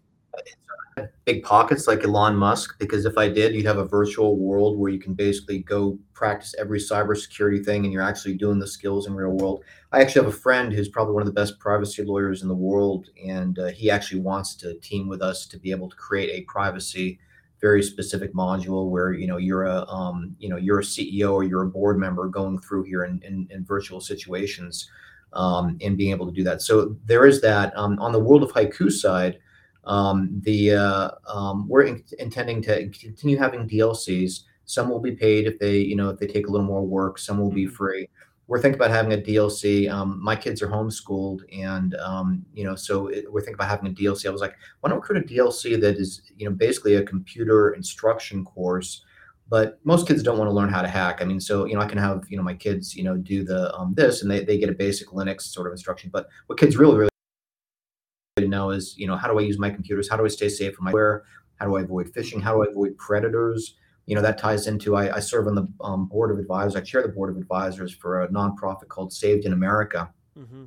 Big 1.23 1.41
pockets 1.41 1.87
like 1.87 2.03
Elon 2.03 2.35
Musk, 2.35 2.77
because 2.79 3.05
if 3.05 3.17
I 3.17 3.29
did, 3.29 3.55
you'd 3.55 3.65
have 3.65 3.77
a 3.77 3.85
virtual 3.85 4.35
world 4.35 4.77
where 4.77 4.91
you 4.91 4.99
can 4.99 5.13
basically 5.13 5.59
go 5.59 5.97
practice 6.13 6.53
every 6.59 6.79
cybersecurity 6.79 7.63
thing, 7.63 7.85
and 7.85 7.93
you're 7.93 8.01
actually 8.01 8.33
doing 8.33 8.59
the 8.59 8.67
skills 8.67 9.07
in 9.07 9.15
real 9.15 9.37
world. 9.37 9.63
I 9.93 10.01
actually 10.01 10.25
have 10.25 10.33
a 10.33 10.37
friend 10.37 10.73
who's 10.73 10.89
probably 10.89 11.13
one 11.13 11.21
of 11.21 11.27
the 11.27 11.41
best 11.41 11.59
privacy 11.59 12.03
lawyers 12.03 12.41
in 12.41 12.49
the 12.49 12.55
world, 12.55 13.07
and 13.25 13.57
uh, 13.57 13.67
he 13.67 13.89
actually 13.89 14.19
wants 14.19 14.53
to 14.55 14.77
team 14.79 15.07
with 15.07 15.21
us 15.21 15.45
to 15.47 15.57
be 15.57 15.71
able 15.71 15.89
to 15.89 15.95
create 15.95 16.29
a 16.31 16.43
privacy 16.51 17.19
very 17.59 17.81
specific 17.81 18.33
module 18.33 18.89
where 18.89 19.13
you 19.13 19.27
know 19.27 19.37
you're 19.37 19.65
a 19.65 19.85
um, 19.87 20.35
you 20.39 20.49
know 20.49 20.57
you're 20.57 20.79
a 20.79 20.83
CEO 20.83 21.33
or 21.33 21.43
you're 21.43 21.63
a 21.63 21.69
board 21.69 21.97
member 21.97 22.27
going 22.27 22.59
through 22.59 22.83
here 22.83 23.03
in, 23.03 23.21
in, 23.23 23.47
in 23.49 23.65
virtual 23.65 23.99
situations 23.99 24.89
um, 25.33 25.77
and 25.81 25.97
being 25.97 26.11
able 26.11 26.25
to 26.25 26.31
do 26.31 26.43
that. 26.43 26.61
So 26.61 26.95
there 27.05 27.25
is 27.25 27.41
that 27.41 27.75
um, 27.77 27.99
on 27.99 28.11
the 28.11 28.19
World 28.19 28.43
of 28.43 28.51
Haiku 28.51 28.91
side. 28.91 29.39
Um, 29.85 30.41
the 30.43 30.73
uh, 30.73 31.11
um, 31.29 31.65
we're 31.69 31.83
in, 31.83 32.03
intending 32.19 32.61
to 32.63 32.89
continue 32.89 33.37
having 33.37 33.69
DLCs. 33.69 34.41
Some 34.65 34.89
will 34.89 34.99
be 34.99 35.15
paid 35.15 35.47
if 35.47 35.59
they 35.59 35.77
you 35.77 35.95
know 35.95 36.09
if 36.09 36.19
they 36.19 36.27
take 36.27 36.47
a 36.47 36.51
little 36.51 36.67
more 36.67 36.85
work. 36.85 37.17
Some 37.17 37.39
will 37.39 37.51
be 37.51 37.67
mm-hmm. 37.67 37.75
free 37.75 38.09
we're 38.47 38.61
thinking 38.61 38.79
about 38.79 38.91
having 38.91 39.13
a 39.13 39.21
DLC. 39.21 39.91
Um, 39.91 40.19
my 40.23 40.35
kids 40.35 40.61
are 40.61 40.69
homeschooled, 40.69 41.41
and 41.51 41.95
um, 41.95 42.45
you 42.53 42.63
know, 42.63 42.75
so 42.75 43.07
it, 43.07 43.31
we're 43.31 43.41
thinking 43.41 43.55
about 43.55 43.69
having 43.69 43.91
a 43.91 43.93
DLC. 43.93 44.25
I 44.25 44.29
was 44.29 44.41
like, 44.41 44.55
why 44.79 44.89
don't 44.89 44.99
we 45.01 45.05
create 45.05 45.23
a 45.23 45.27
DLC 45.27 45.79
that 45.81 45.97
is, 45.97 46.31
you 46.37 46.49
know, 46.49 46.55
basically 46.55 46.95
a 46.95 47.03
computer 47.03 47.71
instruction 47.71 48.45
course? 48.45 49.03
But 49.49 49.79
most 49.83 50.07
kids 50.07 50.23
don't 50.23 50.37
want 50.37 50.49
to 50.49 50.53
learn 50.53 50.69
how 50.69 50.81
to 50.81 50.87
hack. 50.87 51.21
I 51.21 51.25
mean, 51.25 51.39
so 51.39 51.65
you 51.65 51.75
know, 51.75 51.81
I 51.81 51.87
can 51.87 51.97
have 51.97 52.25
you 52.29 52.37
know 52.37 52.43
my 52.43 52.53
kids, 52.53 52.95
you 52.95 53.03
know, 53.03 53.17
do 53.17 53.43
the 53.43 53.73
um, 53.75 53.93
this, 53.95 54.21
and 54.21 54.31
they 54.31 54.43
they 54.43 54.57
get 54.57 54.69
a 54.69 54.73
basic 54.73 55.09
Linux 55.09 55.41
sort 55.41 55.67
of 55.67 55.73
instruction. 55.73 56.09
But 56.11 56.27
what 56.47 56.57
kids 56.57 56.77
really 56.77 56.97
really 56.97 57.09
know 58.47 58.69
is, 58.69 58.97
you 58.97 59.07
know, 59.07 59.17
how 59.17 59.27
do 59.27 59.37
I 59.39 59.41
use 59.41 59.59
my 59.59 59.69
computers? 59.69 60.09
How 60.09 60.15
do 60.15 60.23
I 60.23 60.29
stay 60.29 60.49
safe 60.49 60.75
from 60.75 60.85
my 60.85 60.91
where? 60.91 61.23
How 61.55 61.65
do 61.65 61.75
I 61.75 61.81
avoid 61.81 62.13
phishing? 62.13 62.41
How 62.41 62.53
do 62.53 62.63
I 62.63 62.67
avoid 62.69 62.97
predators? 62.97 63.75
You 64.07 64.15
know, 64.15 64.21
that 64.21 64.39
ties 64.39 64.65
into 64.65 64.95
I, 64.95 65.17
I 65.17 65.19
serve 65.19 65.47
on 65.47 65.55
the 65.55 65.67
um, 65.81 66.07
board 66.07 66.31
of 66.31 66.39
advisors. 66.39 66.75
I 66.75 66.81
chair 66.81 67.03
the 67.03 67.09
board 67.09 67.29
of 67.29 67.37
advisors 67.37 67.93
for 67.93 68.23
a 68.23 68.27
nonprofit 68.29 68.87
called 68.87 69.13
Saved 69.13 69.45
in 69.45 69.53
America. 69.53 70.09
Mm-hmm. 70.37 70.65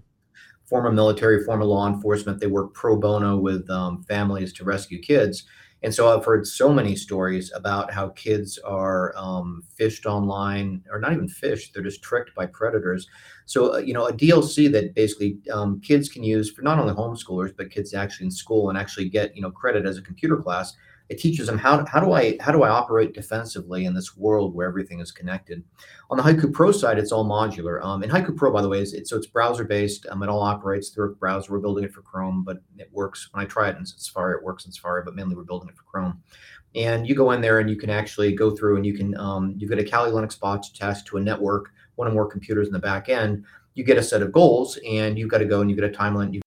Former 0.64 0.92
military, 0.92 1.42
former 1.42 1.64
law 1.64 1.88
enforcement. 1.88 2.38
They 2.38 2.46
work 2.46 2.74
pro 2.74 2.96
bono 2.96 3.36
with 3.36 3.68
um, 3.70 4.04
families 4.04 4.52
to 4.54 4.64
rescue 4.64 5.00
kids. 5.00 5.44
And 5.82 5.94
so 5.94 6.14
I've 6.14 6.24
heard 6.24 6.46
so 6.46 6.72
many 6.72 6.94
stories 6.94 7.50
about 7.54 7.90
how 7.90 8.10
kids 8.10 8.58
are 8.58 9.14
um, 9.16 9.62
fished 9.74 10.04
online, 10.04 10.84
or 10.90 11.00
not 11.00 11.12
even 11.12 11.28
fished, 11.28 11.72
they're 11.72 11.82
just 11.82 12.02
tricked 12.02 12.34
by 12.34 12.46
predators. 12.46 13.08
So, 13.46 13.74
uh, 13.74 13.78
you 13.78 13.94
know, 13.94 14.06
a 14.06 14.12
DLC 14.12 14.70
that 14.72 14.94
basically 14.94 15.38
um, 15.50 15.80
kids 15.80 16.08
can 16.08 16.22
use 16.22 16.50
for 16.50 16.60
not 16.62 16.78
only 16.78 16.92
homeschoolers, 16.92 17.56
but 17.56 17.70
kids 17.70 17.94
actually 17.94 18.26
in 18.26 18.30
school 18.30 18.68
and 18.68 18.76
actually 18.76 19.08
get, 19.08 19.34
you 19.34 19.40
know, 19.40 19.50
credit 19.50 19.86
as 19.86 19.96
a 19.96 20.02
computer 20.02 20.36
class 20.36 20.74
it 21.10 21.18
teaches 21.18 21.48
them 21.48 21.58
how, 21.58 21.84
how 21.86 21.98
do 21.98 22.12
I 22.12 22.36
how 22.40 22.52
do 22.52 22.62
I 22.62 22.68
operate 22.68 23.12
defensively 23.12 23.84
in 23.84 23.94
this 23.94 24.16
world 24.16 24.54
where 24.54 24.68
everything 24.68 25.00
is 25.00 25.10
connected. 25.10 25.64
On 26.08 26.16
the 26.16 26.22
Haiku 26.22 26.52
Pro 26.52 26.70
side, 26.70 27.00
it's 27.00 27.10
all 27.10 27.28
modular. 27.28 27.84
Um, 27.84 28.04
and 28.04 28.12
Haiku 28.12 28.36
Pro, 28.36 28.52
by 28.52 28.62
the 28.62 28.68
way, 28.68 28.80
is 28.80 28.94
it's, 28.94 29.10
so 29.10 29.16
it's 29.16 29.26
browser 29.26 29.64
based. 29.64 30.06
Um, 30.08 30.22
it 30.22 30.28
all 30.28 30.40
operates 30.40 30.90
through 30.90 31.10
a 31.10 31.14
browser. 31.16 31.52
We're 31.52 31.58
building 31.58 31.82
it 31.82 31.92
for 31.92 32.02
Chrome, 32.02 32.44
but 32.44 32.58
it 32.78 32.88
works. 32.92 33.28
When 33.32 33.44
I 33.44 33.48
try 33.48 33.68
it 33.68 33.76
in 33.76 33.84
Safari, 33.84 34.36
it 34.36 34.44
works 34.44 34.66
in 34.66 34.72
Safari, 34.72 35.02
but 35.04 35.16
mainly 35.16 35.34
we're 35.34 35.42
building 35.42 35.68
it 35.68 35.76
for 35.76 35.82
Chrome. 35.82 36.22
And 36.76 37.08
you 37.08 37.16
go 37.16 37.32
in 37.32 37.40
there 37.40 37.58
and 37.58 37.68
you 37.68 37.76
can 37.76 37.90
actually 37.90 38.32
go 38.32 38.54
through 38.54 38.76
and 38.76 38.86
you 38.86 38.94
can 38.94 39.16
um, 39.16 39.56
you 39.58 39.68
get 39.68 39.80
a 39.80 39.84
Kali 39.84 40.12
Linux 40.12 40.38
bot 40.38 40.64
attached 40.64 41.06
to 41.08 41.16
a 41.16 41.20
network, 41.20 41.72
one 41.96 42.06
or 42.06 42.12
more 42.12 42.30
computers 42.30 42.68
in 42.68 42.72
the 42.72 42.78
back 42.78 43.08
end. 43.08 43.44
You 43.74 43.82
get 43.82 43.98
a 43.98 44.02
set 44.02 44.22
of 44.22 44.30
goals, 44.30 44.78
and 44.88 45.18
you've 45.18 45.30
got 45.30 45.38
to 45.38 45.44
go 45.44 45.60
and 45.60 45.68
you 45.68 45.74
get 45.74 45.92
a 45.92 45.96
timeline. 45.96 46.32
You've 46.32 46.42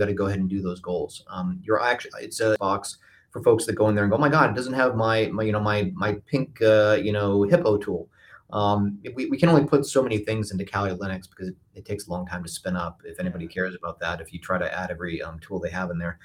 got 0.00 0.06
to 0.06 0.12
go 0.12 0.26
ahead 0.26 0.40
and 0.40 0.50
do 0.50 0.60
those 0.60 0.80
goals. 0.80 1.24
Um, 1.30 1.60
you're 1.62 1.80
actually 1.80 2.24
it's 2.24 2.40
a 2.40 2.56
box 2.58 2.98
for 3.30 3.42
folks 3.42 3.66
that 3.66 3.74
go 3.74 3.88
in 3.88 3.94
there 3.94 4.04
and 4.04 4.10
go, 4.10 4.16
oh 4.16 4.20
my 4.20 4.28
God, 4.28 4.50
it 4.50 4.56
doesn't 4.56 4.74
have 4.74 4.96
my, 4.96 5.26
my 5.26 5.42
you 5.42 5.52
know, 5.52 5.60
my, 5.60 5.92
my 5.94 6.14
pink, 6.26 6.60
uh, 6.62 6.98
you 7.00 7.12
know, 7.12 7.42
hippo 7.42 7.76
tool. 7.76 8.08
Um, 8.50 8.98
we, 9.14 9.26
we 9.26 9.36
can 9.36 9.50
only 9.50 9.66
put 9.66 9.84
so 9.84 10.02
many 10.02 10.18
things 10.18 10.50
into 10.50 10.64
Kali 10.64 10.90
Linux 10.92 11.28
because 11.28 11.48
it, 11.48 11.56
it, 11.74 11.84
takes 11.84 12.06
a 12.06 12.10
long 12.10 12.26
time 12.26 12.42
to 12.42 12.48
spin 12.48 12.76
up. 12.76 13.02
If 13.04 13.20
anybody 13.20 13.46
cares 13.46 13.74
about 13.74 14.00
that, 14.00 14.22
if 14.22 14.32
you 14.32 14.38
try 14.38 14.56
to 14.56 14.78
add 14.78 14.90
every 14.90 15.20
um, 15.20 15.38
tool 15.40 15.60
they 15.60 15.68
have 15.68 15.90
in 15.90 15.98
there, 15.98 16.18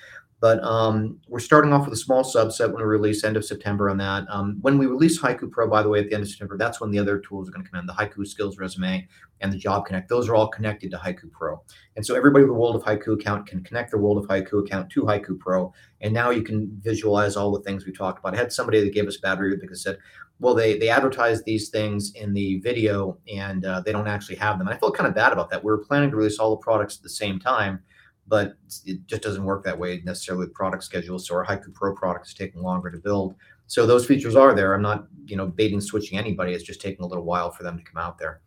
but 0.43 0.61
um, 0.61 1.17
we're 1.29 1.39
starting 1.39 1.71
off 1.71 1.85
with 1.85 1.93
a 1.93 1.95
small 1.95 2.21
subset 2.21 2.67
when 2.67 2.79
we 2.79 2.83
release 2.83 3.23
end 3.23 3.37
of 3.37 3.45
September 3.45 3.89
on 3.89 3.95
that. 3.95 4.25
Um, 4.29 4.57
when 4.59 4.77
we 4.77 4.87
release 4.87 5.17
Haiku 5.17 5.49
Pro, 5.49 5.69
by 5.69 5.81
the 5.81 5.87
way, 5.87 5.99
at 5.99 6.09
the 6.09 6.15
end 6.15 6.23
of 6.23 6.27
September, 6.27 6.57
that's 6.57 6.81
when 6.81 6.91
the 6.91 6.99
other 6.99 7.19
tools 7.19 7.47
are 7.47 7.53
going 7.53 7.63
to 7.63 7.71
come 7.71 7.79
in 7.79 7.85
the 7.85 7.93
Haiku 7.93 8.27
Skills 8.27 8.57
Resume 8.57 9.07
and 9.39 9.53
the 9.53 9.57
Job 9.57 9.85
Connect. 9.85 10.09
Those 10.09 10.27
are 10.27 10.35
all 10.35 10.49
connected 10.49 10.91
to 10.91 10.97
Haiku 10.97 11.31
Pro. 11.31 11.63
And 11.95 12.05
so 12.05 12.13
everybody 12.13 12.43
with 12.43 12.51
a 12.51 12.59
World 12.59 12.75
of 12.75 12.83
Haiku 12.83 13.13
account 13.13 13.47
can 13.47 13.63
connect 13.63 13.91
their 13.91 14.01
World 14.01 14.17
of 14.17 14.25
Haiku 14.25 14.65
account 14.65 14.89
to 14.89 15.03
Haiku 15.03 15.39
Pro. 15.39 15.73
And 16.01 16.13
now 16.13 16.29
you 16.29 16.43
can 16.43 16.69
visualize 16.81 17.37
all 17.37 17.53
the 17.53 17.61
things 17.61 17.85
we 17.85 17.93
talked 17.93 18.19
about. 18.19 18.33
I 18.33 18.37
had 18.37 18.51
somebody 18.51 18.81
that 18.83 18.93
gave 18.93 19.07
us 19.07 19.15
bad 19.15 19.39
review 19.39 19.59
because 19.61 19.81
said, 19.81 19.97
well, 20.41 20.53
they 20.53 20.77
they 20.77 20.89
advertise 20.89 21.41
these 21.43 21.69
things 21.69 22.11
in 22.15 22.33
the 22.33 22.59
video 22.59 23.17
and 23.33 23.63
uh, 23.63 23.79
they 23.79 23.93
don't 23.93 24.09
actually 24.09 24.35
have 24.35 24.57
them. 24.57 24.67
And 24.67 24.75
I 24.75 24.77
felt 24.77 24.97
kind 24.97 25.07
of 25.07 25.15
bad 25.15 25.31
about 25.31 25.49
that. 25.51 25.63
We 25.63 25.71
were 25.71 25.85
planning 25.85 26.11
to 26.11 26.17
release 26.17 26.37
all 26.37 26.49
the 26.49 26.57
products 26.57 26.97
at 26.97 27.03
the 27.03 27.09
same 27.09 27.39
time 27.39 27.81
but 28.27 28.55
it 28.85 29.05
just 29.07 29.21
doesn't 29.21 29.43
work 29.43 29.63
that 29.63 29.77
way 29.77 30.01
necessarily 30.05 30.45
with 30.45 30.53
product 30.53 30.83
schedules. 30.83 31.27
So 31.27 31.35
our 31.35 31.45
Haiku 31.45 31.73
Pro 31.73 31.93
product 31.93 32.27
is 32.27 32.33
taking 32.33 32.61
longer 32.61 32.89
to 32.89 32.97
build. 32.97 33.35
So 33.67 33.85
those 33.85 34.05
features 34.05 34.35
are 34.35 34.53
there. 34.53 34.73
I'm 34.73 34.81
not, 34.81 35.07
you 35.25 35.35
know, 35.35 35.47
baiting 35.47 35.81
switching 35.81 36.17
anybody. 36.17 36.53
It's 36.53 36.63
just 36.63 36.81
taking 36.81 37.03
a 37.03 37.07
little 37.07 37.25
while 37.25 37.51
for 37.51 37.63
them 37.63 37.77
to 37.77 37.83
come 37.83 38.01
out 38.01 38.17
there. 38.17 38.41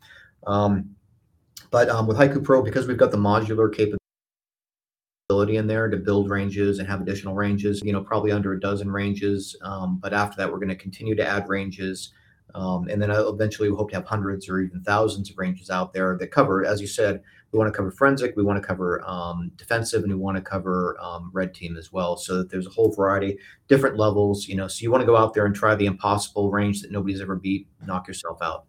Um, 0.47 0.91
but 1.71 1.89
um, 1.89 2.07
with 2.07 2.17
Haiku 2.17 2.43
Pro, 2.43 2.63
because 2.63 2.87
we've 2.87 2.97
got 2.97 3.11
the 3.11 3.17
modular 3.17 3.71
capability 3.71 3.99
in 5.57 5.67
there 5.67 5.89
to 5.89 5.97
build 5.97 6.31
ranges 6.31 6.79
and 6.79 6.89
have 6.89 7.01
additional 7.01 7.35
ranges, 7.35 7.83
you 7.85 7.93
know, 7.93 8.03
probably 8.03 8.33
under 8.33 8.53
a 8.53 8.61
dozen 8.61 8.91
ranges. 8.91 9.57
Um, 9.63 9.99
but 9.99 10.13
after 10.13 10.37
that, 10.37 10.51
we're 10.51 10.59
going 10.59 10.69
to 10.69 10.77
continue 10.77 11.15
to 11.17 11.27
add 11.27 11.49
ranges. 11.49 12.13
Um, 12.55 12.89
and 12.89 13.03
then 13.03 13.11
eventually 13.11 13.69
we 13.69 13.77
hope 13.77 13.91
to 13.91 13.97
have 13.97 14.07
hundreds 14.07 14.49
or 14.49 14.61
even 14.61 14.83
thousands 14.83 15.31
of 15.31 15.37
ranges 15.37 15.69
out 15.69 15.93
there 15.93 16.17
that 16.19 16.31
cover, 16.31 16.65
as 16.65 16.81
you 16.81 16.87
said, 16.87 17.23
we 17.57 17.59
want 17.59 17.73
to 17.73 17.77
cover 17.77 17.91
forensic, 17.91 18.37
we 18.37 18.43
want 18.43 18.61
to 18.61 18.67
cover 18.67 19.03
um, 19.09 19.51
defensive, 19.57 20.03
and 20.03 20.13
we 20.13 20.19
want 20.19 20.37
to 20.37 20.43
cover 20.43 20.97
um, 21.01 21.31
red 21.33 21.55
team 21.55 21.77
as 21.79 21.91
well. 21.91 22.17
So 22.17 22.37
that 22.39 22.51
there's 22.51 22.67
a 22.67 22.71
whole 22.71 22.93
variety, 22.93 23.39
different 23.67 23.97
levels. 23.97 24.47
You 24.47 24.57
know, 24.57 24.69
so 24.69 24.83
you 24.83 24.91
want 24.91 25.01
to 25.01 25.07
go 25.07 25.17
out 25.17 25.33
there 25.33 25.47
and 25.47 25.55
try 25.55 25.75
the 25.75 25.87
impossible 25.87 26.51
range 26.51 26.83
that 26.83 26.91
nobody's 26.91 27.21
ever 27.23 27.37
beat, 27.37 27.67
knock 27.87 28.07
yourself 28.07 28.39
out. 28.43 28.67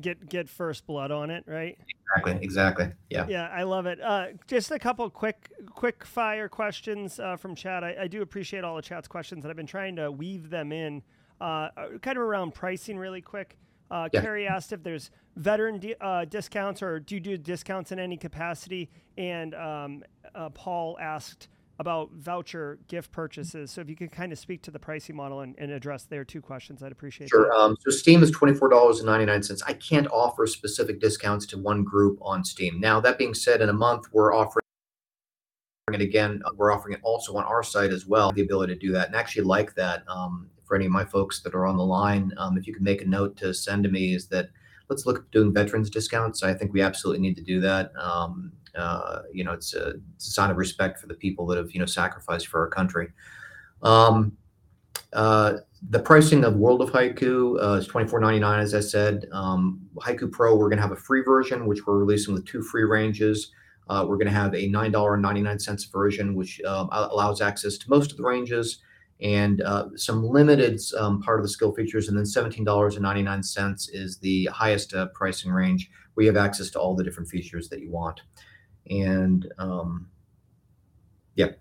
Get 0.00 0.28
get 0.28 0.48
first 0.48 0.86
blood 0.86 1.10
on 1.10 1.30
it, 1.30 1.44
right? 1.46 1.76
Exactly. 2.16 2.44
Exactly. 2.44 2.92
Yeah. 3.10 3.26
Yeah, 3.28 3.48
I 3.48 3.64
love 3.64 3.86
it. 3.86 4.00
Uh, 4.00 4.26
just 4.46 4.70
a 4.70 4.78
couple 4.78 5.08
quick 5.10 5.50
quick 5.70 6.04
fire 6.04 6.48
questions 6.48 7.18
uh, 7.18 7.36
from 7.36 7.56
chat. 7.56 7.82
I, 7.82 7.96
I 8.02 8.06
do 8.06 8.22
appreciate 8.22 8.62
all 8.62 8.76
the 8.76 8.82
chat's 8.82 9.08
questions, 9.08 9.44
and 9.44 9.50
I've 9.50 9.56
been 9.56 9.66
trying 9.66 9.96
to 9.96 10.10
weave 10.10 10.50
them 10.50 10.70
in, 10.70 11.02
uh, 11.40 11.68
kind 12.00 12.16
of 12.16 12.22
around 12.22 12.54
pricing, 12.54 12.96
really 12.96 13.22
quick. 13.22 13.58
Uh, 13.90 14.08
yeah. 14.12 14.20
Carrie 14.20 14.48
asked 14.48 14.72
if 14.72 14.82
there's 14.82 15.10
veteran 15.36 15.78
di- 15.78 15.94
uh, 16.00 16.24
discounts 16.24 16.82
or 16.82 17.00
do 17.00 17.14
you 17.14 17.20
do 17.20 17.36
discounts 17.36 17.92
in 17.92 17.98
any 17.98 18.16
capacity? 18.16 18.90
And 19.16 19.54
um, 19.54 20.02
uh, 20.34 20.48
Paul 20.50 20.96
asked 21.00 21.48
about 21.78 22.10
voucher 22.12 22.78
gift 22.88 23.10
purchases. 23.10 23.70
So 23.70 23.80
if 23.80 23.88
you 23.88 23.96
could 23.96 24.12
kind 24.12 24.32
of 24.32 24.38
speak 24.38 24.62
to 24.62 24.70
the 24.70 24.78
pricing 24.78 25.16
model 25.16 25.40
and, 25.40 25.54
and 25.58 25.72
address 25.72 26.04
their 26.04 26.24
two 26.24 26.40
questions, 26.40 26.82
I'd 26.82 26.92
appreciate 26.92 27.30
sure. 27.30 27.46
Sure. 27.46 27.54
Um, 27.54 27.76
so 27.80 27.90
Steam 27.90 28.22
is 28.22 28.30
$24.99. 28.30 29.62
I 29.66 29.72
can't 29.74 30.06
offer 30.12 30.46
specific 30.46 31.00
discounts 31.00 31.46
to 31.46 31.58
one 31.58 31.82
group 31.82 32.18
on 32.22 32.44
Steam. 32.44 32.78
Now, 32.78 33.00
that 33.00 33.18
being 33.18 33.34
said, 33.34 33.60
in 33.60 33.68
a 33.68 33.74
month, 33.74 34.06
we're 34.12 34.32
offering 34.32 34.62
it 35.92 36.00
again. 36.00 36.42
We're 36.56 36.72
offering 36.72 36.94
it 36.94 37.00
also 37.02 37.36
on 37.36 37.44
our 37.44 37.62
site 37.62 37.90
as 37.90 38.06
well, 38.06 38.32
the 38.32 38.42
ability 38.42 38.74
to 38.74 38.78
do 38.78 38.92
that 38.92 39.08
and 39.08 39.16
actually 39.16 39.44
like 39.44 39.74
that. 39.74 40.04
Um, 40.08 40.48
for 40.64 40.76
any 40.76 40.86
of 40.86 40.92
my 40.92 41.04
folks 41.04 41.40
that 41.42 41.54
are 41.54 41.66
on 41.66 41.76
the 41.76 41.84
line, 41.84 42.32
um, 42.38 42.56
if 42.58 42.66
you 42.66 42.74
can 42.74 42.84
make 42.84 43.02
a 43.02 43.06
note 43.06 43.36
to 43.38 43.52
send 43.54 43.84
to 43.84 43.90
me, 43.90 44.14
is 44.14 44.26
that 44.28 44.50
let's 44.88 45.06
look 45.06 45.18
at 45.18 45.30
doing 45.30 45.52
veterans 45.52 45.90
discounts. 45.90 46.42
I 46.42 46.54
think 46.54 46.72
we 46.72 46.82
absolutely 46.82 47.22
need 47.22 47.36
to 47.36 47.42
do 47.42 47.60
that. 47.60 47.92
Um, 47.96 48.52
uh, 48.74 49.22
you 49.32 49.44
know, 49.44 49.52
it's 49.52 49.74
a, 49.74 49.94
it's 50.16 50.28
a, 50.28 50.30
sign 50.32 50.50
of 50.50 50.56
respect 50.56 50.98
for 50.98 51.06
the 51.06 51.14
people 51.14 51.46
that 51.46 51.58
have 51.58 51.72
you 51.72 51.80
know 51.80 51.86
sacrificed 51.86 52.48
for 52.48 52.60
our 52.60 52.68
country. 52.68 53.08
Um, 53.82 54.36
uh, 55.12 55.58
the 55.90 56.00
pricing 56.00 56.44
of 56.44 56.56
World 56.56 56.80
of 56.80 56.90
Haiku 56.90 57.62
uh, 57.62 57.74
is 57.74 57.86
twenty 57.86 58.08
four 58.08 58.20
ninety 58.20 58.40
nine, 58.40 58.60
as 58.60 58.74
I 58.74 58.80
said. 58.80 59.26
Um, 59.32 59.80
Haiku 59.96 60.30
Pro, 60.30 60.56
we're 60.56 60.68
going 60.68 60.78
to 60.78 60.82
have 60.82 60.92
a 60.92 60.96
free 60.96 61.22
version, 61.22 61.66
which 61.66 61.86
we're 61.86 61.98
releasing 61.98 62.34
with 62.34 62.46
two 62.46 62.62
free 62.62 62.84
ranges. 62.84 63.52
Uh, 63.88 64.04
we're 64.08 64.16
going 64.16 64.26
to 64.26 64.32
have 64.32 64.54
a 64.54 64.66
nine 64.68 64.90
dollar 64.90 65.16
ninety 65.16 65.42
nine 65.42 65.58
cents 65.58 65.84
version, 65.84 66.34
which 66.34 66.60
um, 66.62 66.88
allows 66.90 67.40
access 67.40 67.76
to 67.78 67.90
most 67.90 68.10
of 68.10 68.16
the 68.16 68.24
ranges 68.24 68.78
and 69.20 69.62
uh, 69.62 69.88
some 69.96 70.24
limited 70.24 70.80
um, 70.98 71.22
part 71.22 71.38
of 71.38 71.44
the 71.44 71.48
skill 71.48 71.72
features. 71.72 72.08
And 72.08 72.16
then 72.16 72.24
$17.99 72.24 73.88
is 73.92 74.18
the 74.18 74.46
highest 74.46 74.94
uh, 74.94 75.06
pricing 75.14 75.50
range 75.50 75.90
where 76.14 76.24
you 76.24 76.32
have 76.32 76.42
access 76.42 76.70
to 76.70 76.80
all 76.80 76.94
the 76.94 77.04
different 77.04 77.28
features 77.28 77.68
that 77.68 77.80
you 77.80 77.90
want. 77.90 78.20
And 78.90 79.50
um, 79.58 80.08
yeah. 81.34 81.52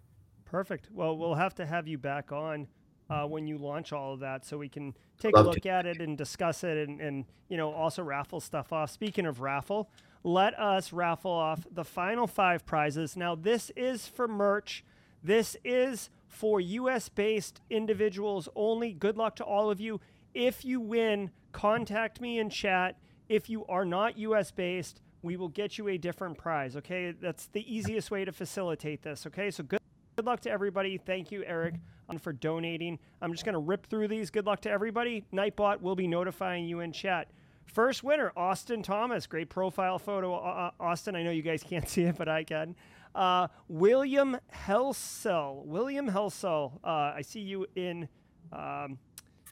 Perfect. 0.46 0.90
Well, 0.92 1.18
we'll 1.18 1.36
have 1.36 1.56
to 1.56 1.66
have 1.66 1.88
you 1.88 1.98
back 1.98 2.32
on 2.32 2.68
uh, 3.10 3.26
when 3.26 3.48
you 3.48 3.58
launch 3.58 3.94
all 3.94 4.14
of 4.14 4.20
that 4.22 4.46
so 4.46 4.58
we 4.58 4.70
can 4.70 4.94
take 5.20 5.36
Love 5.36 5.46
a 5.46 5.50
look 5.50 5.62
to. 5.62 5.70
at 5.70 5.86
it 5.86 6.02
and 6.02 6.18
discuss 6.18 6.64
it 6.64 6.90
and, 6.90 7.02
and, 7.02 7.26
you 7.50 7.58
know, 7.58 7.72
also 7.72 8.04
raffle 8.04 8.40
stuff 8.40 8.74
off. 8.74 8.92
Speaking 8.92 9.26
of 9.26 9.40
raffle, 9.40 9.90
let 10.24 10.58
us 10.60 10.94
raffle 10.94 11.32
off 11.32 11.66
the 11.72 11.84
final 11.84 12.28
five 12.28 12.66
prizes. 12.66 13.16
Now, 13.16 13.36
this 13.36 13.72
is 13.76 14.08
for 14.08 14.28
merch. 14.28 14.84
This 15.24 15.56
is 15.64 16.10
for 16.34 16.60
US 16.60 17.10
based 17.10 17.62
individuals 17.70 18.50
only. 18.56 18.92
Good 18.92 19.18
luck 19.18 19.36
to 19.38 19.44
all 19.44 19.70
of 19.70 19.80
you. 19.80 20.02
If 20.34 20.66
you 20.66 20.82
win, 20.82 21.32
contact 21.52 22.20
me 22.20 22.40
in 22.40 22.50
chat. 22.50 22.98
If 23.30 23.50
you 23.50 23.66
are 23.68 23.86
not 23.86 24.18
US 24.18 24.52
based, 24.52 25.02
we 25.22 25.38
will 25.38 25.48
get 25.48 25.78
you 25.78 25.88
a 25.88 25.98
different 25.98 26.38
prize. 26.38 26.76
Okay, 26.76 27.12
that's 27.12 27.48
the 27.48 27.74
easiest 27.74 28.12
way 28.12 28.26
to 28.26 28.32
facilitate 28.32 29.04
this. 29.04 29.26
Okay, 29.28 29.52
so 29.52 29.64
good, 29.64 29.80
good 30.16 30.26
luck 30.26 30.42
to 30.42 30.52
everybody. 30.52 30.98
Thank 30.98 31.32
you, 31.32 31.44
Eric, 31.46 31.76
um, 32.10 32.18
for 32.18 32.34
donating. 32.34 33.00
I'm 33.22 33.32
just 33.32 33.46
going 33.46 33.54
to 33.54 33.60
rip 33.60 33.86
through 33.86 34.08
these. 34.08 34.30
Good 34.30 34.46
luck 34.46 34.62
to 34.62 34.72
everybody. 34.72 35.24
Nightbot 35.32 35.82
will 35.82 35.96
be 35.96 36.08
notifying 36.08 36.66
you 36.66 36.82
in 36.82 36.92
chat. 36.92 37.30
First 37.66 38.04
winner, 38.04 38.34
Austin 38.36 38.84
Thomas. 38.84 39.28
Great 39.28 39.50
profile 39.50 39.98
photo, 39.98 40.36
uh, 40.36 40.72
Austin. 40.80 41.16
I 41.16 41.24
know 41.24 41.32
you 41.32 41.42
guys 41.42 41.64
can't 41.64 41.88
see 41.90 42.04
it, 42.04 42.18
but 42.18 42.28
I 42.28 42.44
can. 42.44 42.76
Uh, 43.16 43.48
William 43.68 44.38
Helsel. 44.50 45.64
William 45.66 46.08
Helsel. 46.08 46.80
Uh, 46.84 47.14
I 47.16 47.22
see 47.22 47.42
you 47.42 47.66
in 47.76 48.08
um, 48.52 48.98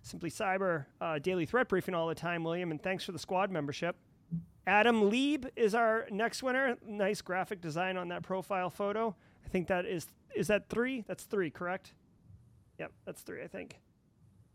Simply 0.02 0.30
Cyber 0.30 0.86
uh, 1.00 1.20
Daily 1.20 1.46
Threat 1.46 1.68
Briefing 1.68 1.94
all 1.94 2.08
the 2.08 2.16
time, 2.16 2.44
William, 2.44 2.72
and 2.72 2.82
thanks 2.82 3.04
for 3.04 3.12
the 3.12 3.20
squad 3.20 3.52
membership. 3.52 3.96
Adam 4.68 5.10
Lieb 5.10 5.48
is 5.56 5.74
our 5.76 6.08
next 6.12 6.44
winner. 6.44 6.78
Nice 6.86 7.22
graphic 7.22 7.62
design 7.62 7.98
on 7.98 8.10
that 8.10 8.24
profile 8.24 8.70
photo. 8.70 9.16
I 9.46 9.50
think 9.50 9.68
that 9.68 9.86
is 9.86 10.08
is 10.36 10.48
that 10.48 10.70
three? 10.70 11.04
That's 11.08 11.24
three, 11.26 11.50
correct? 11.50 11.94
Yep, 12.80 12.92
that's 13.06 13.22
three, 13.22 13.44
I 13.44 13.48
think. 13.48 13.80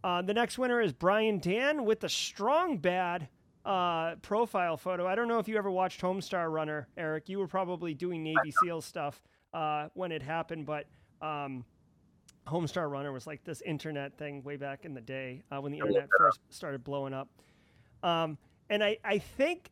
Uh, 0.03 0.23
the 0.23 0.33
next 0.35 0.59
winner 0.59 0.81
is 0.81 0.93
Brian 0.93 1.39
Dan 1.39 1.85
with 1.85 2.01
the 2.01 2.09
strong 2.09 2.79
bad 2.79 3.29
uh, 3.67 4.15
profile 4.23 4.77
photo. 4.77 5.07
I 5.07 5.15
don't 5.15 5.29
know 5.29 5.39
if 5.41 5.49
you 5.49 5.59
ever 5.59 5.71
watched 5.71 6.01
Homestar 6.01 6.51
Runner, 6.51 6.89
Eric. 6.97 7.29
You 7.29 7.39
were 7.39 7.49
probably 7.49 7.93
doing 7.93 8.23
Navy 8.23 8.53
SEAL 8.63 8.81
stuff. 8.81 9.21
uh, 9.57 9.89
when 9.95 10.13
it 10.13 10.23
happened, 10.23 10.67
but 10.67 10.87
um, 11.23 11.65
Homestar 12.47 12.91
Runner 12.91 13.11
was 13.11 13.27
like 13.27 13.43
this 13.45 13.63
internet 13.63 14.17
thing 14.19 14.43
way 14.43 14.57
back 14.57 14.85
in 14.85 14.93
the 14.93 15.01
day 15.01 15.43
uh, 15.51 15.61
when 15.61 15.73
the 15.73 15.79
internet 15.79 16.09
first 16.19 16.41
started 16.51 16.85
blowing 16.85 17.15
up. 17.15 17.29
Um, 18.03 18.37
and 18.69 18.85
I, 18.85 18.99
I 19.03 19.19
think, 19.19 19.71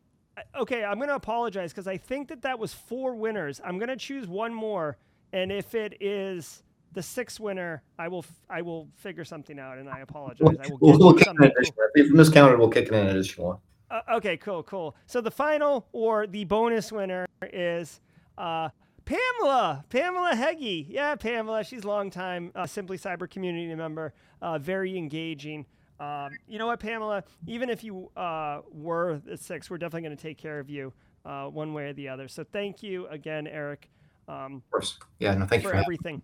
okay, 0.57 0.85
I'm 0.85 0.97
going 0.97 1.09
to 1.09 1.15
apologize 1.15 1.73
because 1.73 1.87
I 1.87 1.99
think 1.99 2.29
that 2.29 2.43
that 2.43 2.59
was 2.59 2.73
four 2.73 3.15
winners. 3.15 3.61
I'm 3.63 3.79
going 3.79 3.91
to 3.91 3.97
choose 3.97 4.27
one 4.27 4.55
more. 4.55 4.97
And 5.35 5.53
if 5.53 5.75
it 5.75 5.99
is 6.01 6.63
the 6.93 7.03
sixth 7.03 7.39
winner, 7.41 7.83
I 7.99 8.09
will 8.09 8.25
I 8.49 8.63
will 8.63 8.89
figure 8.95 9.25
something 9.25 9.59
out, 9.59 9.79
and 9.79 9.89
I 9.89 9.99
apologize. 9.99 10.57
I 10.65 10.69
will 10.69 10.79
we'll, 10.81 10.99
we'll 10.99 11.19
something. 11.19 11.51
If 11.97 12.07
you 12.07 12.15
miscounted, 12.15 12.59
we'll 12.59 12.69
kick 12.69 12.89
in 12.89 12.95
an 12.95 13.09
additional 13.09 13.49
one. 13.49 13.59
Uh, 13.95 14.17
okay, 14.17 14.37
cool, 14.37 14.65
cool. 14.65 14.97
So 15.07 15.21
the 15.21 15.31
final 15.31 15.87
or 15.93 16.27
the 16.27 16.45
bonus 16.45 16.91
winner 16.91 17.29
is 17.53 18.01
uh, 18.37 18.71
Pamela, 19.05 19.85
Pamela 19.89 20.35
Heggie. 20.35 20.89
Yeah, 20.91 21.15
Pamela. 21.15 21.63
She's 21.63 21.85
a 21.85 21.87
long 21.87 22.11
time 22.11 22.51
uh, 22.57 22.67
Simply 22.67 22.99
Cyber 22.99 23.31
community 23.31 23.73
member, 23.73 24.13
uh, 24.43 24.59
very 24.59 24.99
engaging. 24.99 25.65
Um, 26.01 26.31
you 26.49 26.59
know 26.59 26.67
what, 26.67 26.81
Pamela? 26.81 27.23
Even 27.47 27.71
if 27.71 27.85
you 27.85 28.11
uh, 28.17 28.63
were 28.73 29.21
the 29.25 29.37
six, 29.37 29.71
we're 29.71 29.79
definitely 29.79 30.09
going 30.09 30.17
to 30.17 30.23
take 30.23 30.39
care 30.39 30.59
of 30.59 30.69
you 30.69 30.93
uh, 31.25 31.45
one 31.45 31.73
way 31.73 31.85
or 31.85 31.93
the 31.93 32.09
other. 32.09 32.27
So 32.27 32.43
thank 32.43 32.83
you 32.83 33.07
again, 33.07 33.47
Eric. 33.47 33.89
Um, 34.27 34.57
of 34.57 34.71
course. 34.73 34.99
Yeah, 35.21 35.35
no, 35.35 35.47
thank 35.47 35.63
for, 35.63 35.69
for 35.69 35.77
everything. 35.77 36.21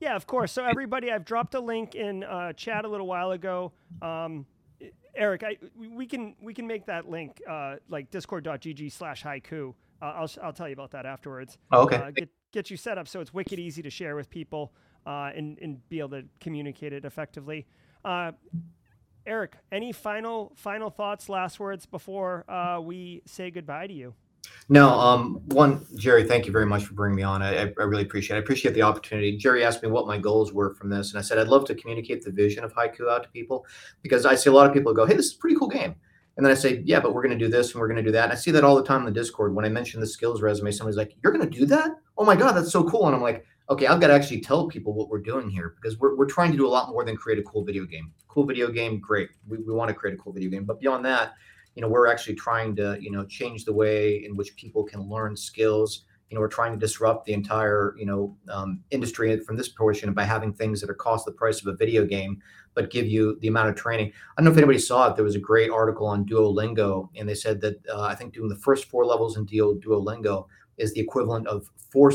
Yeah, 0.00 0.16
of 0.16 0.26
course. 0.26 0.52
So 0.52 0.66
everybody, 0.66 1.10
I've 1.10 1.24
dropped 1.24 1.54
a 1.54 1.60
link 1.60 1.94
in 1.94 2.24
uh, 2.24 2.52
chat 2.52 2.84
a 2.84 2.88
little 2.88 3.06
while 3.06 3.30
ago. 3.30 3.72
Um, 4.02 4.44
Eric, 5.14 5.42
I, 5.42 5.56
we 5.76 6.06
can 6.06 6.34
we 6.40 6.54
can 6.54 6.66
make 6.66 6.86
that 6.86 7.08
link 7.08 7.40
uh, 7.48 7.76
like 7.88 8.10
discord.gg 8.10 8.92
slash 8.92 9.22
haiku. 9.22 9.74
Uh, 10.00 10.04
I'll 10.04 10.30
I'll 10.42 10.52
tell 10.52 10.68
you 10.68 10.72
about 10.72 10.92
that 10.92 11.06
afterwards. 11.06 11.58
Oh, 11.72 11.82
okay. 11.82 11.96
Uh, 11.96 12.10
get 12.10 12.28
get 12.52 12.70
you 12.70 12.76
set 12.76 12.98
up 12.98 13.08
so 13.08 13.20
it's 13.20 13.32
wicked 13.34 13.58
easy 13.58 13.82
to 13.82 13.90
share 13.90 14.16
with 14.16 14.30
people 14.30 14.72
uh, 15.06 15.30
and 15.34 15.58
and 15.60 15.88
be 15.88 15.98
able 15.98 16.10
to 16.10 16.24
communicate 16.40 16.92
it 16.92 17.04
effectively. 17.04 17.66
Uh, 18.04 18.32
Eric, 19.26 19.56
any 19.70 19.92
final 19.92 20.52
final 20.56 20.90
thoughts, 20.90 21.28
last 21.28 21.60
words 21.60 21.86
before 21.86 22.50
uh, 22.50 22.80
we 22.80 23.22
say 23.26 23.50
goodbye 23.50 23.86
to 23.86 23.92
you? 23.92 24.14
No, 24.72 24.88
um, 24.88 25.40
one, 25.46 25.84
Jerry, 25.96 26.22
thank 26.22 26.46
you 26.46 26.52
very 26.52 26.64
much 26.64 26.84
for 26.84 26.94
bringing 26.94 27.16
me 27.16 27.24
on. 27.24 27.42
I, 27.42 27.62
I 27.62 27.82
really 27.82 28.04
appreciate 28.04 28.36
it. 28.36 28.38
I 28.38 28.42
appreciate 28.42 28.72
the 28.72 28.82
opportunity. 28.82 29.36
Jerry 29.36 29.64
asked 29.64 29.82
me 29.82 29.88
what 29.90 30.06
my 30.06 30.16
goals 30.16 30.52
were 30.52 30.74
from 30.74 30.88
this, 30.90 31.10
and 31.10 31.18
I 31.18 31.22
said 31.22 31.38
I'd 31.38 31.48
love 31.48 31.64
to 31.66 31.74
communicate 31.74 32.22
the 32.22 32.30
vision 32.30 32.62
of 32.62 32.72
Haiku 32.72 33.10
out 33.10 33.24
to 33.24 33.28
people 33.30 33.66
because 34.02 34.24
I 34.24 34.36
see 34.36 34.48
a 34.48 34.52
lot 34.52 34.68
of 34.68 34.72
people 34.72 34.94
go, 34.94 35.06
"Hey, 35.06 35.14
this 35.14 35.26
is 35.26 35.34
a 35.34 35.38
pretty 35.38 35.56
cool 35.56 35.66
game," 35.66 35.96
and 36.36 36.46
then 36.46 36.52
I 36.52 36.54
say, 36.54 36.82
"Yeah, 36.84 37.00
but 37.00 37.14
we're 37.14 37.22
going 37.22 37.36
to 37.36 37.44
do 37.44 37.50
this 37.50 37.72
and 37.72 37.80
we're 37.80 37.88
going 37.88 37.96
to 37.96 38.02
do 38.04 38.12
that." 38.12 38.24
And 38.24 38.32
I 38.32 38.36
see 38.36 38.52
that 38.52 38.62
all 38.62 38.76
the 38.76 38.84
time 38.84 39.00
in 39.00 39.06
the 39.06 39.20
Discord 39.20 39.56
when 39.56 39.64
I 39.64 39.68
mention 39.68 39.98
the 39.98 40.06
skills 40.06 40.40
resume. 40.40 40.70
Somebody's 40.70 40.96
like, 40.96 41.16
"You're 41.20 41.32
going 41.32 41.50
to 41.50 41.58
do 41.58 41.66
that? 41.66 41.90
Oh 42.16 42.24
my 42.24 42.36
god, 42.36 42.52
that's 42.52 42.70
so 42.70 42.84
cool!" 42.84 43.06
And 43.06 43.16
I'm 43.16 43.22
like, 43.22 43.44
"Okay, 43.70 43.88
I've 43.88 44.00
got 44.00 44.06
to 44.06 44.14
actually 44.14 44.40
tell 44.40 44.68
people 44.68 44.92
what 44.92 45.08
we're 45.08 45.18
doing 45.18 45.50
here 45.50 45.74
because 45.82 45.98
we're 45.98 46.14
we're 46.14 46.26
trying 46.26 46.52
to 46.52 46.56
do 46.56 46.66
a 46.66 46.70
lot 46.70 46.90
more 46.90 47.04
than 47.04 47.16
create 47.16 47.40
a 47.40 47.42
cool 47.42 47.64
video 47.64 47.86
game. 47.86 48.12
Cool 48.28 48.46
video 48.46 48.70
game, 48.70 49.00
great. 49.00 49.30
We 49.48 49.58
we 49.58 49.74
want 49.74 49.88
to 49.88 49.94
create 49.94 50.14
a 50.14 50.18
cool 50.18 50.32
video 50.32 50.48
game, 50.48 50.64
but 50.64 50.78
beyond 50.78 51.04
that." 51.06 51.32
You 51.74 51.82
know 51.82 51.88
we're 51.88 52.06
actually 52.06 52.34
trying 52.34 52.76
to 52.76 52.96
you 53.00 53.10
know 53.10 53.24
change 53.24 53.64
the 53.64 53.72
way 53.72 54.24
in 54.24 54.36
which 54.36 54.56
people 54.56 54.84
can 54.84 55.08
learn 55.08 55.36
skills. 55.36 56.04
You 56.28 56.36
know 56.36 56.40
we're 56.40 56.48
trying 56.48 56.72
to 56.72 56.78
disrupt 56.78 57.26
the 57.26 57.32
entire 57.32 57.94
you 57.98 58.06
know 58.06 58.36
um, 58.48 58.80
industry 58.90 59.38
from 59.40 59.56
this 59.56 59.68
portion 59.68 60.12
by 60.12 60.24
having 60.24 60.52
things 60.52 60.80
that 60.80 60.90
are 60.90 60.94
cost 60.94 61.26
the 61.26 61.32
price 61.32 61.60
of 61.60 61.66
a 61.66 61.76
video 61.76 62.04
game 62.04 62.40
but 62.74 62.90
give 62.90 63.06
you 63.06 63.36
the 63.40 63.48
amount 63.48 63.68
of 63.68 63.74
training. 63.74 64.12
I 64.38 64.40
don't 64.40 64.44
know 64.44 64.52
if 64.52 64.56
anybody 64.56 64.78
saw 64.78 65.10
it. 65.10 65.16
There 65.16 65.24
was 65.24 65.34
a 65.34 65.40
great 65.40 65.70
article 65.70 66.06
on 66.06 66.24
duolingo 66.24 67.08
and 67.16 67.28
they 67.28 67.34
said 67.34 67.60
that 67.60 67.84
uh, 67.88 68.02
i 68.02 68.14
think 68.14 68.34
doing 68.34 68.48
the 68.48 68.56
first 68.56 68.86
four 68.86 69.04
levels 69.04 69.36
in 69.36 69.46
duolingo 69.46 70.46
is 70.78 70.92
the 70.94 71.00
equivalent 71.00 71.46
of 71.46 71.68
four 71.90 72.12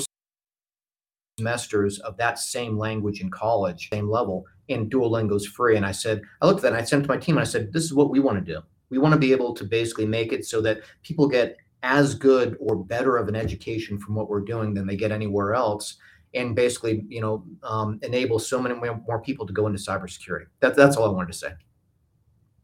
semesters 1.38 2.00
of 2.00 2.18
that 2.18 2.40
same 2.40 2.78
language 2.78 3.22
in 3.22 3.30
college 3.30 3.90
same 3.92 4.10
level 4.10 4.46
and 4.70 4.92
duolingo's 4.92 5.46
free. 5.46 5.76
And 5.76 5.86
i 5.86 5.92
said 5.92 6.22
i 6.42 6.46
looked 6.46 6.60
at 6.60 6.64
that 6.64 6.74
and 6.74 6.82
i 6.82 6.86
sent 6.86 7.04
it 7.04 7.08
to 7.08 7.14
my 7.14 7.18
team 7.18 7.38
and 7.38 7.42
i 7.42 7.50
said 7.50 7.74
this 7.74 7.84
is 7.84 7.94
what 7.94 8.10
we 8.10 8.20
want 8.20 8.44
to 8.44 8.54
do 8.54 8.62
we 8.90 8.98
want 8.98 9.14
to 9.14 9.20
be 9.20 9.32
able 9.32 9.54
to 9.54 9.64
basically 9.64 10.06
make 10.06 10.34
it 10.34 10.46
so 10.46 10.62
that 10.62 10.82
people 11.04 11.28
get 11.28 11.58
as 11.84 12.16
good 12.16 12.58
or 12.60 12.76
better 12.76 13.18
of 13.18 13.28
an 13.28 13.36
education 13.36 14.00
from 14.00 14.16
what 14.16 14.30
we're 14.30 14.42
doing 14.42 14.74
than 14.74 14.88
they 14.88 14.96
get 14.96 15.12
anywhere 15.12 15.54
else 15.54 15.98
and 16.34 16.56
basically 16.56 17.06
you 17.08 17.22
know 17.22 17.46
um, 17.64 18.00
enable 18.04 18.40
so 18.40 18.60
many 18.60 18.76
more 18.76 19.22
people 19.22 19.46
to 19.46 19.54
go 19.54 19.68
into 19.68 19.80
cybersecurity. 19.80 20.46
That, 20.60 20.76
that's 20.76 20.98
all 20.98 21.06
i 21.06 21.14
wanted 21.14 21.32
to 21.32 21.38
say. 21.38 21.52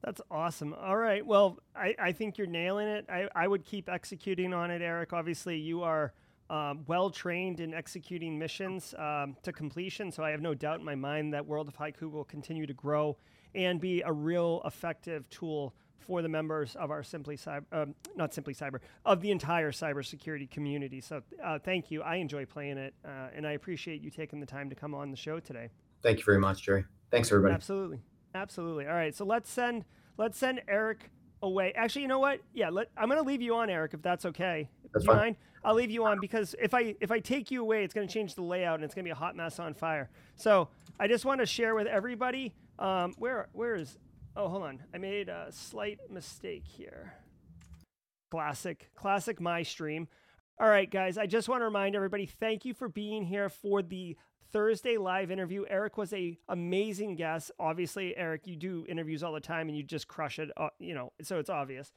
That's 0.04 0.22
awesome. 0.32 0.74
All 0.74 0.98
right 0.98 1.26
well 1.26 1.60
i, 1.76 1.96
I 2.00 2.12
think 2.12 2.38
you're 2.38 2.48
nailing 2.48 2.88
it. 2.88 3.06
I, 3.10 3.28
I 3.36 3.48
would 3.48 3.66
keep 3.66 3.90
executing 3.90 4.54
on 4.54 4.72
it 4.72 4.82
eric. 4.82 5.14
Obviously 5.14 5.58
you 5.58 5.84
are 5.84 6.14
um, 6.50 6.84
well 6.88 7.10
trained 7.10 7.62
in 7.62 7.74
executing 7.74 8.38
missions 8.38 8.94
um, 8.98 9.38
to 9.42 9.54
completion 9.54 10.12
so 10.12 10.22
i 10.22 10.30
have 10.32 10.42
no 10.42 10.54
doubt 10.54 10.80
in 10.80 10.86
my 10.86 10.96
mind 10.96 11.34
that 11.34 11.46
world 11.46 11.70
of 11.70 11.78
haiku 11.78 12.12
will 12.12 12.26
continue 12.26 12.68
to 12.68 12.74
grow 12.74 13.16
and 13.56 13.80
be 13.80 14.02
a 14.02 14.12
real 14.12 14.62
effective 14.66 15.30
tool 15.30 15.74
for 16.02 16.22
the 16.22 16.30
members 16.30 16.76
of 16.76 16.92
our 16.92 17.04
Simply 17.04 17.38
Cyber, 17.38 17.64
uh, 17.72 17.86
not 18.16 18.34
Simply 18.34 18.54
Cyber, 18.54 18.80
of 19.06 19.22
the 19.22 19.32
entire 19.32 19.72
cybersecurity 19.72 20.50
community. 20.50 21.02
So 21.02 21.22
uh, 21.44 21.60
thank 21.60 21.92
you. 21.92 22.02
I 22.02 22.16
enjoy 22.16 22.46
playing 22.46 22.78
it, 22.78 22.94
uh, 23.06 23.30
and 23.36 23.48
I 23.48 23.52
appreciate 23.52 24.02
you 24.02 24.10
taking 24.10 24.40
the 24.40 24.46
time 24.46 24.70
to 24.70 24.76
come 24.76 24.94
on 24.94 25.12
the 25.12 25.18
show 25.18 25.40
today. 25.40 25.70
Thank 26.02 26.20
you 26.20 26.26
very 26.26 26.40
much, 26.40 26.64
Jerry. 26.64 26.86
Thanks, 27.12 27.32
everybody. 27.32 27.54
Absolutely, 27.54 28.02
absolutely. 28.34 28.88
All 28.88 28.94
right, 28.94 29.16
so 29.16 29.26
let's 29.26 29.50
send 29.50 29.86
let's 30.18 30.38
send 30.38 30.62
Eric 30.68 31.10
away. 31.44 31.74
Actually, 31.76 32.04
you 32.04 32.08
know 32.08 32.20
what? 32.20 32.40
Yeah, 32.54 32.70
let, 32.70 32.90
I'm 32.98 33.08
going 33.08 33.22
to 33.22 33.28
leave 33.28 33.42
you 33.42 33.56
on, 33.56 33.70
Eric, 33.70 33.94
if 33.94 34.02
that's 34.02 34.26
okay. 34.26 34.70
That's 34.94 35.06
fine. 35.06 35.18
Mind? 35.18 35.36
I'll 35.64 35.76
leave 35.76 35.92
you 35.92 36.06
on 36.06 36.20
because 36.20 36.56
if 36.60 36.74
I 36.74 36.96
if 37.02 37.12
I 37.12 37.20
take 37.20 37.52
you 37.52 37.62
away, 37.62 37.84
it's 37.84 37.94
going 37.94 38.08
to 38.08 38.14
change 38.14 38.36
the 38.36 38.42
layout 38.42 38.76
and 38.76 38.84
it's 38.84 38.96
going 38.96 39.06
to 39.06 39.08
be 39.08 39.12
a 39.12 39.16
hot 39.16 39.36
mess 39.36 39.60
on 39.60 39.74
fire. 39.74 40.10
So 40.36 40.70
I 41.00 41.08
just 41.08 41.24
want 41.24 41.40
to 41.40 41.46
share 41.46 41.76
with 41.76 41.88
everybody. 41.88 42.54
Um, 42.80 43.14
where 43.20 43.48
where 43.54 43.76
is 43.76 43.98
Oh, 44.36 44.48
hold 44.48 44.64
on. 44.64 44.84
I 44.94 44.98
made 44.98 45.28
a 45.28 45.48
slight 45.52 46.00
mistake 46.10 46.64
here. 46.66 47.14
Classic, 48.32 48.90
classic 48.96 49.42
my 49.42 49.64
stream. 49.64 50.08
All 50.60 50.70
right, 50.70 50.90
guys, 50.90 51.18
I 51.18 51.26
just 51.26 51.50
want 51.50 51.62
to 51.62 51.66
remind 51.66 51.96
everybody 51.96 52.26
thank 52.26 52.64
you 52.64 52.74
for 52.74 52.88
being 52.88 53.24
here 53.24 53.50
for 53.50 53.82
the 53.82 54.16
Thursday 54.54 54.98
live 54.98 55.32
interview. 55.32 55.66
Eric 55.70 55.98
was 55.98 56.14
a 56.14 56.38
amazing 56.48 57.16
guest. 57.16 57.52
Obviously, 57.60 58.16
Eric, 58.16 58.48
you 58.48 58.56
do 58.56 58.86
interviews 58.88 59.22
all 59.24 59.34
the 59.34 59.42
time 59.42 59.68
and 59.68 59.78
you 59.78 59.84
just 59.84 60.08
crush 60.08 60.40
it, 60.40 60.50
uh, 60.56 60.70
you 60.80 60.94
know, 60.94 61.12
so 61.22 61.40
it's 61.40 61.50
obvious. 61.50 61.92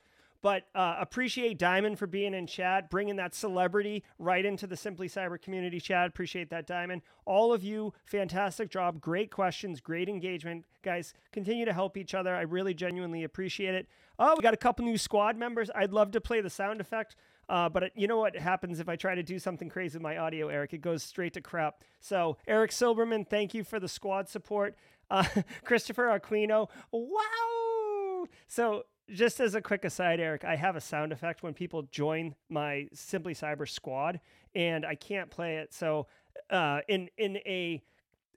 But 0.44 0.66
uh, 0.74 0.96
appreciate 1.00 1.58
Diamond 1.58 1.98
for 1.98 2.06
being 2.06 2.34
in 2.34 2.46
chat, 2.46 2.90
bringing 2.90 3.16
that 3.16 3.34
celebrity 3.34 4.04
right 4.18 4.44
into 4.44 4.66
the 4.66 4.76
Simply 4.76 5.08
Cyber 5.08 5.40
community 5.40 5.80
chat. 5.80 6.06
Appreciate 6.06 6.50
that, 6.50 6.66
Diamond. 6.66 7.00
All 7.24 7.50
of 7.54 7.62
you, 7.62 7.94
fantastic 8.04 8.68
job. 8.68 9.00
Great 9.00 9.30
questions, 9.30 9.80
great 9.80 10.06
engagement. 10.06 10.66
Guys, 10.82 11.14
continue 11.32 11.64
to 11.64 11.72
help 11.72 11.96
each 11.96 12.12
other. 12.12 12.34
I 12.34 12.42
really 12.42 12.74
genuinely 12.74 13.24
appreciate 13.24 13.74
it. 13.74 13.88
Oh, 14.18 14.34
we 14.36 14.42
got 14.42 14.52
a 14.52 14.58
couple 14.58 14.84
new 14.84 14.98
squad 14.98 15.38
members. 15.38 15.70
I'd 15.74 15.94
love 15.94 16.10
to 16.10 16.20
play 16.20 16.42
the 16.42 16.50
sound 16.50 16.82
effect. 16.82 17.16
Uh, 17.48 17.70
but 17.70 17.96
you 17.96 18.06
know 18.06 18.18
what 18.18 18.36
happens 18.36 18.80
if 18.80 18.88
I 18.90 18.96
try 18.96 19.14
to 19.14 19.22
do 19.22 19.38
something 19.38 19.70
crazy 19.70 19.96
with 19.96 20.02
my 20.02 20.18
audio, 20.18 20.48
Eric? 20.48 20.74
It 20.74 20.82
goes 20.82 21.02
straight 21.02 21.32
to 21.32 21.40
crap. 21.40 21.82
So, 22.00 22.36
Eric 22.46 22.70
Silberman, 22.70 23.26
thank 23.26 23.54
you 23.54 23.64
for 23.64 23.80
the 23.80 23.88
squad 23.88 24.28
support. 24.28 24.76
Uh, 25.10 25.24
Christopher 25.64 26.20
Aquino, 26.20 26.68
wow. 26.92 28.26
So, 28.46 28.84
just 29.10 29.40
as 29.40 29.54
a 29.54 29.60
quick 29.60 29.84
aside, 29.84 30.20
Eric, 30.20 30.44
I 30.44 30.56
have 30.56 30.76
a 30.76 30.80
sound 30.80 31.12
effect 31.12 31.42
when 31.42 31.54
people 31.54 31.82
join 31.82 32.34
my 32.48 32.88
Simply 32.92 33.34
Cyber 33.34 33.68
squad, 33.68 34.20
and 34.54 34.84
I 34.86 34.94
can't 34.94 35.30
play 35.30 35.56
it. 35.56 35.72
So, 35.74 36.06
uh, 36.50 36.80
in 36.88 37.10
in 37.16 37.38
a 37.38 37.82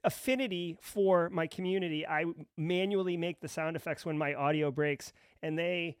affinity 0.04 0.76
for 0.80 1.28
my 1.30 1.46
community, 1.46 2.06
I 2.06 2.24
manually 2.56 3.16
make 3.16 3.40
the 3.40 3.48
sound 3.48 3.76
effects 3.76 4.04
when 4.04 4.18
my 4.18 4.34
audio 4.34 4.70
breaks, 4.70 5.12
and 5.42 5.58
they 5.58 5.96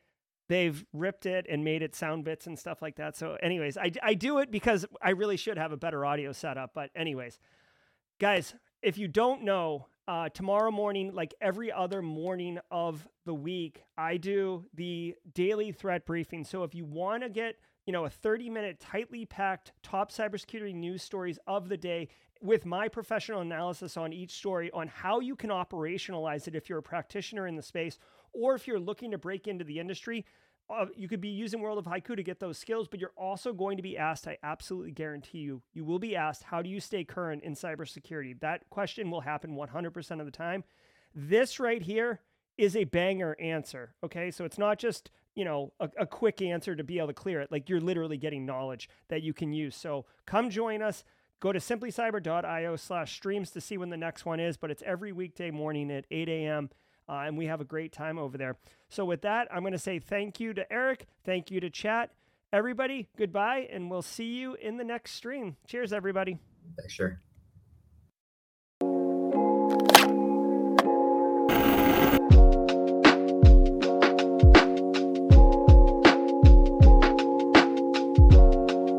they've 0.48 0.84
ripped 0.92 1.26
it 1.26 1.46
and 1.48 1.62
made 1.64 1.82
it 1.82 1.94
sound 1.94 2.24
bits 2.24 2.46
and 2.46 2.58
stuff 2.58 2.82
like 2.82 2.96
that. 2.96 3.16
So, 3.16 3.36
anyways, 3.42 3.76
I 3.76 3.92
I 4.02 4.14
do 4.14 4.38
it 4.38 4.50
because 4.50 4.86
I 5.00 5.10
really 5.10 5.36
should 5.36 5.58
have 5.58 5.72
a 5.72 5.76
better 5.76 6.04
audio 6.04 6.32
setup. 6.32 6.72
But 6.74 6.90
anyways, 6.94 7.38
guys, 8.18 8.54
if 8.82 8.98
you 8.98 9.08
don't 9.08 9.42
know, 9.44 9.86
uh, 10.08 10.30
tomorrow 10.30 10.70
morning, 10.70 11.12
like 11.12 11.34
every 11.38 11.70
other 11.70 12.00
morning 12.00 12.58
of 12.70 13.06
the 13.26 13.34
week, 13.34 13.84
I 13.98 14.16
do 14.16 14.64
the 14.72 15.14
daily 15.34 15.70
threat 15.70 16.06
briefing. 16.06 16.44
So 16.44 16.64
if 16.64 16.74
you 16.74 16.86
want 16.86 17.24
to 17.24 17.28
get, 17.28 17.56
you 17.84 17.92
know, 17.92 18.06
a 18.06 18.10
30 18.10 18.48
minute 18.48 18.80
tightly 18.80 19.26
packed 19.26 19.72
top 19.82 20.10
cybersecurity 20.10 20.74
news 20.74 21.02
stories 21.02 21.38
of 21.46 21.68
the 21.68 21.76
day 21.76 22.08
with 22.40 22.64
my 22.64 22.88
professional 22.88 23.42
analysis 23.42 23.98
on 23.98 24.14
each 24.14 24.30
story 24.30 24.70
on 24.72 24.88
how 24.88 25.20
you 25.20 25.36
can 25.36 25.50
operationalize 25.50 26.48
it 26.48 26.54
if 26.54 26.70
you're 26.70 26.78
a 26.78 26.82
practitioner 26.82 27.46
in 27.46 27.54
the 27.54 27.62
space 27.62 27.98
or 28.32 28.54
if 28.54 28.66
you're 28.66 28.80
looking 28.80 29.10
to 29.10 29.18
break 29.18 29.46
into 29.46 29.64
the 29.64 29.78
industry, 29.78 30.24
uh, 30.70 30.86
you 30.96 31.08
could 31.08 31.20
be 31.20 31.28
using 31.28 31.60
World 31.60 31.78
of 31.78 31.86
Haiku 31.86 32.16
to 32.16 32.22
get 32.22 32.40
those 32.40 32.58
skills, 32.58 32.88
but 32.88 33.00
you're 33.00 33.12
also 33.16 33.52
going 33.52 33.76
to 33.76 33.82
be 33.82 33.96
asked, 33.96 34.26
I 34.26 34.38
absolutely 34.42 34.92
guarantee 34.92 35.38
you, 35.38 35.62
you 35.72 35.84
will 35.84 35.98
be 35.98 36.14
asked, 36.16 36.44
how 36.44 36.62
do 36.62 36.68
you 36.68 36.80
stay 36.80 37.04
current 37.04 37.42
in 37.42 37.54
cybersecurity? 37.54 38.38
That 38.40 38.68
question 38.70 39.10
will 39.10 39.22
happen 39.22 39.56
100% 39.56 40.20
of 40.20 40.26
the 40.26 40.32
time. 40.32 40.64
This 41.14 41.58
right 41.58 41.82
here 41.82 42.20
is 42.56 42.76
a 42.76 42.84
banger 42.84 43.36
answer. 43.40 43.94
Okay. 44.04 44.30
So 44.30 44.44
it's 44.44 44.58
not 44.58 44.78
just, 44.78 45.10
you 45.34 45.44
know, 45.44 45.72
a, 45.80 45.88
a 46.00 46.06
quick 46.06 46.42
answer 46.42 46.74
to 46.74 46.84
be 46.84 46.98
able 46.98 47.08
to 47.08 47.14
clear 47.14 47.40
it. 47.40 47.52
Like 47.52 47.68
you're 47.68 47.80
literally 47.80 48.18
getting 48.18 48.44
knowledge 48.44 48.90
that 49.08 49.22
you 49.22 49.32
can 49.32 49.52
use. 49.52 49.76
So 49.76 50.06
come 50.26 50.50
join 50.50 50.82
us 50.82 51.04
Go 51.40 51.52
to 51.52 51.60
simplycyber.io 51.60 52.76
slash 52.76 53.14
streams 53.14 53.50
to 53.52 53.60
see 53.60 53.78
when 53.78 53.90
the 53.90 53.96
next 53.96 54.26
one 54.26 54.40
is, 54.40 54.56
but 54.56 54.72
it's 54.72 54.82
every 54.84 55.12
weekday 55.12 55.52
morning 55.52 55.90
at 55.92 56.04
8 56.10 56.28
a.m. 56.28 56.70
Uh, 57.08 57.24
and 57.26 57.38
we 57.38 57.46
have 57.46 57.60
a 57.60 57.64
great 57.64 57.92
time 57.92 58.18
over 58.18 58.36
there. 58.36 58.56
So, 58.88 59.04
with 59.04 59.22
that, 59.22 59.48
I'm 59.52 59.60
going 59.60 59.72
to 59.72 59.78
say 59.78 59.98
thank 59.98 60.40
you 60.40 60.52
to 60.54 60.70
Eric. 60.72 61.06
Thank 61.24 61.50
you 61.50 61.60
to 61.60 61.70
chat. 61.70 62.10
Everybody, 62.52 63.08
goodbye, 63.16 63.68
and 63.70 63.90
we'll 63.90 64.02
see 64.02 64.38
you 64.38 64.54
in 64.54 64.78
the 64.78 64.84
next 64.84 65.12
stream. 65.12 65.56
Cheers, 65.66 65.92
everybody. 65.92 66.38
Thanks, 66.76 66.94
sure. 66.94 67.20